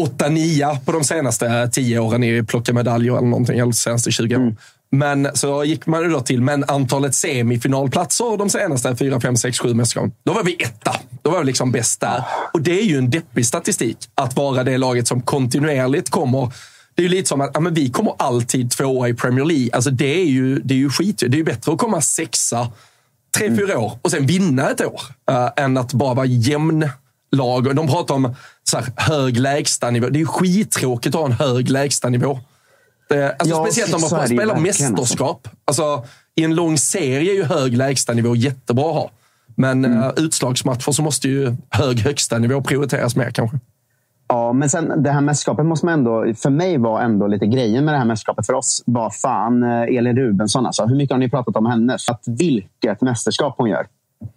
8-9 0.01 0.84
på 0.84 0.92
de 0.92 1.05
senaste 1.05 1.68
10 1.72 1.99
åren 1.99 2.24
i 2.24 2.42
plocka 2.42 2.72
medaljer 2.72 3.16
eller 3.16 3.28
någonting. 3.28 3.55
Eller 3.55 3.66
de 3.66 3.72
senaste 3.72 4.11
20 4.11 4.36
åren. 4.36 4.57
Men 4.90 5.28
så 5.34 5.64
gick 5.64 5.86
man 5.86 6.03
ju 6.03 6.09
då 6.09 6.20
till, 6.20 6.42
men 6.42 6.64
antalet 6.64 7.14
semifinalplatser 7.14 8.36
de 8.36 8.51
senaste 8.51 8.97
4, 8.97 9.20
5, 9.20 9.36
6, 9.36 9.59
7 9.59 9.74
mästerskapen. 9.74 10.12
Då 10.24 10.32
var 10.32 10.44
vi 10.44 10.55
etta. 10.55 10.97
Då 11.22 11.30
var 11.30 11.38
vi 11.38 11.44
liksom 11.44 11.72
bäst 11.72 12.01
där. 12.01 12.24
Och 12.53 12.62
det 12.62 12.80
är 12.80 12.84
ju 12.84 12.99
en 12.99 13.11
deppig 13.11 13.47
statistik. 13.47 13.99
Att 14.14 14.36
vara 14.36 14.64
det 14.64 14.78
laget 14.78 15.09
som 15.09 15.22
kontinuerligt 15.22 16.11
kommer 16.11 16.53
det 16.97 17.03
är 17.03 17.05
ju 17.05 17.09
lite 17.09 17.28
som 17.28 17.40
att 17.40 17.51
ja, 17.55 17.61
men 17.61 17.74
vi 17.74 17.90
kommer 17.90 18.14
alltid 18.18 18.70
tvåa 18.70 19.09
i 19.09 19.14
Premier 19.14 19.44
League. 19.44 19.70
Alltså 19.72 19.90
det 19.90 20.20
är 20.20 20.24
ju, 20.24 20.59
det 20.59 20.74
är 20.74 20.78
ju 20.78 20.90
skit. 20.90 21.18
Det 21.18 21.26
är 21.26 21.38
ju 21.38 21.44
bättre 21.44 21.72
att 21.72 21.78
komma 21.78 22.01
sexa 22.01 22.68
tre, 23.38 23.57
fyra 23.57 23.78
år 23.78 23.99
och 24.03 24.11
sen 24.11 24.26
vinna 24.26 24.70
ett 24.70 24.80
år. 24.80 25.01
Uh, 25.30 25.49
än 25.57 25.76
att 25.76 25.92
bara 25.92 26.14
vara 26.14 26.26
jämn 26.26 26.88
lag. 27.30 27.76
De 27.76 27.88
pratar 27.88 28.14
om 28.14 28.34
så 28.62 28.76
här, 28.76 28.86
hög 28.96 29.36
lägstanivå. 29.36 30.08
Det 30.08 30.20
är 30.20 30.24
skittråkigt 30.24 31.14
att 31.14 31.20
ha 31.20 31.26
en 31.26 31.32
hög 31.32 31.70
lägstanivå. 31.70 32.40
Det, 33.08 33.36
alltså 33.38 33.57
ja, 33.57 33.64
speciellt 33.64 33.94
om 33.94 34.00
man 34.00 34.26
spelar 34.26 34.54
alltså. 34.54 34.84
mästerskap. 34.84 35.48
Alltså, 35.64 36.04
I 36.34 36.44
en 36.44 36.54
lång 36.54 36.78
serie 36.78 37.32
är 37.32 37.34
ju 37.34 37.44
hög 37.44 37.76
lägstanivå 37.76 38.36
jättebra 38.36 38.88
att 38.88 38.94
ha. 38.94 39.11
Men 39.54 39.84
mm. 39.84 39.98
uh, 39.98 40.11
utslagsmatcher 40.16 40.92
så 40.92 41.03
måste 41.03 41.28
ju 41.28 41.57
hög 41.70 42.00
högsta 42.00 42.38
nivå 42.38 42.62
prioriteras 42.62 43.16
mer 43.16 43.30
kanske. 43.30 43.58
Ja, 44.28 44.53
men 44.53 44.70
sen 44.70 45.03
det 45.03 45.11
här 45.11 45.20
mästerskapet 45.20 45.66
måste 45.66 45.86
man 45.86 45.92
ändå, 45.94 46.34
för 46.34 46.50
mig 46.50 46.78
var 46.78 47.00
ändå 47.00 47.26
lite 47.26 47.46
grejen 47.46 47.84
med 47.84 47.94
det 47.94 47.98
här 47.98 48.04
mästerskapet 48.04 48.46
för 48.46 48.53
oss. 48.53 48.82
Var 48.86 49.11
fan 49.11 49.62
eh, 49.62 49.96
Elin 49.98 50.16
Rubensson 50.16 50.66
alltså. 50.66 50.86
Hur 50.86 50.96
mycket 50.96 51.14
har 51.14 51.18
ni 51.18 51.30
pratat 51.30 51.57
om 51.57 51.66
henne? 51.66 51.94
Att 52.08 52.22
vilket 52.26 53.00
mästerskap 53.00 53.54
hon 53.58 53.68
gör. 53.68 53.86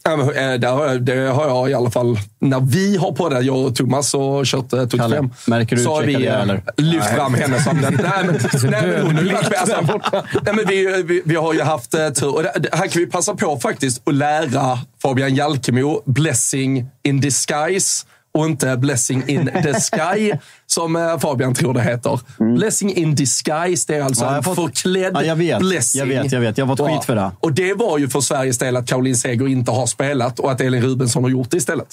Eh, 0.07 0.53
det, 0.53 0.67
har, 0.67 1.47
jag 1.47 1.69
i 1.69 1.73
alla 1.73 1.91
fall. 1.91 2.19
När 2.39 2.59
vi 2.59 2.97
har 2.97 3.11
på 3.11 3.29
det, 3.29 3.41
jag 3.41 3.57
och 3.57 3.75
Thomas 3.75 4.13
och 4.13 4.45
kört 4.45 4.73
eh, 4.73 4.79
75. 4.79 5.29
Märker 5.47 5.75
du 5.75 5.81
så 5.81 5.95
har 5.95 6.03
vi 6.03 6.13
det, 6.13 6.27
eh, 6.27 6.55
lyft 6.77 7.07
fram 7.07 7.33
henne 7.33 7.63
som 7.63 7.81
den... 7.81 7.99
Nej, 8.03 8.25
men, 8.25 8.35
nej, 8.71 8.87
men 8.87 9.01
hon 9.01 9.35
alltså, 9.59 9.99
nej, 10.43 10.53
men 10.55 10.65
vi, 10.67 11.03
vi, 11.03 11.21
vi 11.25 11.35
har 11.35 11.53
ju 11.53 11.61
haft 11.61 11.93
eh, 11.93 12.09
tur. 12.09 12.35
Och 12.35 12.43
det, 12.43 12.69
här 12.71 12.87
kan 12.87 13.01
vi 13.01 13.05
passa 13.05 13.35
på 13.35 13.59
faktiskt 13.59 14.07
att 14.07 14.15
lära 14.15 14.79
Fabian 15.01 15.35
Jalkemo 15.35 16.01
blessing 16.05 16.85
in 17.03 17.21
disguise 17.21 18.05
och 18.31 18.45
inte 18.45 18.77
Blessing 18.77 19.23
in 19.27 19.45
the 19.63 19.73
Sky, 19.73 20.31
som 20.65 20.95
eh, 20.95 21.17
Fabian 21.17 21.53
tror 21.53 21.73
det 21.73 21.81
heter. 21.81 22.19
Mm. 22.39 22.55
Blessing 22.55 22.93
in 22.93 23.15
disguise, 23.15 23.85
det 23.87 23.95
är 23.95 24.03
alltså 24.03 24.25
ja, 24.25 24.37
en 24.37 24.43
fått, 24.43 24.55
förklädd 24.55 25.11
ja, 25.13 25.23
jag 25.23 25.35
vet, 25.35 25.59
blessing. 25.59 25.99
Jag 25.99 26.07
vet, 26.07 26.31
jag 26.31 26.41
vet. 26.41 26.57
Jag 26.57 26.65
har 26.65 26.75
fått 26.75 26.89
skit 26.89 27.05
för 27.05 27.15
det. 27.15 27.31
Och 27.39 27.53
det 27.53 27.73
var 27.73 27.97
ju 27.97 28.09
för 28.09 28.21
Sveriges 28.21 28.57
del 28.57 28.77
att 28.77 28.87
Caroline 28.87 29.15
Seger 29.15 29.47
inte 29.47 29.71
har 29.71 29.85
spelat 29.85 30.39
och 30.39 30.51
att 30.51 30.61
Elin 30.61 30.81
Rubensson 30.81 31.23
har 31.23 31.29
gjort 31.29 31.51
det 31.51 31.57
istället. 31.57 31.87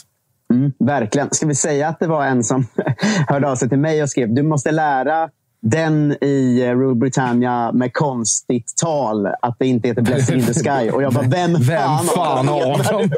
Mm, 0.53 0.73
verkligen. 0.79 1.29
Ska 1.31 1.47
vi 1.47 1.55
säga 1.55 1.89
att 1.89 2.01
det 2.01 2.07
var 2.07 2.25
en 2.25 2.45
som 2.45 2.67
hörde 3.29 3.49
av 3.49 3.57
sig 3.57 3.69
till 3.69 3.79
mig 3.79 4.03
och 4.03 4.11
skrev 4.11 4.35
du 4.35 4.43
måste 4.43 4.71
lära 4.71 5.29
den 5.71 6.17
i 6.21 6.63
eh, 6.63 6.71
Rule 6.71 6.95
Britannia 6.95 7.73
med 7.73 7.93
konstigt 7.93 8.73
tal, 8.77 9.27
att 9.27 9.57
det 9.59 9.67
inte 9.67 9.89
heter 9.89 10.03
Blessing 10.03 10.39
in 10.39 10.47
the 10.47 10.55
Sky. 10.55 10.91
Och 10.91 11.03
jag 11.03 11.13
bara, 11.13 11.25
vem, 11.29 11.53
vem 11.53 11.99
fan, 12.15 12.49
av 12.49 12.83
dem? 12.83 13.11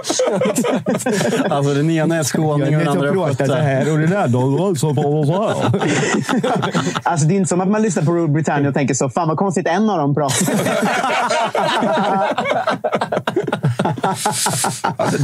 alltså 1.50 1.74
den 1.74 1.90
ena 1.90 2.16
är 2.16 2.22
skåning 2.22 2.76
och 2.76 2.80
den 2.84 2.88
andra 2.88 3.08
är 3.08 3.28
östgöte. 3.28 3.54
här 3.54 3.92
och 3.92 3.98
den 3.98 4.16
andra 4.16 4.74
så 4.74 4.94
så 4.94 5.54
Alltså 7.02 7.26
det 7.26 7.34
är 7.34 7.36
inte 7.36 7.48
som 7.48 7.60
att 7.60 7.68
man 7.68 7.82
lyssnar 7.82 8.02
på 8.02 8.12
Rule 8.12 8.28
Britannia 8.28 8.68
och 8.68 8.74
tänker 8.74 8.94
så, 8.94 9.10
fan 9.10 9.28
vad 9.28 9.36
konstigt 9.36 9.66
en 9.66 9.90
av 9.90 9.98
dem 9.98 10.14
pratar. 10.14 10.46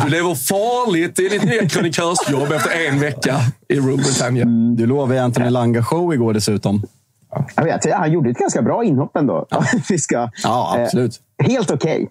du 0.05 0.11
lever 0.11 0.35
farligt 0.35 1.19
i 1.19 1.29
ditt 1.29 1.45
nya 1.45 1.69
kronikörsjobb 1.69 2.53
efter 2.53 2.89
en 2.89 3.01
vecka 3.01 3.41
i 3.69 3.77
Rule 3.77 3.97
Britannia. 3.97 4.43
Mm, 4.43 4.77
du 4.77 4.87
lovade 4.87 5.23
Anthony 5.23 5.51
Langa 5.51 5.83
show 5.83 6.15
igår 6.15 6.33
dessutom. 6.35 6.83
Jag 7.55 7.65
vet, 7.65 7.93
han 7.93 8.13
gjorde 8.13 8.31
ett 8.31 8.39
ganska 8.39 8.63
bra 8.63 8.85
inhopp 8.85 9.17
ändå. 9.17 9.47
Ja, 9.51 9.65
Vi 9.89 9.99
ska, 9.99 10.31
ja 10.43 10.77
absolut. 10.79 11.21
Eh, 11.43 11.51
helt 11.51 11.71
okej. 11.71 11.95
Okay. 11.95 12.09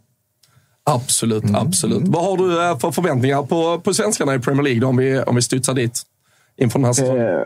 Absolut, 0.85 1.43
mm. 1.43 1.55
absolut. 1.55 2.03
Vad 2.07 2.25
har 2.25 2.37
du 2.37 2.69
eh, 2.69 2.77
för 2.77 2.91
förväntningar 2.91 3.43
på, 3.43 3.79
på 3.79 3.93
svenskarna 3.93 4.35
i 4.35 4.39
Premier 4.39 4.63
League 4.63 4.81
då, 4.81 4.87
om, 4.87 4.97
vi, 4.97 5.19
om 5.19 5.35
vi 5.35 5.41
studsar 5.41 5.73
dit 5.73 6.01
inför 6.57 6.79
den 6.79 6.85
här 6.85 6.93
säsongen? 6.93 7.27
Eh, 7.27 7.41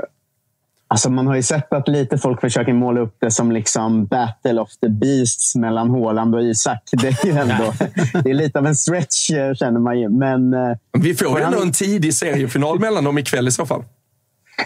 alltså 0.87 1.09
man 1.09 1.27
har 1.27 1.35
ju 1.35 1.43
sett 1.43 1.73
att 1.73 1.87
lite 1.87 2.17
folk 2.17 2.41
försöker 2.41 2.73
måla 2.73 3.01
upp 3.01 3.15
det 3.19 3.31
som 3.31 3.51
liksom 3.51 4.05
battle 4.05 4.61
of 4.61 4.69
the 4.81 4.89
beasts 4.89 5.55
mellan 5.55 5.89
Haaland 5.89 6.35
och 6.35 6.43
Isak. 6.43 6.83
Det 6.91 7.23
är, 7.23 7.37
ändå, 7.37 7.73
det 8.23 8.29
är 8.29 8.33
lite 8.33 8.59
av 8.59 8.67
en 8.67 8.75
stretch 8.75 9.29
eh, 9.29 9.53
känner 9.53 9.79
man 9.79 9.99
ju. 9.99 10.09
Men, 10.09 10.53
eh, 10.53 10.77
vi 10.93 11.15
får 11.15 11.39
ju 11.39 11.45
ändå 11.45 11.61
en 11.61 11.71
tidig 11.71 12.13
seriefinal 12.13 12.79
mellan 12.79 13.03
dem 13.03 13.17
ikväll 13.17 13.47
i 13.47 13.51
så 13.51 13.65
fall. 13.65 13.83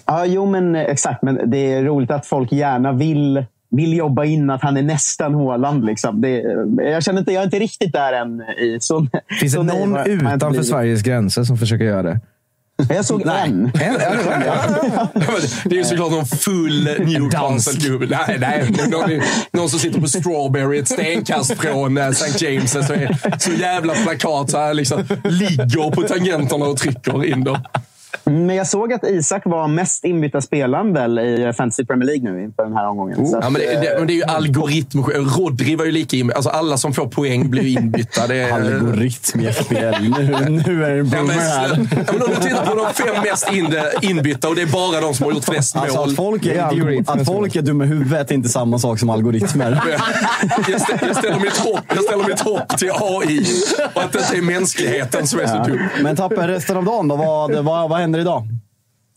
Ja, 0.05 0.25
jo, 0.25 0.45
men 0.45 0.75
eh, 0.75 0.81
exakt. 0.81 1.21
Men 1.21 1.51
det 1.51 1.73
är 1.73 1.83
roligt 1.83 2.11
att 2.11 2.25
folk 2.25 2.51
gärna 2.51 2.93
vill, 2.93 3.45
vill 3.69 3.97
jobba 3.97 4.25
in 4.25 4.49
att 4.49 4.61
han 4.61 4.77
är 4.77 4.81
nästan 4.81 5.33
Håland. 5.33 5.85
Liksom. 5.85 6.21
Det, 6.21 6.41
jag, 6.77 7.03
känner 7.03 7.19
inte, 7.19 7.31
jag 7.31 7.41
är 7.41 7.45
inte 7.45 7.59
riktigt 7.59 7.93
där 7.93 8.13
än. 8.13 8.41
I, 8.41 8.77
så, 8.81 9.07
Finns 9.39 9.53
det 9.53 9.63
någon 9.63 9.93
har, 9.93 10.35
utanför 10.35 10.63
Sveriges 10.63 11.01
gränser 11.01 11.43
som 11.43 11.57
försöker 11.57 11.85
göra 11.85 12.03
det? 12.03 12.19
Jag 12.89 13.05
såg 13.05 13.21
en. 13.21 13.71
det 15.63 15.75
är 15.75 15.77
ju 15.77 15.83
såklart 15.83 16.11
någon 16.11 16.25
full 16.25 16.89
Newcastle-gubbe. 16.99 18.07
Nej, 18.27 18.37
nej. 18.39 18.89
Någon, 18.89 19.21
någon 19.51 19.69
som 19.69 19.79
sitter 19.79 20.01
på 20.01 20.07
Strawberry 20.07 20.79
ett 20.79 20.87
stenkast 20.87 21.57
från 21.57 21.97
eh, 21.97 22.07
St. 22.07 22.45
James. 22.45 22.71
Så, 22.71 22.83
så 23.39 23.51
jävla 23.51 23.93
plakat 23.93 24.49
så 24.49 24.57
här, 24.57 24.73
liksom, 24.73 25.03
ligger 25.23 25.91
på 25.91 26.01
tangenterna 26.01 26.65
och 26.65 26.77
trycker 26.77 27.25
in 27.25 27.43
dem. 27.43 27.57
Men 28.23 28.55
jag 28.55 28.67
såg 28.67 28.93
att 28.93 29.03
Isak 29.03 29.41
var 29.45 29.67
mest 29.67 30.05
inbytta 30.05 30.41
spelaren 30.41 30.93
väl 30.93 31.19
i 31.19 31.53
Fantasy 31.57 31.85
Premier 31.85 32.07
League 32.07 32.31
nu 32.31 32.43
inför 32.43 32.63
den 32.63 32.73
här 32.73 32.87
omgången. 32.87 33.19
Oh. 33.19 33.39
ja, 33.41 33.49
men 33.49 33.61
det, 33.61 33.67
det, 33.67 34.05
det, 34.05 34.13
är 34.13 34.15
ju 34.15 34.23
algoritm. 34.23 34.99
Rodri 35.03 35.75
var 35.75 35.85
ju 35.85 35.91
lika 35.91 36.17
inbytt. 36.17 36.35
Alltså 36.35 36.49
alla 36.49 36.77
som 36.77 36.93
får 36.93 37.07
poäng 37.07 37.49
blir 37.49 37.63
ju 37.63 37.79
inbytta. 37.79 38.27
Det 38.27 38.35
är... 38.35 38.53
Algoritm 38.53 39.39
i 39.39 39.53
FBL. 39.53 39.75
Nu, 40.01 40.49
nu 40.49 40.85
är 40.85 40.95
det 40.95 41.03
boomer 41.03 41.33
här. 41.33 41.87
Ja, 41.91 42.13
men 42.13 42.21
om 42.21 42.29
du 42.29 42.35
tittar 42.35 42.65
på 42.65 42.75
de 42.75 42.93
fem 42.93 43.23
mest 43.23 43.51
in, 43.51 43.75
inbytta 44.01 44.49
och 44.49 44.55
det 44.55 44.61
är 44.61 44.65
bara 44.65 45.01
de 45.01 45.13
som 45.13 45.25
har 45.25 45.33
gjort 45.33 45.45
flest 45.45 45.75
alltså, 45.75 45.97
mål. 45.97 46.09
Att 46.09 46.15
folk 46.15 46.45
är, 46.45 47.11
att 47.11 47.25
folk 47.25 47.55
är 47.55 47.61
dumma 47.61 47.83
i 47.83 47.87
huvudet 47.87 48.31
är 48.31 48.35
inte 48.35 48.49
samma 48.49 48.79
sak 48.79 48.99
som 48.99 49.09
algoritmer. 49.09 49.83
jag, 50.67 50.81
ställer, 50.81 51.07
jag, 51.07 51.15
ställer 51.15 51.39
mitt 51.39 51.57
hopp, 51.57 51.83
jag 51.87 52.03
ställer 52.03 52.27
mitt 52.27 52.39
hopp 52.39 52.77
till 52.77 52.91
AI 52.91 53.45
och 53.93 54.03
att 54.03 54.11
det 54.11 54.19
inte 54.19 54.37
är 54.37 54.41
mänskligheten 54.41 55.27
som 55.27 55.39
är 55.39 55.47
så 55.47 55.63
dum. 55.63 55.79
Men 56.03 56.15
Tapper, 56.15 56.47
resten 56.47 56.77
av 56.77 56.85
dagen 56.85 57.07
då? 57.07 57.15
Vad, 57.15 57.55
vad, 57.55 57.89
vad 57.89 58.01
händer 58.11 58.19
idag? 58.19 58.43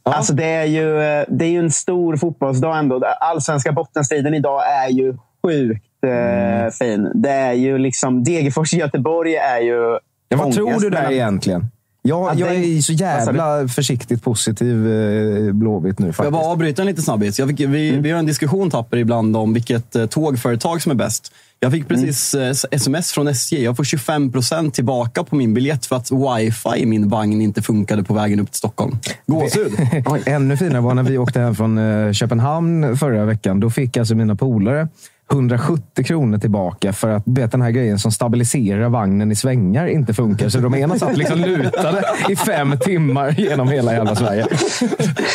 Ja. 0.05 0.13
Alltså 0.13 0.33
det, 0.33 0.45
är 0.45 0.65
ju, 0.65 0.95
det 1.29 1.45
är 1.45 1.51
ju 1.51 1.59
en 1.59 1.71
stor 1.71 2.17
fotbollsdag 2.17 2.79
ändå. 2.79 3.05
Allsvenska 3.21 3.73
bottenstriden 3.73 4.35
idag 4.35 4.63
är 4.85 4.89
ju 4.89 5.17
sjukt 5.43 6.05
eh, 6.07 6.59
mm. 6.59 6.71
fin. 6.71 7.11
Det 7.15 7.31
är 7.31 7.53
ju 7.53 7.79
liksom 7.79 8.25
Degerfors-Göteborg 8.25 9.35
är 9.35 9.61
ju... 9.61 9.99
Ja, 10.29 10.37
vad 10.37 10.53
tror 10.53 10.81
du 10.81 10.91
där 10.91 11.13
egentligen? 11.13 11.67
Jag, 12.07 12.39
jag 12.39 12.55
är 12.55 12.81
så 12.81 12.93
jävla 12.93 13.69
försiktigt 13.69 14.23
positiv 14.23 14.93
eh, 14.93 15.53
Blåvitt 15.53 15.99
nu. 15.99 16.07
Faktiskt. 16.07 16.25
Jag 16.25 16.33
bara 16.33 16.47
avbryta 16.47 16.83
en 16.83 16.87
liten 16.87 17.05
snabbis. 17.05 17.39
Jag 17.39 17.49
fick, 17.49 17.61
vi, 17.61 17.89
mm. 17.89 18.03
vi 18.03 18.11
har 18.11 18.19
en 18.19 18.27
diskussion 18.27 18.71
Tapper 18.71 18.97
ibland 18.97 19.37
om 19.37 19.53
vilket 19.53 19.97
eh, 19.97 20.07
tågföretag 20.07 20.83
som 20.83 20.93
är 20.93 20.97
bäst. 20.97 21.33
Jag 21.61 21.73
fick 21.73 21.89
precis 21.89 22.35
mm. 22.35 22.55
sms 22.71 23.13
från 23.13 23.29
SJ. 23.29 23.65
Jag 23.65 23.77
får 23.77 23.85
25 23.85 24.33
procent 24.33 24.75
tillbaka 24.75 25.25
på 25.25 25.37
min 25.37 25.55
biljett 25.55 25.87
för 25.87 25.97
att 25.97 26.11
wifi 26.11 26.77
i 26.77 26.87
min 26.87 27.09
vagn 27.09 27.41
inte 27.41 27.63
funkade 27.63 28.03
på 28.03 28.15
vägen 28.15 28.41
upp 28.41 28.51
till 28.51 28.59
Stockholm. 28.59 28.99
Gåshud! 29.27 29.73
Ännu 30.27 30.57
finare 30.57 30.81
var 30.81 30.95
när 30.95 31.03
vi 31.03 31.19
åkte 31.19 31.41
hem 31.41 31.55
från 31.55 32.15
Köpenhamn 32.15 32.97
förra 32.97 33.25
veckan. 33.25 33.61
Då 33.61 33.71
fick 33.71 33.97
alltså 33.97 34.15
mina 34.15 34.35
polare 34.35 34.89
170 35.33 36.05
kronor 36.05 36.39
tillbaka 36.39 36.93
för 36.93 37.11
att 37.11 37.23
vet, 37.27 37.53
den 37.53 37.63
här 37.63 37.71
grejen 37.71 37.99
som 37.99 38.13
stabiliserar 38.13 38.89
vagnen 38.89 39.33
i 39.33 39.35
svängar 39.35 39.87
inte 39.87 40.15
funkar. 40.15 40.49
Så 40.49 40.59
de 40.59 40.75
ena 40.75 40.99
satt 40.99 41.17
liksom 41.17 41.39
lutade 41.39 42.05
i 42.29 42.37
fem 42.37 42.79
timmar 42.81 43.35
genom 43.39 43.69
hela 43.69 43.93
jävla 43.93 44.15
Sverige. 44.15 44.47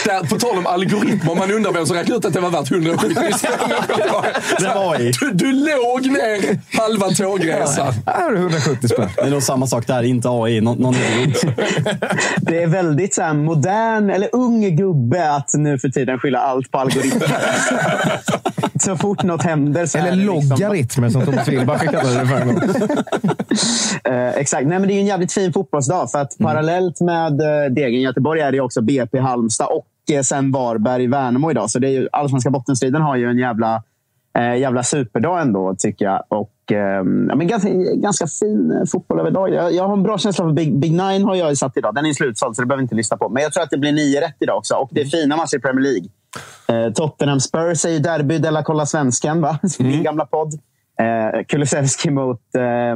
Där, 0.05 0.29
på 0.29 0.39
tal 0.39 0.57
om 0.57 0.65
algoritmer, 0.65 1.35
man 1.35 1.51
undrar 1.51 1.73
vem 1.73 1.85
som 1.85 1.95
räknade 1.95 2.17
ut 2.17 2.25
att 2.25 2.33
det 2.33 2.39
var 2.39 2.49
värt 2.49 2.71
170 2.71 3.15
Det 4.59 4.71
var 4.75 5.01
i. 5.01 5.11
Du, 5.19 5.31
du 5.33 5.51
låg 5.51 6.05
ner 6.05 6.59
halva 6.77 7.09
tågresan. 7.09 7.93
Ja, 8.05 8.31
170 8.35 8.87
spänn. 8.87 9.09
Det 9.15 9.21
är 9.21 9.29
nog 9.29 9.43
samma 9.43 9.67
sak 9.67 9.87
där, 9.87 10.03
inte 10.03 10.29
AI. 10.29 10.61
Någon, 10.61 10.77
någon 10.77 10.95
det 12.37 12.63
är 12.63 12.67
väldigt 12.67 13.13
så 13.13 13.21
här, 13.21 13.33
modern, 13.33 14.09
eller 14.09 14.29
ung 14.31 14.75
gubbe 14.75 15.31
att 15.31 15.49
nu 15.53 15.79
för 15.79 15.89
tiden 15.89 16.19
skylla 16.19 16.39
allt 16.39 16.71
på 16.71 16.77
algoritmer. 16.77 17.29
så 18.79 18.95
fort 18.95 19.23
något 19.23 19.43
händer 19.43 19.78
händer. 19.79 20.11
Eller 20.11 20.33
liksom- 20.33 20.49
logaritmer 20.49 21.07
liksom... 21.07 21.25
som 21.25 21.33
Thomas 21.33 21.47
Wilbacher 21.47 21.85
kallade 21.85 22.19
det 22.19 22.25
för 22.25 22.41
en 22.41 22.47
gång. 22.47 22.57
uh, 24.15 24.29
exakt. 24.37 24.67
Nej, 24.67 24.79
men 24.79 24.87
det 24.87 24.93
är 24.93 24.99
en 24.99 25.05
jävligt 25.05 25.33
fin 25.33 25.53
fotbollsdag. 25.53 26.11
För 26.11 26.19
att 26.19 26.39
mm. 26.39 26.51
Parallellt 26.51 27.01
med 27.01 27.41
uh, 27.41 27.73
Degen 27.73 28.01
Göteborg 28.01 28.41
är 28.41 28.51
det 28.51 28.59
också 28.59 28.81
BP 28.81 29.19
Halmstad 29.19 29.67
och 29.67 29.87
uh, 30.15 30.21
sen 30.21 30.51
Varberg 30.51 31.07
Värnamo 31.07 31.51
idag. 31.51 31.69
Så 31.69 31.79
det 31.79 31.87
är 31.87 31.91
ju, 31.91 32.07
Allsvenska 32.11 32.49
bottenstriden 32.49 33.01
har 33.01 33.15
ju 33.15 33.29
en 33.29 33.37
jävla, 33.37 33.83
uh, 34.39 34.57
jävla 34.57 34.83
superdag 34.83 35.41
ändå, 35.41 35.75
tycker 35.79 36.05
jag. 36.05 36.23
Och, 36.27 36.53
ja, 36.71 37.03
men 37.03 37.47
ganska, 37.47 37.69
ganska 37.95 38.27
fin 38.27 38.85
fotboll 38.91 39.19
överlag. 39.19 39.53
Jag, 39.53 39.73
jag 39.73 39.87
har 39.87 39.93
en 39.93 40.03
bra 40.03 40.17
känsla 40.17 40.45
för 40.45 40.51
Big, 40.51 40.79
Big 40.79 40.91
Nine 40.91 41.23
har 41.23 41.35
jag 41.35 41.57
satt 41.57 41.77
idag. 41.77 41.95
Den 41.95 42.05
är 42.05 42.13
slutsåld, 42.13 42.55
så 42.55 42.61
det 42.61 42.65
behöver 42.65 42.81
vi 42.81 42.83
inte 42.83 42.95
lyssna 42.95 43.17
på. 43.17 43.29
Men 43.29 43.43
jag 43.43 43.53
tror 43.53 43.63
att 43.63 43.69
det 43.69 43.77
blir 43.77 43.91
nio 43.91 44.21
rätt 44.21 44.35
idag 44.39 44.57
också. 44.57 44.75
Och 44.75 44.89
det 44.91 45.01
är 45.01 45.05
fina 45.05 45.35
matcher 45.35 45.57
i 45.57 45.59
Premier 45.59 45.83
League. 45.83 46.09
Eh, 46.67 46.93
Tottenham 46.93 47.39
Spurs 47.39 47.85
är 47.85 47.89
ju 47.89 47.99
derby, 47.99 48.37
Della 48.37 48.63
Kolla 48.63 48.85
Svensken, 48.85 49.41
va? 49.41 49.59
Mm. 49.79 49.91
min 49.91 50.03
gamla 50.03 50.25
podd. 50.25 50.53
Eh, 50.99 51.43
Kulusevski 51.47 52.09
mot, 52.11 52.39
eh, 52.57 52.95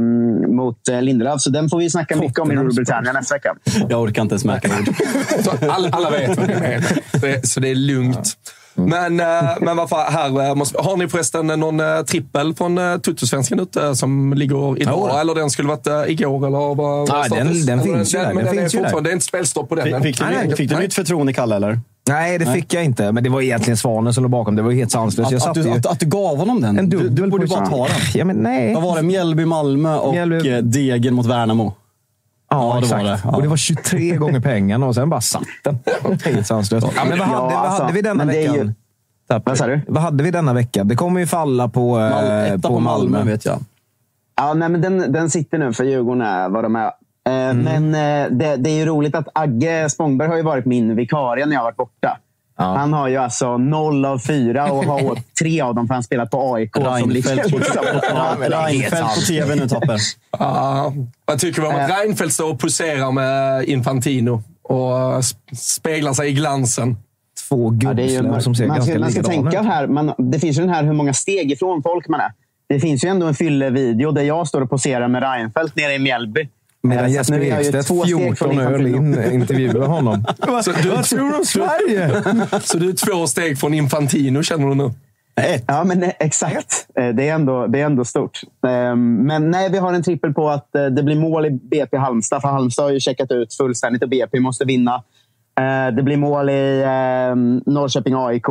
mot 0.50 0.78
Lindelöf. 1.02 1.42
Så 1.42 1.50
den 1.50 1.70
får 1.70 1.78
vi 1.80 1.90
snacka 1.90 2.16
mycket 2.16 2.40
om 2.40 2.52
i 2.52 2.56
Storbritannien 2.56 3.14
nästa 3.16 3.36
vecka. 3.36 3.56
Jag 3.90 4.02
orkar 4.02 4.22
inte 4.22 4.34
ens 4.34 4.46
märka 4.46 4.70
ord. 4.80 5.70
alla, 5.70 5.90
alla 5.90 6.10
vet 6.10 6.38
vad 6.38 6.48
det 6.48 6.54
är. 6.54 7.48
Så 7.48 7.60
det 7.60 7.70
är 7.72 7.76
lugnt. 7.76 8.34
Men, 8.76 9.20
eh, 9.20 9.44
men 9.62 9.78
varför, 9.78 9.96
här 10.12 10.50
eh, 10.50 10.56
måste, 10.56 10.82
har 10.82 10.98
ni 10.98 11.08
förresten 11.08 11.48
någon 11.48 11.80
eh, 11.80 12.02
trippel 12.02 12.56
från 12.56 12.80
Tuttosvenskan 13.02 13.60
ute 13.60 13.96
som 13.96 14.34
ligger 14.34 14.82
idag? 14.82 15.10
Ja. 15.12 15.22
Eller 15.22 15.36
den 15.36 15.50
skulle 15.50 15.68
varit 15.68 16.10
igår? 16.10 16.48
Eller 16.48 16.58
vad, 16.58 16.78
vad 16.78 17.10
Nej, 17.10 17.24
status? 17.26 17.66
den- 17.66 17.66
den 17.66 17.80
Eller 17.80 17.94
finns 17.98 18.14
ju 18.16 18.20
där. 18.20 18.26
Men 18.34 18.36
Den 18.36 18.46
den 18.46 18.56
är 18.58 18.62
finns 18.62 18.74
ju 18.76 18.78
där. 18.78 18.84
fortfarande- 18.86 19.10
Det 19.10 19.12
är 19.12 19.14
inte 19.14 19.26
spelstopp 19.26 19.70
på 19.70 19.76
den. 19.76 19.84
Fick, 19.86 20.04
fick, 20.04 20.18
du, 20.20 20.26
Nej, 20.36 20.56
fick 20.56 20.70
du 20.70 20.76
nej. 20.76 20.84
nytt 20.84 20.94
förtroende, 20.94 21.34
Kalle? 21.34 21.56
Eller? 21.56 21.80
Nej, 22.10 22.38
det 22.40 22.46
fick 22.46 22.74
jag 22.74 22.84
inte. 22.86 23.12
Men 23.12 23.24
det 23.24 23.30
var 23.30 23.42
egentligen 23.42 23.78
Svanen 23.78 24.14
som 24.14 24.24
låg 24.24 24.32
bakom. 24.32 24.56
Det 24.56 24.62
var 24.62 24.72
ju 24.72 24.78
helt 24.78 24.92
sanslöst. 24.92 25.32
Jag 25.32 25.38
Att, 25.38 25.48
att, 25.48 25.56
satte 25.56 25.60
du, 25.62 25.70
ju 25.70 25.78
att, 25.78 25.86
att 25.86 26.00
du 26.00 26.06
gav 26.06 26.38
honom 26.38 26.62
den? 26.62 26.80
en 26.80 26.90
du, 26.90 27.10
du 27.10 27.28
borde 27.30 27.48
bara 27.48 27.66
ta 27.66 27.78
den. 27.88 27.96
Ja, 28.14 28.26
men 28.26 28.36
nej. 28.36 28.74
Vad 28.74 28.84
var 28.84 28.96
det? 28.96 29.02
Mjällby, 29.04 29.46
Malmö 29.46 29.96
och 29.98 30.14
Mjällby- 30.14 30.56
eh, 30.58 30.64
Degen 30.64 31.14
mot 31.14 31.26
Värnamo. 31.26 31.74
Ja, 32.50 32.58
Ja, 32.76 32.82
det 32.82 32.88
var 32.88 33.00
exakt. 33.00 33.24
det. 33.24 33.30
Ja. 33.30 33.36
Och 33.36 33.42
det 33.42 33.48
var 33.48 33.58
23 33.58 34.16
gånger 34.16 34.40
pengarna 34.40 34.86
och 34.86 34.96
sen 34.96 35.10
bara 35.10 35.22
satt 35.22 35.44
den. 35.64 35.80
Helt 36.26 36.48
sanslöst. 36.48 36.88
Ja, 36.96 37.02
men 37.10 37.20
vad 37.20 37.28
hade, 37.28 37.42
Ja, 37.54 37.60
vad 37.60 37.66
alltså, 37.66 37.82
hade 37.84 37.94
vi 37.94 38.02
denna 38.02 38.26
det 38.26 38.32
veckan? 38.40 38.56
ju-? 38.56 38.74
Vad 39.46 39.58
sa 39.58 39.68
du? 39.68 39.82
Vad 39.88 40.04
hade 40.04 40.24
vi 40.24 40.32
denna 40.32 40.54
vecka? 40.54 40.84
Det 40.84 40.96
kommer 40.96 41.20
ju 41.20 41.26
falla 41.28 41.70
på, 41.70 42.00
eh, 42.00 42.10
Mal, 42.10 42.24
etta 42.24 42.58
på, 42.58 42.68
på 42.68 42.80
Malmö, 42.80 43.10
Malmö. 43.18 43.32
vet 43.32 43.46
jag. 43.46 43.60
Ja, 44.38 44.54
nej, 44.54 44.70
men 44.70 44.82
den, 44.82 45.12
den 45.12 45.30
sitter 45.30 45.58
nu 45.58 45.74
för 45.74 45.84
Djurgården 45.84 46.22
är 46.22 46.50
vad 46.50 46.64
de 46.64 46.76
är. 46.76 46.92
Eh, 47.30 47.54
Men 47.54 47.96
eh, 47.96 48.32
det, 48.38 48.56
det 48.56 48.70
är 48.70 48.76
ju 48.76 48.86
roligt 48.86 49.16
att 49.16 49.28
Agge 49.34 49.90
Spångberg 49.90 50.28
har 50.30 50.36
ju 50.36 50.42
varit 50.44 50.66
min 50.66 50.96
vikarie 50.96 51.46
när 51.46 51.54
jag 51.54 51.60
har 51.60 51.66
varit 51.66 51.78
borta. 51.78 52.18
Ja. 52.58 52.64
Han 52.64 52.94
har 52.94 53.08
ju 53.08 53.18
alltså 53.18 53.58
noll 53.58 54.06
av 54.06 54.20
fyra 54.20 54.72
och 54.72 54.84
har 54.86 55.06
åkt 55.12 55.36
tre 55.40 55.62
av 55.62 55.76
dem 55.76 55.88
för 55.88 55.94
han 55.94 56.04
spelat 56.04 56.32
på 56.32 56.54
AIK. 56.56 56.72
som 57.00 57.10
ligger 57.10 57.30
Reinfeldt 57.36 57.52
på, 57.52 57.58
liksom- 57.58 57.86
Ja, 58.10 58.36
Reinfeldt 58.40 59.16
på 59.16 59.22
tv 59.22 59.56
nu, 59.56 59.68
Tapper. 59.68 59.98
Ja, 60.40 60.94
vad 61.26 61.40
tycker 61.40 61.62
vi 61.62 61.68
om 61.68 61.76
att 61.76 61.90
Eh. 61.90 61.96
Reinfeldt 61.98 62.34
står 62.34 62.50
och 62.54 62.60
poserar 62.60 63.12
med 63.12 63.64
Infantino 63.64 64.44
och 64.64 64.92
sp- 65.20 65.56
speglar 65.56 66.14
sig 66.14 66.30
i 66.30 66.34
glansen? 66.34 66.98
Två 67.50 67.74
Ja, 67.82 67.94
ju, 67.94 68.08
gubbslem 68.08 68.42
som 68.42 68.56
ser 68.56 68.68
man 68.68 68.76
ganska 68.78 68.92
ska, 68.94 69.00
man 69.00 69.12
ska 69.12 69.24
tänka 69.24 69.60
ut. 69.60 69.66
här, 69.66 69.88
man, 69.88 70.14
det 70.18 70.40
finns 70.40 70.58
ju 70.58 70.62
den 70.62 70.70
här 70.70 70.84
hur 70.84 70.94
många 70.94 71.14
steg 71.14 71.52
ifrån 71.52 71.84
folk 71.84 72.08
man 72.08 72.20
är. 72.20 72.32
Det 72.70 72.80
finns 72.80 73.04
ju 73.06 73.10
ändå 73.10 73.28
en 73.28 73.34
fyllevideo 73.36 74.12
där 74.12 74.22
jag 74.22 74.48
står 74.48 74.62
och 74.62 74.70
poserar 74.70 75.08
med 75.08 75.24
Reinfeldt 75.24 75.76
nere 75.76 75.94
i 75.94 76.00
Mjällby. 76.00 76.50
Medan 76.84 77.06
Eh, 77.06 77.12
Jesper 77.12 77.40
Ekstedt, 77.40 77.88
två 77.88 78.04
steg 78.04 78.18
14 78.18 78.36
från 78.36 78.60
öl 78.60 78.88
in, 78.88 79.32
intervjuar 79.34 79.88
honom. 79.88 80.26
Så 80.64 80.72
du, 80.72 80.90
Vad 80.90 81.04
tror 81.04 81.30
du 81.32 81.38
om 81.38 81.46
Sverige? 81.46 82.24
så 82.62 82.78
du 82.78 82.90
är 82.90 82.94
två 82.94 83.28
steg 83.28 83.60
från 83.60 83.74
Infantino, 83.74 84.44
känner 84.44 84.68
du 84.68 84.76
nu? 84.76 84.92
Ett. 85.42 85.64
Ja, 85.68 85.84
men 85.84 86.00
nej, 86.00 86.16
exakt. 86.20 86.88
Eh, 87.00 87.08
Det 87.10 87.30
är, 87.30 87.34
ändå, 87.36 87.68
det 87.68 87.80
är 87.82 87.86
ändå 87.86 88.06
stort. 88.06 88.40
Ehm, 88.68 89.16
Men 89.16 89.52
nej, 89.52 89.72
vi 89.72 89.78
har 89.78 89.94
en 89.94 90.04
trippel 90.04 90.34
på 90.34 90.50
att 90.50 90.76
eh, 90.76 90.86
det 90.86 91.04
blir 91.04 91.16
mål 91.16 91.46
i 91.46 91.50
BP 91.50 91.98
Halmstad. 91.98 92.42
För 92.42 92.50
Halmstad 92.50 92.86
har 92.86 92.92
ju 92.92 93.00
checkat 93.00 93.32
ut 93.32 93.54
fullständigt 93.54 94.04
och 94.04 94.10
BP 94.10 94.40
måste 94.40 94.66
vinna. 94.66 95.04
Eh, 95.60 95.96
Det 95.96 96.04
blir 96.04 96.18
mål 96.18 96.50
i 96.50 96.84
ehm, 96.88 97.62
Norrköping 97.66 98.14
AIK. 98.18 98.46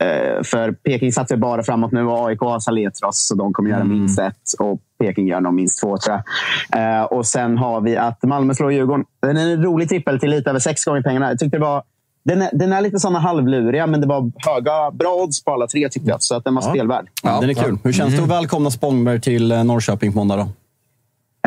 Eh, 0.00 0.42
För 0.42 0.72
Peking 0.72 1.12
satsar 1.12 1.36
bara 1.36 1.62
framåt 1.62 1.92
nu 1.92 2.04
och 2.04 2.26
AIK 2.28 2.40
har 2.40 2.60
Saletros. 2.60 3.26
Så 3.28 3.34
de 3.34 3.52
kommer 3.52 3.70
göra 3.70 3.84
minst 3.84 4.18
ett 4.18 4.34
och 4.58 4.80
Peking 5.00 5.26
gör 5.28 5.40
nog 5.40 5.54
minst 5.54 5.80
två 5.80 5.96
tror 5.98 6.22
jag. 6.70 6.98
Eh, 6.98 7.04
Och 7.04 7.26
sen 7.26 7.58
har 7.58 7.80
vi 7.80 7.96
att 7.96 8.22
Malmö 8.22 8.54
slår 8.54 8.72
Djurgården. 8.72 9.04
Den 9.22 9.36
är 9.36 9.52
en 9.52 9.62
rolig 9.62 9.88
trippel 9.88 10.20
till 10.20 10.30
lite 10.30 10.50
över 10.50 10.60
sex 10.60 10.84
gånger 10.84 11.02
pengarna. 11.02 11.28
Jag 11.28 11.38
tyckte 11.38 11.56
det 11.56 11.64
var 11.64 11.82
den 12.24 12.42
är, 12.42 12.50
den 12.52 12.72
är 12.72 12.80
lite 12.80 12.98
såna 12.98 13.18
halvluriga, 13.18 13.86
men 13.86 14.00
det 14.00 14.06
var 14.06 14.32
höga, 14.36 14.90
bra 14.90 15.14
odds 15.14 15.44
på 15.44 15.52
alla 15.52 15.66
tre 15.66 15.88
tyckte 15.88 16.10
jag. 16.10 16.22
Så 16.22 16.36
att 16.36 16.44
den 16.44 16.54
var 16.54 16.62
spelvärd. 16.62 17.06
Den 17.22 17.50
är 17.50 17.54
kul. 17.54 17.78
Hur 17.84 17.92
känns 17.92 18.16
det 18.16 18.22
att 18.22 18.28
välkomna 18.28 18.70
Spångberg 18.70 19.20
till 19.20 19.52
eh, 19.52 19.64
Norrköping 19.64 20.12
på 20.12 20.18
måndag? 20.18 20.36
Då? 20.36 20.48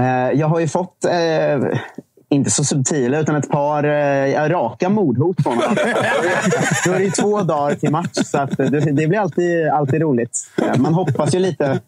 Eh, 0.03 0.31
jag 0.39 0.47
har 0.47 0.59
ju 0.59 0.67
fått, 0.67 1.05
eh, 1.05 1.79
inte 2.33 2.49
så 2.49 2.63
subtila, 2.63 3.19
utan 3.19 3.35
ett 3.35 3.49
par 3.49 3.83
eh, 3.83 4.49
raka 4.49 4.89
mordhot 4.89 5.43
från 5.43 5.57
honom. 5.57 5.75
Då 6.85 6.91
är 6.91 6.99
det 6.99 7.05
ju 7.05 7.11
två 7.11 7.41
dagar 7.41 7.75
till 7.75 7.91
match, 7.91 8.09
så 8.25 8.37
att 8.37 8.57
det, 8.57 8.79
det 8.79 9.07
blir 9.07 9.19
alltid, 9.19 9.67
alltid 9.67 10.01
roligt. 10.01 10.37
Man 10.77 10.93
hoppas 10.93 11.35
ju 11.35 11.39
lite... 11.39 11.79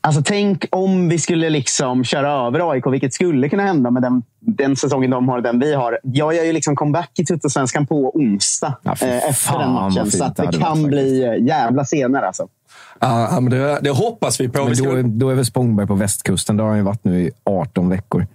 Alltså, 0.00 0.22
tänk 0.24 0.64
om 0.70 1.08
vi 1.08 1.18
skulle 1.18 1.50
liksom 1.50 2.04
köra 2.04 2.46
över 2.46 2.70
AIK, 2.70 2.86
vilket 2.86 3.14
skulle 3.14 3.48
kunna 3.48 3.62
hända 3.62 3.90
med 3.90 4.02
den, 4.02 4.22
den 4.40 4.76
säsongen 4.76 5.10
de 5.10 5.28
har 5.28 5.36
och 5.36 5.42
den 5.42 5.58
vi 5.58 5.74
har. 5.74 5.98
Jag 6.02 6.34
gör 6.34 6.44
ju 6.44 6.52
liksom 6.52 6.76
comeback 6.76 7.10
i 7.18 7.24
Tuttosvenskan 7.24 7.86
på 7.86 8.16
onsdag 8.16 8.76
Ja, 8.82 8.90
eh, 9.00 9.28
efter 9.28 9.58
den 9.58 9.72
matchen. 9.72 10.10
Så 10.10 10.24
att 10.24 10.36
det 10.36 10.46
det 10.52 10.58
kan 10.58 10.82
bli 10.82 11.24
eh, 11.24 11.46
jävla 11.46 11.84
scener. 11.84 12.22
Alltså. 12.22 12.48
Ja, 13.00 13.40
men 13.40 13.50
det, 13.50 13.78
det 13.80 13.90
hoppas 13.90 14.40
vi 14.40 14.48
på. 14.48 14.64
Men 14.64 14.74
då, 14.74 15.02
då 15.02 15.30
är 15.30 15.34
väl 15.34 15.46
Spångberg 15.46 15.86
på 15.86 15.94
västkusten. 15.94 16.56
Där 16.56 16.64
har 16.64 16.70
han 16.70 16.78
ju 16.78 16.84
varit 16.84 17.04
nu 17.04 17.20
i 17.20 17.30
18 17.44 17.88
veckor. 17.88 18.26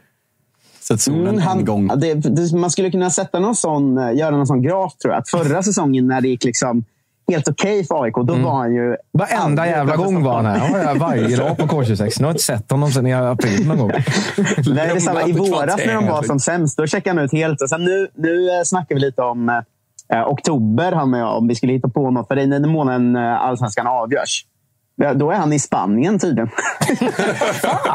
Sett 0.88 1.02
solen 1.02 1.22
Mm, 1.22 1.34
en 1.34 1.40
han, 1.42 1.66
gång. 1.66 1.88
ja, 1.90 1.96
det, 1.96 2.14
det, 2.14 2.54
man 2.58 2.72
skulle 2.72 2.92
kunna 2.92 3.10
sätta 3.10 3.40
någon 3.40 3.56
sån, 3.56 3.98
eh, 3.98 4.14
göra 4.18 4.38
någon 4.38 4.48
sån 4.48 4.62
graf, 4.62 4.98
tror 4.98 5.14
jag. 5.14 5.20
Att 5.22 5.30
förra 5.30 5.64
säsongen 5.70 6.08
när 6.08 6.22
det 6.22 6.28
gick 6.28 6.44
liksom 6.44 6.84
helt 7.32 7.48
okej 7.48 7.84
för 7.86 8.04
AIK, 8.04 8.14
då 8.16 8.34
var 8.36 8.52
han 8.58 8.74
ju... 8.76 8.96
Varenda 9.12 9.68
jävla 9.68 9.96
gång 9.96 10.24
var 10.24 10.34
han 10.34 10.46
här. 10.46 10.84
Ja, 10.84 10.94
varje 11.00 11.36
dag 11.38 11.58
på 11.58 11.66
K26. 11.66 12.02
Nu 12.20 12.26
har 12.26 12.30
jag 12.30 12.34
inte 12.34 12.44
sett 12.44 12.72
honom 12.72 12.92
sedan 12.92 13.08
i 13.08 13.14
april 13.14 13.68
någon 13.68 13.78
gång. 13.78 13.92
Nej, 14.68 14.92
det 14.94 15.02
samma. 15.02 15.24
I 15.28 15.32
våras 15.32 15.78
när 15.78 15.94
de 15.94 16.08
var 16.08 16.24
som 16.24 16.40
sämst, 16.40 16.78
då 16.78 16.88
checkade 16.88 17.16
han 17.20 17.26
ut 17.26 17.32
helt. 17.32 17.62
Och 17.62 17.70
sen 17.70 17.84
nu, 17.84 18.08
nu 18.16 18.50
eh, 18.50 18.64
snackar 18.66 18.96
vi 18.96 19.02
lite 19.02 19.22
om 19.22 19.50
eh, 20.14 20.28
oktober, 20.28 20.92
han 20.92 21.14
och 21.14 21.20
jag, 21.20 21.38
om 21.38 21.48
vi 21.48 21.56
skulle 21.56 21.74
hitta 21.74 21.90
på 21.90 22.12
något. 22.12 22.28
För 22.28 22.36
det 22.36 22.42
är 22.42 22.48
den 22.48 22.70
månaden 22.70 23.16
eh, 23.16 23.42
allsvenskan 23.42 23.88
avgörs. 23.88 24.46
Ja, 24.96 25.14
Då 25.14 25.32
är 25.32 25.36
han 25.36 25.54
i 25.54 25.60
Spanien 25.60 26.20
tydligen. 26.20 26.50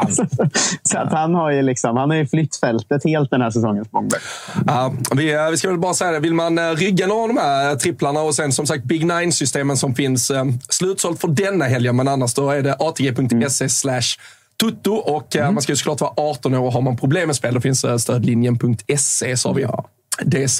så, 0.09 0.25
så 0.83 0.97
att 0.97 1.11
han 1.11 1.35
har 1.35 1.51
ju 1.51 1.61
liksom, 1.61 1.97
han 1.97 2.09
har 2.09 2.17
ju 2.17 2.27
flytt 2.27 2.55
fältet 2.55 3.03
helt 3.03 3.31
den 3.31 3.41
här 3.41 3.51
säsongen. 3.51 3.85
Ja, 4.67 4.93
vi, 5.15 5.33
eh, 5.33 5.49
vi 5.49 5.57
ska 5.57 5.67
väl 5.67 5.79
bara 5.79 5.93
säga 5.93 6.11
det. 6.11 6.19
Vill 6.19 6.33
man 6.33 6.57
eh, 6.57 6.71
rygga 6.71 7.07
några 7.07 7.21
av 7.21 7.27
de 7.27 7.37
här 7.37 7.75
tripplarna 7.75 8.21
och 8.21 8.35
sen 8.35 8.51
som 8.51 8.67
sagt 8.67 8.83
Big 8.83 9.05
Nine-systemen 9.05 9.77
som 9.77 9.95
finns 9.95 10.31
eh, 10.31 10.45
slutsålt 10.69 11.21
för 11.21 11.27
denna 11.27 11.65
helgen. 11.65 11.95
Men 11.95 12.07
annars 12.07 12.33
då 12.33 12.49
är 12.49 12.61
det 12.61 12.75
atg.se 12.79 13.69
slash 13.69 14.17
tutto 14.59 14.93
och 14.93 15.35
eh, 15.35 15.51
man 15.51 15.61
ska 15.61 15.71
ju 15.71 15.75
såklart 15.75 16.01
vara 16.01 16.13
18 16.17 16.53
år 16.53 16.65
och 16.65 16.73
har 16.73 16.81
man 16.81 16.97
problem 16.97 17.27
med 17.27 17.35
spel 17.35 17.53
då 17.53 17.61
finns 17.61 17.83
eh, 17.83 17.97
stödlinjen.se. 17.97 19.37
Så 19.37 19.49
har 19.49 19.53
vi 19.55 19.61
sagt 19.61 19.85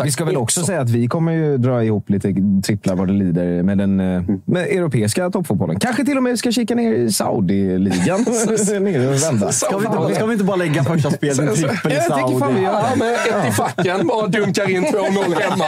Vi 0.03 0.11
ska 0.11 0.25
väl 0.25 0.37
också 0.37 0.63
säga 0.63 0.81
att 0.81 0.89
vi 0.89 1.07
kommer 1.07 1.31
ju 1.31 1.57
dra 1.57 1.83
ihop 1.83 2.09
lite 2.09 2.33
tripplar 2.65 2.95
vad 2.95 3.07
det 3.07 3.13
lider 3.13 3.63
med 3.63 3.77
den 3.77 3.99
eh, 3.99 4.23
med 4.45 4.63
europeiska 4.67 5.29
toppfotbollen. 5.29 5.79
Kanske 5.79 6.05
till 6.05 6.17
och 6.17 6.23
med 6.23 6.39
ska 6.39 6.51
kika 6.51 6.75
ner 6.75 6.93
i 6.93 7.11
Saudi-ligan. 7.11 8.25
Ska 8.59 8.79
vi, 8.79 9.85
inte, 9.85 10.15
ska 10.15 10.25
vi 10.25 10.33
inte 10.33 10.43
bara 10.45 10.55
lägga 10.57 10.83
första 10.83 11.11
spelet 11.11 11.37
med 11.37 11.55
trippel 11.55 11.91
i 11.91 11.95
Jag 11.95 12.03
tycker 12.03 12.39
fan 12.39 12.55
vi 12.55 12.61
Saudi? 12.61 12.61
gör 12.61 12.95
med 12.95 13.13
ett 13.13 13.49
i 13.49 13.51
facken. 13.51 14.07
Bara 14.07 14.27
dunkar 14.27 14.69
in 14.69 14.83
2-0 14.85 15.41
hemma. 15.41 15.65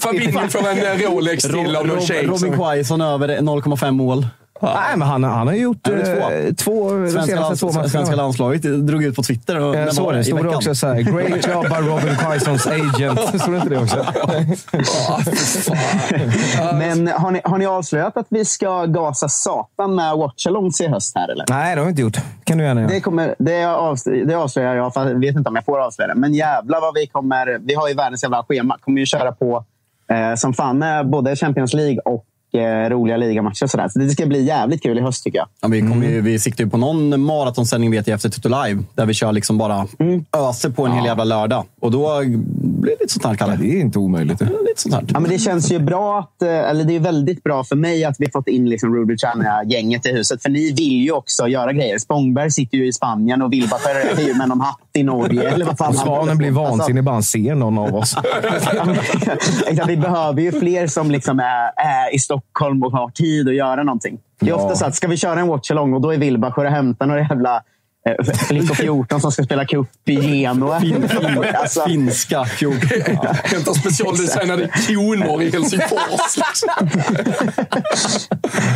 Fabinho 0.00 0.48
får 0.48 0.68
en 0.68 0.78
eh, 0.78 1.10
Rolex 1.10 1.44
till 1.44 1.76
av 1.76 1.86
någon 1.86 2.00
tjej. 2.00 2.26
Robin 2.26 2.52
Quaison 2.52 3.00
över 3.00 3.28
0,5 3.28 3.90
mål. 3.90 4.26
Nej, 4.60 4.96
men 4.96 5.08
han, 5.08 5.24
han 5.24 5.46
har 5.46 5.54
gjort 5.54 5.86
Han 5.86 5.94
har 5.94 6.32
eh, 6.32 6.46
gjort 6.46 6.56
två, 6.58 6.90
de 6.92 7.10
Svenska, 7.10 7.36
senaste 7.36 7.56
två 7.56 7.66
lands, 7.66 7.76
matcherna. 7.76 7.88
svenska 7.88 8.16
landslaget 8.16 8.62
drog 8.62 9.04
ut 9.04 9.16
på 9.16 9.22
Twitter. 9.22 9.60
Och, 9.60 9.74
Jag 9.76 9.94
såg 9.94 10.06
var 10.06 10.12
det. 10.12 10.24
Stod 10.24 10.42
det 10.44 10.56
också 10.56 10.74
så 10.74 10.86
här, 10.86 10.94
Great 11.00 11.46
job 11.54 11.64
by 11.68 11.88
Robin 11.88 12.16
Quaisons 12.16 12.66
agent. 12.66 13.20
Stod 13.20 13.52
det 13.52 13.56
inte 13.56 13.68
det 13.68 13.78
också? 13.78 14.06
Men 16.74 17.08
har 17.08 17.30
ni, 17.30 17.40
har 17.44 17.58
ni 17.58 17.66
avslöjat 17.66 18.16
att 18.16 18.26
vi 18.28 18.44
ska 18.44 18.84
gasa 18.84 19.28
satan 19.28 19.94
med 19.94 20.16
watchalongs 20.16 20.80
i 20.80 20.88
höst 20.88 21.12
här 21.16 21.28
eller? 21.28 21.44
Nej, 21.48 21.74
det 21.74 21.80
har 21.80 21.86
vi 21.86 21.90
inte 21.90 22.02
gjort. 22.02 22.16
kan 22.44 22.58
du 22.58 22.64
gärna 22.64 22.80
göra. 22.80 22.90
Det, 22.90 23.00
kommer, 23.00 23.34
det, 23.38 23.64
avslöjar, 23.64 24.24
det 24.26 24.34
avslöjar 24.34 24.74
jag, 24.74 24.94
fast 24.94 25.10
jag 25.10 25.20
vet 25.20 25.36
inte 25.36 25.48
om 25.48 25.54
jag 25.54 25.64
får 25.64 25.80
avslöja 25.80 26.08
det. 26.14 26.20
Men 26.20 26.34
jävlar 26.34 26.80
vad 26.80 26.94
vi 26.94 27.06
kommer... 27.06 27.58
Vi 27.60 27.74
har 27.74 27.88
ju 27.88 27.94
världens 27.94 28.22
jävla 28.22 28.44
schema. 28.48 28.76
kommer 28.80 29.00
ju 29.00 29.06
köra 29.06 29.32
på 29.32 29.64
eh, 30.10 30.34
som 30.34 30.54
fan 30.54 30.78
med 30.78 31.08
både 31.10 31.36
Champions 31.36 31.74
League 31.74 31.98
och 32.04 32.14
eh, 32.14 32.29
roliga 32.58 33.16
ligamatcher. 33.16 33.64
och 33.64 33.70
Sådär. 33.70 33.88
Så 33.88 33.98
det 33.98 34.10
ska 34.10 34.26
bli 34.26 34.42
jävligt 34.44 34.82
kul 34.82 34.98
i 34.98 35.00
höst 35.00 35.24
tycker 35.24 35.38
jag. 35.38 35.48
Ja, 35.60 35.68
vi, 35.68 35.80
kommer 35.80 36.06
ju, 36.06 36.20
vi 36.20 36.38
siktar 36.38 36.64
ju 36.64 36.70
på 36.70 36.76
någon 36.76 37.20
maratonsändning 37.20 37.90
vet 37.90 38.06
jag 38.06 38.14
efter 38.14 38.28
Tutu 38.28 38.48
Live. 38.48 38.82
Där 38.94 39.06
vi 39.06 39.14
kör 39.14 39.32
liksom 39.32 39.58
bara 39.58 39.86
öser 40.36 40.70
på 40.70 40.86
en 40.86 40.92
hel 40.92 41.04
jävla 41.04 41.24
lördag. 41.24 41.64
Och 41.80 41.90
då 41.90 42.20
blir 42.20 42.96
det 42.96 43.00
lite 43.00 43.12
sånt 43.12 43.26
här, 43.26 43.34
Kalle. 43.34 43.56
Det 43.56 43.76
är 43.76 43.80
inte 43.80 43.98
omöjligt. 43.98 44.40
Lite 44.40 44.50
sånt 44.76 44.94
här. 44.94 45.04
Ja, 45.08 45.20
men 45.20 45.30
det 45.30 45.38
känns 45.38 45.72
ju 45.72 45.78
bra 45.78 46.18
att, 46.18 46.42
eh, 46.42 46.48
eller 46.48 46.84
det 46.84 46.96
är 46.96 47.00
väldigt 47.00 47.42
bra 47.42 47.64
för 47.64 47.76
mig 47.76 48.04
att 48.04 48.16
vi 48.18 48.30
fått 48.30 48.48
in 48.48 48.68
liksom 48.68 48.94
Rudy 48.94 49.16
gänget 49.66 50.06
i 50.06 50.12
huset. 50.12 50.42
För 50.42 50.50
ni 50.50 50.72
vill 50.72 51.02
ju 51.02 51.12
också 51.12 51.48
göra 51.48 51.72
grejer. 51.72 51.98
Spångberg 51.98 52.50
sitter 52.50 52.78
ju 52.78 52.86
i 52.86 52.92
Spanien 52.92 53.42
och 53.42 53.52
Wilbacher 53.52 54.18
är 54.18 54.26
ju 54.26 54.34
med 54.34 54.48
någon 54.48 54.60
hatt 54.60 54.78
i 54.92 55.02
Norge. 55.02 55.50
Eller 55.50 55.66
vad 55.66 55.78
fan 55.78 55.94
Svanen 55.94 56.38
blir. 56.38 56.48
Alltså, 56.48 56.62
vansinnig 56.62 57.04
bara 57.04 57.12
han 57.12 57.22
ser 57.22 57.54
någon 57.54 57.78
av 57.78 57.94
oss. 57.94 58.16
Ja, 59.70 59.84
vi 59.86 59.96
behöver 59.96 60.42
ju 60.42 60.52
fler 60.52 60.86
som 60.86 61.10
liksom 61.10 61.40
är, 61.40 61.72
är 61.76 62.14
i 62.14 62.18
Stockholm 62.18 62.39
och 62.84 62.92
har 62.92 63.10
tid 63.10 63.48
att 63.48 63.54
göra 63.54 63.82
någonting. 63.82 64.18
Det 64.40 64.46
är 64.46 64.50
Ja. 64.50 64.56
ofta 64.56 64.76
så 64.76 64.84
att 64.84 64.94
ska 64.94 65.08
vi 65.08 65.16
köra 65.16 65.40
en 65.40 65.46
watchalong 65.48 65.94
och 65.94 66.00
då 66.00 66.14
är 66.14 66.18
Wilbacher 66.18 66.64
och 66.64 66.70
hämtar 66.70 67.06
några 67.06 67.20
jävla 67.20 67.62
eh, 68.08 68.24
Flickor 68.34 68.74
14 68.74 69.20
som 69.20 69.32
ska 69.32 69.42
spela 69.42 69.64
cup 69.64 69.88
i 70.08 70.14
Genoa. 70.14 70.80
Fin, 70.80 71.08
fin, 71.08 71.44
Alltså, 71.54 71.80
finska 71.86 72.44
14. 72.44 72.78
Ja. 73.06 73.32
Hämtar 73.44 73.72
specialdesignade 73.72 74.68
koner 74.88 75.42
i 75.42 75.50
Helsingfors. 75.50 76.38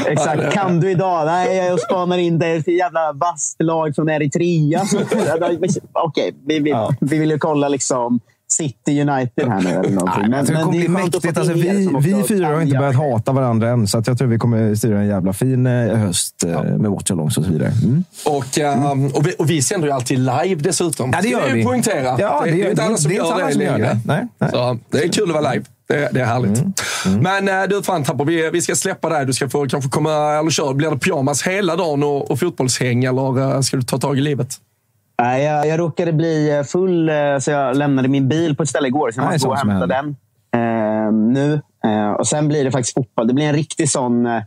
Exakt. 0.07 0.53
Kan 0.53 0.81
du 0.81 0.91
idag? 0.91 1.27
Nej, 1.27 1.57
jag 1.57 1.81
spanar 1.81 2.19
in 2.19 2.39
dig 2.39 2.63
till 2.63 2.75
jävla 2.79 3.13
vasst 3.13 3.57
lag 3.63 3.95
från 3.95 4.09
Eritrea. 4.09 4.83
Okej, 5.93 6.35
vi, 6.47 6.59
vi, 6.59 6.75
vi 7.01 7.19
vill 7.19 7.31
ju 7.31 7.39
kolla 7.39 7.69
liksom 7.69 8.21
City 8.49 9.01
United 9.01 9.49
här 9.49 9.63
nu. 9.63 9.71
Eller 9.71 9.91
någonting. 9.91 10.31
Men, 10.31 10.33
jag 10.33 10.47
tror 10.47 10.57
det 10.57 10.63
kommer 10.63 10.79
bli 10.79 10.89
mäktigt. 10.89 11.39
Alltså, 11.39 11.53
vi, 11.53 11.91
vi 12.01 12.23
fyra 12.29 12.47
har 12.47 12.61
inte 12.61 12.79
börjat 12.79 12.97
hata 12.97 13.33
varandra 13.33 13.69
än, 13.69 13.87
så 13.87 13.99
att 13.99 14.07
jag 14.07 14.19
tror 14.19 14.29
vi 14.29 14.39
kommer 14.39 14.75
styra 14.75 15.01
en 15.01 15.07
jävla 15.07 15.33
fin 15.33 15.67
eh, 15.67 15.97
höst 15.97 16.45
ja. 16.47 16.63
med 16.63 16.91
watchalongs 16.91 17.39
och 17.39 17.45
så 17.45 17.51
vidare. 17.51 17.73
Mm. 17.83 18.05
Och, 18.27 18.59
um, 18.93 19.07
och, 19.07 19.27
vi, 19.27 19.35
och 19.39 19.51
vi 19.51 19.63
sänder 19.63 19.89
ju 19.89 19.95
alltid 19.95 20.19
live 20.19 20.55
dessutom. 20.55 21.11
Ja, 21.13 21.23
det 21.23 21.29
gör 21.29 21.53
vi. 21.53 21.65
poängtera. 21.65 22.17
Ja, 22.19 22.43
det, 22.45 22.51
det, 22.51 22.63
är 22.63 22.71
inte 22.71 22.83
alla 22.83 22.97
som 22.97 23.13
gör 23.13 23.47
det 23.47 23.55
längre. 23.55 24.01
Nej, 24.05 24.27
nej. 24.39 24.51
Så, 24.51 24.79
det 24.91 24.99
är 24.99 25.09
kul 25.09 25.31
att 25.31 25.43
vara 25.43 25.53
live. 25.53 25.65
Det, 25.89 26.09
det, 26.13 26.21
är 26.21 26.25
härligt. 26.25 26.59
Mm. 26.59 26.73
Mm. 27.07 27.45
Men 27.45 27.69
du, 27.69 27.83
fan 27.83 28.05
Tapper, 28.05 28.25
vi, 28.25 28.51
vi 28.51 28.63
ska 28.63 28.75
släppa 28.75 29.09
dig. 29.09 29.27
Du 29.27 29.33
ska 29.33 29.49
få 29.49 29.67
kanske 29.69 29.91
komma 29.91 30.39
eller 30.39 30.51
köra. 30.51 30.75
Blir 30.75 30.91
det 30.91 30.99
pyjamas 30.99 31.43
hela 31.43 31.77
dagen 31.77 32.03
och, 32.03 32.31
och 32.31 32.41
fotbollshäng 32.41 33.05
eller 33.05 33.63
ska 33.63 33.77
du 33.77 33.83
ta 33.83 33.99
tag 33.99 34.19
i 34.19 34.21
livet? 34.21 34.59
Nej, 35.19 35.45
jag, 35.45 35.67
jag 35.67 35.79
råkade 35.79 36.13
bli 36.13 36.63
full, 36.67 37.11
så 37.41 37.51
jag 37.51 37.77
lämnade 37.77 38.09
min 38.09 38.29
bil 38.29 38.57
på 38.57 38.63
ett 38.63 38.69
ställe 38.69 38.89
igår. 38.89 39.11
Så 39.11 39.21
jag 39.21 39.33
måste 39.33 39.49
gå 39.49 39.53
och 39.53 39.59
hämta 39.59 39.87
den 39.87 40.17
eh, 40.55 41.13
nu. 41.13 41.61
Eh, 41.85 42.11
och 42.11 42.27
Sen 42.27 42.49
blir 42.49 42.65
det 42.65 42.71
faktiskt 42.71 42.95
fotboll. 42.95 43.27
Det 43.27 43.35
blir 43.35 43.47
en 43.47 43.55
riktig 43.55 43.91
sån... 43.91 44.27
Eh, 44.27 44.43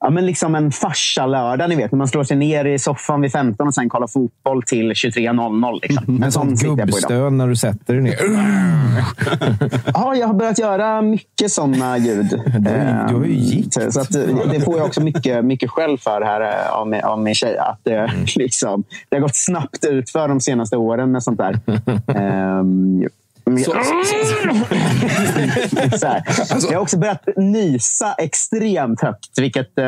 ja, 0.00 0.10
men 0.10 0.26
liksom 0.26 0.54
en 0.54 0.72
farsa-lördag, 0.72 1.68
ni 1.68 1.76
vet. 1.76 1.92
När 1.92 1.96
man 1.96 2.08
slår 2.08 2.24
sig 2.24 2.36
ner 2.36 2.64
i 2.64 2.78
soffan 2.78 3.20
vid 3.20 3.32
15 3.32 3.66
och 3.66 3.74
sen 3.74 3.88
kollar 3.88 4.06
fotboll 4.06 4.62
till 4.62 4.92
23.00. 4.92 5.78
Liksom. 5.82 6.22
En 6.30 6.32
sån 6.32 6.54
gubbstön 6.54 7.38
när 7.38 7.48
du 7.48 7.56
sätter 7.56 7.94
dig 7.94 8.02
ner. 8.02 8.16
ja, 9.94 10.14
jag 10.14 10.26
har 10.26 10.34
börjat 10.34 10.58
göra 10.58 11.02
mycket 11.02 11.52
såna 11.52 11.98
ljud. 11.98 12.40
Du, 12.58 12.70
har 13.14 13.24
ju 13.24 13.32
gick. 13.32 13.74
Så, 13.74 13.92
så 13.92 14.00
att, 14.00 14.12
det 14.50 14.60
får 14.64 14.78
jag 14.78 14.86
också 14.86 15.00
mycket, 15.00 15.44
mycket 15.44 15.70
skäll 15.70 15.98
för 15.98 16.20
här 16.20 16.68
av 16.70 16.88
min, 16.88 17.00
av 17.00 17.18
min 17.20 17.34
tjej. 17.34 17.56
Att 17.58 17.80
det, 17.82 17.96
mm. 17.96 18.24
liksom, 18.36 18.84
det 19.08 19.16
har 19.16 19.20
gått 19.20 19.36
snabbt 19.36 19.84
ut 19.84 20.10
för 20.10 20.28
de 20.28 20.40
senaste 20.40 20.76
åren 20.76 21.12
med 21.12 21.22
sånt 21.22 21.38
där. 21.38 21.58
Så, 23.44 23.70
så, 25.98 26.06
alltså. 26.06 26.68
Jag 26.68 26.78
har 26.78 26.82
också 26.82 26.98
börjat 26.98 27.28
nysa 27.36 28.14
extremt 28.18 29.00
högt, 29.00 29.38
vilket 29.38 29.78
uh, 29.78 29.84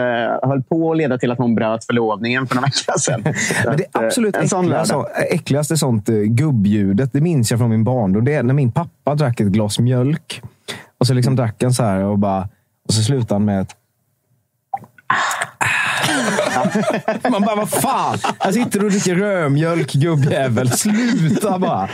höll 0.49 0.62
på 0.62 0.91
att 0.91 0.97
leda 0.97 1.19
till 1.19 1.31
att 1.31 1.39
hon 1.39 1.55
bröt 1.55 1.85
förlovningen 1.85 2.47
för 2.47 2.55
några 2.55 2.66
veckor 2.66 2.99
sedan. 2.99 3.23
Men 3.65 3.77
det 3.77 3.85
absolut 3.93 4.37
uh, 4.37 4.43
äckliga, 4.43 4.85
så, 4.85 5.09
äckligaste 5.31 5.77
sånt 5.77 6.09
uh, 6.09 6.23
gubbjudet, 6.23 7.12
det 7.12 7.20
minns 7.20 7.51
jag 7.51 7.61
från 7.61 7.70
min 7.70 7.85
barndom. 7.85 8.24
Det 8.24 8.35
är 8.35 8.43
när 8.43 8.55
min 8.55 8.73
pappa 8.73 9.15
drack 9.15 9.41
ett 9.41 9.47
glas 9.47 9.79
mjölk. 9.79 10.43
Och 10.99 11.07
så 11.07 11.15
liksom 11.15 11.37
drack 11.37 11.62
han 11.62 11.74
så 11.74 11.83
här 11.83 12.05
och, 12.05 12.19
bara, 12.19 12.49
och 12.89 12.95
så 12.95 13.03
slutade 13.03 13.35
han 13.35 13.45
med 13.45 13.61
ett 13.61 13.77
Man 17.31 17.43
bara, 17.43 17.57
vad 17.57 17.71
fan? 17.71 18.19
Här 18.39 18.53
sitter 18.53 18.81
du 18.81 18.87
och 18.87 18.93
dricker 18.93 19.15
rödmjölk, 19.15 19.93
gubbjävel. 19.93 20.71
Sluta 20.71 21.59
bara. 21.59 21.89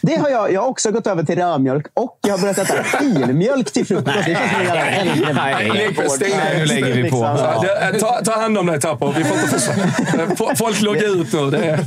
Det 0.00 0.16
har 0.16 0.28
jag, 0.28 0.52
jag 0.52 0.60
har 0.60 0.68
också 0.68 0.90
gått 0.90 1.06
över 1.06 1.22
till 1.22 1.36
rödmjölk 1.36 1.86
och 1.94 2.18
jag 2.26 2.32
har 2.32 2.38
börjat 2.38 2.58
äta 2.58 2.82
filmjölk 2.82 3.72
till 3.72 3.86
frukost. 3.86 4.16
Det 4.26 4.34
känns 4.34 4.50
som 4.50 4.60
en 4.60 4.66
jävla 4.66 5.50
äldrevård. 5.50 6.22
Nu 6.56 6.64
lägger 6.64 7.02
vi 7.02 7.10
på. 7.10 7.24
Eh, 7.24 8.00
ta, 8.00 8.20
ta 8.24 8.40
hand 8.40 8.58
om 8.58 8.66
dig 8.66 8.80
Tapper. 8.80 9.14
Vi 9.16 9.24
får 9.24 9.36
inte 9.36 9.48
försvara. 9.48 10.56
Folk 10.56 10.80
loggar 10.80 11.20
ut 11.20 11.32
nu. 11.32 11.50
Det 11.50 11.66
är... 11.66 11.86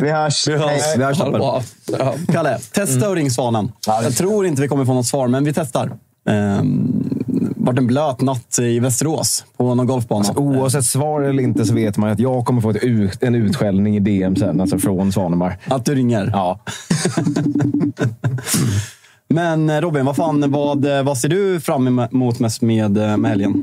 Vi 0.00 0.10
hörs. 0.10 0.48
Vi 0.48 0.56
hörs. 0.56 0.96
Vi 0.96 1.04
hörs 1.04 1.18
ja, 1.18 1.62
ja. 1.98 2.14
Kalle, 2.32 2.58
testa 2.72 2.96
mm. 2.96 3.08
och 3.08 3.16
ring 3.16 3.30
Svanen. 3.30 3.72
Jag 3.86 4.16
tror 4.16 4.46
inte 4.46 4.62
vi 4.62 4.68
kommer 4.68 4.84
få 4.84 4.94
något 4.94 5.06
svar, 5.06 5.28
men 5.28 5.44
vi 5.44 5.52
testar. 5.52 5.90
Um, 6.28 7.09
varit 7.64 7.78
en 7.78 7.86
blöt 7.86 8.20
natt 8.20 8.58
i 8.58 8.80
Västerås 8.80 9.44
på 9.56 9.74
någon 9.74 9.86
golfbana. 9.86 10.18
Alltså, 10.18 10.34
oavsett 10.34 10.84
svar 10.84 11.20
eller 11.20 11.42
inte 11.42 11.64
så 11.64 11.74
vet 11.74 11.96
man 11.96 12.10
att 12.10 12.20
jag 12.20 12.44
kommer 12.44 12.60
få 12.60 12.70
ett 12.70 12.84
ut, 12.84 13.22
en 13.22 13.34
utskällning 13.34 13.96
i 13.96 14.00
DM 14.00 14.36
sen, 14.36 14.60
alltså 14.60 14.78
från 14.78 15.12
Svanemar. 15.12 15.58
Att 15.64 15.84
du 15.84 15.94
ringer? 15.94 16.30
Ja. 16.32 16.60
Men 19.28 19.70
eh, 19.70 19.80
Robin, 19.80 20.06
vad, 20.06 20.16
fan, 20.16 20.50
vad, 20.50 20.84
eh, 20.84 21.02
vad 21.02 21.18
ser 21.18 21.28
du 21.28 21.60
fram 21.60 21.98
emot 21.98 22.38
mest 22.38 22.62
med, 22.62 22.98
eh, 22.98 23.16
med 23.16 23.30
helgen? 23.30 23.62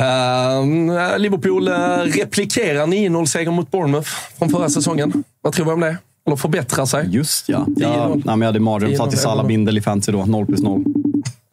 Uh, 0.00 1.18
Liverpool 1.18 1.68
replikerar 2.12 2.86
9-0-seger 2.86 3.50
mot 3.50 3.70
Bournemouth 3.70 4.08
från 4.38 4.48
förra 4.48 4.68
säsongen. 4.68 5.24
Vad 5.40 5.52
tror 5.52 5.66
vi 5.66 5.72
om 5.72 5.80
det? 5.80 5.96
Eller 6.26 6.36
förbättrar 6.36 6.86
sig? 6.86 7.08
Just 7.10 7.48
ja. 7.48 7.66
ja 7.76 8.08
nej, 8.08 8.22
men 8.24 8.40
jag 8.40 8.46
hade 8.46 8.60
mardröm. 8.60 8.96
Satt 8.96 9.14
i 9.14 9.16
Salah-bindel 9.16 9.78
i 9.78 9.80
fantasy 9.80 10.12
då. 10.12 10.24
0 10.24 10.46
plus 10.46 10.62
0. 10.62 10.84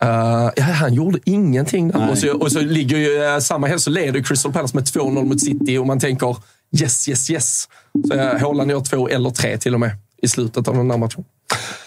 Uh, 0.03 0.51
ja, 0.55 0.63
han 0.63 0.93
gjorde 0.93 1.19
ingenting 1.25 1.87
där. 1.87 2.09
Och 2.11 2.17
så, 2.17 2.37
och 2.37 2.51
så 2.51 2.59
ligger 2.59 2.97
ju 2.97 3.33
uh, 3.33 3.39
samma 3.39 3.67
helg 3.67 3.79
så 3.79 3.89
leder 3.89 4.21
Crystal 4.23 4.51
Palace 4.51 4.75
med 4.75 4.83
2-0 4.83 5.25
mot 5.25 5.39
City 5.39 5.77
och 5.77 5.87
man 5.87 5.99
tänker 5.99 6.35
yes, 6.81 7.09
yes, 7.09 7.29
yes. 7.29 7.67
Så 8.07 8.13
uh, 8.13 8.21
Haaland 8.21 8.71
gör 8.71 8.79
två 8.79 9.09
eller 9.09 9.29
tre 9.29 9.57
till 9.57 9.73
och 9.73 9.79
med 9.79 9.91
i 10.21 10.27
slutet 10.27 10.67
av 10.67 10.75
den 10.75 10.91
här 10.91 10.97
matchen. 10.97 11.23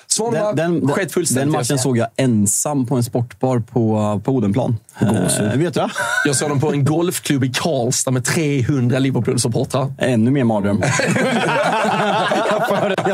Svanemar 0.06 0.54
den, 0.54 0.80
den, 0.80 0.88
sket 0.88 1.12
fullständigt. 1.12 1.52
Den 1.52 1.60
matchen 1.60 1.78
såg 1.78 1.98
jag 1.98 2.08
ensam 2.16 2.86
på 2.86 2.96
en 2.96 3.02
sportbar 3.02 3.58
på, 3.58 4.20
på 4.24 4.32
Odenplan. 4.32 4.76
Uh, 5.02 5.56
vet 5.56 5.74
du? 5.74 5.88
Jag 6.24 6.36
såg 6.36 6.48
dem 6.48 6.60
på 6.60 6.72
en 6.72 6.84
golfklubb 6.84 7.44
i 7.44 7.52
Karlstad 7.54 8.10
med 8.10 8.24
300 8.24 8.98
Liverpool-supportrar. 8.98 9.92
Ännu 9.98 10.30
mer 10.30 10.44
mardröm. 10.44 10.82
jag 12.50 12.68
föredrar, 12.68 13.08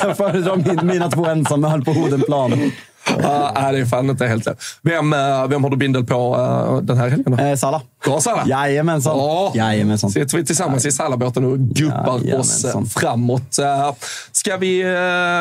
jag 0.00 0.16
föredrar 0.16 0.82
mina 0.84 1.10
två 1.10 1.26
ensamma 1.26 1.82
på 1.84 1.90
Odenplan 1.90 2.72
ah, 3.04 3.72
det 3.72 3.78
är 3.78 3.84
fan 3.84 4.10
inte 4.10 4.26
helt 4.26 4.46
lätt. 4.46 4.58
Vem, 4.82 5.12
eh, 5.12 5.46
vem 5.46 5.64
har 5.64 5.70
du 5.70 5.76
bindel 5.76 6.04
på 6.04 6.36
uh, 6.36 6.82
den 6.82 6.96
här 6.96 7.08
helgen? 7.08 7.38
Eh, 7.38 7.56
Salla. 7.56 7.82
Du 8.04 8.10
har 8.10 8.20
Salla? 8.20 8.42
Jajamensan. 8.46 9.16
Oh. 9.16 9.56
Jajamensan. 9.56 10.10
Sitter 10.10 10.36
vi 10.38 10.44
tillsammans 10.44 10.86
i 10.86 10.92
Sallabåten 10.92 11.44
och 11.44 11.58
gubbar 11.58 12.38
oss 12.38 12.66
framåt. 12.94 13.58
Ska 14.32 14.56
vi 14.56 14.84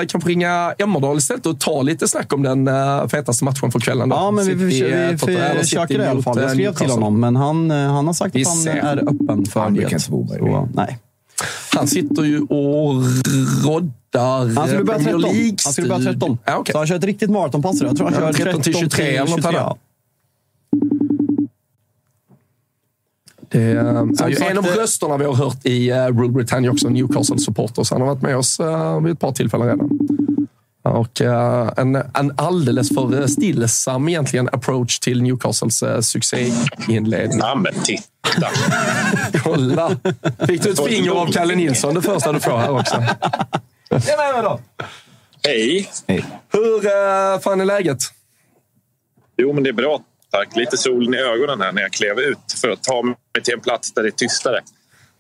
kanske 0.10 0.30
ringa 0.30 0.74
Emmerdal 0.78 1.18
istället 1.18 1.46
och 1.46 1.60
ta 1.60 1.82
lite 1.82 2.08
snack 2.08 2.34
om 2.34 2.44
den 2.44 2.70
fetaste 3.10 3.46
matchen 3.46 3.72
för 3.72 3.80
kvällen? 3.80 4.10
Då? 4.10 4.16
Ja, 4.16 4.32
men 4.32 4.46
vi, 4.46 4.54
vi, 4.54 4.66
vi, 4.66 5.12
vi 5.12 5.18
försöker 5.60 5.98
det 5.98 6.04
i 6.04 6.08
alla 6.08 6.22
fall. 6.22 6.42
Jag 6.42 6.52
skrev 6.52 6.74
till 6.74 6.90
honom, 6.90 7.20
men 7.20 7.36
han, 7.36 7.72
han 7.72 8.08
har 8.08 8.14
sagt 8.14 8.36
att 8.36 8.48
han 8.48 8.68
är 8.68 8.98
öppen 8.98 9.46
för 9.46 9.70
det. 9.70 10.00
Så, 10.00 10.68
nej. 10.74 11.00
Han 11.76 11.88
sitter 11.88 12.24
ju 12.24 12.42
och 12.42 13.04
roddar 13.66 14.56
han 14.56 14.68
skulle 14.68 14.84
börja 14.84 15.00
13. 15.00 15.24
Han 15.64 15.74
skulle 15.74 15.88
börja 15.88 16.12
13. 16.12 16.38
Ja, 16.46 16.58
okay. 16.58 16.72
Så 16.72 16.78
han 16.78 16.88
kör 16.88 16.96
ett 16.96 17.04
riktigt 17.04 17.30
maratonpass. 17.30 17.82
Jag 17.82 17.98
tror 17.98 18.10
han 18.10 18.16
kör 18.16 18.28
ja, 18.28 18.34
13 18.34 18.62
till 18.62 18.74
23 18.76 19.16
eller 19.16 19.32
något 19.32 19.46
annat. 19.46 19.78
Det 23.52 23.62
är 23.62 24.30
ju 24.30 24.36
en 24.36 24.58
av 24.58 24.66
rösterna 24.66 25.18
vi 25.18 25.26
har 25.26 25.34
hört 25.34 25.66
i 25.66 25.92
uh, 25.92 25.96
Rule 25.96 26.30
Britannia 26.30 26.72
också, 26.72 26.90
Newcastle-supporter. 26.90 27.84
Så 27.84 27.96
han 27.96 28.02
har 28.02 28.08
varit 28.08 28.22
med 28.22 28.38
oss 28.38 28.60
vid 29.04 29.14
ett 29.14 29.20
par 29.20 29.32
tillfällen 29.32 29.68
redan. 29.68 29.90
Och 30.90 31.22
uh, 31.22 31.72
en, 31.78 31.96
en 31.96 32.34
alldeles 32.38 32.90
för 32.90 33.28
stillsam 33.28 34.10
egentligen 34.10 34.50
approach 34.52 35.00
till 35.00 35.24
Newcastles 35.24 35.84
uh, 35.84 36.00
succéinledning. 36.00 37.40
Ja, 37.40 37.56
men 37.56 37.74
titta! 37.84 38.50
Kolla! 39.44 39.90
Fick 40.48 40.64
du 40.64 40.70
ett 40.70 40.86
finger 40.86 41.12
av 41.12 41.32
Kalle 41.32 41.56
Nilsson 41.56 41.96
det 41.96 42.02
första 42.02 42.32
du 42.32 42.40
får 42.40 42.58
här 42.58 42.72
också? 42.72 42.96
är 43.90 44.34
med 44.34 44.44
då. 44.44 44.60
Hej! 45.44 45.90
Hej. 46.08 46.26
Hur 46.52 46.76
uh, 46.76 47.40
fan 47.40 47.62
är 47.62 47.66
läget? 47.66 48.00
Jo, 49.38 49.54
men 49.54 49.64
det 49.64 49.70
är 49.70 49.74
bra 49.74 50.02
tack. 50.32 50.56
Lite 50.56 50.78
solen 50.78 51.14
i 51.14 51.18
ögonen 51.18 51.62
här 51.62 51.72
när 51.72 51.82
jag 51.82 51.92
klev 51.92 52.20
ut 52.20 52.54
för 52.62 52.70
att 52.70 52.84
ta 52.84 53.02
mig 53.02 53.16
till 53.44 53.54
en 53.54 53.60
plats 53.60 53.94
där 53.94 54.04
det 54.04 54.10
är 54.10 54.12
tystare. 54.12 54.60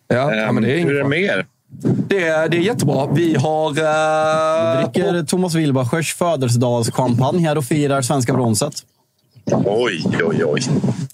Ja, 0.08 0.24
um, 0.24 0.38
ja 0.38 0.52
men 0.52 0.64
det 0.64 0.72
är 0.72 0.84
hur 0.84 0.96
är 0.96 1.04
det 1.04 1.10
med 1.10 1.22
er? 1.22 1.46
Det, 2.08 2.48
det 2.52 2.58
är 2.58 2.62
jättebra. 2.62 3.08
Vi 3.14 3.36
har... 3.36 3.70
Uh, 3.70 4.78
vi 4.78 4.84
dricker 4.84 5.24
Thomas 5.24 5.56
Wilbachers 5.56 6.14
födelsedagschampagne 6.14 7.48
här 7.48 7.58
och 7.58 7.66
firar 7.66 8.02
svenska 8.02 8.34
bronset. 8.34 8.74
Oj, 9.66 10.04
oj, 10.24 10.46
oj. 10.46 10.62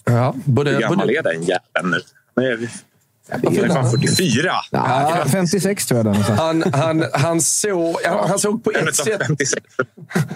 Ja, 0.04 0.34
både, 0.44 0.70
Hur 0.70 0.80
gammal 0.80 0.98
både... 0.98 1.18
är 1.18 1.22
den 1.22 1.42
jäveln 1.42 1.94
nu? 2.36 2.68
Är 3.28 3.68
fan 3.68 3.90
44. 3.90 4.52
Ja, 4.70 5.24
56 5.26 5.86
tror 5.86 5.98
jag. 5.98 6.14
Den, 6.14 6.22
han, 6.38 6.64
han, 6.72 7.04
han, 7.12 7.40
såg, 7.40 7.96
han 8.28 8.38
såg 8.38 8.64
på 8.64 8.70
ett 8.70 8.96
sätt... 8.96 9.22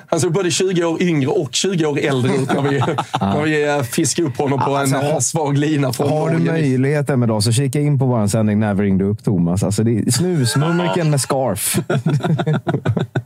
Han 0.07 0.21
såg 0.21 0.33
både 0.33 0.51
20 0.51 0.85
år 0.85 1.03
yngre 1.03 1.31
och 1.31 1.55
20 1.55 1.87
år 1.87 1.99
äldre 1.99 2.37
ut 2.37 2.55
när 2.55 2.63
vi, 2.63 2.79
när 3.21 3.43
vi 3.43 3.69
eh, 3.69 3.83
fiskade 3.83 4.29
upp 4.29 4.37
honom 4.37 4.61
på 4.61 4.71
en 4.71 4.95
alltså, 4.95 5.21
svag 5.21 5.59
lina. 5.59 5.93
Från 5.93 6.09
har 6.09 6.31
du 6.31 6.39
möjlighet 6.39 7.11
en 7.11 7.21
dag 7.21 7.43
så 7.43 7.53
kika 7.53 7.81
in 7.81 7.99
på 7.99 8.07
vår 8.07 8.27
sändning 8.27 8.61
När 8.61 8.75
vi 8.75 8.83
ringde 8.83 9.05
upp 9.05 9.25
Thomas. 9.25 9.63
Alltså, 9.63 9.83
det 9.83 9.99
är 9.99 10.11
snusmumriken 10.11 11.11
med 11.11 11.21
scarf. 11.21 11.81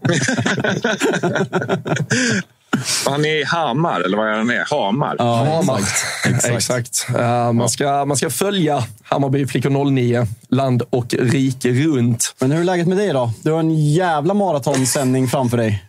Han 3.07 3.25
är 3.25 3.41
i 3.41 3.45
Hamar, 3.45 4.01
eller 4.01 4.17
vad 4.17 4.29
är 4.29 4.33
han 4.33 4.51
är? 4.51 4.65
Hamar? 4.71 5.17
Ja, 5.19 5.45
Hamar. 5.45 5.79
Exakt. 6.25 6.55
exakt. 6.55 7.07
Uh, 7.11 7.53
man, 7.53 7.69
ska, 7.69 8.05
man 8.05 8.17
ska 8.17 8.31
följa 8.31 8.85
Hammarby 9.03 9.47
Flickor 9.47 9.91
09 9.91 10.27
land 10.49 10.83
och 10.91 11.15
rike 11.15 11.69
runt. 11.73 12.35
Men 12.41 12.51
hur 12.51 12.61
är 12.61 12.65
läget 12.65 12.87
med 12.87 12.97
dig 12.97 13.13
då? 13.13 13.33
Du 13.43 13.51
har 13.51 13.61
en 13.61 13.93
jävla 13.93 14.35
maratonsändning 14.35 15.29
framför 15.29 15.57
dig. 15.57 15.85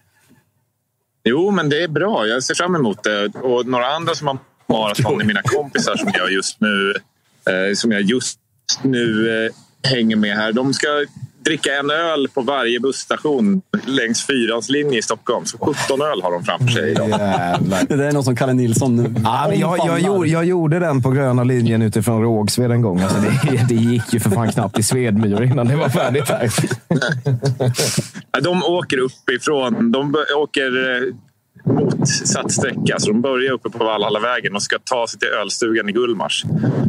Jo, 1.24 1.52
men 1.52 1.70
det 1.70 1.84
är 1.84 1.88
bra. 1.88 2.28
Jag 2.28 2.44
ser 2.44 2.56
fram 2.56 2.76
emot 2.76 3.04
det. 3.04 3.26
Och 3.26 3.66
några 3.66 3.88
andra 3.88 4.16
som 4.16 4.28
har 4.28 4.38
maraton 4.68 5.22
är 5.22 5.26
mina 5.26 5.42
kompisar 5.42 5.96
som 5.96 6.12
jag 6.14 6.32
just 6.32 6.62
nu, 6.62 6.94
eh, 7.50 7.74
som 7.76 7.92
jag 7.92 8.02
just 8.02 8.40
nu 8.82 9.30
eh, 9.46 9.52
hänger 9.92 10.16
med 10.16 10.36
här. 10.36 10.52
De 10.52 10.74
ska 10.74 10.88
dricka 11.46 11.70
en 11.80 11.92
öl 11.92 12.28
på 12.34 12.42
varje 12.42 12.80
busstation 12.80 13.62
längs 13.86 14.28
Fyrans 14.28 14.70
linje 14.70 15.00
i 15.00 15.02
Stockholm. 15.02 15.46
Så 15.46 15.58
17 15.58 16.02
öl 16.02 16.22
har 16.22 16.32
de 16.32 16.44
framför 16.44 16.68
sig 16.68 16.92
idag. 16.92 17.10
Det 17.90 18.06
är 18.06 18.12
något 18.12 18.26
som 18.26 18.36
Kalle 18.36 18.54
Nilsson 18.54 19.16
Ja, 19.24 19.46
men 19.50 19.60
jag, 19.60 19.78
jag, 19.78 20.00
gjorde, 20.00 20.30
jag 20.30 20.46
gjorde 20.46 20.80
den 20.80 21.02
på 21.02 21.12
gröna 21.12 21.44
linjen 21.44 21.82
utifrån 21.82 22.22
Rågsved 22.22 22.72
en 22.72 22.82
gång. 22.82 23.02
Alltså 23.02 23.18
det, 23.20 23.66
det 23.68 23.76
gick 23.76 24.14
ju 24.14 24.20
för 24.20 24.30
fan 24.30 24.52
knappt 24.52 24.80
i 24.80 24.84
Svedmyr 24.84 25.42
innan 25.42 25.68
det 25.68 25.76
var 25.76 25.90
färdigt 25.90 26.30
här. 26.30 26.50
De 28.44 28.64
åker 28.64 28.98
uppifrån. 28.98 29.92
De 29.92 30.16
åker 30.38 30.98
eh, 30.98 31.14
motsatt 31.66 32.52
sträcka. 32.52 32.96
Så 33.00 33.12
de 33.12 33.22
börjar 33.22 33.52
uppe 33.54 33.70
på 33.70 33.78
Valhallavägen 33.84 34.56
och 34.56 34.62
ska 34.64 34.76
ta 34.84 35.08
sig 35.08 35.20
till 35.20 35.28
ölstugan 35.28 35.90
i 35.90 35.92
Gullmars. 35.92 36.44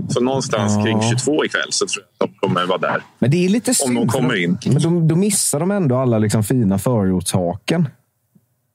Så 0.08 0.20
någonstans 0.20 0.72
Ja. 0.76 0.84
kring 0.84 1.02
22 1.02 1.44
ikväll 1.44 1.68
så 1.70 1.86
tror 1.86 2.04
jag 2.18 2.26
att 2.26 2.32
de 2.40 2.46
kommer 2.48 2.66
vara 2.66 2.78
där. 2.78 3.02
Men 3.18 3.30
det 3.30 3.44
är 3.44 3.48
lite 3.48 3.74
synd. 3.74 3.98
Om 3.98 4.06
de 4.06 4.12
kommer 4.12 4.28
då- 4.28 4.36
in. 4.36 4.58
Men 4.66 4.82
då, 4.82 5.00
då 5.08 5.16
missar 5.16 5.60
de 5.60 5.70
ändå 5.70 5.96
alla 5.96 6.18
liksom 6.18 6.44
fina 6.44 6.78
förortshaken. 6.78 7.88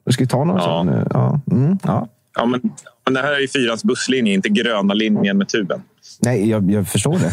Du 0.06 0.12
ska 0.12 0.24
ju 0.24 0.28
ta 0.28 0.44
några 0.44 0.60
Ja. 0.60 0.66
sån 0.66 0.86
nu. 0.88 1.08
Ja. 1.14 1.42
Mm, 1.52 1.80
ja. 1.84 2.08
Ja, 2.36 2.46
men, 2.46 2.62
men 3.06 3.14
det 3.14 3.22
här 3.22 3.32
är 3.32 3.40
ju 3.40 3.48
Fyrans 3.48 3.84
busslinje, 3.84 4.34
inte 4.34 4.50
gröna 4.50 4.94
linjen 4.94 5.38
med 5.38 5.50
tuben. 5.50 5.82
Nej, 6.20 6.50
jag, 6.50 6.72
jag 6.72 6.88
förstår 6.88 7.18
det. 7.20 7.32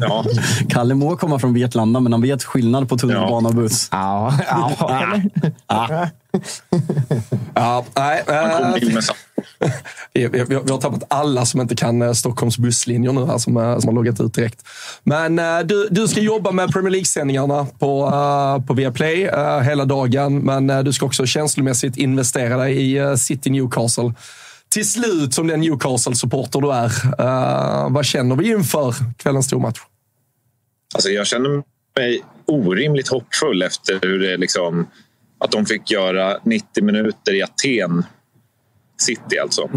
Ja. 0.00 0.24
Kalle 0.68 0.94
må 0.94 1.16
komma 1.16 1.38
från 1.38 1.54
Vetlanda, 1.54 2.00
men 2.00 2.12
han 2.12 2.22
vet 2.22 2.44
skillnad 2.44 2.88
på 2.88 2.96
tunnelbana 2.96 3.48
och 3.48 3.54
buss. 3.54 3.88
Ja, 3.92 4.34
ja, 4.48 4.72
eller? 5.02 6.10
Ja, 7.54 7.86
nej, 7.96 8.24
samma. 8.26 9.18
vi, 10.12 10.28
vi, 10.28 10.44
vi 10.44 10.54
har 10.54 10.80
tappat 10.80 11.02
alla 11.10 11.46
som 11.46 11.60
inte 11.60 11.76
kan 11.76 12.02
eh, 12.02 12.12
Stockholms 12.12 12.58
busslinjer 12.58 13.12
nu 13.12 13.26
här, 13.26 13.38
som, 13.38 13.56
eh, 13.56 13.78
som 13.78 13.88
har 13.88 13.94
loggat 13.94 14.20
ut 14.20 14.34
direkt. 14.34 14.66
Men 15.02 15.38
eh, 15.38 15.58
du, 15.58 15.88
du 15.90 16.08
ska 16.08 16.20
jobba 16.20 16.50
med 16.50 16.72
Premier 16.72 16.90
League-sändningarna 16.90 17.66
på, 17.78 18.06
uh, 18.06 18.66
på 18.66 18.74
Viaplay 18.74 19.30
hela 19.62 19.84
dagen, 19.84 20.38
men 20.38 20.84
du 20.84 20.92
ska 20.92 21.06
också 21.06 21.26
känslomässigt 21.26 21.96
investera 21.96 22.56
dig 22.56 22.96
i 22.96 23.16
City 23.18 23.50
Newcastle. 23.50 24.12
Till 24.68 24.90
slut, 24.90 25.34
som 25.34 25.46
den 25.46 25.60
Newcastle-supporter 25.60 26.60
du 26.60 26.72
är, 26.72 26.90
vad 27.88 28.04
känner 28.04 28.36
vi 28.36 28.50
inför 28.50 28.94
kvällens 29.18 29.46
stormatch? 29.46 29.80
Alltså 30.94 31.08
jag 31.08 31.26
känner 31.26 31.62
mig 31.96 32.22
orimligt 32.46 33.08
hoppfull 33.08 33.62
efter 33.62 33.98
hur 34.02 34.18
det 34.18 34.36
liksom, 34.36 34.86
att 35.38 35.50
de 35.50 35.66
fick 35.66 35.90
göra 35.90 36.38
90 36.42 36.84
minuter 36.84 37.34
i 37.34 37.42
Aten 37.42 38.06
City 39.00 39.38
alltså. 39.42 39.70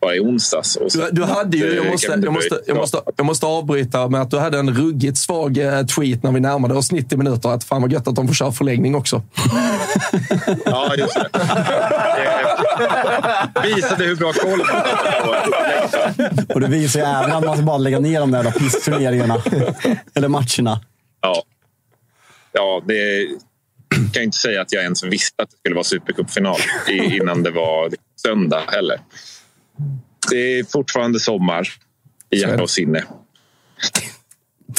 Bara 0.00 0.14
i 0.16 0.20
onsdags. 0.20 0.76
Och 0.76 0.84
Du, 0.84 0.90
sen- 0.90 1.08
du 1.12 1.24
hade 1.24 1.56
ju, 1.56 1.74
jag 1.74 1.86
måste, 1.86 2.06
jag, 2.22 2.32
måste, 2.32 2.60
jag, 2.66 2.76
måste, 2.76 3.00
jag 3.16 3.26
måste 3.26 3.46
avbryta 3.46 4.08
med 4.08 4.20
att 4.22 4.30
du 4.30 4.38
hade 4.38 4.58
en 4.58 4.74
ruggigt 4.74 5.18
svag 5.18 5.58
eh, 5.58 5.86
tweet 5.86 6.22
när 6.22 6.32
vi 6.32 6.40
närmade 6.40 6.74
oss 6.74 6.92
90 6.92 7.18
minuter. 7.18 7.48
Att 7.48 7.64
fan 7.64 7.82
vad 7.82 7.92
gött 7.92 8.08
att 8.08 8.14
de 8.14 8.26
får 8.26 8.34
köra 8.34 8.52
förlängning 8.52 8.94
också. 8.94 9.22
Ja, 10.64 10.94
just 10.96 11.14
det. 11.14 11.28
Visade 13.64 14.04
hur 14.04 14.16
bra 14.16 14.32
koll 14.32 14.58
man 14.58 14.66
hade 14.66 16.54
Och 16.54 16.60
det 16.60 16.68
visar 16.68 17.00
ju 17.00 17.06
även 17.06 17.32
att 17.32 17.44
man 17.44 17.56
ska 17.56 17.66
bara 17.66 17.78
lägga 17.78 17.98
ner 18.00 18.20
de 18.20 18.30
där 18.30 18.50
pissturneringarna. 18.50 19.36
Eller 20.14 20.28
matcherna. 20.28 20.80
Ja. 21.20 21.42
Ja, 22.52 22.82
det 22.86 23.26
kan 24.12 24.22
inte 24.22 24.36
säga 24.36 24.60
att 24.60 24.72
jag 24.72 24.82
ens 24.82 25.04
visste 25.04 25.42
att 25.42 25.50
det 25.50 25.56
skulle 25.56 25.74
vara 25.74 25.84
supercupfinal 25.84 26.58
innan 26.88 27.42
det 27.42 27.50
var 27.50 27.90
söndag 28.16 28.62
heller. 28.68 29.00
Det 30.30 30.58
är 30.58 30.64
fortfarande 30.64 31.20
sommar 31.20 31.68
i 32.30 32.36
hjärta 32.36 32.62
och 32.62 32.70
sinne. 32.70 33.04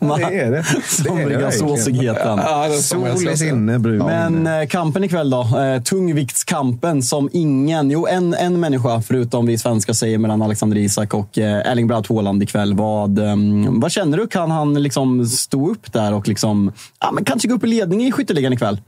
Det 0.00 0.40
är 0.40 0.50
det. 0.50 0.64
Somriga 0.84 1.50
såsigheten. 1.50 2.38
Ja, 2.38 2.68
Sol 2.70 3.28
i 3.28 3.36
sinne, 3.36 3.78
brun. 3.78 3.98
Men 3.98 4.46
eh, 4.46 4.66
kampen 4.66 5.04
ikväll 5.04 5.30
då? 5.30 5.58
Eh, 5.58 5.82
tungviktskampen 5.82 7.02
som 7.02 7.30
ingen, 7.32 7.90
jo 7.90 8.06
en, 8.06 8.34
en 8.34 8.60
människa 8.60 9.02
förutom 9.02 9.46
vi 9.46 9.58
svenskar 9.58 9.92
säger 9.92 10.18
mellan 10.18 10.42
Alexander 10.42 10.76
Isak 10.76 11.14
och 11.14 11.38
eh, 11.38 11.70
Erling 11.70 11.86
Braut 11.86 12.08
Haaland 12.08 12.42
ikväll. 12.42 12.74
Vad, 12.74 13.18
eh, 13.18 13.36
vad 13.68 13.92
känner 13.92 14.18
du? 14.18 14.26
Kan 14.26 14.50
han 14.50 14.82
liksom 14.82 15.26
stå 15.26 15.70
upp 15.70 15.92
där 15.92 16.14
och 16.14 16.28
liksom, 16.28 16.72
ja, 17.00 17.12
men 17.12 17.24
kanske 17.24 17.48
gå 17.48 17.54
upp 17.54 17.64
i 17.64 17.66
ledning 17.66 18.06
i 18.06 18.12
skytteligan 18.12 18.52
ikväll? 18.52 18.80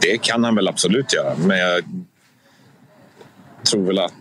Det 0.00 0.18
kan 0.18 0.44
han 0.44 0.54
väl 0.54 0.68
absolut 0.68 1.14
göra, 1.14 1.34
men 1.46 1.58
jag 1.58 1.82
tror 3.70 3.86
väl 3.86 3.98
att 3.98 4.12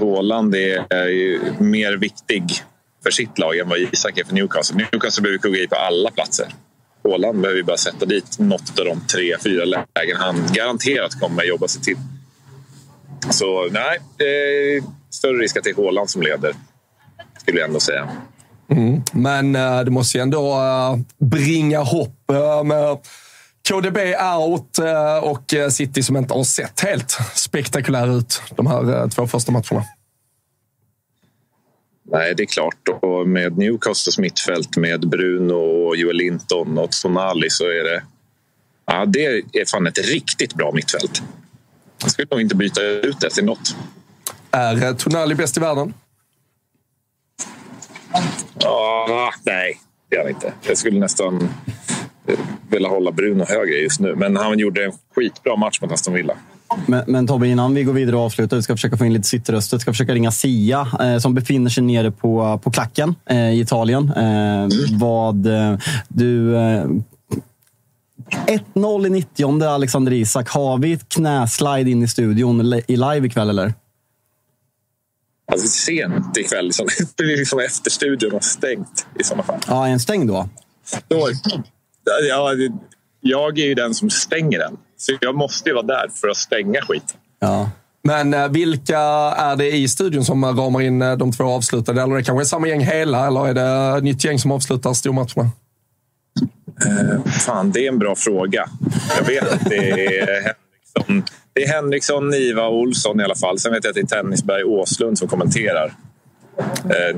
Haaland 0.00 0.54
är 0.54 0.86
är 0.90 1.08
ju 1.08 1.40
mer 1.58 1.92
viktig 1.96 2.44
för 3.02 3.10
sitt 3.10 3.38
lag 3.38 3.58
än 3.58 3.68
vad 3.68 3.78
Isak 3.78 4.18
är 4.18 4.24
för 4.24 4.34
Newcastle. 4.34 4.76
Newcastle 4.76 5.22
behöver 5.22 5.38
kugga 5.38 5.58
i 5.58 5.68
på 5.68 5.76
alla 5.76 6.10
platser. 6.10 6.46
Haaland 7.04 7.40
behöver 7.40 7.58
ju 7.58 7.64
bara 7.64 7.76
sätta 7.76 8.06
dit 8.06 8.38
något 8.38 8.78
av 8.78 8.84
de 8.84 9.00
tre, 9.00 9.36
fyra 9.44 9.64
lägen 9.64 10.16
han 10.16 10.42
garanterat 10.52 11.20
kommer 11.20 11.44
jobba 11.44 11.68
sig 11.68 11.82
till. 11.82 11.96
Så 13.30 13.68
nej, 13.70 13.98
större 15.10 15.38
risk 15.38 15.56
att 15.56 15.64
det 15.64 15.70
är 15.70 15.76
Haaland 15.76 16.10
som 16.10 16.22
leder, 16.22 16.54
skulle 17.40 17.58
jag 17.58 17.68
ändå 17.68 17.80
säga. 17.80 18.08
Mm. 18.70 19.02
Men 19.12 19.56
eh, 19.56 19.80
det 19.80 19.90
måste 19.90 20.18
ju 20.18 20.22
ändå 20.22 20.52
eh, 20.52 20.98
bringa 21.18 21.78
hopp 21.78 22.30
eh, 22.30 22.64
med 22.64 22.98
KDB 23.68 23.98
out 24.38 24.78
eh, 24.78 25.16
och 25.16 25.54
eh, 25.54 25.68
City 25.68 26.02
som 26.02 26.16
inte 26.16 26.34
har 26.34 26.44
sett 26.44 26.80
helt 26.80 27.18
spektakulära 27.34 28.12
ut 28.12 28.42
de 28.56 28.66
här 28.66 29.02
eh, 29.02 29.08
två 29.08 29.26
första 29.26 29.52
matcherna. 29.52 29.84
Nej, 32.10 32.34
det 32.34 32.42
är 32.42 32.46
klart. 32.46 32.88
Och 33.02 33.28
med 33.28 33.58
Newcastles 33.58 34.18
mittfält 34.18 34.76
med 34.76 35.08
Bruno, 35.08 35.54
och 35.54 35.96
Joel 35.96 36.16
Linton 36.16 36.78
och 36.78 36.90
Tonali 36.90 37.50
så 37.50 37.64
är 37.64 37.84
det... 37.84 38.02
Ja, 38.86 39.06
det 39.06 39.24
är 39.52 39.70
fan 39.70 39.86
ett 39.86 39.98
riktigt 39.98 40.54
bra 40.54 40.72
mittfält. 40.72 41.22
Jag 42.02 42.10
skulle 42.10 42.28
nog 42.30 42.40
inte 42.40 42.54
byta 42.54 42.82
ut 42.82 43.20
det 43.20 43.30
till 43.30 43.44
något. 43.44 43.76
Är 44.50 44.94
Tonali 44.94 45.34
bäst 45.34 45.56
i 45.56 45.60
världen? 45.60 45.94
Ja, 48.58 49.32
nej, 49.42 49.80
det 50.10 50.16
är 50.16 50.20
han 50.20 50.28
inte. 50.28 50.52
Jag 50.62 50.78
skulle 50.78 51.00
nästan 51.00 51.48
vilja 52.70 52.88
hålla 52.88 53.12
Bruno 53.12 53.44
högre 53.48 53.74
just 53.74 54.00
nu. 54.00 54.14
Men 54.16 54.36
han 54.36 54.58
gjorde 54.58 54.84
en 54.84 54.92
skitbra 55.14 55.56
match 55.56 55.80
mot 55.80 55.92
Aston 55.92 56.14
Villa. 56.14 56.34
Men, 56.86 57.04
men 57.06 57.26
Tobbe, 57.26 57.48
innan 57.48 57.74
vi 57.74 57.84
går 57.84 57.92
vidare 57.92 58.16
och 58.16 58.22
avslutar, 58.22 58.56
vi 58.56 58.62
ska 58.62 58.74
försöka 58.74 58.96
få 58.96 59.04
in 59.04 59.12
lite 59.12 59.28
City-röster. 59.28 59.76
Vi 59.76 59.80
ska 59.80 59.92
försöka 59.92 60.14
ringa 60.14 60.30
Sia 60.30 60.88
eh, 61.00 61.18
som 61.18 61.34
befinner 61.34 61.70
sig 61.70 61.82
nere 61.82 62.10
på, 62.10 62.60
på 62.62 62.70
klacken 62.70 63.14
eh, 63.26 63.50
i 63.50 63.60
Italien. 63.60 64.12
Eh, 64.16 64.68
vad 64.98 65.46
eh, 65.46 65.78
du... 66.08 66.56
Eh, 66.56 66.86
1-0 68.74 69.06
i 69.06 69.10
90 69.10 69.62
Alexander 69.62 70.12
Isak. 70.12 70.48
Har 70.48 70.78
vi 70.78 70.92
ett 70.92 71.08
knäslide 71.08 71.90
in 71.90 72.02
i 72.02 72.08
studion 72.08 72.60
i 72.86 72.96
live 72.96 73.26
ikväll 73.26 73.50
eller? 73.50 73.74
Alltså 75.52 75.66
sent 75.66 76.36
ikväll. 76.36 76.64
Liksom. 76.64 76.86
Liksom 77.18 77.58
efter 77.58 77.90
studion 77.90 78.32
har 78.32 78.40
stängt 78.40 79.06
i 79.20 79.24
sådana 79.24 79.42
fall. 79.42 79.60
Ja, 79.66 79.86
är 79.86 79.90
en 79.90 80.00
stängd 80.00 80.28
då? 80.28 80.48
Då, 81.08 81.28
ja, 82.28 82.54
jag 83.20 83.58
är 83.58 83.64
ju 83.64 83.74
den 83.74 83.94
som 83.94 84.10
stänger 84.10 84.58
den. 84.58 84.76
Så 84.96 85.12
jag 85.20 85.34
måste 85.34 85.68
ju 85.68 85.74
vara 85.74 85.86
där 85.86 86.08
för 86.14 86.28
att 86.28 86.36
stänga 86.36 86.80
skiten. 86.82 87.16
Ja. 87.40 87.70
Men 88.02 88.34
eh, 88.34 88.48
vilka 88.48 88.98
är 89.36 89.56
det 89.56 89.70
i 89.70 89.88
studion 89.88 90.24
som 90.24 90.44
ramar 90.44 90.80
in 90.80 91.02
eh, 91.02 91.16
de 91.16 91.32
två 91.32 91.44
avslutade? 91.44 92.02
Eller 92.02 92.12
är 92.14 92.18
det 92.18 92.24
kanske 92.24 92.44
samma 92.44 92.68
gäng 92.68 92.80
hela, 92.80 93.26
eller 93.26 93.48
är 93.48 93.54
det 93.54 93.98
ett 93.98 94.04
nytt 94.04 94.24
gäng 94.24 94.38
som 94.38 94.52
avslutar 94.52 94.92
stormatcherna? 94.92 95.50
Eh, 96.86 97.30
fan, 97.46 97.70
det 97.70 97.84
är 97.84 97.88
en 97.88 97.98
bra 97.98 98.14
fråga. 98.16 98.68
Jag 99.18 99.26
vet 99.26 99.52
att 99.52 99.64
det 99.70 100.18
är 100.18 100.42
Henriksson, 100.42 101.24
det 101.52 101.62
är 101.64 101.68
Henriksson 101.68 102.28
Niva 102.28 102.66
och 102.66 102.78
Olsson 102.78 103.20
i 103.20 103.24
alla 103.24 103.34
fall. 103.34 103.58
Sen 103.58 103.72
vet 103.72 103.84
jag 103.84 103.90
att 103.90 103.94
det 103.94 104.16
är 104.16 104.22
Tennisberg 104.22 104.64
Åslund 104.64 105.18
som 105.18 105.28
kommenterar 105.28 105.92
eh, 106.84 107.16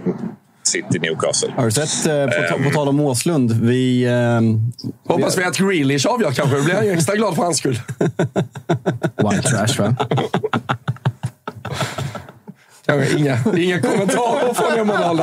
City 0.70 0.98
Newcastle. 0.98 1.52
Har 1.56 1.64
du 1.64 1.70
sett, 1.70 2.06
eh, 2.06 2.56
på, 2.56 2.62
på 2.64 2.70
tal 2.70 2.88
om 2.88 3.00
Åslund, 3.00 3.52
vi... 3.52 4.04
Eh, 4.04 4.40
Hoppas 5.14 5.38
vi 5.38 5.44
att 5.44 5.56
Grealish 5.58 6.06
avgör 6.06 6.30
kanske. 6.32 6.56
Då 6.56 6.62
blir 6.64 6.74
jag 6.74 6.88
extra 6.88 7.16
glad 7.16 7.34
för 7.36 7.42
hans 7.42 7.58
skull. 7.58 7.80
White 9.16 9.42
trash, 9.42 9.82
va? 9.82 9.96
Inga, 13.18 13.38
inga 13.58 13.80
kommentarer 13.80 14.54
från 14.54 14.78
Emanuel 14.78 15.16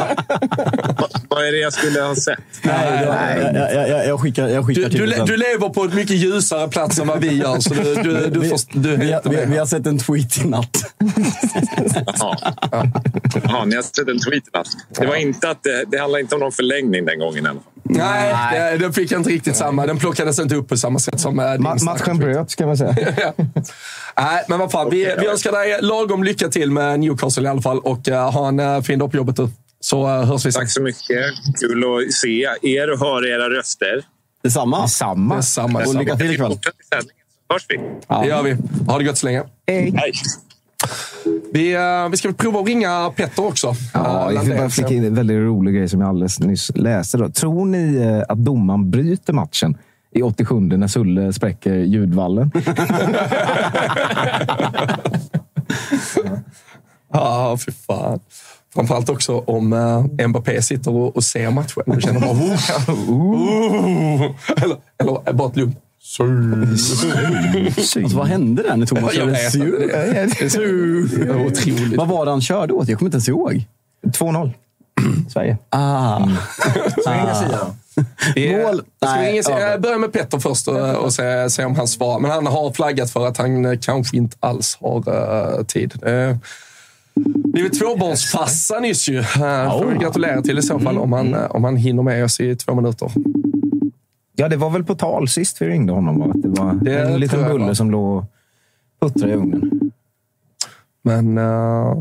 Vad 1.30 1.48
är 1.48 1.52
det 1.52 1.58
jag 1.58 1.74
skulle 1.74 2.02
ha 2.02 2.16
sett? 2.16 2.40
nej, 2.62 3.04
jag, 3.06 3.56
jag, 3.56 3.74
jag, 3.76 3.90
jag, 3.90 4.08
jag 4.08 4.20
skickar, 4.20 4.48
jag 4.48 4.66
skickar 4.66 4.82
Du, 4.82 4.90
till 4.90 5.10
du, 5.10 5.16
sen. 5.16 5.26
du 5.26 5.38
lever 5.38 5.70
på 5.70 5.84
ett 5.84 5.94
mycket 5.94 6.16
ljusare 6.16 6.68
plats 6.68 7.00
än 7.00 7.08
vad 7.08 7.22
vi 7.22 7.38
gör. 7.38 7.60
Så 7.60 7.74
du, 7.74 7.96
du, 7.96 8.30
du, 8.30 8.40
vi, 8.40 8.50
får, 8.50 8.60
du 8.80 8.96
vi, 8.98 9.06
heter 9.06 9.30
vi, 9.30 9.46
vi 9.46 9.58
har 9.58 9.66
sett 9.66 9.86
en 9.88 10.00
tweet 10.00 10.38
i 10.38 10.48
natt. 10.48 10.78
Jaha. 12.20 12.38
Jaha, 13.44 13.66
ni 13.66 13.76
har 13.76 13.82
sett 13.84 14.08
en 14.08 14.20
tweet 14.20 14.44
i 14.48 14.58
natt. 14.58 14.68
Det, 15.00 15.06
var 15.08 15.16
inte 15.16 15.50
att 15.50 15.64
det, 15.64 15.86
det 15.92 15.98
handlar 15.98 16.20
inte 16.20 16.36
om 16.36 16.42
någon 16.42 16.52
förlängning 16.52 17.06
den 17.06 17.20
gången 17.20 17.46
i 17.46 17.50
alla 17.50 17.60
fall. 17.60 17.72
Nej, 17.90 18.60
det- 18.72 18.78
den 18.78 18.94
fick 18.94 19.12
inte 19.12 19.30
riktigt 19.30 19.56
samma. 19.56 19.86
Den 19.86 19.98
plockades 19.98 20.40
inte 20.40 20.56
upp 20.56 20.68
på 20.70 20.78
samma 20.78 21.00
sätt 21.00 21.20
som 21.20 21.40
eh, 21.40 21.52
din 21.52 21.62
Ma- 21.62 21.84
matchen 21.84 22.18
bröts, 22.18 22.56
kan 22.56 22.68
man 22.68 22.78
säga. 22.78 22.96
Nej, 24.18 24.44
men 24.48 24.60
vad 24.60 24.72
fan. 24.72 24.90
Vi, 24.90 25.16
vi 25.20 25.28
önskar 25.28 25.52
dig 25.52 25.78
lagom 25.82 26.24
lycka 26.24 26.50
till 26.50 26.72
med 26.72 27.00
Newcastle 27.00 27.44
i 27.44 27.48
alla 27.48 27.62
fall 27.62 27.80
och 27.80 28.08
uh, 28.08 28.16
ha 28.16 28.48
en 28.48 28.60
uh, 28.60 28.82
fin 28.82 29.00
dag 29.00 29.12
på 29.12 29.18
jobbet 29.18 29.36
du. 29.36 29.50
Så 29.80 30.04
uh, 30.08 30.24
hörs 30.26 30.46
vi 30.46 30.52
sen. 30.52 30.62
Tack 30.62 30.72
så 30.72 30.82
mycket. 30.82 31.26
Kul 31.60 31.84
att 32.08 32.14
se 32.14 32.48
er 32.62 32.92
och 32.92 33.00
höra 33.00 33.28
era 33.28 33.50
röster. 33.50 34.06
Detsamma. 34.44 34.82
Detsamma. 34.82 35.36
Detsamma. 35.36 35.84
Och 35.88 35.96
lycka 35.96 36.16
till 36.16 36.32
ikväll. 36.32 36.52
Fortsätt 36.52 36.74
i 36.74 36.88
sändningen 36.96 37.24
så 37.48 37.54
hörs 37.54 37.66
vi. 37.70 37.78
Det 38.22 38.28
gör 38.28 38.44
vi. 38.44 38.58
Ha 38.88 38.98
det 38.98 39.04
gott 39.04 39.18
så 39.18 39.26
länge. 39.26 39.44
Hej. 39.68 39.94
Hej. 39.98 40.12
Vi, 41.54 41.76
uh, 41.76 42.10
vi 42.12 42.18
ska 42.18 42.34
prova 42.34 42.60
att 42.60 42.68
ringa 42.68 43.12
Petter 43.16 43.46
också. 43.46 43.74
Ja, 43.94 44.32
jag 44.32 44.42
vill 44.42 44.58
bara 44.58 44.70
flika 44.70 44.94
in 44.94 45.06
en 45.06 45.16
väldigt 45.16 45.38
rolig 45.38 45.76
grej 45.76 45.90
som 45.90 46.02
jag 46.02 46.10
alldeles 46.10 46.40
nyss 46.40 46.72
läste. 46.76 47.18
Då. 47.18 47.30
Tror 47.30 47.66
ni 47.66 47.96
eh, 47.96 48.24
att 48.30 48.38
domaren 48.38 48.92
bryter 48.92 49.34
matchen 49.34 49.78
i 50.12 50.22
87 50.22 50.60
när 50.60 50.88
Sulle 50.88 51.34
spräcker 51.34 51.74
ljudvallen? 51.74 52.52
Ja, 57.14 57.58
fy 57.66 57.72
fan. 57.72 58.20
Framförallt 58.74 59.10
också 59.10 59.40
om 59.40 59.74
uh, 59.74 60.28
Mbappé 60.28 60.62
sitter 60.62 60.92
och, 60.92 61.16
och 61.16 61.24
ser 61.24 61.52
matchen. 61.52 61.84
Och 61.86 62.02
känner 62.02 62.20
bara... 62.20 62.32
Uh, 62.32 62.42
uh, 64.22 64.32
eller, 64.64 64.78
eller 65.00 65.34
bara 65.34 65.50
ett 65.50 65.56
lugnt... 65.56 65.78
Alltså, 67.78 68.18
vad 68.18 68.28
hände 68.28 68.64
där 68.64 68.76
när 68.76 68.86
Thomas 68.86 69.14
körde 69.14 69.32
otroligt. 71.46 71.98
Vad 71.98 72.08
var 72.08 72.26
det 72.26 72.32
han 72.32 72.42
körde 72.42 72.74
åt? 72.74 72.90
Jag 72.90 73.00
kommer 73.00 73.08
inte 73.08 73.16
ens 73.16 73.30
ihåg. 73.30 73.66
2-0. 74.06 74.52
Sverige. 75.30 75.58
Ah. 75.70 76.28
Är- 78.36 78.64
Mål. 78.64 78.82
Nej, 79.02 79.42
jag 79.46 79.82
börjar 79.82 79.98
med 79.98 80.14
Petter 80.14 80.40
först 80.40 80.68
och, 80.68 80.96
och 80.96 81.14
se, 81.14 81.50
se 81.50 81.66
om 81.66 81.76
han 81.76 81.88
svarar. 81.88 82.20
Men 82.20 82.32
han 82.32 82.48
har 82.48 82.72
flaggat 82.72 83.12
för 83.12 83.28
att 83.28 83.38
han 83.38 83.66
eh, 83.66 83.80
kanske 83.82 84.18
inte 84.18 84.38
alls 84.40 84.78
har 84.82 85.10
uh, 85.10 85.64
tid. 85.64 85.94
Uh, 86.08 86.36
blivit 87.26 87.80
tvåbarnsfarsa 87.80 88.80
nyss 88.80 89.10
ju. 89.10 89.20
Uh, 89.20 89.26
får 89.80 89.86
vi 89.86 89.98
gratulera 89.98 90.42
till 90.42 90.58
i 90.58 90.62
så 90.62 90.80
fall 90.80 90.98
om 90.98 91.14
han, 91.14 91.34
eh, 91.34 91.52
om 91.52 91.64
han 91.64 91.76
hinner 91.76 92.04
med 92.04 92.24
oss 92.24 92.40
i 92.40 92.56
två 92.56 92.76
minuter. 92.76 93.12
Ja, 94.40 94.48
det 94.48 94.58
var 94.58 94.70
väl 94.70 94.84
på 94.84 94.96
tal 94.96 95.28
sist 95.28 95.62
vi 95.62 95.68
ringde 95.68 95.94
honom. 95.94 96.20
Va? 96.20 96.26
Att 96.26 96.42
det 96.42 96.50
var 96.50 96.74
Det 96.74 97.00
en 97.00 97.20
liten 97.20 97.44
bulle 97.44 97.76
som 97.76 97.92
låg 97.92 98.18
och 98.18 98.26
puttrade 99.02 99.34
i 99.34 99.36
ugnen. 99.36 99.92
Men 101.04 101.38
uh, 101.38 101.98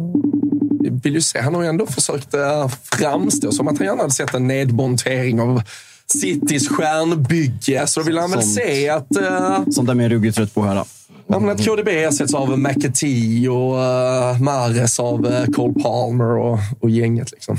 jag 0.80 1.00
vill 1.02 1.14
ju 1.14 1.20
se, 1.20 1.40
han 1.40 1.54
har 1.54 1.62
ju 1.62 1.68
ändå 1.68 1.86
försökt 1.86 2.34
uh, 2.34 2.68
framstå 2.68 3.52
som 3.52 3.68
att 3.68 3.78
han 3.78 3.86
gärna 3.86 4.02
hade 4.02 4.14
sett 4.14 4.34
en 4.34 4.46
nedmontering 4.46 5.40
av 5.40 5.62
Citys 6.06 6.68
stjärnbygge. 6.68 7.86
Så 7.86 8.00
då 8.00 8.06
vill 8.06 8.18
han 8.18 8.30
väl 8.30 8.42
Sånt. 8.42 8.54
se 8.54 8.88
att, 8.88 9.16
uh, 9.20 9.70
Sånt 9.70 9.88
där 9.88 9.94
är 9.94 10.00
jag 10.00 10.12
ruggigt 10.12 10.36
trött 10.36 10.54
på 10.54 10.62
höra. 10.64 10.84
ja, 11.26 11.38
men 11.38 11.50
att 11.50 11.64
KDB 11.64 11.88
ersätts 11.88 12.34
av 12.34 12.58
McAtee 12.58 13.48
och 13.48 13.74
uh, 13.74 14.42
Mares 14.42 15.00
av 15.00 15.26
uh, 15.26 15.46
Cole 15.46 15.74
Palmer 15.82 16.36
och, 16.36 16.58
och 16.80 16.90
gänget. 16.90 17.32
Liksom. 17.32 17.56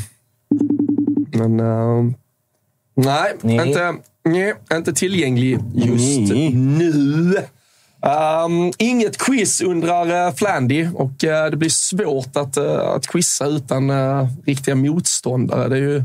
Men 1.32 1.60
uh, 1.60 2.12
nej, 2.98 3.34
Nej. 3.42 3.68
Inte, 3.68 3.96
nej, 4.26 4.54
inte 4.74 4.94
tillgänglig 4.94 5.60
just 5.74 6.32
Nej. 6.32 6.50
nu. 6.54 7.36
Um, 8.02 8.74
inget 8.78 9.18
quiz 9.18 9.62
undrar 9.62 10.28
uh, 10.28 10.36
Flandy 10.36 10.88
och 10.94 11.24
uh, 11.24 11.46
det 11.52 11.58
blir 11.58 11.70
svårt 11.70 12.38
att, 12.38 12.58
uh, 12.58 12.80
att 12.80 13.08
quizza 13.08 13.46
utan 13.46 13.90
uh, 13.90 14.28
riktiga 14.46 14.76
motståndare. 14.76 15.68
Det 15.68 15.76
är 15.76 15.80
ju 15.80 16.04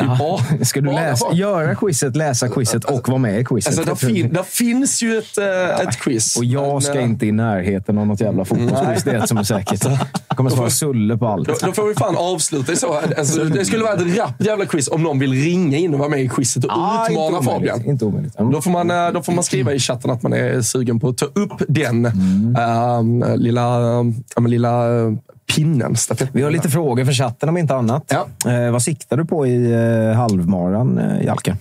bara, 0.00 0.64
Ska 0.64 0.80
du 0.80 0.92
läsa, 0.92 1.32
göra 1.32 1.74
quizet, 1.74 2.16
läsa 2.16 2.48
quizet 2.48 2.84
och 2.84 3.08
vara 3.08 3.18
med 3.18 3.40
i 3.40 3.44
quizet? 3.44 3.78
Alltså, 3.78 3.84
där, 3.84 4.14
fin, 4.14 4.32
där 4.32 4.42
finns 4.42 5.02
ju 5.02 5.18
ett, 5.18 5.38
uh, 5.38 5.88
ett 5.88 5.96
quiz. 6.00 6.36
Och 6.36 6.44
jag 6.44 6.72
Men, 6.72 6.80
ska 6.82 6.98
uh, 6.98 7.04
inte 7.04 7.26
i 7.26 7.32
närheten 7.32 7.98
av 7.98 8.06
något 8.06 8.20
jävla 8.20 8.44
fotbollsquiz. 8.44 9.04
Det 9.04 9.10
är 9.10 9.18
ett 9.18 9.28
som 9.28 9.38
är 9.38 9.42
säkert. 9.42 9.84
Jag 10.28 10.36
kommer 10.36 10.50
svara 10.50 10.70
Sulle 10.70 11.16
på 11.16 11.26
allt. 11.26 11.48
Då, 11.48 11.54
då 11.66 11.72
får 11.72 11.88
vi 11.88 11.94
fan 11.94 12.16
avsluta 12.16 12.76
så. 12.76 13.00
Alltså, 13.18 13.44
det 13.44 13.64
skulle 13.64 13.84
vara 13.84 13.94
ett 13.94 14.18
rappt 14.18 14.44
jävla 14.44 14.66
quiz 14.66 14.88
om 14.88 15.02
någon 15.02 15.18
vill 15.18 15.32
ringa 15.32 15.76
in 15.76 15.92
och 15.94 15.98
vara 15.98 16.08
med 16.08 16.20
i 16.22 16.28
quizet 16.28 16.64
och 16.64 16.70
Ah, 16.72 17.00
inte 17.00 17.12
utmana 17.12 17.38
omöjligt, 17.38 17.52
Fabian. 17.52 17.84
Inte 17.90 18.04
omöjligt. 18.04 18.34
Då 18.38 18.62
får, 18.62 18.70
man, 18.70 18.90
eh, 18.90 19.10
då 19.12 19.22
får 19.22 19.32
man 19.32 19.44
skriva 19.44 19.72
i 19.72 19.78
chatten 19.78 20.10
att 20.10 20.22
man 20.22 20.32
är 20.32 20.62
sugen 20.62 21.00
på 21.00 21.08
att 21.08 21.18
ta 21.18 21.26
upp 21.26 21.62
den 21.68 22.06
Mm. 22.06 23.22
eh, 23.22 23.36
lilla, 23.36 23.80
uh, 24.00 24.48
lilla 24.48 25.00
eh, 25.00 25.12
pinnen. 25.46 25.96
Vi 26.32 26.42
har 26.42 26.50
lite 26.50 26.68
frågor 26.68 27.04
för 27.04 27.12
chatten 27.12 27.48
om 27.48 27.56
inte 27.56 27.74
annat. 27.74 28.04
Ja. 28.42 28.50
Eh, 28.52 28.70
vad 28.70 28.82
siktar 28.82 29.16
du 29.16 29.24
på 29.24 29.46
i 29.46 29.72
eh, 29.72 30.16
halvmaran, 30.16 30.98
eh, 30.98 31.24
Jalke? 31.24 31.56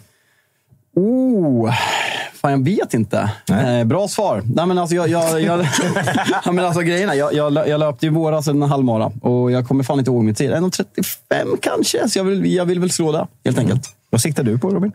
Oh, 0.95 1.73
fan 2.34 2.51
jag 2.51 2.64
vet 2.64 2.93
inte. 2.93 3.31
Eh, 3.49 3.84
bra 3.84 4.07
svar. 4.07 4.41
Nej, 4.45 4.65
men 4.65 4.77
alltså, 4.77 4.95
jag, 4.95 5.07
jag, 5.10 5.41
jag, 5.41 5.65
ja, 6.45 6.51
men 6.51 6.65
alltså, 6.65 6.81
grejen 6.81 7.10
är, 7.10 7.14
jag, 7.14 7.34
jag, 7.34 7.68
jag 7.68 7.80
löpte 7.80 8.05
i 8.05 8.10
våras 8.10 8.47
en 8.47 8.61
halvmara 8.61 9.11
och 9.22 9.51
jag 9.51 9.68
kommer 9.68 9.84
fan 9.84 9.99
inte 9.99 10.11
ihåg 10.11 10.23
min 10.23 10.35
tid. 10.35 10.51
1.35 10.51 11.57
kanske, 11.61 12.10
så 12.10 12.19
jag 12.19 12.23
vill, 12.23 12.53
jag 12.53 12.65
vill 12.65 12.80
väl 12.80 12.89
slå 12.91 13.11
det 13.11 13.27
helt 13.45 13.60
enkelt. 13.60 13.89
Vad 14.10 14.22
siktar 14.22 14.43
du 14.43 14.57
på, 14.57 14.69
Robin? 14.69 14.91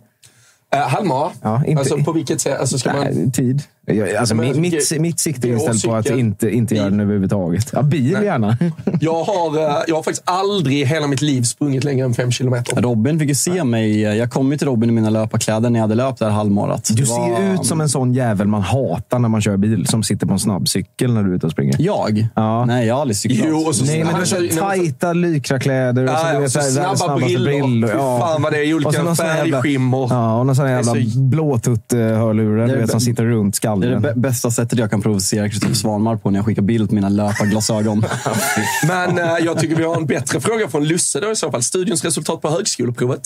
Uh, 0.75 0.81
halvmara? 0.81 1.31
Ja, 1.43 1.65
inte- 1.65 1.81
Alltså 1.81 1.97
på 1.97 2.13
vilket 2.13 2.41
sätt? 2.41 2.61
Alltså, 2.61 2.79
ska 2.79 2.93
man... 2.93 3.05
Nej, 3.05 3.31
tid. 3.33 3.63
Jag, 3.95 4.15
alltså, 4.15 4.35
Men, 4.35 4.61
mitt, 4.61 4.75
alltså, 4.75 4.95
mitt, 4.95 5.01
mitt 5.03 5.21
sikte 5.21 5.49
är 5.49 5.53
inställt 5.53 5.85
på 5.85 5.95
att 5.95 6.07
inte, 6.11 6.51
inte 6.51 6.75
göra 6.75 6.91
den 6.91 7.01
överhuvudtaget. 7.01 7.69
Ja, 7.73 7.83
bil 7.83 8.11
gärna. 8.25 8.57
Jag 9.01 9.25
har, 9.25 9.57
eh, 9.59 9.77
jag 9.89 9.95
har 9.97 10.03
faktiskt 10.03 10.23
aldrig 10.25 10.81
i 10.81 10.85
hela 10.85 11.07
mitt 11.07 11.23
liv 11.23 11.43
sprungit 11.43 11.85
längre 11.85 12.05
än 12.07 12.15
fem 12.15 12.31
kilometer. 12.31 12.83
Robin 12.83 13.19
fick 13.19 13.29
ju 13.29 13.35
se 13.35 13.65
mig. 13.65 14.01
Jag 14.01 14.31
kom 14.31 14.53
ju 14.53 14.59
till 14.59 14.67
Robin 14.69 14.91
i 14.91 14.93
mina 14.93 15.11
löparkläder 15.11 15.71
när 15.71 15.79
jag 15.79 15.85
hade 15.85 15.95
löpt 15.95 16.19
det 16.19 16.25
här 16.25 16.33
halvmarat. 16.33 16.85
Du 16.85 16.95
Det 16.95 17.07
ser 17.07 17.15
var- 17.15 17.41
ju 17.43 17.55
ut 17.55 17.67
som 17.67 17.81
en 17.81 17.89
sån 17.89 18.15
jävel 18.15 18.47
man 18.47 18.63
hatar 18.63 19.19
när 19.19 19.29
man 19.29 19.41
kör 19.41 19.57
bil, 19.57 19.87
som 19.87 20.03
sitter 20.03 20.27
på 20.27 20.33
en 20.33 20.39
snabbcykel 20.39 21.15
när 21.15 21.23
du 21.23 21.31
är 21.31 21.37
ute 21.37 21.47
och 21.47 21.53
springer. 21.53 21.77
Jag? 21.79 22.27
Ja. 22.37 22.65
Nej, 22.65 22.87
jag 22.87 22.95
har 22.95 23.01
aldrig 23.01 23.17
cyklat. 23.17 23.47
Jo, 23.51 23.57
och 23.59 23.75
så 23.75 23.85
Nej, 23.85 24.05
men 24.05 24.21
du 24.21 24.27
kör 24.27 24.49
så 24.49 24.57
tajta 24.61 25.13
lykrakläder. 25.13 26.03
och 26.05 26.11
Ja, 26.11 26.33
ja, 26.33 26.39
och 26.41 26.51
så 26.51 26.61
här, 26.61 26.67
snabba 26.67 26.83
världens 26.85 27.01
snabbaste 27.01 27.39
brillor. 27.39 27.89
Fy 27.89 27.95
fan 27.99 28.43
vad 28.43 28.53
det 28.53 28.59
är 28.59 28.69
i 28.69 28.75
olika 28.75 28.93
så 28.93 29.15
färgskimmer. 29.15 30.07
Ja, 30.11 30.39
och 30.39 30.47
någon 30.47 30.57
sån 30.57 30.71
jävla 30.71 30.93
så- 30.93 31.19
blåtutt-hörlurar 31.21 32.87
som 32.87 33.01
sitter 33.01 33.25
runt 33.25 33.57
Det 33.81 33.87
är 33.87 34.01
det 34.01 34.15
bästa 34.17 34.51
sättet 34.51 34.79
jag 34.79 34.91
kan 34.91 35.03
provocera 35.03 35.49
Kristoffer 35.49 35.75
Svanmar 35.75 36.17
på 36.17 36.31
när 36.31 36.39
jag 36.39 36.47
skickar 36.47 36.63
bild 36.63 36.89
på 36.89 36.95
mina 36.95 37.09
löparglasögon. 37.09 38.05
Men 38.89 39.19
eh, 39.19 39.45
jag 39.45 39.59
tycker 39.59 39.77
vi 39.77 39.85
har 39.85 39.97
en 39.97 40.07
bättre 40.07 40.41
fråga 40.41 40.69
från 40.69 40.85
Lusse 40.85 41.21
då 41.21 41.31
i 41.31 41.37
så 41.37 41.51
fall. 41.51 41.63
Studions 41.63 42.05
resultat 42.05 42.43
på 42.43 42.51
högskoleprovet. 42.51 43.23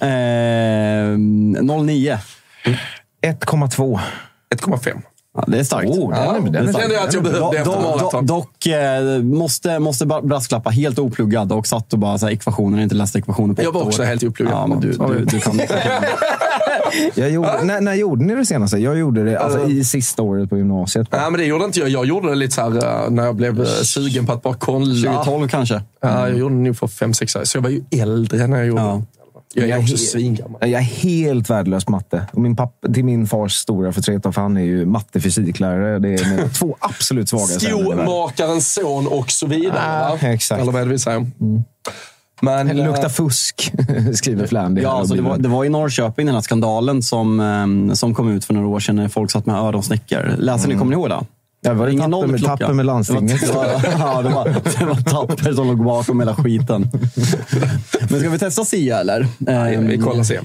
eh, 0.00 0.06
09. 0.06 2.18
1,2. 3.22 4.00
1,5. 4.54 5.02
Ja, 5.34 5.44
det 5.46 5.58
är 5.58 5.64
starkt. 5.64 5.90
Oh, 5.90 6.10
den 6.14 6.46
är- 6.46 6.50
den 6.50 6.52
det 6.66 6.68
stark. 6.72 6.82
kände 6.82 6.94
jag 6.96 7.08
att 7.08 7.14
jag 7.14 7.22
behövde 7.22 7.58
efter 7.58 7.70
maraton. 7.70 8.24
do- 8.24 8.26
Dock 8.26 8.66
eh, 8.66 9.22
måste, 9.22 9.78
måste 9.78 10.06
bara 10.06 10.22
brasklappa, 10.22 10.70
helt 10.70 10.98
opluggad 10.98 11.52
och 11.52 11.66
satt 11.66 11.92
och 11.92 11.98
bara 11.98 12.18
så 12.18 12.26
här, 12.26 12.32
ekvationer, 12.32 12.82
inte 12.82 12.94
läst 12.94 13.16
ekvationer 13.16 13.54
på 13.54 13.62
Jag 13.62 13.72
var 13.72 13.82
också 13.82 14.02
år. 14.02 14.06
helt 14.06 14.22
opluggad. 14.24 14.54
Ja, 14.54 14.66
men 14.66 14.80
du, 14.80 14.92
du, 14.92 15.24
du 15.24 15.40
kan 15.40 15.60
Jag 17.14 17.30
gjorde, 17.30 17.62
när, 17.64 17.80
när 17.80 17.94
gjorde 17.94 18.24
ni 18.24 18.34
det 18.34 18.46
senaste? 18.46 18.78
Jag 18.78 18.98
gjorde 18.98 19.24
det 19.24 19.36
alltså, 19.38 19.66
i 19.68 19.84
sista 19.84 20.22
året 20.22 20.50
på 20.50 20.56
gymnasiet. 20.56 21.08
Nej, 21.12 21.20
men 21.30 21.40
det 21.40 21.44
gjorde 21.46 21.64
inte 21.64 21.80
jag. 21.80 21.88
Jag 21.88 22.06
gjorde 22.06 22.28
det 22.28 22.34
lite 22.34 22.54
så 22.54 22.60
här 22.70 23.04
eh, 23.04 23.10
när 23.10 23.24
jag 23.24 23.36
blev 23.36 23.60
eh, 23.60 23.66
sugen 23.66 24.26
på 24.26 24.32
att 24.32 24.42
bara 24.42 24.54
kolla. 24.54 25.12
2012 25.12 25.48
kanske. 25.48 25.82
Ja, 26.02 26.28
jag 26.28 26.38
gjorde 26.38 26.54
det 26.54 26.60
nog 26.60 26.76
för 26.76 26.86
fem, 26.86 27.14
sex 27.14 27.36
år 27.36 27.44
Så 27.44 27.56
jag 27.58 27.62
var 27.62 27.70
ju 27.70 27.82
äldre 27.90 28.46
när 28.46 28.56
jag 28.56 28.66
gjorde 28.66 28.82
Ja. 28.82 29.02
Jag 29.54 29.64
är 29.64 29.68
Jag 29.68 29.78
är 29.78 29.82
också 29.82 29.96
svingammal. 29.96 30.60
Jag 30.60 30.72
är 30.72 30.80
helt 30.80 31.50
värdelös 31.50 31.88
matte. 31.88 32.26
Och 32.32 32.40
min 32.40 32.56
pappa, 32.56 32.88
till 32.92 33.04
min 33.04 33.26
fars 33.26 33.52
stora 33.54 33.92
förtret, 33.92 34.22
för 34.22 34.40
han 34.40 34.56
är 34.56 34.62
ju 34.62 34.86
matte-fysiklärare. 34.86 35.98
Det 35.98 36.14
är 36.14 36.30
mina 36.30 36.48
två 36.58 36.76
absolut 36.78 37.32
världen. 37.32 37.60
Skomakarens 37.60 38.72
son 38.72 39.06
och 39.06 39.30
så 39.30 39.46
vidare. 39.46 39.80
Ah, 39.82 40.18
exakt. 40.22 40.62
Eller 40.62 40.72
vad 40.72 40.82
är 40.82 40.86
det 40.86 40.92
vi 40.92 40.98
säger? 40.98 41.26
Men, 42.40 42.66
Det 42.66 42.72
eh, 42.72 42.86
luktar 42.86 43.08
fusk, 43.08 43.72
skriver 44.14 44.46
Flandy. 44.46 44.82
Ja, 44.82 44.90
alltså, 44.90 45.14
det, 45.14 45.22
var, 45.22 45.38
det 45.38 45.48
var 45.48 45.64
i 45.64 45.68
Norrköping 45.68 46.26
den 46.26 46.34
här 46.34 46.42
skandalen 46.42 47.02
som, 47.02 47.40
eh, 47.40 47.94
som 47.94 48.14
kom 48.14 48.30
ut 48.30 48.44
för 48.44 48.54
några 48.54 48.68
år 48.68 48.80
sedan 48.80 48.96
när 48.96 49.08
folk 49.08 49.30
satt 49.30 49.46
med 49.46 49.56
öronsnäckor. 49.56 50.34
Läser 50.38 50.68
ni, 50.68 50.74
kommer 50.74 50.90
ni 50.90 50.96
ihåg 50.96 51.08
det? 51.08 51.20
Ja, 51.64 51.72
var 51.74 51.86
det 51.86 51.92
Ingen 51.92 52.10
tapper 52.12 52.26
med, 52.26 52.42
tapper 52.44 52.72
med 52.72 52.86
landstinget? 52.86 53.40
Det 53.40 53.52
var, 53.54 53.64
det 53.64 53.72
var, 53.72 53.82
ja, 53.98 54.22
det 54.22 54.28
var, 54.28 54.44
det 54.78 54.84
var 54.84 54.94
Tapper 55.26 55.52
som 55.52 55.66
låg 55.66 55.84
bakom 55.84 56.20
hela 56.20 56.34
skiten. 56.34 56.90
Men 58.10 58.20
ska 58.20 58.30
vi 58.30 58.38
testa 58.38 58.64
Sia 58.64 59.00
eller? 59.00 59.26
Nej, 59.38 59.76
vi 59.76 59.94
Ehm, 59.94 60.02
kollar 60.02 60.22
se. 60.24 60.40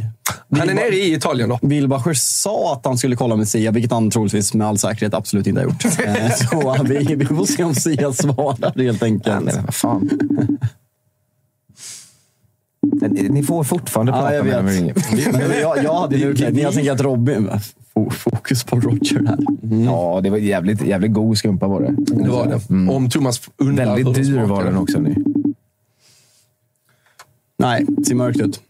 Han 0.57 0.69
är 0.69 0.73
nere 0.73 0.95
i 0.95 1.13
Italien 1.13 1.49
då. 1.49 1.59
Wilbacher 1.61 2.13
sa 2.13 2.73
att 2.73 2.85
han 2.85 2.97
skulle 2.97 3.15
kolla 3.15 3.35
med 3.35 3.47
Sia, 3.47 3.71
vilket 3.71 3.91
han 3.91 4.09
troligtvis 4.11 4.53
med 4.53 4.67
all 4.67 4.77
säkerhet 4.77 5.13
absolut 5.13 5.47
inte 5.47 5.61
har 5.61 5.65
gjort. 5.65 5.85
Eh, 6.05 6.31
Så 6.31 6.83
vi, 6.83 7.15
vi 7.15 7.25
får 7.25 7.45
se 7.45 7.63
om 7.63 7.75
Sia 7.75 8.13
svarar 8.13 8.83
helt 8.83 9.01
Ja, 9.01 9.05
enkelt. 9.07 9.45
men 9.45 9.65
vad 9.65 9.73
fan. 9.75 10.09
Ni 13.29 13.43
får 13.43 13.63
fortfarande 13.63 14.11
prata 14.11 14.35
Ja, 14.35 14.45
jag 14.45 14.45
med 14.65 14.73
vet. 14.73 15.11
mig. 15.13 15.59
Jag, 15.61 15.83
jag 15.83 15.93
hade 15.99 16.15
en 16.15 16.23
utläggning. 16.23 16.63
Jag 16.63 16.73
tänker 16.73 16.91
att 16.91 17.01
Robin... 17.01 17.49
Fo- 18.05 18.09
Fokus 18.09 18.63
på 18.63 18.79
Roger 18.79 19.25
här. 19.27 19.37
Ja, 19.85 20.19
det 20.23 20.29
var 20.29 20.37
jävligt, 20.37 20.81
jävligt 20.81 21.13
god 21.13 21.37
skumpa 21.37 21.67
var 21.67 21.81
det. 21.81 21.95
Det 22.23 22.29
var 22.29 22.47
det. 22.47 22.91
Om 22.91 23.09
Thomas 23.09 23.41
undrar 23.57 23.85
Väldigt 23.95 24.15
dyr 24.15 24.39
var 24.39 24.63
den 24.63 24.77
också. 24.77 24.99
Nu. 24.99 25.15
Nej, 27.59 27.85
ser 28.07 28.15
mörkt 28.15 28.39
ut. 28.39 28.61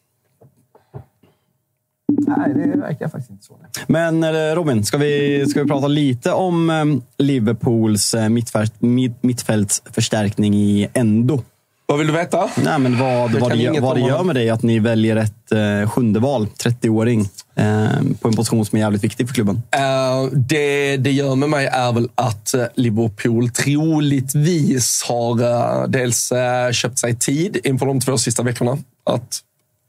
Nej, 2.08 2.54
det 2.54 2.80
verkar 2.80 3.08
faktiskt 3.08 3.32
inte 3.32 3.44
så. 3.46 3.58
Men 3.88 4.24
eh, 4.24 4.30
Robin, 4.56 4.84
ska 4.86 4.98
vi, 4.98 5.46
ska 5.50 5.62
vi 5.64 5.70
prata 5.70 5.88
lite 5.88 6.32
om 6.32 6.70
eh, 6.70 6.86
Liverpools 7.18 8.14
eh, 8.14 8.30
mittfält, 8.30 8.82
mitt, 8.82 9.24
mittfältsförstärkning 9.24 10.54
i 10.56 10.88
Endo? 10.94 11.42
Vad 11.90 11.98
vill 11.98 12.08
du 12.08 12.14
veta? 12.14 12.50
Nej, 12.64 12.80
men 12.80 13.00
vad, 13.00 13.32
Jag 13.32 13.40
vad, 13.40 13.58
det, 13.58 13.80
vad 13.80 13.96
det 13.96 14.02
gör 14.02 14.24
med 14.24 14.36
dig 14.36 14.50
att 14.50 14.64
ni 14.64 14.80
väljer 14.80 15.16
ett 15.16 15.52
eh, 15.52 15.90
sjunde 15.90 16.20
val, 16.20 16.48
30-åring, 16.64 17.30
eh, 17.56 17.90
på 18.22 18.28
en 18.28 18.36
position 18.36 18.66
som 18.66 18.76
är 18.76 18.80
jävligt 18.82 19.04
viktig 19.04 19.28
för 19.28 19.34
klubben? 19.34 19.62
Eh, 19.72 20.24
det 20.32 20.98
det 20.98 21.12
gör 21.12 21.36
med 21.36 21.50
mig 21.50 21.66
är 21.66 21.92
väl 21.94 22.10
att 22.16 22.54
eh, 22.54 22.64
Liverpool 22.76 23.50
troligtvis 23.50 25.04
har 25.04 25.42
eh, 25.42 25.88
dels 25.88 26.32
eh, 26.32 26.72
köpt 26.72 27.00
sig 27.00 27.16
tid 27.16 27.58
inför 27.64 27.86
de 27.86 28.00
två 28.00 28.18
sista 28.18 28.44
veckorna 28.44 28.78
att 29.04 29.40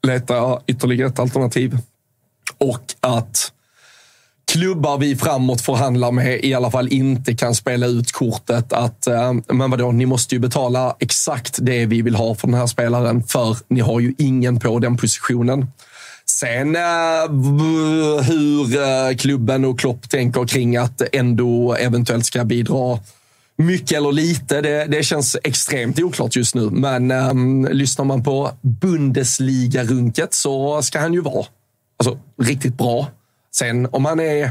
leta 0.07 0.61
ytterligare 0.67 1.09
ett 1.09 1.19
alternativ. 1.19 1.79
Och 2.59 2.95
att 3.01 3.53
klubbar 4.49 4.99
vi 4.99 5.17
framåt 5.17 5.61
förhandlar 5.61 6.13
med 6.13 6.45
i 6.45 6.55
alla 6.55 6.71
fall 6.71 6.89
inte 6.89 7.35
kan 7.35 7.55
spela 7.55 7.87
ut 7.87 8.13
kortet 8.13 8.73
att, 8.73 9.07
eh, 9.07 9.33
men 9.49 9.71
vadå, 9.71 9.93
ni 9.93 10.07
måste 10.07 10.35
ju 10.35 10.39
betala 10.39 10.97
exakt 10.99 11.59
det 11.61 11.87
vi 11.87 12.03
vill 12.03 12.15
ha 12.15 12.35
för 12.35 12.47
den 12.47 12.57
här 12.57 12.67
spelaren, 12.67 13.23
för 13.23 13.57
ni 13.69 13.81
har 13.81 14.01
ju 14.01 14.15
ingen 14.19 14.61
på 14.61 14.79
den 14.79 14.97
positionen. 14.97 15.67
Sen 16.31 16.77
eh, 16.77 16.83
hur 18.23 18.83
eh, 18.83 19.17
klubben 19.17 19.65
och 19.65 19.79
Klopp 19.79 20.11
tänker 20.11 20.47
kring 20.47 20.77
att 20.77 21.03
ändå 21.13 21.75
eventuellt 21.75 22.27
ska 22.27 22.45
bidra 22.45 22.99
mycket 23.57 23.97
eller 23.97 24.13
lite, 24.13 24.61
det, 24.61 24.85
det 24.85 25.03
känns 25.03 25.37
extremt 25.45 25.99
oklart 26.01 26.37
just 26.37 26.55
nu. 26.55 26.71
Men 26.71 27.11
um, 27.11 27.69
lyssnar 27.71 28.05
man 28.05 28.23
på 28.23 28.51
Bundesliga-runket 28.61 30.35
så 30.35 30.83
ska 30.83 30.99
han 30.99 31.15
ju 31.15 31.21
vara 31.21 31.47
alltså, 31.99 32.19
riktigt 32.43 32.79
bra. 32.79 33.07
Sen 33.55 33.89
om 33.93 34.05
han 34.05 34.21
är 34.21 34.51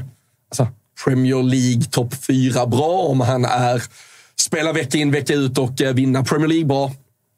alltså, 0.49 0.67
Premier 1.03 1.43
League 1.43 1.83
topp 1.83 2.13
fyra 2.27 2.65
bra, 2.67 3.01
om 3.01 3.21
han 3.21 3.45
är 3.45 3.83
spela 4.39 4.73
vecka 4.73 4.97
in 4.97 5.11
vecka 5.11 5.33
ut 5.33 5.57
och 5.57 5.81
eh, 5.81 5.93
vinna 5.93 6.23
Premier 6.23 6.47
League 6.47 6.65
bra, 6.65 6.91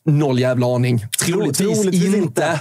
noll 0.06 0.40
jävla 0.40 0.76
aning. 0.76 1.06
Troligtvis, 1.26 1.82
troligtvis 1.82 2.16
inte. 2.16 2.60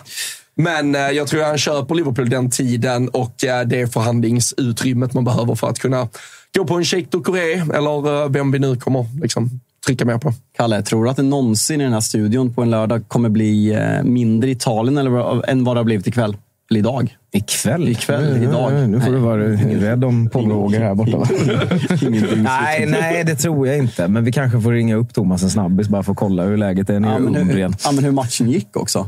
Men 0.55 0.95
eh, 0.95 1.01
jag 1.01 1.29
tror 1.29 1.43
han 1.43 1.59
köper 1.59 1.95
Liverpool 1.95 2.31
den 2.31 2.51
tiden 2.51 3.09
och 3.09 3.45
eh, 3.45 3.67
det 3.67 3.93
förhandlingsutrymmet 3.93 5.15
man 5.15 5.25
behöver 5.25 5.55
för 5.55 5.69
att 5.69 5.79
kunna 5.79 6.09
gå 6.57 6.65
på 6.65 6.75
en 6.75 6.85
Sheikh 6.85 7.09
Doucouré 7.11 7.53
eller 7.53 8.29
vem 8.29 8.51
vi 8.51 8.59
nu 8.59 8.77
kommer 8.77 9.07
liksom, 9.21 9.61
trycka 9.87 10.05
mer 10.05 10.19
på. 10.19 10.33
Kalle, 10.57 10.83
tror 10.83 11.05
du 11.05 11.11
att 11.11 11.17
det 11.17 11.23
någonsin 11.23 11.81
i 11.81 11.85
den 11.85 11.93
här 11.93 12.01
studion 12.01 12.55
på 12.55 12.63
en 12.63 12.71
lördag 12.71 13.09
kommer 13.09 13.29
bli 13.29 13.79
mindre 14.05 14.51
Italien 14.51 14.99
eller, 14.99 15.51
än 15.51 15.65
vad 15.65 15.77
det 15.77 15.81
har 15.81 15.85
blivit 15.85 16.07
ikväll? 16.07 16.37
Eller 16.71 16.79
idag? 16.81 17.17
Ikväll? 17.33 17.89
Ikväll, 17.89 18.43
idag. 18.43 18.89
Nu 18.89 19.01
får 19.01 19.07
du 19.13 19.13
Nej. 19.13 19.21
vara 19.21 19.43
rädd 19.91 20.05
om 20.05 20.29
Paul 20.31 20.51
Roger 20.51 20.81
här 20.81 20.95
borta. 20.95 21.17
Va? 21.17 21.27
Ingenting. 22.03 22.43
nej, 22.43 22.87
nej, 22.87 23.25
det 23.25 23.35
tror 23.35 23.67
jag 23.69 23.79
inte. 23.79 24.09
Men 24.09 24.25
vi 24.25 24.33
kanske 24.33 24.61
får 24.61 24.73
ringa 24.73 24.97
upp 24.97 25.15
Thomas 25.15 25.43
en 25.43 25.51
snabbis 25.51 25.89
bara 25.89 26.03
för 26.03 26.13
att 26.13 26.19
kolla 26.19 26.43
hur 26.45 26.57
läget 26.57 26.91
är 26.91 27.01
nere 27.01 27.11
Ja, 27.13 27.19
i 27.19 27.21
men, 27.21 27.35
hur, 27.35 27.43
Umbrien. 27.43 27.75
ja, 27.85 27.93
men 27.93 28.05
hur 28.05 28.13
matchen 28.13 28.51
gick 28.51 28.77
också. 28.77 29.07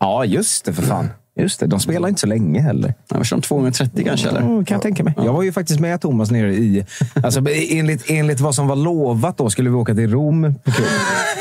Ja, 0.00 0.24
just 0.24 0.64
det 0.64 0.72
för 0.72 0.82
fan. 0.82 1.08
Just 1.38 1.60
det, 1.60 1.66
de 1.66 1.80
spelar 1.80 2.08
inte 2.08 2.20
så 2.20 2.26
länge 2.26 2.60
heller. 2.60 2.94
Ja, 3.08 3.16
var 3.16 3.26
de 3.30 3.40
230 3.42 4.04
kanske? 4.04 4.28
Eller? 4.28 4.40
Mm, 4.40 4.64
kan 4.64 4.74
jag 4.74 4.82
tänka 4.82 5.04
mig. 5.04 5.14
Jag 5.16 5.32
var 5.32 5.42
ju 5.42 5.52
faktiskt 5.52 5.80
med 5.80 6.00
Thomas 6.00 6.30
nere 6.30 6.54
i... 6.54 6.84
Alltså, 7.22 7.40
enligt, 7.70 8.10
enligt 8.10 8.40
vad 8.40 8.54
som 8.54 8.68
var 8.68 8.76
lovat 8.76 9.38
då 9.38 9.50
skulle 9.50 9.70
vi 9.70 9.76
åka 9.76 9.94
till 9.94 10.10
Rom 10.10 10.54
på. 10.64 10.72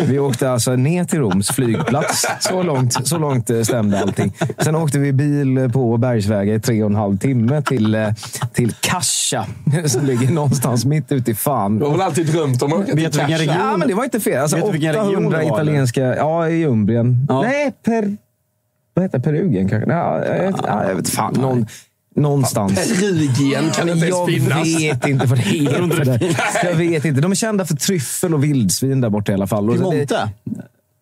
Vi 0.04 0.20
åkte 0.20 0.52
alltså 0.52 0.76
ner 0.76 1.04
till 1.04 1.20
Roms 1.20 1.52
flygplats. 1.52 2.26
Så 2.40 2.64
långt, 2.64 3.08
så 3.08 3.18
långt 3.18 3.50
eh, 3.50 3.62
stämde 3.62 4.00
allting. 4.00 4.34
Sen 4.58 4.76
åkte 4.76 5.00
vi 5.00 5.14
bil 5.14 5.70
på 5.74 5.98
bergsvägar 5.98 6.56
i 6.56 6.60
tre 6.60 6.84
och 6.84 6.90
en 6.90 6.96
halv 6.96 7.18
timme 7.18 7.62
till, 7.62 7.96
eh, 7.96 8.08
till 8.54 8.74
Kasha 8.80 9.46
som 9.86 10.06
ligger 10.06 10.32
någonstans 10.32 10.86
mitt 10.86 11.12
ute 11.12 11.32
i 11.32 11.36
fan. 11.36 11.80
Du 11.80 11.86
har 11.86 11.92
väl 11.92 12.02
alltid 12.02 12.28
drömt 12.28 12.62
om 12.62 12.74
att 12.74 12.80
åka 12.80 12.92
till 12.92 13.12
Kasha? 13.12 13.28
region? 13.28 13.56
Ja, 13.60 13.78
men 13.78 13.88
det 13.88 13.94
var 13.94 14.04
inte 14.04 14.20
fel. 14.20 14.42
Alltså, 14.42 14.56
Vet 14.56 14.66
du 14.66 14.72
vilken 14.72 14.94
region 14.94 15.16
800 15.16 15.38
det 15.38 15.50
var, 15.50 15.54
italienska... 15.54 16.16
Ja, 16.16 16.50
i 16.50 16.66
Umbrien. 16.66 17.26
Ja. 17.30 17.42
Nej, 17.42 17.74
per... 17.86 18.25
Vad 18.96 19.04
heter 19.06 19.20
Perugien 19.20 19.70
kanske? 19.70 19.92
Ja, 19.92 20.26
jag, 20.26 20.44
vet, 20.52 20.56
ja, 20.68 20.88
jag 20.88 20.96
vet 20.96 21.10
fan. 21.10 21.34
Någon, 21.42 21.66
någonstans. 22.16 22.74
Perugien 23.00 23.70
kan 23.72 23.90
inte 23.90 24.06
ens 24.06 24.18
Jag 24.18 24.30
finnas. 24.30 24.68
vet 24.82 25.08
inte 25.08 25.26
vad 25.26 25.38
det 25.38 25.44
heter. 25.44 26.38
Jag 26.64 26.76
vet 26.76 27.06
inte. 27.06 27.22
De 27.22 27.32
är 27.32 27.36
kända 27.36 27.66
för 27.66 27.76
tryffel 27.76 28.34
och 28.34 28.44
vildsvin 28.44 29.02
där 29.02 29.10
borta 29.10 29.32
i 29.32 29.36
alla 29.36 29.48
fall. 29.48 29.68
Piemonte? 29.72 30.30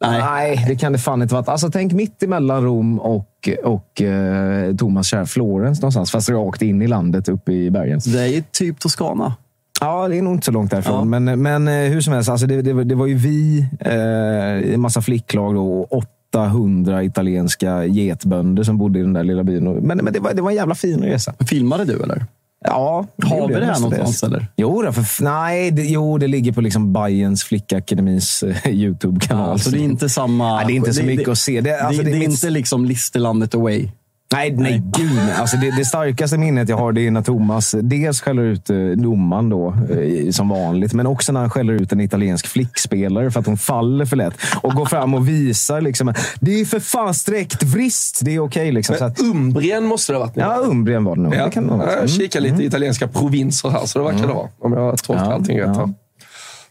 Nej. 0.06 0.22
Nej, 0.22 0.66
det 0.68 0.76
kan 0.76 0.92
det 0.92 0.98
fan 1.00 1.22
inte 1.22 1.34
vara. 1.34 1.46
Alltså, 1.52 1.72
tänk 1.72 1.94
mitt 1.94 2.24
emellan 2.24 2.64
Rom 2.64 3.00
och, 3.00 3.50
och 3.64 4.02
eh, 4.02 4.76
Thomas 4.76 5.08
kär 5.08 5.26
Florens 5.26 5.82
någonstans. 5.82 6.12
Fast 6.12 6.30
rakt 6.30 6.62
in 6.62 6.82
i 6.82 6.88
landet 6.88 7.30
uppe 7.30 7.52
i 7.52 7.72
bergen. 7.72 8.00
Det 8.06 8.28
är 8.38 8.44
typ 8.52 8.80
Toscana. 8.80 9.34
Ja, 9.82 10.08
det 10.08 10.18
är 10.18 10.22
nog 10.22 10.34
inte 10.34 10.46
så 10.46 10.52
långt 10.52 10.72
därifrån. 10.72 10.96
Ja. 11.14 11.20
Men, 11.20 11.42
men 11.42 11.68
eh, 11.68 11.74
hur 11.92 12.02
som 12.02 12.14
helst, 12.14 12.30
alltså 12.30 12.48
det, 12.48 12.62
det, 12.62 12.74
var- 12.74 12.84
det 12.84 12.96
var 12.96 13.08
ju 13.08 13.16
vi, 13.16 13.68
eh, 13.80 14.74
en 14.74 14.82
massa 14.82 15.02
flicklag 15.02 15.56
då, 15.56 15.78
och 15.82 16.04
800 16.34 17.04
italienska 17.04 17.86
getbönder 17.86 18.64
som 18.64 18.78
bodde 18.78 19.00
i 19.00 19.02
den 19.02 19.14
där 19.14 19.24
lilla 19.24 19.44
byn. 19.44 19.64
Men, 19.64 19.98
men 19.98 20.14
det, 20.14 20.20
var, 20.20 20.34
det 20.34 20.42
var 20.42 20.50
en 20.50 20.56
jävla 20.56 20.76
fin 20.76 21.04
resa. 21.04 21.34
Filmade 21.50 21.86
du 21.86 22.04
eller? 22.04 22.26
Ja, 22.66 23.08
Har 23.24 23.48
vi 23.48 23.54
det 23.54 23.66
här 23.66 23.80
någonstans 23.80 24.24
eller? 24.24 24.48
Jo, 24.56 24.82
då, 24.82 24.92
för, 24.92 25.24
nej, 25.24 25.72
det, 25.72 25.82
jo, 25.82 26.18
det 26.18 26.28
ligger 26.28 26.52
på 26.52 26.62
liksom 26.62 26.94
Bayerns 26.94 27.44
flickakademis 27.44 28.44
eh, 28.44 28.68
YouTube-kanal. 28.68 29.50
Ja, 29.50 29.58
så 29.58 29.70
det 29.70 29.78
är 29.78 29.84
inte 29.84 30.10
samma... 30.10 30.56
Nej, 30.56 30.66
det 30.68 30.74
är 30.74 30.76
inte 30.76 30.94
så 30.94 31.04
mycket 31.04 31.28
att 31.28 31.38
se. 31.38 31.62
Det, 31.62 31.82
alltså, 31.82 32.04
det, 32.04 32.10
det 32.12 32.18
är 32.18 32.24
inte 32.24 32.50
liksom 32.50 32.86
Listerlandet 32.86 33.56
away. 33.56 33.90
Nej, 34.34 34.52
nej, 34.58 34.84
gud 34.98 35.16
nej. 35.16 35.34
Alltså 35.34 35.58
det, 35.58 35.72
det 35.78 35.86
starkaste 35.86 36.38
minnet 36.38 36.70
jag 36.70 36.78
har 36.78 36.92
det 36.92 37.08
är 37.08 37.12
när 37.12 37.22
Thomas 37.22 37.76
dels 37.82 38.22
skäller 38.22 38.44
ut 38.44 38.70
eh, 38.70 38.78
domaren 38.78 39.50
då, 39.50 39.68
eh, 39.70 40.32
som 40.32 40.50
vanligt, 40.50 40.94
men 40.94 41.08
också 41.08 41.32
när 41.32 41.40
han 41.40 41.50
skäller 41.50 41.74
ut 41.74 41.92
en 41.92 42.02
italiensk 42.02 42.48
flickspelare 42.48 43.32
för 43.32 43.40
att 43.40 43.46
hon 43.46 43.58
faller 43.58 44.06
för 44.06 44.16
lätt. 44.16 44.34
Och 44.62 44.74
går 44.74 44.86
fram 44.86 45.14
och 45.14 45.28
visar 45.30 45.82
liksom, 45.82 46.14
det 46.40 46.62
är 46.62 46.66
för 46.66 46.80
fan 46.80 47.14
sträckt 47.14 47.64
vrist. 47.64 48.20
Det 48.26 48.36
är 48.36 48.40
okej. 48.40 48.72
liksom. 48.72 48.96
Så 48.96 49.06
att, 49.06 49.22
Umbrien 49.22 49.84
måste 49.84 50.14
det 50.14 50.18
ha 50.18 50.26
varit. 50.26 50.38
ja, 50.38 50.58
Umbrien 50.64 51.04
var 51.04 51.16
det 51.16 51.22
nog. 51.22 51.36
Ja, 51.36 51.46
Det 51.46 51.52
kan 51.52 51.68
det 51.68 51.74
jag 51.86 51.94
Mm. 51.94 52.08
kikar 52.08 52.40
lite 52.40 52.64
italienska 52.64 53.08
provinser 53.08 53.70
här, 53.70 53.86
så 53.86 54.00
det 54.00 54.06
verkar 54.06 54.28
det 54.28 54.34
vara. 54.34 54.50
Om 54.60 54.74
jag 54.74 54.98
tolkar 55.04 55.26
Ja, 55.26 55.34
allting 55.34 55.60
rätt. 55.60 55.68
ja. 55.68 55.74
här. 55.86 55.94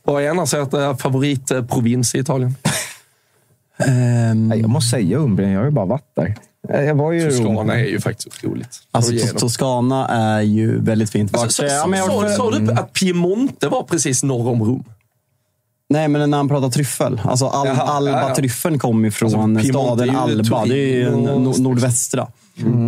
Vad 0.05 0.23
är 0.23 0.31
annars 0.31 0.55
ert 0.55 0.75
eh, 0.75 0.97
favoritprovins 0.97 2.15
i 2.15 2.19
Italien? 2.19 2.55
Nej, 4.35 4.61
Jag 4.61 4.71
måste 4.71 4.91
säga 4.91 5.19
Umbrien, 5.19 5.51
jag 5.53 5.61
har 5.61 5.65
ju 5.65 5.71
bara 5.71 5.87
varit 5.87 6.11
där. 6.17 6.35
Eh, 6.69 6.81
Jag 6.83 6.95
var 6.95 7.13
ju. 7.13 7.31
Toscana 7.31 7.75
är 7.75 7.85
ju 7.85 8.01
faktiskt 8.01 8.27
otroligt. 8.29 8.69
alltså. 8.91 9.13
Toscana 9.39 10.09
är 10.09 10.41
ju 10.41 10.81
väldigt 10.81 11.11
fint. 11.11 11.33
Vart- 11.33 11.43
Alltså, 11.43 11.63
så, 11.63 11.69
ja, 11.69 11.83
så, 12.07 12.13
har 12.21 12.29
så, 12.29 12.35
sa 12.37 12.51
du 12.59 12.73
att 12.73 12.93
Piemonte 12.93 13.69
var 13.69 13.83
precis 13.83 14.23
norr 14.23 14.49
om 14.49 14.63
Rom? 14.65 14.85
Nej, 15.89 16.09
men 16.09 16.31
när 16.31 16.37
han 16.39 16.49
pratar 16.49 16.69
tryffel. 16.69 17.21
Alltså 17.25 17.47
Al 17.47 17.67
Jaha, 17.67 17.77
ja, 17.79 17.85
ja. 17.87 17.93
Alba-tryffeln 17.93 18.79
kommer 18.79 19.09
ifrån 19.09 19.57
Alltså, 19.57 19.69
staden 19.69 20.17
Alba. 20.17 20.65
Det 20.65 20.79
är 20.79 20.97
ju 20.97 21.11
no- 21.11 21.61
nordvästra. 21.63 22.27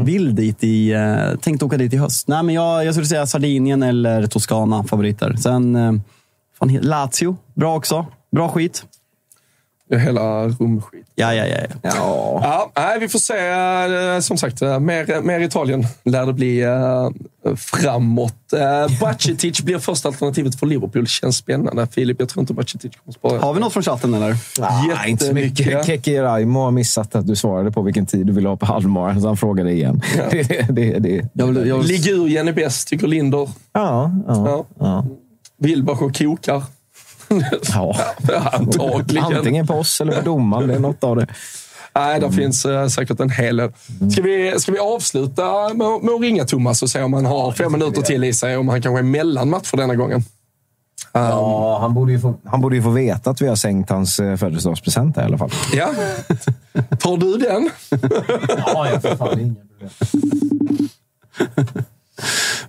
Vill 0.05 0.35
dit 0.35 0.65
i... 0.65 0.91
Eh, 0.93 1.39
tänkte 1.41 1.65
åka 1.65 1.77
dit 1.77 1.93
i 1.93 1.97
höst. 1.97 2.29
Nej, 2.29 2.43
men 2.43 2.55
jag, 2.55 2.85
jag 2.85 2.95
skulle 2.95 3.07
säga 3.07 3.27
Sardinien 3.27 3.83
eller 3.83 4.27
Toscana 4.27 4.85
favoriter. 4.85 5.37
Sen 5.37 5.77
eh, 5.77 5.93
fan, 6.59 6.79
Lazio, 6.83 7.37
bra 7.55 7.77
också. 7.77 8.07
Bra 8.33 8.49
skit. 8.49 8.85
Hela 9.99 10.49
Romskit. 10.49 11.07
Ja, 11.15 11.35
ja, 11.35 11.47
ja. 11.47 11.57
ja. 11.61 11.79
Ja. 11.83 12.41
Ja, 12.43 12.73
nej, 12.77 12.99
vi 13.01 13.09
får 13.09 13.19
se. 13.19 13.35
eh, 14.15 14.21
Som 14.21 14.37
sagt, 14.37 14.63
eh, 14.63 14.79
mer, 14.81 15.21
mer 15.23 15.41
Italien 15.41 15.87
lär 16.05 16.27
det 16.27 16.33
bli 16.33 16.63
eh, 16.63 17.09
framåt. 17.57 18.35
Bacetic 19.01 19.61
blir 19.63 19.79
första 19.79 20.09
alternativet 20.09 20.59
för 20.59 20.67
Liverpool. 20.67 21.07
Känns 21.07 21.37
spännande. 21.37 21.87
Filip, 21.87 22.17
jag 22.21 22.29
tror 22.29 22.41
inte 22.43 22.55
Bacetic 22.55 22.93
kommer 22.97 23.13
spara. 23.13 23.41
Har 23.41 23.55
vi 23.55 23.61
något 23.61 23.73
från 23.73 23.83
chatten 23.83 24.15
eller? 24.15 24.37
Nej, 24.61 25.11
inte 25.11 25.25
så 25.25 25.33
mycket. 25.35 25.87
Keke 25.87 26.23
Raimo 26.23 26.61
har 26.61 26.71
missat 26.71 27.15
att 27.15 27.27
du 27.27 27.37
svarade 27.37 27.71
på 27.73 27.83
vilken 27.83 28.07
tid 28.07 28.27
du 28.27 28.33
ville 28.33 28.49
ha 28.49 28.57
på 28.57 28.67
halvmaran, 28.67 29.21
så 29.21 29.27
han 29.27 29.37
frågade 29.37 29.73
igen. 29.73 30.01
Det, 30.31 30.67
det, 30.71 30.99
det. 30.99 31.29
Jag 31.33 31.47
vill, 31.47 31.67
jag 31.69 31.79
vill, 31.79 31.87
Ligurien 31.87 32.49
är 32.49 32.53
bäst, 32.53 32.89
tycker 32.89 33.07
Linder. 33.07 33.49
Ja, 33.73 34.11
ja, 34.27 34.47
Ja. 34.47 34.65
ja. 34.79 35.07
Wilbach 35.59 36.03
och 36.03 36.17
kokar. 36.19 36.63
ja. 37.75 37.97
Antagligen. 38.53 39.25
Antingen 39.25 39.67
på 39.67 39.75
oss 39.75 40.01
eller 40.01 40.13
på 40.13 40.21
domaren. 40.21 40.69
Det 40.69 40.75
är 40.75 40.79
något 40.79 41.05
av 41.05 41.17
det. 41.17 41.27
Nej, 41.97 42.21
där 42.21 42.31
finns 42.31 42.65
eh, 42.65 42.87
säkert 42.87 43.21
en 43.21 43.31
hel 43.31 43.57
del. 43.57 43.73
Ska 44.13 44.23
vi, 44.23 44.55
ska 44.59 44.73
vi 44.73 44.79
avsluta 44.79 45.69
med, 45.69 46.03
med 46.03 46.15
att 46.15 46.21
ringa 46.21 46.45
Thomas 46.45 46.83
och 46.83 46.91
se 46.91 47.03
om 47.03 47.13
han 47.13 47.27
har 47.27 47.53
fem 47.53 47.73
minuter 47.73 48.03
till 48.03 48.25
i 48.25 48.33
sig, 48.33 48.57
om 48.57 48.69
han 48.69 48.83
kanske 48.83 48.99
är 48.99 49.03
mellanmatch 49.03 49.69
för 49.69 49.77
denna 49.77 49.95
gången? 49.95 50.25
Ja, 51.13 51.79
han, 51.81 51.95
borde 51.95 52.13
ju 52.13 52.21
få, 52.21 52.35
han 52.45 52.61
borde 52.61 52.77
ju 52.77 52.83
få 52.83 52.91
veta 52.91 53.31
att 53.31 53.43
vi 53.43 53.49
har 53.49 53.57
sänkt 53.57 53.91
hans 53.91 54.19
eh, 54.19 54.37
födelsedagspresent 54.37 55.17
i 55.17 55.21
alla 55.21 55.39
fall. 55.39 55.51
Ja. 55.73 55.91
Tar 56.99 57.17
du 57.17 57.37
den? 57.37 57.71
Ja, 58.67 58.89
ja, 58.93 59.01
för 59.01 59.17
fan. 59.17 59.41
Inga 59.41 59.55
problem. 59.55 59.91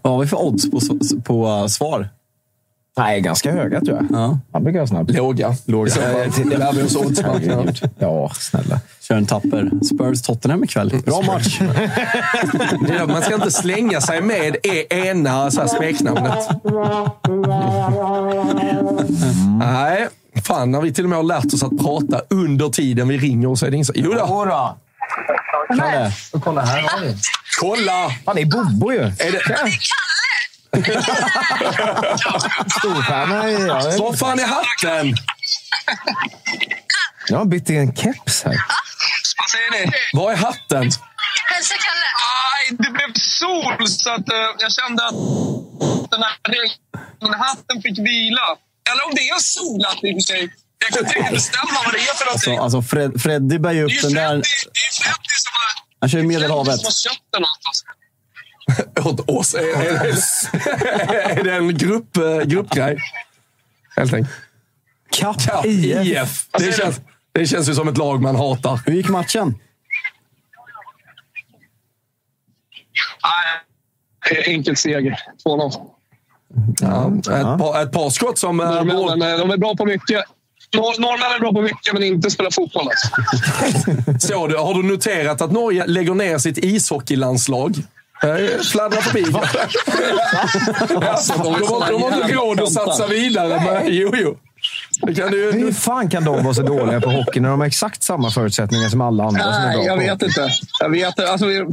vad 0.02 0.14
har 0.14 0.22
vi 0.22 0.27
för 0.27 0.41
odds 0.41 0.72
på, 0.72 0.80
på 1.23 1.48
uh, 1.48 1.68
svar? 1.68 2.10
Nej, 2.98 3.22
ganska 3.22 3.52
höga 3.52 3.82
tror 3.82 3.98
jag. 3.98 4.08
Ja. 4.20 4.40
Han 4.54 4.64
brukar 4.64 4.80
vara 4.80 4.88
snabb. 4.88 5.10
Låga. 5.10 5.56
Låga. 5.66 5.92
Så. 5.92 6.00
Det 6.50 6.58
lär 6.58 6.74
vi 6.74 6.84
oss. 6.84 6.98
Herregud. 7.24 7.90
Ja, 8.00 8.32
snälla. 8.40 8.80
Kör 9.02 9.16
en 9.16 9.26
tapper. 9.26 9.70
Spurs-Tottenham 9.82 10.64
ikväll. 10.64 11.02
Bra 11.06 11.22
match. 11.22 11.60
Det 12.88 13.08
Man 13.08 13.22
ska 13.22 13.36
inte 13.36 13.52
slänga 13.52 14.02
sig 14.02 14.22
med 14.22 14.56
e- 14.64 14.86
ena 15.08 15.52
så 15.52 15.62
här 15.62 15.68
smeknamnet. 15.68 16.50
Nej, 19.60 20.08
fan 20.48 20.72
när 20.72 20.82
vi 20.82 20.94
till 20.94 21.04
och 21.04 21.10
med 21.10 21.18
har 21.20 21.24
lärt 21.24 21.46
oss 21.54 21.64
att 21.64 21.78
prata 21.78 22.22
under 22.30 22.70
tiden 22.70 23.08
vi 23.08 23.18
ringer 23.18 23.56
så 23.56 23.66
är 23.66 23.70
det 23.70 23.76
ingen 23.76 23.86
som... 23.86 23.96
Jo 23.98 24.14
då. 24.14 24.78
Kalle, 25.68 26.12
kolla 26.44 26.62
här 26.62 26.82
har 26.82 27.02
vi. 27.06 27.16
Kolla! 27.62 28.08
Det 28.36 28.42
är 28.42 28.46
Bobo 28.46 28.92
ju. 28.92 29.00
Är 29.00 29.32
det... 29.32 29.40
Storstjärna. 32.80 33.50
i- 33.50 33.68
Ja, 33.68 34.04
Var 34.04 34.14
fan 34.14 34.40
är 34.40 34.46
hatten? 34.48 35.16
jag 37.28 37.38
har 37.38 37.46
bytt 37.46 37.66
till 37.66 37.76
en 37.76 37.96
keps 37.96 38.44
här. 38.44 38.58
Vad 39.38 39.50
säger 39.50 39.72
ni? 39.86 39.92
Var 40.14 40.32
är 40.32 40.36
hatten? 40.36 40.84
Hälsa 41.54 41.76
Kalle. 41.86 42.08
Aj, 42.54 42.76
det 42.80 42.90
blev 42.92 43.14
sol, 43.14 43.88
så 43.88 44.10
att, 44.10 44.30
eh, 44.30 44.38
jag 44.60 44.72
kände 44.74 45.08
att 45.08 45.16
den 46.12 46.24
här 47.34 47.38
hatten 47.38 47.82
fick 47.82 48.00
vila. 48.00 48.42
Eller 48.92 49.06
om 49.06 49.12
det 49.16 49.22
är 49.30 49.34
en 49.34 49.40
solhatt 49.40 50.04
i 50.04 50.12
och 50.12 50.16
för 50.16 50.20
sig. 50.34 50.50
Jag 50.80 50.90
kan 50.94 51.06
inte 51.22 51.32
bestämma 51.32 51.80
vad 51.86 51.94
det 51.94 52.00
är 52.00 52.14
för 52.14 52.26
Alltså, 52.32 52.50
någonting. 52.50 52.64
alltså 52.78 52.82
Fred, 52.82 53.22
Freddy 53.22 53.60
bär 53.60 53.72
ju 53.72 53.80
är 53.80 53.84
upp 53.86 53.92
ju 53.92 54.00
den 54.02 54.14
där. 54.14 54.34
Det 54.36 54.40
är 54.40 54.94
Freddy 55.04 55.36
som 55.46 55.52
har... 55.54 55.70
Han 56.00 56.10
kör 56.10 56.18
ju 56.18 56.24
Freddy 56.24 56.28
Medelhavet. 56.28 56.76
som 56.80 56.86
har 56.86 56.92
köpt 56.92 57.28
den 57.34 57.44
åt 57.44 57.50
oss. 57.72 57.84
Åt 59.06 59.30
oss? 59.30 59.54
Är, 59.54 59.60
är, 59.60 59.96
är, 59.96 61.40
är 61.40 61.44
det 61.44 61.56
en 61.56 61.78
grupp, 61.78 62.18
eh, 62.18 62.38
gruppgrej? 62.42 62.98
Helt 63.96 64.14
enkelt. 64.14 64.36
Kapp 65.12 65.42
Kapp 65.44 65.66
IF. 65.66 66.06
IF. 66.08 66.48
Det 66.60 66.78
känns, 66.78 67.02
det 67.32 67.46
känns 67.46 67.70
ju 67.70 67.74
som 67.76 67.88
ett 67.88 67.98
lag 67.98 68.22
man 68.22 68.36
hatar. 68.36 68.80
Hur 68.86 68.94
gick 68.94 69.10
matchen? 69.10 69.56
Enkel 74.46 74.76
seger. 74.76 75.20
2-0. 75.46 75.72
Ja, 76.82 77.12
ett, 77.18 77.60
par, 77.60 77.82
ett 77.84 77.92
par 77.92 78.10
skott 78.10 78.38
som... 78.38 78.60
eh, 78.60 78.68
Norrmännen, 78.84 79.32
eh, 79.34 79.38
de 79.40 79.52
är 79.52 79.58
bra 79.58 79.76
på 79.76 79.86
mycket. 79.86 80.24
Nor- 80.74 81.00
Norrmännen 81.02 81.36
är 81.36 81.40
bra 81.40 81.54
på 81.54 81.62
mycket, 81.62 81.94
men 81.94 82.04
inte 82.04 82.32
spela 82.32 82.52
fotboll. 82.52 82.88
Alltså. 82.88 83.08
Så 84.28 84.48
du, 84.48 84.58
har 84.58 84.74
du 84.74 84.84
noterat 84.84 85.42
att 85.42 85.52
Norge 85.52 85.88
lägger 85.88 86.14
ner 86.14 86.38
sitt 86.38 86.58
ishockeylandslag? 86.58 87.76
Fladdrar 88.72 89.02
förbi. 89.02 89.26
alltså, 91.10 91.34
de, 91.34 92.04
har, 92.04 92.24
inte 92.24 92.34
råd 92.34 92.60
att 92.60 92.72
satsa 92.72 93.08
vidare. 93.08 93.62
Men, 93.66 93.96
jo, 93.96 94.12
jo. 94.16 94.38
Det 95.02 95.16
kan 95.16 95.32
du, 95.32 95.52
Hur 95.52 95.72
fan 95.72 96.10
kan 96.10 96.24
de 96.24 96.44
vara 96.44 96.54
så 96.54 96.62
dåliga 96.62 97.02
på 97.02 97.10
hockey 97.10 97.40
när 97.40 97.50
de 97.50 97.60
har 97.60 97.68
exakt 97.68 98.04
samma 98.04 98.32
förutsättningar 98.32 98.90
som 98.90 99.02
alla 99.02 99.24
andra 99.24 99.44
som 99.44 99.52
är 99.52 99.66
Nej, 99.66 99.76
bra 99.76 99.86
jag 99.86 99.96
på 99.98 100.04
vet 100.04 100.22
inte. 100.22 100.50
Jag 100.80 100.90
vet 100.90 101.08
inte. 101.08 101.32
Alltså, 101.32 101.48
vi 101.48 101.66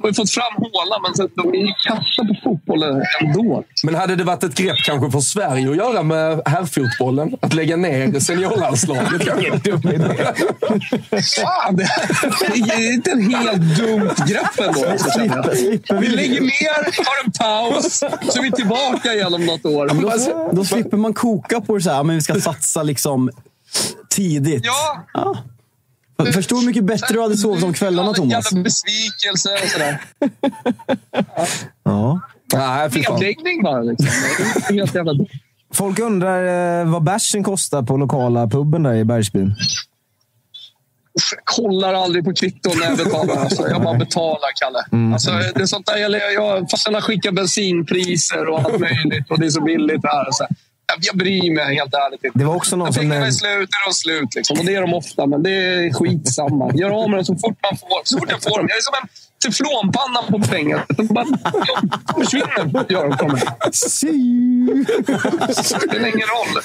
har 0.00 0.08
ju 0.08 0.14
fått 0.14 0.30
fram 0.30 0.52
Håland, 0.56 1.02
men 1.02 1.14
så- 1.16 1.28
de 1.42 1.48
är 1.54 1.66
ju 1.66 1.72
kassa 1.88 2.24
på 2.28 2.34
fotbollen 2.44 3.02
ändå. 3.20 3.64
men 3.84 3.94
hade 3.94 4.16
det 4.16 4.24
varit 4.24 4.44
ett 4.44 4.54
grepp 4.54 4.76
kanske 4.84 5.10
för 5.10 5.20
Sverige 5.20 5.70
att 5.70 5.76
göra 5.76 6.02
med 6.02 6.42
herrfotbollen? 6.46 7.36
Att 7.42 7.54
lägga 7.54 7.76
ner 7.76 8.20
seniorlandslaget? 8.20 9.22
Fan, 11.36 11.76
det, 11.76 11.82
är 12.72 12.92
inte 12.92 13.10
en 13.10 13.34
helt 13.34 13.78
dumt 13.78 14.10
grepp 14.28 14.60
ändå. 14.68 14.90
alltså. 14.90 15.20
Vi 16.00 16.08
lägger 16.08 16.40
ner, 16.40 16.90
tar 17.04 17.24
en 17.24 17.32
paus, 17.32 17.98
så 18.32 18.38
är 18.38 18.42
vi 18.42 18.52
tillbaka 18.52 19.12
igen 19.14 19.34
om 19.34 19.46
något 19.46 19.64
år. 19.66 19.88
Då, 19.88 20.50
då 20.56 20.64
slipper 20.64 20.96
man 20.96 21.14
koka 21.14 21.60
på 21.60 21.76
det 21.76 21.82
så 21.82 21.90
här, 21.90 22.02
men 22.04 22.16
vi 22.16 22.22
ska 22.22 22.34
satsa 22.40 22.82
liksom 22.82 23.30
tidigt. 24.08 24.62
Ja, 24.64 25.36
Förstår 26.26 26.56
du 26.56 26.60
hur 26.60 26.66
mycket 26.66 26.84
bättre 26.84 27.14
du 27.14 27.22
hade 27.22 27.36
sovit 27.36 27.64
om 27.64 27.72
kvällarna, 27.72 28.12
Thomas? 28.14 28.52
Jävla 28.52 28.62
besvikelse 28.62 29.48
och 29.62 29.68
sådär. 29.68 30.00
Ja. 31.84 32.20
Fy 32.92 33.02
fan. 33.02 33.14
Nedläggning 33.14 33.62
bara. 33.62 33.82
Liksom. 33.82 34.08
Helt 34.68 34.94
jävla. 34.94 35.12
Folk 35.74 35.98
undrar 35.98 36.80
eh, 36.80 36.92
vad 36.92 37.02
bärsen 37.02 37.44
kostar 37.44 37.82
på 37.82 37.96
lokala 37.96 38.46
puben 38.46 38.82
där 38.82 38.94
i 38.94 39.04
Bergsbyn. 39.04 39.54
Jag 41.12 41.44
kollar 41.44 41.94
aldrig 41.94 42.24
på 42.24 42.34
kvitton 42.34 42.72
när 42.78 42.86
jag 42.86 42.96
betalar. 42.96 43.36
Alltså. 43.36 43.68
Jag 43.68 43.82
bara 43.82 43.98
betalar, 43.98 44.48
Kalle. 44.60 45.12
Alltså, 45.12 45.30
det 45.30 45.62
är 45.62 45.66
sånt 45.66 45.86
där 45.86 45.96
jag, 45.96 46.32
jag, 46.34 46.70
fast 46.70 46.88
jag 46.90 47.04
skickar 47.04 47.32
bensinpriser 47.32 48.48
och 48.48 48.58
allt 48.58 48.80
möjligt 48.80 49.30
och 49.30 49.40
det 49.40 49.46
är 49.46 49.50
så 49.50 49.62
billigt 49.62 50.04
här. 50.04 50.24
Alltså. 50.24 50.46
Jag, 51.00 51.16
bryr 51.16 51.54
mig 51.54 51.74
helt 51.74 51.94
ärligt 51.94 52.24
inte. 52.24 52.38
Det 52.38 52.44
var 52.44 52.56
också 52.56 52.76
någon 52.76 52.92
som 52.92 53.00
pengarna 53.00 53.26
är 53.26 53.30
slut 53.30 53.68
är 53.76 53.88
de 53.88 53.94
slut. 53.94 54.34
Liksom. 54.34 54.58
Och 54.58 54.64
det 54.64 54.74
är 54.74 54.80
de 54.80 54.94
ofta, 54.94 55.26
men 55.26 55.42
det 55.42 55.50
är 55.50 55.92
skitsamma. 55.92 56.70
Gör 56.74 56.90
av 56.90 57.10
med 57.10 57.18
dem 57.18 57.24
så 57.24 57.36
fort 57.36 57.58
man 57.62 57.78
får. 57.78 58.00
Så 58.04 58.18
fort 58.18 58.30
jag 58.30 58.42
får 58.42 58.58
dem. 58.58 58.66
Jag 58.68 58.78
är 58.78 58.82
som 58.82 58.94
en 59.02 59.08
teflonpanna 59.44 60.22
på 60.30 60.38
pengar. 60.48 60.84
De 60.88 61.06
bara 61.06 61.26
försvinner. 62.18 62.92
Gör 62.92 63.16
de 63.16 63.32
mig. 63.32 63.42
Det 65.46 65.64
spelar 65.64 66.08
ingen 66.08 66.28
roll. 66.36 66.62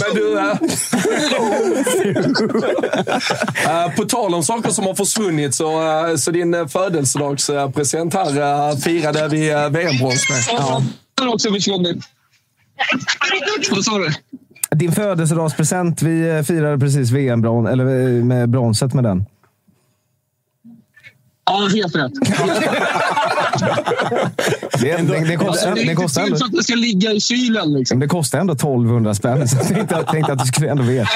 Men 0.00 0.14
du... 0.14 0.38
äh, 0.38 0.50
äh, 3.84 3.90
på 3.96 4.04
tal 4.04 4.34
om 4.34 4.42
saker 4.42 4.70
som 4.70 4.86
har 4.86 4.94
försvunnit 4.94 5.54
så, 5.54 5.82
äh, 6.06 6.16
så 6.16 6.30
din 6.30 6.54
äh, 6.54 6.66
födelsedagspresent 6.66 8.14
här 8.14 8.70
äh, 8.70 8.76
firade 8.76 9.28
vi 9.28 9.48
VM-brons 9.70 10.30
med. 10.30 10.38
Ja. 10.48 10.82
Också 11.32 11.52
försvunnit. 11.52 12.04
Vad 13.70 13.84
sa 13.84 13.98
du? 13.98 14.08
Din 14.70 14.92
födelsedagspresent. 14.92 16.02
Vi 16.02 16.36
eh, 16.36 16.42
firade 16.42 16.78
precis 16.78 17.10
VM-bronset 17.10 18.92
eh, 18.92 18.96
med 18.96 19.04
den. 19.04 19.26
Ja, 21.46 21.68
helt 21.74 21.96
rätt. 21.96 22.12
Det, 24.80 24.96
det, 24.96 25.24
det, 25.24 25.36
kostar, 25.36 25.48
Alltså, 25.48 25.66
det 25.66 25.70
är 25.70 25.74
det, 25.74 25.80
inte 25.82 25.94
kostar 25.94 26.22
till 26.22 26.32
ändå, 26.32 26.38
för 26.38 26.44
att 26.46 26.52
det 26.52 26.62
ska 26.62 26.74
ligga 26.74 27.12
i 27.12 27.20
kylen. 27.20 27.72
Liksom. 27.72 28.00
det 28.00 28.08
kostar 28.08 28.38
ändå 28.38 28.52
1200 28.52 29.14
spänn, 29.14 29.48
så 29.48 29.56
jag 29.56 29.66
tänkte, 29.66 29.94
jag 29.94 30.06
tänkte 30.06 30.32
att 30.32 30.38
du 30.38 30.46
skulle 30.46 30.70
ändå 30.70 30.82
veta. 30.82 31.10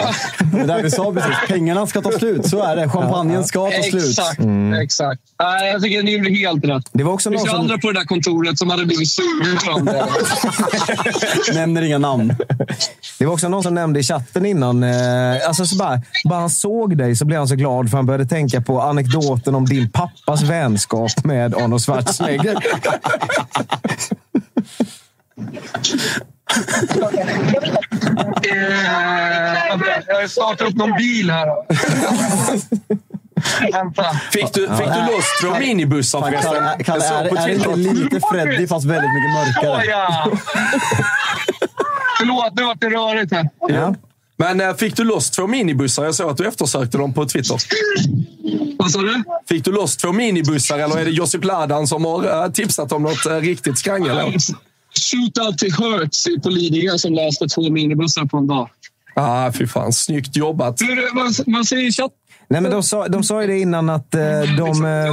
Det 0.53 0.65
där 0.65 0.83
vi 0.83 0.91
sa 0.91 1.13
precis. 1.13 1.31
Pengarna 1.49 1.87
ska 1.87 2.03
ta 2.03 2.11
slut. 2.13 2.47
Så 2.47 2.63
är 2.63 2.77
det. 2.77 2.89
Champagnen 2.89 3.45
ska 3.45 3.71
ta 3.71 3.83
slut. 3.83 4.05
Exakt. 4.05 4.41
exakt. 4.83 5.21
Nej, 5.43 5.73
jag 5.73 5.83
tycker 5.83 6.03
ni 6.03 6.17
gjorde 6.17 6.31
helt 6.31 6.65
rätt. 6.65 6.89
Det 6.93 7.05
var 7.05 7.13
också 7.13 7.31
Det 7.31 7.37
någon 7.37 7.41
finns 7.41 7.51
som... 7.51 7.61
andra 7.61 7.79
på 7.79 7.93
det 7.93 7.99
där 7.99 8.05
kontoret 8.05 8.59
som 8.59 8.71
hade 8.71 8.87
blivit 8.87 9.11
sura 9.11 9.93
det. 9.93 10.07
Nämner 11.55 11.83
inga 11.83 11.99
namn. 11.99 12.35
Det 13.19 13.27
var 13.27 13.33
också 13.33 13.49
någon 13.49 13.63
som 13.63 13.75
nämnde 13.75 14.01
i 14.01 14.03
chatten 14.03 14.47
innan, 14.47 14.83
eh, 14.83 15.49
alltså 15.49 15.67
så 15.67 15.77
bara, 15.77 16.03
bara 16.25 16.41
han 16.41 16.51
såg 16.51 16.97
dig 16.97 17.17
så 17.17 17.25
blev 17.25 17.39
han 17.39 17.49
så 17.49 17.55
glad 17.55 17.91
för 17.91 17.97
han 17.97 18.07
började 18.07 18.27
tänka 18.27 18.61
på 18.61 18.81
anekdoten 18.81 19.55
om 19.55 19.67
din 19.67 19.91
pappas 20.27 20.43
vänskap 20.43 21.25
med 21.25 21.55
Arnold 21.55 21.83
Schwarzenegger. 21.83 22.57
Eh, 28.43 29.79
jag 30.09 30.31
startar 30.31 30.67
upp 30.67 30.75
någon 30.75 30.93
bil 30.93 31.31
här. 31.31 31.49
Fick 34.33 34.53
du, 34.53 34.69
fick 34.69 34.87
du 34.87 35.13
loss 35.13 35.41
två 35.43 35.59
minibussar 35.59 36.21
förresten? 36.21 36.85
Kalle, 36.85 37.05
är, 37.05 37.25
är 37.25 37.47
det 37.47 37.55
inte 37.55 37.77
lite 37.77 38.21
Freddy 38.31 38.67
fast 38.67 38.87
väldigt 38.87 39.11
mycket 39.15 39.33
mörkare? 39.35 39.83
Förlåt, 42.19 42.55
nu 42.55 42.65
vart 42.65 42.81
det 42.81 42.91
rörigt 42.91 43.33
här. 43.33 43.49
Ja. 43.69 43.95
Men 44.41 44.61
äh, 44.61 44.75
fick 44.77 44.97
du 44.97 45.05
loss 45.05 45.31
två 45.31 45.47
minibussar? 45.47 46.05
Jag 46.05 46.15
såg 46.15 46.31
att 46.31 46.37
du 46.37 46.47
eftersökte 46.47 46.99
dem 46.99 47.15
på 47.15 47.27
Twitter. 47.27 47.57
Vad 48.79 48.91
sa 48.91 48.99
du? 49.01 49.23
Fick 49.49 49.65
du 49.65 49.73
loss 49.73 49.97
två 49.97 50.13
minibussar 50.13 50.79
eller 50.79 50.97
är 50.99 51.05
det 51.05 51.11
Josip 51.11 51.45
Ladan 51.45 51.87
som 51.87 52.05
har 52.05 52.45
äh, 52.45 52.51
tipsat 52.53 52.93
om 52.93 53.03
något 53.03 53.27
äh, 53.27 53.37
riktigt 53.37 53.79
skrangel? 53.79 54.17
Shootout 55.11 55.59
till 55.59 55.73
Hertz 55.73 56.27
på 56.43 56.49
Lidingö 56.51 56.99
som 56.99 57.13
läste 57.15 57.49
två 57.49 57.71
minibussar 57.71 58.25
på 58.25 58.37
en 58.37 58.47
dag. 58.47 58.71
Ah, 59.15 59.53
fy 59.53 59.67
fan. 59.67 59.93
Snyggt 59.93 60.37
jobbat. 60.37 60.79
Vad- 61.15 61.49
Man 61.49 61.65
säger 61.65 61.89
i 61.89 61.93
chatten. 61.93 62.17
Nej, 62.51 62.61
men 62.61 62.71
de, 62.71 62.83
sa, 62.83 63.09
de 63.09 63.23
sa 63.25 63.41
ju 63.41 63.47
det 63.47 63.59
innan 63.59 63.91
att 63.91 64.15
eh, 64.15 64.21
de... 64.21 64.85
eh, 64.85 65.05
de. 65.07 65.13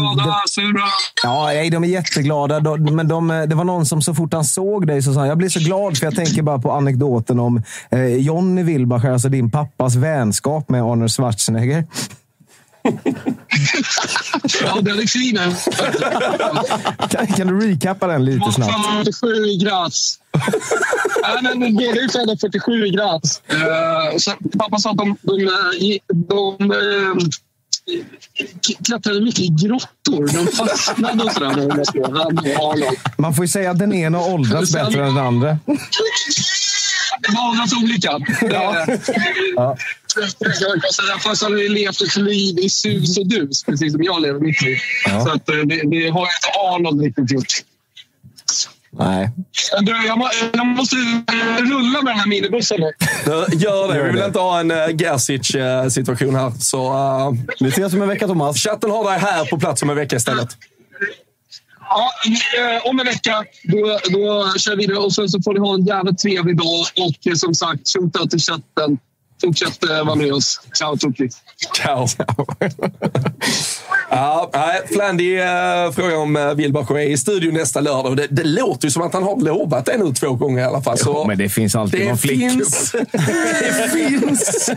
Ja, 1.24 1.46
nej, 1.46 1.70
de 1.70 1.84
är 1.84 1.88
jätteglada. 1.88 2.60
De, 2.60 2.96
men 2.96 3.08
de, 3.08 3.28
det 3.28 3.56
var 3.56 3.64
någon 3.64 3.86
som 3.86 4.02
så 4.02 4.14
fort 4.14 4.34
han 4.34 4.44
såg 4.46 4.88
dig 4.88 5.02
så 5.02 5.14
sa 5.14 5.20
han, 5.20 5.30
jag 5.30 5.38
blir 5.38 5.50
så 5.50 5.60
glad 5.60 5.98
för 5.98 6.06
jag 6.06 6.16
tänker 6.16 6.42
bara 6.42 6.60
på 6.60 6.72
anekdoten 6.72 7.40
om 7.40 7.64
eh, 7.92 8.06
Johnny 8.06 8.64
Wilbacher, 8.64 9.12
alltså 9.12 9.30
din 9.30 9.52
pappas 9.52 9.96
vänskap 9.96 10.70
med 10.70 10.84
Arnold 10.84 11.12
Schwarzenegger. 11.12 11.86
Ja, 14.62 14.82
den 14.82 15.00
är 15.00 15.08
fin. 15.08 15.40
Kan, 17.10 17.28
kan 17.28 17.48
du 17.48 17.72
recappa 17.72 18.08
den 18.08 18.26
lite 18.26 18.52
snabbt? 18.52 18.74
47 19.06 19.28
i 19.28 19.58
Graz. 19.58 20.20
Nej, 21.44 21.58
men 21.58 21.76
båda 21.76 21.88
är 21.88 22.12
födda 22.12 22.38
47 22.38 22.86
i 22.86 22.90
Graz. 22.90 23.42
Uh, 23.54 24.58
pappa 24.60 24.78
sa 24.78 24.92
att 24.92 24.98
de, 24.98 25.18
de, 25.22 25.38
de, 25.46 26.00
de 26.12 26.72
eh, 26.72 27.28
klättrade 28.86 29.22
mycket 29.22 29.40
i 29.40 29.48
grottor. 29.48 30.28
De 30.34 30.48
fastnade 30.48 31.24
och 31.24 31.32
sådär 31.32 31.56
de. 31.56 32.96
Man 33.18 33.34
får 33.34 33.46
ju 33.46 33.50
säga 33.50 33.72
att 33.72 33.80
den 33.80 33.94
ena 33.94 34.18
har 34.18 34.34
åldrats 34.34 34.74
bättre 34.74 35.08
än 35.08 35.16
den 35.16 35.26
andra. 35.26 35.60
Var 37.36 37.52
annars 37.52 37.74
olika. 37.84 38.12
Ja. 38.42 38.86
Ja. 39.56 39.78
Fast 41.24 41.44
han 41.44 41.52
har 41.52 41.60
ju 41.60 41.70
levt 41.70 42.02
ett 42.02 42.16
liv 42.16 42.60
i 42.60 42.70
sus 42.70 43.18
och 43.18 43.28
dus, 43.28 43.64
precis 43.64 43.94
som 43.94 44.04
jag 44.04 44.22
lever 44.22 44.40
mitt 44.40 44.62
liv. 44.62 44.78
Så 45.06 45.30
att, 45.30 45.50
eh, 45.50 45.56
det, 45.56 45.90
det 45.90 46.10
har 46.10 46.20
ju 46.20 46.32
inte 46.38 46.60
Arnold 46.74 47.02
riktigt 47.02 47.32
gjort. 47.32 47.54
Nej. 48.92 49.30
Du, 49.82 50.08
jag, 50.08 50.18
må, 50.18 50.30
jag 50.54 50.66
måste 50.66 50.96
rulla 51.60 52.02
med 52.02 52.14
den 52.14 52.20
här 52.20 52.28
minibussen 52.28 52.78
nu. 52.80 52.92
Gör 53.58 53.94
det. 53.94 54.04
Vi 54.04 54.12
vill 54.12 54.24
inte 54.24 54.40
ha 54.40 54.60
en 54.60 54.72
uh, 54.72 54.78
Gerzic-situation 54.78 56.36
här. 56.36 56.52
Så, 56.60 56.94
uh, 56.94 57.34
Vi 57.60 57.68
ses 57.68 57.94
om 57.94 58.02
en 58.02 58.08
vecka, 58.08 58.28
Thomas. 58.28 58.58
chatten 58.58 58.92
har 58.92 59.12
dig 59.12 59.20
här 59.20 59.46
på 59.46 59.60
plats 59.60 59.82
om 59.82 59.90
en 59.90 59.96
vecka 59.96 60.16
istället. 60.16 60.50
Ja, 61.90 62.12
eh, 62.58 62.90
om 62.90 63.00
en 63.00 63.06
vecka 63.06 63.44
då, 63.64 64.00
då 64.10 64.54
kör 64.58 64.76
vi 64.76 64.86
det 64.86 64.98
och 64.98 65.14
sen 65.14 65.30
så 65.30 65.42
får 65.42 65.54
ni 65.54 65.60
ha 65.60 65.74
en 65.74 65.86
jävligt 65.86 66.18
trevlig 66.18 66.58
dag. 66.58 66.86
Och 66.98 67.28
eh, 67.28 67.34
som 67.34 67.54
sagt, 67.54 67.82
shootout 67.94 68.30
till 68.30 68.40
chatten. 68.40 68.98
Fortsätt 69.42 69.90
eh, 69.90 70.06
vara 70.06 70.16
med 70.16 70.34
oss. 70.34 70.62
Ciao, 70.78 70.98
Tutti. 70.98 71.30
Ciao. 71.76 72.08
ja, 74.10 74.50
nej, 74.54 74.82
Flandy 74.88 75.38
uh, 75.38 75.92
frågar 75.92 76.18
om 76.18 76.36
uh, 76.36 76.54
Wilbach 76.54 76.92
är 76.92 77.00
i 77.00 77.18
studion 77.18 77.54
nästa 77.54 77.80
lördag. 77.80 78.18
Det, 78.18 78.28
det 78.28 78.44
låter 78.44 78.88
ju 78.88 78.92
som 78.92 79.02
att 79.02 79.14
han 79.14 79.24
har 79.24 79.42
lovat 79.42 79.86
det 79.86 79.98
nu 79.98 80.14
två 80.14 80.34
gånger 80.34 80.62
i 80.62 80.64
alla 80.64 80.82
fall. 80.82 80.98
Så 80.98 81.26
men 81.28 81.38
det 81.38 81.50
finns 81.50 81.76
alltid 81.76 82.00
det 82.00 82.08
någon 82.08 82.18
finns, 82.18 82.92
det 83.72 83.92
finns 83.92 84.70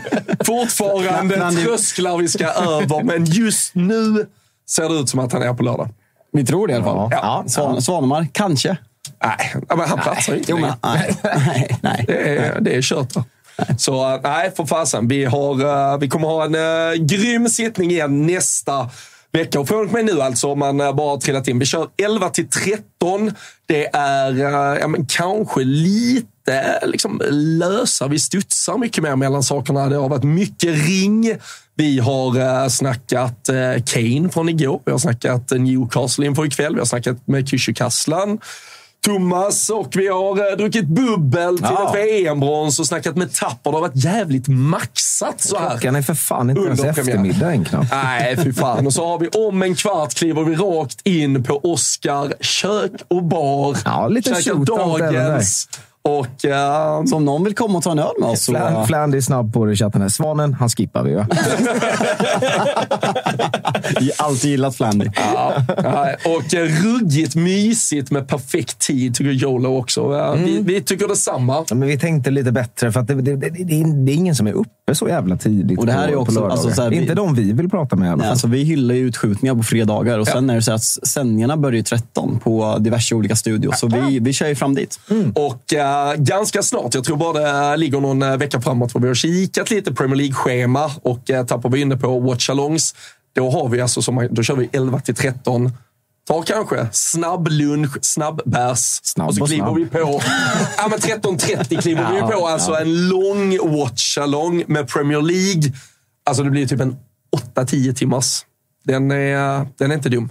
fortfarande 0.45 1.51
trösklar 1.51 2.17
vi 2.17 2.27
ska 2.27 2.47
över, 2.47 3.03
men 3.03 3.25
just 3.25 3.75
nu 3.75 4.27
ser 4.69 4.89
det 4.89 4.95
ut 4.95 5.09
som 5.09 5.19
att 5.19 5.33
han 5.33 5.41
är 5.41 5.53
på 5.53 5.63
lördag. 5.63 5.89
Vi 6.31 6.45
tror 6.45 6.67
det 6.67 6.73
i 6.73 6.75
alla 6.75 6.85
fall. 6.85 7.09
Ja. 7.11 7.43
Svan, 7.47 7.81
Svanemar, 7.81 8.27
kanske. 8.31 8.77
Nej, 9.23 9.55
men 9.77 9.89
han 9.89 9.99
platsar 9.99 10.33
ju 10.33 10.39
inte 10.39 10.51
Jo, 10.51 10.57
men, 10.57 10.73
nej, 10.83 11.15
nej, 11.23 11.77
nej. 11.81 12.05
Det 12.07 12.37
är, 12.37 12.61
det 12.61 12.75
är 12.75 12.81
kört. 12.81 13.15
va? 13.15 13.25
Så 13.77 14.13
eh, 14.13 14.19
nej, 14.23 14.51
för 14.55 14.65
fasen. 14.65 15.07
Vi, 15.07 15.25
har, 15.25 15.61
eh, 15.93 15.97
vi 15.97 16.09
kommer 16.09 16.27
ha 16.27 16.45
en 16.45 16.55
uh, 16.55 17.05
grym 17.05 17.49
sittning 17.49 17.91
igen 17.91 18.25
nästa 18.25 18.89
vecka. 19.31 19.59
Och 19.59 19.67
från 19.67 19.85
och 19.85 19.93
med 19.93 20.05
nu 20.05 20.21
alltså, 20.21 20.47
om 20.47 20.59
man 20.59 20.77
bara 20.77 21.09
har 21.09 21.17
trillat 21.17 21.47
in. 21.47 21.59
Vi 21.59 21.65
kör 21.65 21.87
11 21.97 22.29
till 22.29 22.49
13. 22.49 23.31
Det 23.65 23.95
är 23.95 24.31
ja, 24.79 24.87
men 24.87 25.05
kanske 25.05 25.63
lite 25.63 26.79
liksom, 26.85 27.21
lösa. 27.31 28.07
Vi 28.07 28.19
studsar 28.19 28.77
mycket 28.77 29.03
mer 29.03 29.15
mellan 29.15 29.43
sakerna. 29.43 29.89
Det 29.89 29.95
har 29.95 30.09
varit 30.09 30.23
mycket 30.23 30.87
ring. 30.87 31.35
Vi 31.75 31.99
har 31.99 32.69
snackat 32.69 33.49
Kane 33.85 34.29
från 34.29 34.49
igår. 34.49 34.81
Vi 34.85 34.91
har 34.91 34.99
snackat 34.99 35.51
Newcastle 35.51 36.25
inför 36.25 36.45
ikväll. 36.45 36.73
Vi 36.73 36.79
har 36.79 36.85
snackat 36.85 37.27
med 37.27 37.45
Kücükaslan. 37.45 38.39
Thomas 39.05 39.69
och 39.69 39.95
vi 39.95 40.07
har 40.07 40.51
eh, 40.51 40.57
druckit 40.57 40.85
bubbel 40.87 41.57
till 41.57 41.67
Ja. 41.69 41.89
ett 41.89 41.95
VM-brons 42.05 42.79
och 42.79 42.87
snackat 42.87 43.15
med 43.15 43.33
Tapper. 43.33 43.71
Det 43.71 43.77
har 43.77 43.81
varit 43.81 44.03
jävligt 44.03 44.47
maxat 44.47 45.41
så 45.41 45.59
här. 45.59 45.69
Klockan 45.69 45.95
är 45.95 46.01
för 46.01 46.13
fan 46.13 46.49
inte 46.49 46.61
ens 46.61 46.83
eftermiddag 46.83 47.51
än 47.53 47.65
knappt. 47.65 47.91
Nej, 47.91 48.37
fy 48.43 48.53
fan. 48.53 48.85
Och 48.87 48.93
så 48.93 49.07
har 49.07 49.19
vi 49.19 49.27
om 49.27 49.61
en 49.61 49.75
kvart 49.75 50.13
kliver 50.13 50.43
vi 50.43 50.55
rakt 50.55 51.07
in 51.07 51.43
på 51.43 51.59
Oscar 51.63 52.33
kök 52.39 52.91
och 53.07 53.23
bar. 53.23 53.77
Ja, 53.85 54.07
lite 54.07 54.35
Käkar 54.41 54.65
dagens. 54.65 55.69
Och... 56.03 56.45
eh, 56.45 57.03
Så 57.05 57.15
om 57.15 57.25
någon 57.25 57.43
vill 57.43 57.55
komma 57.55 57.77
och 57.77 57.83
ta 57.83 57.91
en 57.91 57.99
öl 57.99 58.11
med 58.19 58.29
oss 58.29 58.43
så... 58.43 58.51
Flan, 58.51 58.87
Flandy 58.87 59.17
är 59.17 59.21
snabb 59.21 59.53
på 59.53 59.65
det 59.65 59.73
i 59.73 59.75
chatten. 59.75 60.01
här. 60.01 60.09
Svanen, 60.09 60.53
han 60.53 60.69
skippar 60.69 61.03
vi. 61.03 61.15
Va? 61.15 61.27
Alltid 64.17 64.51
gillat 64.51 64.75
Flandy. 64.75 65.05
Ja, 65.15 65.53
ja, 65.83 66.07
och 66.25 66.53
eh, 66.53 66.67
ruggigt 66.83 67.35
mysigt 67.35 68.11
med 68.11 68.27
perfekt 68.27 68.79
tid, 68.79 69.15
tycker 69.15 69.31
Jolo 69.31 69.77
också. 69.77 70.15
Eh, 70.17 70.33
Vi, 70.33 70.61
vi 70.61 70.81
tycker 70.81 71.07
detsamma. 71.07 71.65
Ja, 71.69 71.75
men 71.75 71.87
vi 71.87 71.97
tänkte 71.99 72.31
lite 72.31 72.51
bättre, 72.51 72.91
för 72.91 72.99
att 72.99 73.07
det, 73.07 73.13
det, 73.15 73.35
det, 73.35 73.49
det, 73.49 73.81
är- 73.81 74.05
det 74.05 74.11
är 74.11 74.15
ingen 74.15 74.35
som 74.35 74.47
är 74.47 74.53
uppe 74.53 74.95
så 74.95 75.07
jävla 75.07 75.37
tidigt 75.37 75.79
Och 75.79 75.85
det 75.85 75.91
här 75.91 76.07
på, 76.07 76.13
är 76.13 76.15
också- 76.15 76.25
på 76.35 76.39
lördagar. 76.39 76.51
alltså, 76.51 76.71
så 76.71 76.81
här, 76.81 76.89
vi- 76.89 76.95
Inte 76.95 77.13
de 77.13 77.35
vi 77.35 77.51
vill 77.53 77.69
prata 77.69 77.95
med 77.95 78.05
i 78.05 78.09
alla 78.09 78.21
Nej, 78.21 78.29
alltså, 78.29 78.47
vi 78.47 78.63
hyllar 78.63 78.95
ju 78.95 79.01
utskjutningar 79.07 79.55
på 79.55 79.63
fredagar 79.63 80.19
och 80.19 80.27
sen 80.27 80.49
är 80.49 80.55
det 80.55 80.61
så 80.61 80.71
att 80.73 80.83
sändningarna 80.83 81.57
börjar 81.57 81.77
ju 81.77 81.83
13 81.83 82.39
på 82.43 82.77
diverse 82.79 83.15
olika 83.15 83.35
studios. 83.35 83.79
Så 83.79 83.87
vi, 83.87 84.19
vi 84.19 84.33
kör 84.33 84.47
ju 84.47 84.55
fram 84.55 84.75
dit. 84.75 84.99
Och 85.35 85.73
eh, 85.91 86.15
ganska 86.15 86.63
snart, 86.63 86.93
jag 86.93 87.03
tror 87.03 87.17
bara 87.17 87.69
det 87.69 87.77
ligger 87.77 87.99
någon 87.99 88.21
eh, 88.21 88.37
vecka 88.37 88.61
framåt, 88.61 88.91
för 88.91 88.99
vi 88.99 89.07
har 89.07 89.15
kikat 89.15 89.71
lite 89.71 89.93
Premier 89.93 90.15
League-schema 90.15 90.91
och 91.01 91.29
uh, 91.29 91.45
tappar 91.45 91.69
vi 91.69 91.81
inne 91.81 91.97
på 91.97 92.19
watchalongs. 92.19 92.95
Då 93.35 93.49
har 93.49 93.69
vi 93.69 93.81
alltså, 93.81 94.01
som, 94.01 94.27
då 94.31 94.43
kör 94.43 94.55
vi 94.55 94.69
11 94.73 94.99
till 94.99 95.15
13. 95.15 95.71
Tar 96.27 96.43
kanske 96.43 96.87
snabblunch, 96.91 97.97
snabbbärs 98.01 98.99
Snabb 99.03 99.27
och 99.27 99.35
så 99.35 99.41
och 99.41 99.47
kliver 99.47 99.65
snabb. 99.65 99.77
vi 99.77 99.85
på. 99.85 100.21
Ja, 100.77 100.87
men 100.89 100.99
13.30 100.99 101.81
kliver 101.81 102.13
vi 102.13 102.21
på. 102.21 102.47
Alltså 102.47 102.73
en 102.73 103.09
lång 103.09 103.57
watchalong 103.71 104.63
med 104.67 104.87
Premier 104.87 105.21
League. 105.21 105.73
Alltså 106.25 106.43
det 106.43 106.49
blir 106.49 106.67
typ 106.67 106.81
en 106.81 106.97
8-10 107.55 107.93
timmars. 107.93 108.45
Den 108.83 109.11
är, 109.11 109.67
den 109.77 109.91
är 109.91 109.95
inte 109.95 110.09
dum. 110.09 110.29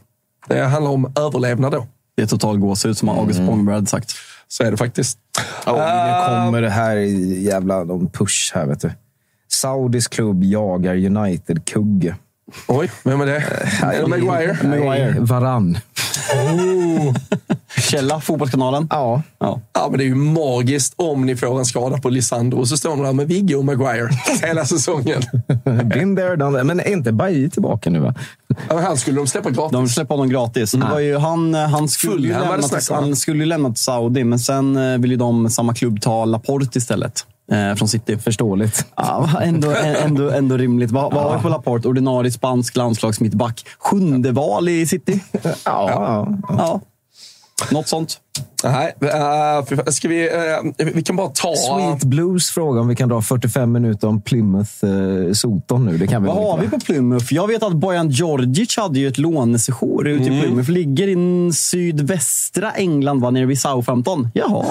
Det 0.48 0.64
handlar 0.64 0.90
om 0.90 1.12
överlevnad 1.16 1.72
då. 1.72 1.86
Det 2.16 2.22
är 2.22 2.26
total 2.26 2.58
gåshud 2.58 2.98
som 2.98 3.08
August 3.08 3.38
Spångberg 3.38 3.74
hade 3.74 3.86
sagt. 3.86 4.14
Så 4.52 4.64
är 4.64 4.70
det 4.70 4.76
faktiskt. 4.76 5.18
Ja, 5.66 5.78
Eh, 5.78 6.36
nu 6.38 6.44
kommer 6.44 6.62
det 6.62 6.70
här 6.70 6.96
jävla 6.96 7.84
de 7.84 8.10
push 8.10 8.52
här, 8.54 8.66
vet 8.66 8.80
du. 8.80 8.90
Saudis 9.48 10.08
klubb 10.08 10.44
jagar 10.44 10.94
United-kugge. 10.94 12.16
Oj, 12.68 12.90
vem 13.04 13.20
är 13.20 13.26
det? 13.26 13.44
Är 13.82 14.00
det 14.00 14.06
Maguire? 14.06 14.58
Maguire. 14.62 15.16
Varann. 15.18 15.78
Källa, 17.90 18.20
Fotbollskanalen. 18.20 18.86
Ja. 18.90 19.22
Ja. 19.38 19.60
Ja, 19.72 19.86
men 19.90 19.98
det 19.98 20.04
är 20.04 20.06
ju 20.06 20.14
magiskt 20.14 20.94
om 20.96 21.26
ni 21.26 21.36
får 21.36 21.58
en 21.58 21.64
skada 21.64 21.98
på 21.98 22.08
Lisandro 22.10 22.58
och 22.58 22.68
så 22.68 22.76
står 22.76 22.96
ni 22.96 23.02
där 23.02 23.12
med 23.12 23.28
Viggo 23.28 23.58
och 23.58 23.64
Maguire 23.64 24.08
hela 24.42 24.64
säsongen. 24.64 25.22
Been 25.64 26.16
there, 26.16 26.36
done 26.36 26.58
that. 26.58 26.66
Men 26.66 26.80
är 26.80 26.92
inte 26.92 27.12
Bailly 27.12 27.50
tillbaka 27.50 27.90
nu? 27.90 27.98
Va? 27.98 28.14
Ja, 28.48 28.74
men 28.74 28.84
Han 28.84 28.96
skulle 28.96 29.16
de 29.16 29.26
släppa 29.26 29.50
gratis. 29.50 29.72
De 29.72 29.88
släpper 29.88 30.14
honom 30.14 30.28
gratis. 30.28 30.72
Det 30.72 30.86
var 30.90 30.98
ju, 30.98 31.16
han, 31.16 31.54
han, 31.54 31.88
skulle 31.88 32.28
ju 32.28 32.32
lämna 32.32 32.68
till, 32.68 32.94
han 32.94 33.16
skulle 33.16 33.38
ju 33.38 33.46
lämna 33.46 33.68
till 33.68 33.82
Saudi, 33.82 34.24
men 34.24 34.38
sen 34.38 34.76
eh, 34.76 34.98
vill 34.98 35.10
ju 35.10 35.16
de, 35.16 35.50
samma 35.50 35.74
klubb, 35.74 36.00
ta 36.00 36.24
Laporte 36.24 36.78
istället. 36.78 37.26
Eh, 37.50 37.74
från 37.74 37.88
City. 37.88 38.18
Förståeligt. 38.18 38.86
Ja, 38.96 39.40
ändå, 39.42 39.70
ändå, 40.04 40.30
ändå 40.30 40.56
rimligt. 40.56 40.90
Vad 40.90 41.12
har 41.12 41.36
vi 41.36 41.42
på 41.42 41.48
Laporte? 41.48 41.88
Ordinarie 41.88 42.32
spansk 42.32 42.76
landslagsmittback. 42.76 43.66
Sjunde 43.78 44.32
val 44.32 44.68
i 44.68 44.86
City. 44.86 45.20
Ja, 45.42 45.50
ja. 45.64 46.28
Ja. 46.48 46.80
Något 47.70 47.88
sånt. 47.88 48.18
Nej, 48.64 48.94
uh, 49.02 49.84
ska 49.86 50.08
vi, 50.08 50.28
eh, 50.78 50.86
vi 50.94 51.02
kan 51.02 51.16
bara 51.16 51.28
ta... 51.28 51.54
Sweet 51.56 52.04
Blues 52.04 52.50
frågar 52.50 52.80
om 52.80 52.88
vi 52.88 52.96
kan 52.96 53.08
dra 53.08 53.22
45 53.22 53.72
minuter 53.72 54.08
om 54.08 54.22
Plymouth 54.22 54.84
uh, 54.84 55.32
Soton 55.32 55.86
nu. 55.86 55.98
Det 55.98 56.06
kan 56.06 56.22
vi 56.22 56.28
Vad 56.28 56.36
har 56.36 56.58
vi 56.58 56.68
på 56.68 56.80
Plymouth? 56.80 57.34
Jag 57.34 57.46
vet 57.46 57.62
att 57.62 57.72
Bojan 57.72 58.10
Djordjic 58.10 58.76
hade 58.76 58.98
ju 58.98 59.08
ett 59.08 59.18
lånesession 59.18 60.06
ute 60.06 60.24
i 60.24 60.40
Plymouth. 60.40 60.70
Ligger 60.70 61.08
i 61.08 61.52
sydvästra 61.52 62.70
England, 62.70 63.20
va? 63.20 63.30
nere 63.30 63.46
vid 63.46 63.60
Southampton. 63.60 64.28
Jaha. 64.34 64.64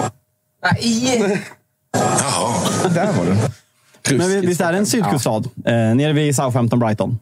Där 2.93 3.13
var 3.17 3.25
den. 3.25 3.37
Men 4.17 4.27
vi- 4.27 4.41
visst 4.47 4.61
är 4.61 4.71
det 4.71 4.77
en 4.77 4.85
sydkuststad? 4.85 5.35
Eh, 5.65 5.73
nere 5.95 6.13
vid 6.13 6.35
Southampton, 6.35 6.79
Brighton. 6.79 7.19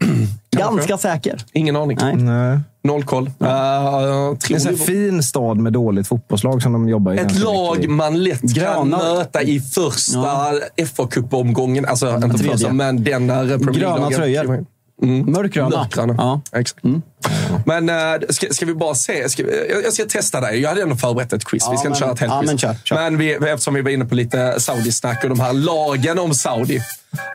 Ganska 0.58 0.98
säker. 0.98 1.42
Ingen 1.54 1.76
aning. 1.76 1.98
Nej. 2.02 2.16
Nej. 2.16 2.60
Noll 2.84 3.04
koll. 3.04 3.26
Uh, 3.28 3.32
Det 3.40 3.46
är 3.48 4.54
en 4.54 4.60
sån 4.62 4.76
här 4.76 4.86
fin 4.86 5.24
stad 5.24 5.58
med 5.58 5.74
dåligt 5.74 6.08
fotbollslag 6.08 6.62
som 6.62 6.74
de 6.74 6.90
jobbar 6.90 7.12
i. 7.14 7.18
ett 7.18 7.22
ganska 7.28 7.44
lag 7.46 7.84
i. 7.84 7.88
man 7.88 8.24
lätt 8.24 8.40
kan 8.42 8.50
Gröna. 8.50 8.98
möta 8.98 9.42
i 9.42 9.60
första 9.60 10.52
fa 10.96 11.08
Cup-omgången. 11.08 11.86
Alltså 11.86 12.16
inte 12.16 12.30
tredje. 12.30 12.52
första, 12.52 12.74
men 12.74 13.04
den 13.04 13.28
där 13.28 13.46
Premier 13.58 13.74
Gröna 13.74 13.96
League-laget. 14.10 14.18
tröjor. 14.18 14.66
Mörkgröna. 15.02 15.70
Mörkgröna. 15.78 16.16
Ja. 16.18 16.42
Exakt. 16.60 16.84
Men 17.66 17.90
äh, 17.90 17.96
ska, 18.30 18.48
ska 18.54 18.66
vi 18.66 18.74
bara 18.74 18.96
se? 18.96 19.30
Ska 19.30 19.44
vi, 19.44 19.68
jag, 19.72 19.84
jag 19.84 19.94
ska 19.94 20.06
testa 20.06 20.42
dig. 20.42 20.60
Jag 20.60 20.70
hade 20.70 20.82
ändå 20.82 20.96
förberett 20.96 21.34
ett 21.34 21.46
quiz. 21.46 21.64
vi 21.64 21.72
Ja, 21.72 21.78
ska 21.78 21.88
inte 21.88 21.90
men- 21.90 21.96
köra 22.00 22.12
ett 22.12 22.20
helt 22.20 22.32
ja, 22.34 22.40
quiz. 22.40 22.48
men 22.50 22.58
kör, 22.58 22.76
kör. 22.84 22.96
Men 22.96 23.18
vi, 23.18 23.32
eftersom 23.34 23.74
vi 23.74 23.82
var 23.82 23.92
inne 23.92 24.06
på 24.06 24.16
lite 24.16 24.60
Saudi-snack 24.60 25.24
och 25.24 25.30
de 25.30 25.40
här 25.40 25.54
lagen 25.54 26.20
om 26.20 26.34
Saudi. 26.34 26.82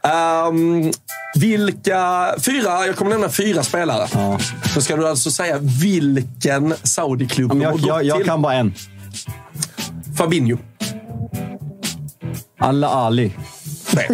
Ehm, 0.03 0.91
vilka... 1.35 2.27
Fyra, 2.41 2.87
jag 2.87 2.97
kommer 2.97 3.11
nämna 3.11 3.29
fyra 3.29 3.63
spelare. 3.63 4.09
Ja. 4.15 4.39
Så 4.75 4.81
ska 4.83 4.97
du 4.97 5.09
alltså 5.09 5.31
säga 5.31 5.59
vilken 5.59 6.75
Saudi-klubb 6.83 7.51
Ja, 7.51 7.55
de 7.55 7.65
har 7.65 7.71
jag, 7.73 7.79
gått 7.81 7.87
jag, 7.89 8.05
jag 8.05 8.17
till. 8.17 8.27
kan 8.27 8.43
bara 8.43 8.55
en. 8.55 8.75
Fabinho. 10.19 10.59
Alla 12.61 12.89
Ali. 12.89 13.33
Nej. 13.93 14.09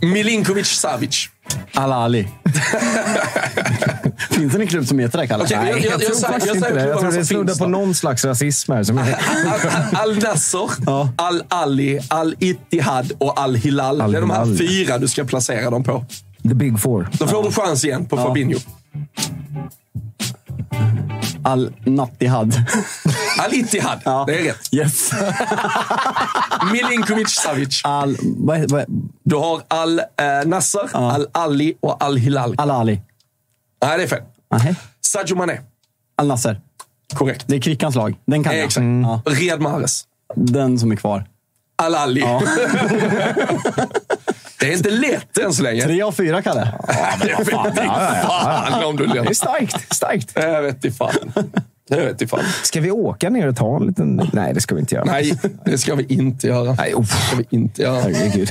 Milinkovic 0.12 0.66
Savic. 0.68 1.28
Alla 1.80 1.96
Ali. 1.96 2.28
Finns 4.30 4.52
det 4.52 4.60
en 4.60 4.66
klubb 4.66 4.86
som 4.86 4.98
heter 4.98 5.18
det, 5.18 5.26
Kalle? 5.26 5.44
Okej, 5.44 5.56
Nej, 5.60 5.68
jag- 5.70 5.78
jag, 5.80 5.92
jag 5.92 6.00
tror 6.00 6.14
säger- 6.14 6.26
faktiskt 6.32 6.46
jag 6.46 6.56
inte 6.56 6.74
det. 6.74 6.88
Jag 6.88 7.00
tror 7.00 7.12
det 7.12 7.24
snuddar 7.24 7.54
på 7.54 7.66
någon 7.66 7.94
slags 7.94 8.24
rasism 8.24 8.72
här. 8.72 8.80
Al- 8.92 10.10
Al-Nasser, 10.10 10.70
Ja. 10.86 11.08
Al-Ali, 11.16 12.00
Al-Ittihad 12.08 13.12
och 13.18 13.40
Al-Hilal. 13.40 13.98
Det 13.98 14.04
är 14.18 14.20
de 14.20 14.30
här 14.30 14.56
fyra 14.58 14.98
du 14.98 15.08
ska 15.08 15.24
placera 15.24 15.70
dem 15.70 15.84
på. 15.84 16.04
The 16.42 16.54
big 16.54 16.80
four. 16.80 17.08
Då 17.12 17.26
får 17.26 17.42
du 17.44 17.52
chans 17.52 17.84
igen 17.84 18.06
på 18.06 18.16
Fabinho. 18.16 18.58
Al 21.44 21.72
Nattihad. 21.84 22.54
Al-Ittihad, 23.38 24.00
Ja. 24.04 24.24
det 24.26 24.38
är 24.38 24.42
rätt. 24.44 24.68
Yes. 24.74 25.10
Milinkovic 26.72 27.30
Savic. 27.30 27.80
Al... 27.84 28.16
Vad, 28.22 28.70
vad, 28.70 28.84
Du 29.24 29.36
har 29.36 29.62
Al-Nasser, 29.68 30.88
Al-Ali 30.92 31.74
och 31.80 32.04
Al-Hilal. 32.04 32.54
Al 32.58 32.70
Ali. 32.70 33.00
Nej, 33.84 33.98
det 33.98 34.04
är 34.04 34.08
fel. 34.08 34.22
Nej. 34.50 34.74
Sadio 35.00 35.36
Mané. 35.36 35.60
Al 36.16 36.26
Nasser. 36.26 36.60
Korrekt. 37.14 37.44
Det 37.48 37.56
är 37.56 37.60
Krickans 37.60 37.94
lag. 37.94 38.16
Den 38.26 38.44
kan 38.44 38.56
jag. 38.56 38.64
Exakt. 38.64 38.84
Ja. 39.02 39.22
Riyad 39.26 39.60
Mahrez. 39.60 40.04
Den 40.36 40.78
som 40.78 40.92
är 40.92 40.96
kvar. 40.96 41.24
Al-Ali. 41.82 42.20
Ja. 42.20 42.42
Det 44.60 44.72
är 44.72 44.76
inte 44.76 44.90
lätt 44.90 45.38
än 45.38 45.52
så 45.52 45.62
länge. 45.62 45.82
Tre 45.82 46.02
av 46.02 46.12
fyra, 46.12 46.42
Kalle. 46.42 46.72
Vet 47.22 47.40
i 47.40 47.44
fan 47.44 48.84
om 48.84 48.96
du 48.96 49.06
Det 49.06 49.18
är 49.18 49.34
starkt. 49.34 49.94
starkt. 49.94 50.32
Jag 50.34 50.62
vet 50.62 50.84
i 50.84 50.90
fan. 50.90 51.32
Jag 51.88 51.96
vet 51.96 52.22
i 52.22 52.26
fan. 52.26 52.40
Ska 52.62 52.80
vi 52.80 52.90
åka 52.90 53.30
ner 53.30 53.48
och 53.48 53.56
ta 53.56 53.76
en 53.76 53.86
liten... 53.86 54.30
Nej, 54.32 54.54
det 54.54 54.60
ska 54.60 54.74
vi 54.74 54.80
inte 54.80 54.94
göra. 54.94 55.04
Nej, 55.04 55.38
det 55.64 55.78
ska 55.78 55.94
vi 55.94 56.04
inte 56.08 56.46
göra. 56.46 56.72
Nej, 56.78 56.94
oh. 56.94 57.00
Det 57.00 57.06
ska 57.06 57.36
vi 57.36 57.46
inte 57.50 57.82
göra. 57.82 58.00
Herregud. 58.00 58.48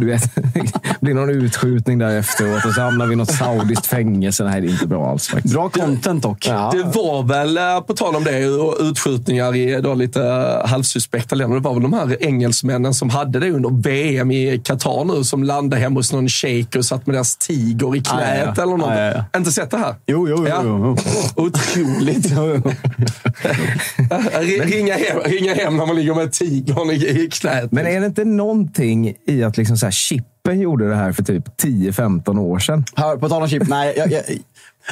Du 0.00 0.06
vet, 0.06 0.34
det 0.34 0.72
blir 1.00 1.14
någon 1.14 1.30
utskjutning 1.30 1.98
där 1.98 2.18
efteråt 2.18 2.64
och 2.64 2.72
så 2.72 2.80
hamnar 2.80 3.06
vi 3.06 3.12
i 3.12 3.16
något 3.16 3.32
saudiskt 3.32 3.86
fängelse. 3.86 4.44
Nej, 4.44 4.60
det 4.60 4.66
är 4.66 4.70
inte 4.70 4.86
bra 4.86 5.10
alls 5.10 5.28
faktiskt. 5.28 5.54
Bra 5.54 5.68
content 5.68 6.22
dock. 6.22 6.46
Ja. 6.48 6.70
Det 6.74 6.82
var 6.82 7.22
väl, 7.22 7.58
eh, 7.58 7.80
på 7.80 7.94
tal 7.94 8.16
om 8.16 8.24
det, 8.24 8.48
och 8.48 8.76
utskjutningar 8.80 9.56
i 9.56 9.80
då 9.80 9.94
lite 9.94 10.22
eh, 10.22 10.66
halvsuspekta 10.68 11.34
länder. 11.34 11.56
Det 11.56 11.62
var 11.62 11.74
väl 11.74 11.82
de 11.82 11.92
här 11.92 12.24
engelsmännen 12.24 12.94
som 12.94 13.10
hade 13.10 13.40
det 13.40 13.50
under 13.50 13.82
VM 13.82 14.30
i 14.30 14.60
Qatar 14.64 15.04
nu, 15.04 15.24
som 15.24 15.44
landade 15.44 15.82
hemma 15.82 15.98
hos 15.98 16.12
någon 16.12 16.28
shejk 16.28 16.76
och 16.76 16.84
satt 16.84 17.06
med 17.06 17.16
deras 17.16 17.36
tiger 17.36 17.96
i 17.96 18.00
knät 18.00 18.20
Ja, 18.20 18.36
ja, 18.36 18.52
ja. 18.56 18.62
eller 18.62 18.76
något. 18.76 18.90
Ja, 18.90 19.00
ja, 19.00 19.24
ja. 19.32 19.38
Inte 19.38 19.52
sett 19.52 19.70
det 19.70 19.78
här? 19.78 19.94
Jo, 20.06 20.28
jo, 20.28 20.36
jo. 20.38 20.46
Ja. 20.48 20.60
jo, 20.64 20.96
jo. 21.36 21.44
Otroligt. 21.44 22.26
ringa, 24.62 24.94
hem, 24.94 25.18
ringa 25.24 25.54
hem 25.54 25.76
när 25.76 25.86
man 25.86 25.96
ligger 25.96 26.14
med 26.14 26.32
tigern 26.32 26.90
i, 26.90 26.94
i 26.94 27.28
knät. 27.30 27.72
Men 27.72 27.86
är 27.86 28.00
det 28.00 28.06
inte 28.06 28.24
någonting 28.24 29.14
i 29.26 29.42
att 29.42 29.56
liksom 29.56 29.76
så 29.92 30.14
här, 30.14 30.20
Chippen 30.20 30.60
gjorde 30.60 30.88
det 30.88 30.94
här 30.96 31.12
för 31.12 31.22
typ 31.22 31.44
10-15 31.62 32.38
år 32.40 32.58
sedan? 32.58 32.84
Hör, 32.96 33.16
på 33.16 33.28
tal 33.28 33.42
om 33.42 33.48
chip. 33.48 33.68
Nej, 33.68 33.94
jag, 33.96 34.12
jag, 34.12 34.22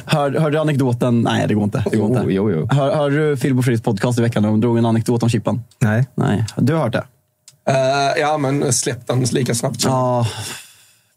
hör, 0.05 0.31
hörde 0.31 0.57
du 0.57 0.61
anekdoten? 0.61 1.21
Nej, 1.23 1.49
det 1.49 1.55
går 1.55 1.65
inte. 1.65 1.85
Det 1.91 1.97
går 1.97 2.09
Jo, 2.11 2.19
inte. 2.21 2.33
jo, 2.33 2.51
jo. 2.51 2.69
Hör, 2.71 2.95
hörde 2.95 3.29
du 3.31 3.37
Filip 3.37 3.59
och 3.59 3.65
Fredriks 3.65 3.85
podcast 3.85 4.19
i 4.19 4.23
veckan 4.23 4.43
när 4.43 4.51
de 4.51 4.61
drog 4.61 4.79
en 4.79 4.87
anekdot 4.87 5.23
om 5.23 5.29
chippen? 5.29 5.63
Nej. 5.79 6.07
Nej, 6.15 6.45
du 6.57 6.75
har 6.75 6.81
hört 6.81 6.93
det? 6.93 7.05
Eh, 7.69 8.21
ja, 8.21 8.39
men 8.39 8.73
släpp 8.73 9.07
den 9.07 9.21
lika 9.21 9.55
snabbt. 9.55 9.85
Ja, 9.85 10.27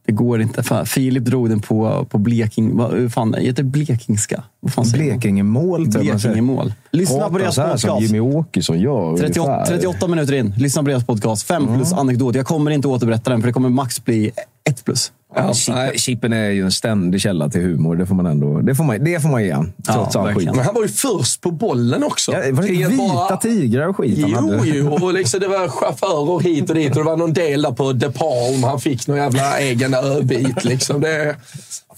det 0.07 0.13
går 0.13 0.41
inte. 0.41 0.63
Fan, 0.63 0.85
Filip 0.85 1.23
drog 1.23 1.49
den 1.49 1.59
på, 1.59 2.05
på 2.09 2.17
Bleking... 2.17 2.77
Vad 2.77 3.13
fan 3.13 3.33
heter 3.33 3.63
det? 3.63 3.69
Blekingska? 3.69 4.43
Vad 4.59 4.73
fan? 4.73 4.85
Blekingemål. 4.93 5.87
Blekingemål. 5.87 6.73
Lyssna 6.91 7.23
på 7.23 7.29
Prata 7.29 7.37
deras 7.37 7.55
så 7.55 7.61
här 7.61 7.77
som 7.77 7.89
podcast. 7.89 8.13
Jimmy 8.13 8.19
Åkesson 8.19 8.79
gör 8.79 9.17
38, 9.17 9.51
ungefär. 9.51 9.65
38 9.65 10.07
minuter 10.07 10.33
in. 10.33 10.53
Lyssna 10.57 10.83
på 10.83 10.89
deras 10.89 11.05
podcast. 11.05 11.47
5 11.47 11.75
plus 11.75 11.93
anekdot. 11.93 12.35
Jag 12.35 12.45
kommer 12.45 12.71
inte 12.71 12.87
återberätta 12.87 13.29
den, 13.29 13.41
för 13.41 13.47
det 13.47 13.53
kommer 13.53 13.69
max 13.69 14.05
bli 14.05 14.31
1 14.69 14.85
plus. 14.85 15.11
Ja, 15.35 15.53
Chippen, 15.95 16.33
är 16.33 16.49
ju 16.49 16.63
en 16.63 16.71
ständig 16.71 17.21
källa 17.21 17.49
till 17.49 17.61
humor. 17.61 17.95
Det 17.95 18.05
får 18.05 18.15
man 18.15 18.25
ändå 18.25 18.59
det 18.61 18.75
får 18.75 18.83
man, 18.83 19.03
det 19.03 19.19
får 19.19 19.29
man 19.29 19.43
ge 19.43 19.51
han, 19.51 19.73
Ja. 19.87 20.09
Men 20.35 20.59
han 20.59 20.73
var 20.75 20.81
ju 20.81 20.87
först 20.87 21.41
på 21.41 21.51
bollen 21.51 22.03
också. 22.03 22.31
Ja, 22.31 22.39
var 22.51 22.63
Det 22.63 22.69
vita 22.69 22.97
bara- 22.97 23.37
tigrar 23.37 23.87
och 23.87 23.97
skit 23.97 24.21
han 24.21 24.29
Jo, 24.31 24.57
hade. 24.57 24.67
jo. 24.69 24.93
Och 24.93 25.13
liksom 25.19 25.39
det 25.39 25.47
var 25.47 25.67
chaufförer 25.67 26.39
hit 26.39 26.69
och 26.69 26.75
dit. 26.75 26.89
Och 26.89 26.95
det 26.97 27.03
var 27.03 27.17
någon 27.17 27.33
del 27.33 27.61
där 27.61 27.71
på 27.71 27.93
De 27.93 28.11
Palm. 28.13 28.63
Han 28.63 28.79
fick 28.79 29.07
någon 29.07 29.17
jävla 29.17 29.59
egen 29.59 29.93
öbit. 29.93 30.63
Liksom. 30.63 31.01
Det, 31.01 31.35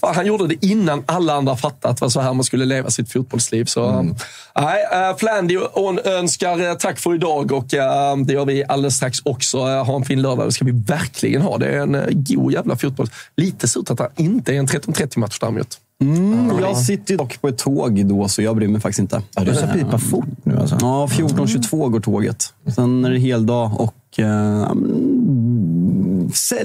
fan, 0.00 0.14
han 0.14 0.26
gjorde 0.26 0.46
det 0.46 0.66
innan 0.66 1.02
alla 1.06 1.34
andra 1.34 1.56
fattat 1.56 1.84
att 1.90 1.96
det 1.96 2.00
var 2.04 2.08
så 2.08 2.20
här 2.20 2.32
man 2.34 2.44
skulle 2.44 2.64
leva 2.64 2.90
sitt 2.90 3.12
fotbollsliv. 3.12 3.64
Så, 3.64 3.84
Mm. 3.84 4.14
nej, 4.60 5.08
äh, 5.10 5.16
Flandy 5.16 5.58
önskar 6.04 6.68
eh, 6.70 6.74
tack 6.74 6.98
för 6.98 7.14
idag 7.14 7.52
och 7.52 7.74
äh, 7.74 8.16
det 8.16 8.32
gör 8.32 8.44
vi 8.44 8.64
alldeles 8.68 8.96
strax 8.96 9.18
också. 9.24 9.58
Ha 9.58 9.96
en 9.96 10.04
fin 10.04 10.22
lördag, 10.22 10.46
det 10.48 10.52
ska 10.52 10.64
vi 10.64 10.72
verkligen 10.86 11.42
ha. 11.42 11.58
Det 11.58 11.66
är 11.66 11.78
en 11.82 11.94
äh, 11.94 12.04
god 12.10 12.52
jävla 12.52 12.76
fotboll. 12.76 13.08
Lite 13.36 13.68
surt 13.68 13.90
att 13.90 13.98
det 13.98 14.08
inte 14.16 14.54
är 14.54 14.58
en 14.58 14.66
13.30-match 14.66 15.38
däremot. 15.40 15.78
Mm, 16.02 16.50
jag 16.60 16.76
sitter 16.76 17.10
ju 17.12 17.16
dock 17.18 17.40
på 17.40 17.48
ett 17.48 17.58
tåg 17.58 18.06
då, 18.06 18.28
så 18.28 18.42
jag 18.42 18.56
bryr 18.56 18.68
mig 18.68 18.80
faktiskt 18.80 18.98
inte. 19.00 19.22
Ja, 19.34 19.44
du 19.44 19.54
ska 19.54 19.66
pipa 19.66 19.98
fort 19.98 20.24
nu 20.42 20.58
alltså. 20.58 20.78
Ja, 20.80 21.06
14.22 21.10 21.88
går 21.88 22.00
tåget. 22.00 22.52
Sen 22.74 23.04
är 23.04 23.10
det 23.10 23.18
heldag 23.18 23.72
och 23.80 24.18
eh, 24.18 24.62
mm, 24.70 25.79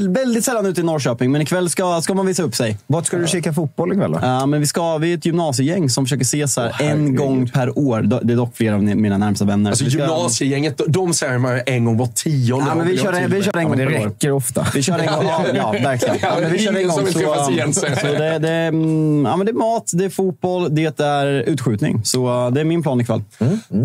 väldigt 0.10 0.46
sällan 0.46 0.66
ute 0.66 0.82
i 0.82 0.84
Norrköping. 0.84 1.32
Men 1.32 1.42
ikväll 1.42 1.70
ska, 1.70 2.02
ska 2.02 2.14
man 2.14 2.26
visa 2.26 2.44
upp 2.44 2.56
sig. 2.56 2.78
Vart 2.88 3.06
ska 3.06 3.18
du 3.18 3.28
kika 3.28 3.54
fotboll 3.54 3.94
ikväll 3.94 4.12
då? 4.12 4.20
Ja, 4.22 4.46
men 4.46 4.60
vi, 4.60 4.68
ska, 4.68 4.98
vi 4.98 5.14
är 5.14 5.18
ett 5.18 5.26
gymnasiegäng 5.26 5.90
som 5.90 6.06
försöker 6.06 6.24
ses 6.24 6.58
här 6.58 6.66
en 6.66 6.74
herregud. 6.80 7.18
gång 7.18 7.50
per 7.50 7.80
år. 7.80 8.02
Det 8.02 8.34
är 8.34 8.38
dock 8.38 8.58
flera 8.58 8.76
av 8.76 8.84
mina 8.84 9.18
närmsta 9.18 9.46
vänner. 9.46 9.70
Alltså 9.72 9.86
Vi 9.86 9.92
ska- 9.92 10.00
gymnasiegänget, 10.00 10.82
de 10.88 11.14
säger 11.14 11.38
man 11.38 11.62
en 11.66 11.86
gång 11.86 11.98
var 11.98 12.08
tionde 12.08 12.66
Ja, 12.70 12.76
men 12.76 12.88
år, 12.88 12.92
vi 12.92 12.98
kör, 12.98 13.14
jag 13.14 13.24
en, 13.24 13.32
vi 13.32 13.44
kör 13.44 13.58
en 13.58 13.62
Ja, 13.62 13.68
gång 13.68 13.78
men 13.78 13.88
det 13.88 14.06
räcker 14.06 14.32
ofta. 14.32 14.68
Vi 14.74 14.84
kör 14.84 15.00
en 15.00 15.06
gång. 15.06 15.26
Ja, 15.26 15.46
ja 15.56 15.72
verkligen. 15.84 16.16
Ja, 16.22 16.38
men 16.42 16.52
vi 16.52 16.60
kör 16.60 16.74
en 16.74 16.88
gång. 16.88 17.74
Så, 17.74 17.80
så 18.02 18.08
det, 18.08 18.40
det, 18.40 18.50
mm, 18.52 19.26
ja, 19.26 19.38
men 19.38 19.46
det 19.46 19.52
är 19.52 19.54
mat, 19.54 19.92
det 19.94 20.06
är 20.06 20.10
fotboll, 20.10 20.76
det 20.76 21.00
är 21.00 21.26
utskjutning. 21.26 22.02
Så 22.04 22.46
uh, 22.46 22.52
det 22.54 22.62
är 22.62 22.66
min 22.66 22.84
plan 22.84 23.02
ikväll. 23.02 23.22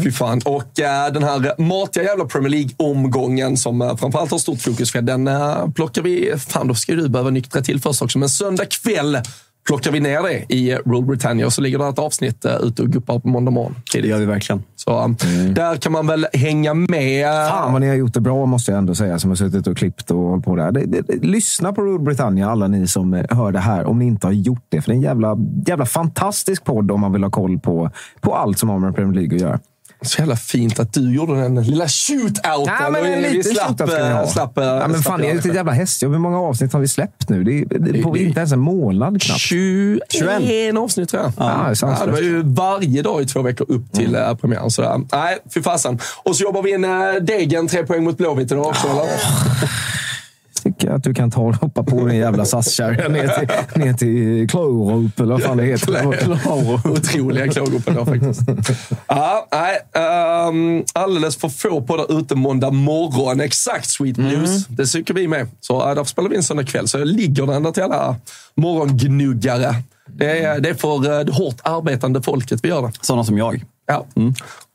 Fy 0.02 0.12
fan. 0.12 0.40
Och 0.44 0.81
äh, 0.81 1.12
den 1.12 1.23
här 1.23 1.61
matiga 1.62 2.05
jävla 2.05 2.24
Premier 2.24 2.51
League-omgången 2.51 3.57
som 3.57 3.82
äh, 3.82 3.97
framförallt 3.97 4.31
har 4.31 4.39
stort 4.39 4.61
fokus 4.61 4.93
för, 4.93 5.02
den 5.02 5.28
äh, 5.28 5.69
plockar 5.72 6.02
vi... 6.02 6.34
Fan, 6.38 6.68
då 6.68 6.74
ska 6.74 6.94
du 6.94 7.09
behöva 7.09 7.30
nyktra 7.30 7.62
till 7.62 7.80
först 7.80 8.02
också. 8.02 8.18
Men 8.18 8.28
söndag 8.28 8.64
kväll 8.64 9.18
plockar 9.66 9.92
vi 9.92 10.01
ner 10.01 10.22
det 10.22 10.55
i 10.55 10.74
Rule 10.74 11.06
Britannia 11.06 11.47
och 11.47 11.52
så 11.52 11.60
ligger 11.60 11.78
det 11.78 11.88
ett 11.88 11.98
avsnitt 11.98 12.44
äh, 12.44 12.56
ute 12.62 12.82
och 12.82 12.88
guppar 12.88 13.18
på 13.18 13.28
måndag 13.28 13.51
morgon. 13.51 13.74
Det 13.74 13.92
tidigt. 13.92 14.10
gör 14.10 14.18
vi 14.18 14.24
verkligen. 14.26 14.62
Så 14.76 15.01
äh, 15.01 15.09
där 15.55 15.76
kan 15.76 15.92
man 15.92 16.06
väl 16.06 16.26
hänga 16.32 16.74
med. 16.74 17.48
Fan 17.48 17.72
vad 17.72 17.80
ni 17.80 17.88
har 17.88 17.94
gjort 17.94 18.14
det 18.14 18.20
bra, 18.20 18.47
måste 18.47 18.70
jag 18.70 18.78
ändå 18.78 18.94
säga, 18.94 19.18
som 19.18 19.30
har 19.30 19.36
suttit 19.36 19.66
och 19.66 19.76
klippt 19.76 20.10
och 20.10 20.18
hållit 20.18 20.44
på 20.44 20.56
där. 20.56 20.72
Det, 20.72 20.86
det, 20.86 21.01
det, 21.01 21.26
lyssna 21.26 21.72
på 21.72 21.82
Rule 21.82 22.05
Britannia, 22.05 22.51
alla 22.51 22.68
ni 22.68 22.86
som 22.86 23.14
eh, 23.14 23.24
hör 23.30 23.52
det 23.52 23.59
här, 23.59 23.84
om 23.84 23.98
ni 23.98 24.05
inte 24.05 24.26
har 24.26 24.32
gjort 24.32 24.64
det. 24.68 24.82
För 24.82 24.90
det 24.90 24.94
är 24.94 24.97
en 24.97 25.02
jävla, 25.02 25.36
jävla 25.66 25.86
fantastisk 25.86 26.64
podd 26.64 26.90
om 26.90 27.01
man 27.01 27.12
vill 27.12 27.22
ha 27.22 27.30
koll 27.30 27.59
på, 27.59 27.90
på 28.20 28.34
allt 28.34 28.59
som 28.59 28.68
har 28.68 28.78
med 28.78 28.94
Premier 28.94 29.14
League 29.14 29.36
att 29.36 29.42
göra. 29.42 29.59
Så 30.02 30.18
jävla 30.18 30.36
fint 30.36 30.81
att 30.81 30.93
du 30.93 31.14
gjorde 31.14 31.43
den 31.43 31.62
lilla 31.62 31.89
shootouten. 31.89 32.74
Ja, 32.81 32.90
men 32.90 33.05
en 33.05 33.22
vi 33.22 33.31
liten 33.31 33.52
slapp, 33.55 33.68
shootout 33.68 33.90
ska 33.90 34.02
ni 34.05 34.10
äh, 34.10 34.16
ha. 34.16 34.27
slapp, 34.27 34.52
ja, 34.55 34.89
men 34.89 35.02
fan, 35.02 35.20
det 35.20 35.27
är 35.27 35.32
ju 35.32 35.39
ett 35.39 35.55
jävla 35.55 35.72
hästjobb. 35.72 36.12
Hur 36.12 36.18
många 36.18 36.40
avsnitt 36.40 36.72
har 36.72 36.81
vi 36.81 36.89
släppt 36.89 37.28
nu? 37.28 37.44
Det 37.44 37.59
är, 37.59 37.64
det 37.78 37.98
är 37.98 38.02
på 38.02 38.14
Det- 38.14 38.22
inte 38.22 38.40
ens 38.40 38.52
en 38.52 38.59
månad 38.59 39.22
knappt. 39.22 39.40
21 39.40 40.77
avsnitt 40.78 41.09
tror 41.09 41.22
jag. 41.22 41.32
Ja, 41.36 41.44
det 41.44 41.86
är 41.86 41.89
Ja, 42.01 42.06
det 42.06 42.12
var 42.12 42.18
ju 42.18 42.43
varje 42.43 43.02
dag 43.02 43.22
i 43.22 43.27
två 43.27 43.43
veckor 43.43 43.66
upp 43.68 43.93
till 43.93 44.14
mm. 44.14 44.36
premiären. 44.36 44.70
Så, 44.70 45.06
nej, 45.12 45.39
fy 45.55 45.62
fasen. 45.62 45.98
Och 46.22 46.36
så 46.36 46.43
jobbar 46.43 46.62
vi 46.62 46.70
in 46.70 46.85
äh, 46.85 46.90
Degen, 47.22 47.68
tre 47.68 47.86
poäng 47.86 48.05
mot 48.05 48.16
Blåvitt 48.16 48.52
idag 48.52 48.66
också. 48.66 48.89
Eller? 48.89 49.09
Tycker 50.62 50.91
att 50.91 51.05
du 51.05 51.15
kan 51.15 51.31
ta 51.31 51.41
och 51.41 51.55
hoppa 51.55 51.82
på 51.82 52.07
din 52.07 52.19
jävla 52.19 52.45
SAS-kärra 52.45 53.09
ner 53.09 53.28
till, 53.28 53.49
ner 53.82 53.93
till 53.93 54.49
Klorup, 54.49 55.20
eller 55.20 55.32
vad 55.32 55.43
fan 55.43 55.57
det 55.57 55.65
heter. 55.65 56.07
Otroliga 56.91 57.49
klågopar 57.49 57.95
då 57.95 58.05
faktiskt. 58.07 58.41
Ja, 59.07 59.49
nej, 59.53 59.78
um, 60.49 60.85
alldeles 60.93 61.37
för 61.37 61.49
få 61.49 61.82
på 61.82 61.97
där 61.97 62.19
ute 62.19 62.35
måndag 62.35 62.70
morgon. 62.70 63.41
Exakt 63.41 63.87
Sweet 63.91 64.16
News. 64.16 64.66
Det 64.66 64.87
tycker 64.87 65.15
vi 65.15 65.28
med. 65.28 65.49
Så 65.61 65.89
äh, 65.89 65.95
därför 65.95 66.05
spelar 66.05 66.28
vi 66.28 66.37
in 66.37 66.43
söndag 66.43 66.65
kväll. 66.65 66.89
Så 66.89 66.99
jag 66.99 67.09
ligger 67.09 67.47
den 67.47 67.62
där 67.62 67.73
till 67.73 67.82
alla 67.82 68.16
morgongnuggare. 68.55 69.74
Det 70.07 70.39
är, 70.45 70.61
det 70.61 70.69
är 70.69 70.74
för 70.74 71.24
det 71.24 71.32
hårt 71.32 71.61
arbetande 71.62 72.23
folket 72.23 72.61
vi 72.62 72.69
gör 72.69 72.82
det. 72.82 72.93
Sådana 73.01 73.24
som 73.24 73.39
jag. 73.39 73.65
Ja. 73.87 74.07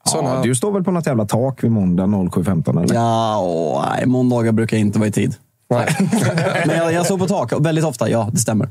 Såna, 0.06 0.30
Ja, 0.30 0.41
du 0.44 0.56
står 0.56 0.72
väl 0.72 0.84
på 0.84 0.91
något 0.91 1.07
jävla 1.07 1.26
tak 1.26 1.64
vid 1.64 1.72
måndag 1.72 2.03
07.15 2.03 2.84
eller? 2.84 2.95
Ja, 2.95 3.40
åh, 3.40 3.86
nej, 3.90 4.06
måndagar 4.06 4.52
brukar 4.52 4.78
inte 4.78 4.99
vara 4.99 5.10
i 5.10 5.12
tid. 5.12 5.36
Men 6.66 6.78
jag, 6.78 6.94
jag 6.94 7.06
står 7.06 7.18
på 7.18 7.28
tak 7.28 7.54
väldigt 7.60 7.86
ofta. 7.86 8.10
Ja, 8.10 8.30
det 8.32 8.40
stämmer. 8.40 8.70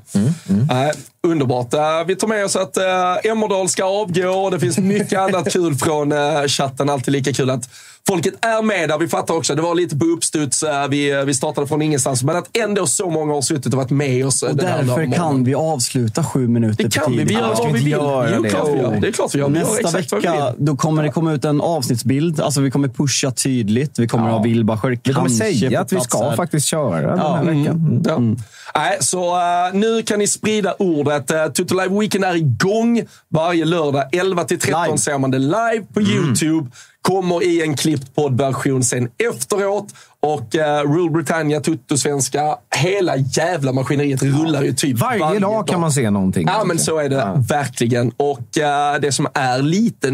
Nej, 0.68 0.92
underbart. 1.22 1.74
Eh, 1.74 2.04
Vi 2.06 2.16
tar 2.16 2.28
med 2.28 2.44
oss 2.44 2.56
att 2.56 2.76
uh, 2.76 3.30
Emmerdal 3.30 3.68
ska 3.68 3.84
avgå 3.84 4.28
och 4.28 4.50
det 4.50 4.60
finns 4.60 4.78
mycket 4.78 5.18
annat 5.18 5.52
kul 5.52 5.74
från 5.74 6.12
uh, 6.12 6.46
chatten. 6.46 6.90
Alltid 6.90 7.12
lika 7.12 7.32
kul 7.32 7.50
att 7.50 7.68
folket 8.08 8.44
är 8.44 8.62
med 8.62 8.88
där. 8.88 8.98
Vi 8.98 9.08
fattar 9.08 9.34
också, 9.34 9.54
det 9.54 9.62
var 9.62 9.74
lite 9.74 9.96
på 9.96 10.04
uppstuds. 10.04 10.62
Uh, 10.62 10.68
vi, 10.90 11.24
vi 11.26 11.34
startade 11.34 11.66
från 11.66 11.82
ingenstans. 11.82 12.22
Men 12.22 12.36
att 12.36 12.56
ändå 12.56 12.86
så 12.86 13.10
många 13.10 13.34
har 13.34 13.42
suttit 13.42 13.66
och 13.66 13.72
varit 13.78 13.90
med 13.90 14.26
oss. 14.26 14.42
Och 14.42 14.56
därför 14.56 15.12
kan 15.12 15.44
vi 15.44 15.54
avsluta 15.54 16.24
sju 16.24 16.48
minuter 16.48 16.84
Det 16.84 16.90
kan 16.90 17.12
vi. 17.16 17.24
Vi 17.24 17.34
gör 17.34 17.54
ska 17.54 17.62
vad 17.64 17.72
vi 17.72 17.78
vill. 17.78 17.92
göra 17.92 18.30
Jo, 18.36 18.42
det? 18.42 18.48
klart 18.48 18.68
vi 18.68 18.78
gör. 18.78 18.96
Det 19.00 19.08
är 19.08 19.12
klart 19.12 19.34
vi 19.34 19.38
gör. 19.38 19.48
Vi 19.48 19.58
gör 19.58 19.64
Nästa 19.66 19.78
exakt 19.88 20.12
vad 20.12 20.22
vi 20.22 20.28
vecka 20.28 20.50
vill. 20.56 20.66
då 20.66 20.76
kommer 20.76 21.02
det 21.02 21.08
komma 21.10 21.32
ut 21.32 21.44
en 21.44 21.60
avsnittsbild. 21.60 22.40
Alltså 22.40 22.60
vi 22.60 22.70
kommer 22.70 22.88
pusha 22.88 23.30
tydligt. 23.30 23.98
Vi 23.98 24.08
kommer 24.08 24.28
Ja. 24.28 24.36
ha 24.36 24.42
Wilbacher 24.44 24.88
Vi 25.04 25.12
kommer 25.12 25.28
kanske 25.28 25.44
säga 25.44 25.80
att 25.80 25.92
vi 25.92 26.00
ska 26.00 26.18
här. 26.28 26.36
faktiskt 26.36 26.66
köra 26.66 27.00
den 27.10 27.18
här 27.18 27.40
Mm. 27.42 27.58
veckan. 27.62 27.76
Mm. 27.76 28.36
Ja. 28.36 28.44
Nej, 28.80 28.96
så 29.00 29.34
uh, 29.36 29.40
nu 29.74 30.02
kan 30.02 30.18
ni 30.18 30.26
sprida 30.26 30.74
ordet. 30.78 31.30
Uh, 31.30 31.46
Tutto 31.52 31.74
Live 31.74 32.00
Weekend 32.00 32.24
är 32.24 32.34
igång 32.36 33.02
varje 33.28 33.64
lördag. 33.64 34.04
11 34.12 34.44
till 34.44 34.58
13 34.60 34.84
Live. 34.86 34.98
ser 34.98 35.18
man 35.18 35.30
det 35.30 35.38
live 35.38 35.82
på 35.94 36.00
YouTube. 36.00 36.70
Kommer 37.08 37.42
i 37.42 37.62
en 37.62 37.76
klippt 37.76 38.14
poddversion 38.14 38.82
sen 38.84 39.08
efteråt. 39.30 39.86
Och 40.20 40.54
uh, 40.54 40.92
Rule 40.92 41.10
Britannia, 41.10 41.60
Tutto-svenska, 41.60 42.56
hela 42.76 43.16
jävla 43.16 43.72
maskineriet 43.72 44.22
rullar 44.22 44.62
ju 44.62 44.72
typ 44.72 44.98
Varje, 44.98 45.38
dag 45.38 45.68
kan 45.68 45.80
man 45.80 45.92
se 45.92 46.10
någonting. 46.10 46.48
Ja, 46.48 46.64
men 46.64 46.78
så 46.78 46.98
är 46.98 47.08
det 47.08 47.16
Ja. 47.16 47.34
verkligen. 47.48 48.12
Och 48.16 48.58
eh, 48.58 49.00
det 49.00 49.12
som 49.12 49.28
är 49.34 49.62
lite 49.62 50.08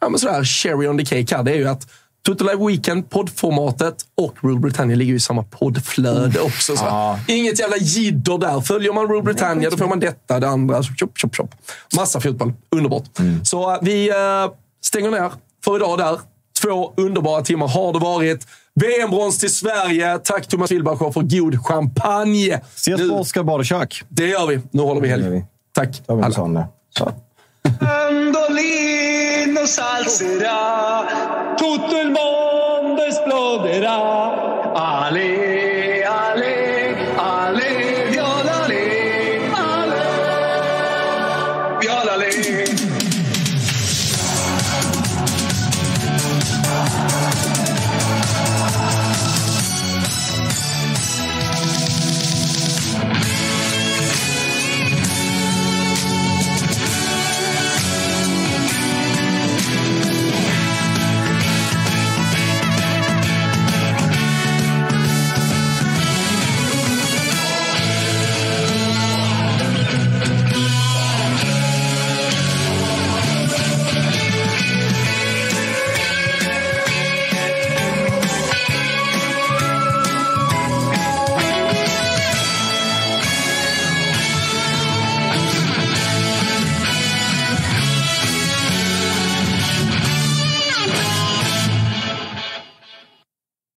ja, 0.00 0.08
men 0.08 0.18
sådär, 0.18 0.44
cherry 0.44 0.86
on 0.88 0.98
the 0.98 1.04
cake 1.04 1.36
här, 1.36 1.42
det 1.42 1.50
är 1.50 1.56
ju 1.56 1.68
att 1.68 1.86
Total 2.26 2.46
Live 2.46 2.66
Weekend, 2.66 3.10
poddformatet 3.10 3.94
och 4.16 4.34
Rule 4.40 4.58
Britannia 4.60 4.96
ligger 4.96 5.10
ju 5.10 5.16
i 5.16 5.20
samma 5.20 5.42
poddflöde 5.42 6.40
också. 6.40 6.76
Så. 6.76 6.84
Ja. 6.84 7.18
Inget 7.28 7.58
jävla 7.58 7.76
jidder 7.76 8.38
där. 8.38 8.60
Följer 8.60 8.92
man 8.92 9.08
Rule 9.08 9.22
Britannia 9.22 9.70
då 9.70 9.76
får 9.76 9.86
man 9.88 10.00
detta, 10.00 10.40
det 10.40 10.48
andra. 10.48 10.82
Chop, 10.82 11.18
chop, 11.18 11.36
chop. 11.36 11.50
Massa 11.96 12.20
fotboll. 12.20 12.52
Underbart. 12.76 13.04
Så 13.42 13.72
eh, 13.72 13.78
vi 13.82 14.10
eh, 14.10 14.14
stänger 14.84 15.10
ner 15.10 15.32
för 15.64 15.76
idag 15.76 15.98
där. 15.98 16.18
Två 16.64 16.92
underbara 16.96 17.42
timmar 17.42 17.68
har 17.68 17.92
det 17.92 17.98
varit. 17.98 18.46
VM-brons 18.74 19.38
till 19.38 19.54
Sverige. 19.54 20.18
Tack 20.18 20.46
Thomas 20.46 20.70
Wilbacher 20.70 21.10
för 21.12 21.20
god 21.20 21.66
champagne. 21.66 22.60
Ses 22.74 23.00
nu, 23.00 23.08
på 23.08 23.14
Oskar 23.14 23.42
Badekök. 23.42 24.02
Det 24.08 24.26
gör 24.26 24.46
vi. 24.46 24.60
Nu 24.70 24.82
håller 24.82 25.00
vi 25.00 25.08
helg. 25.08 25.44
Tack 25.74 26.02
alla. 26.08 26.68
Mandolino 27.80 29.66
salserà, 29.66 31.04
tutto 31.56 32.00
il 32.00 32.10
mondo 32.10 33.02
esploderà. 33.02 33.98
Ale 34.74 35.63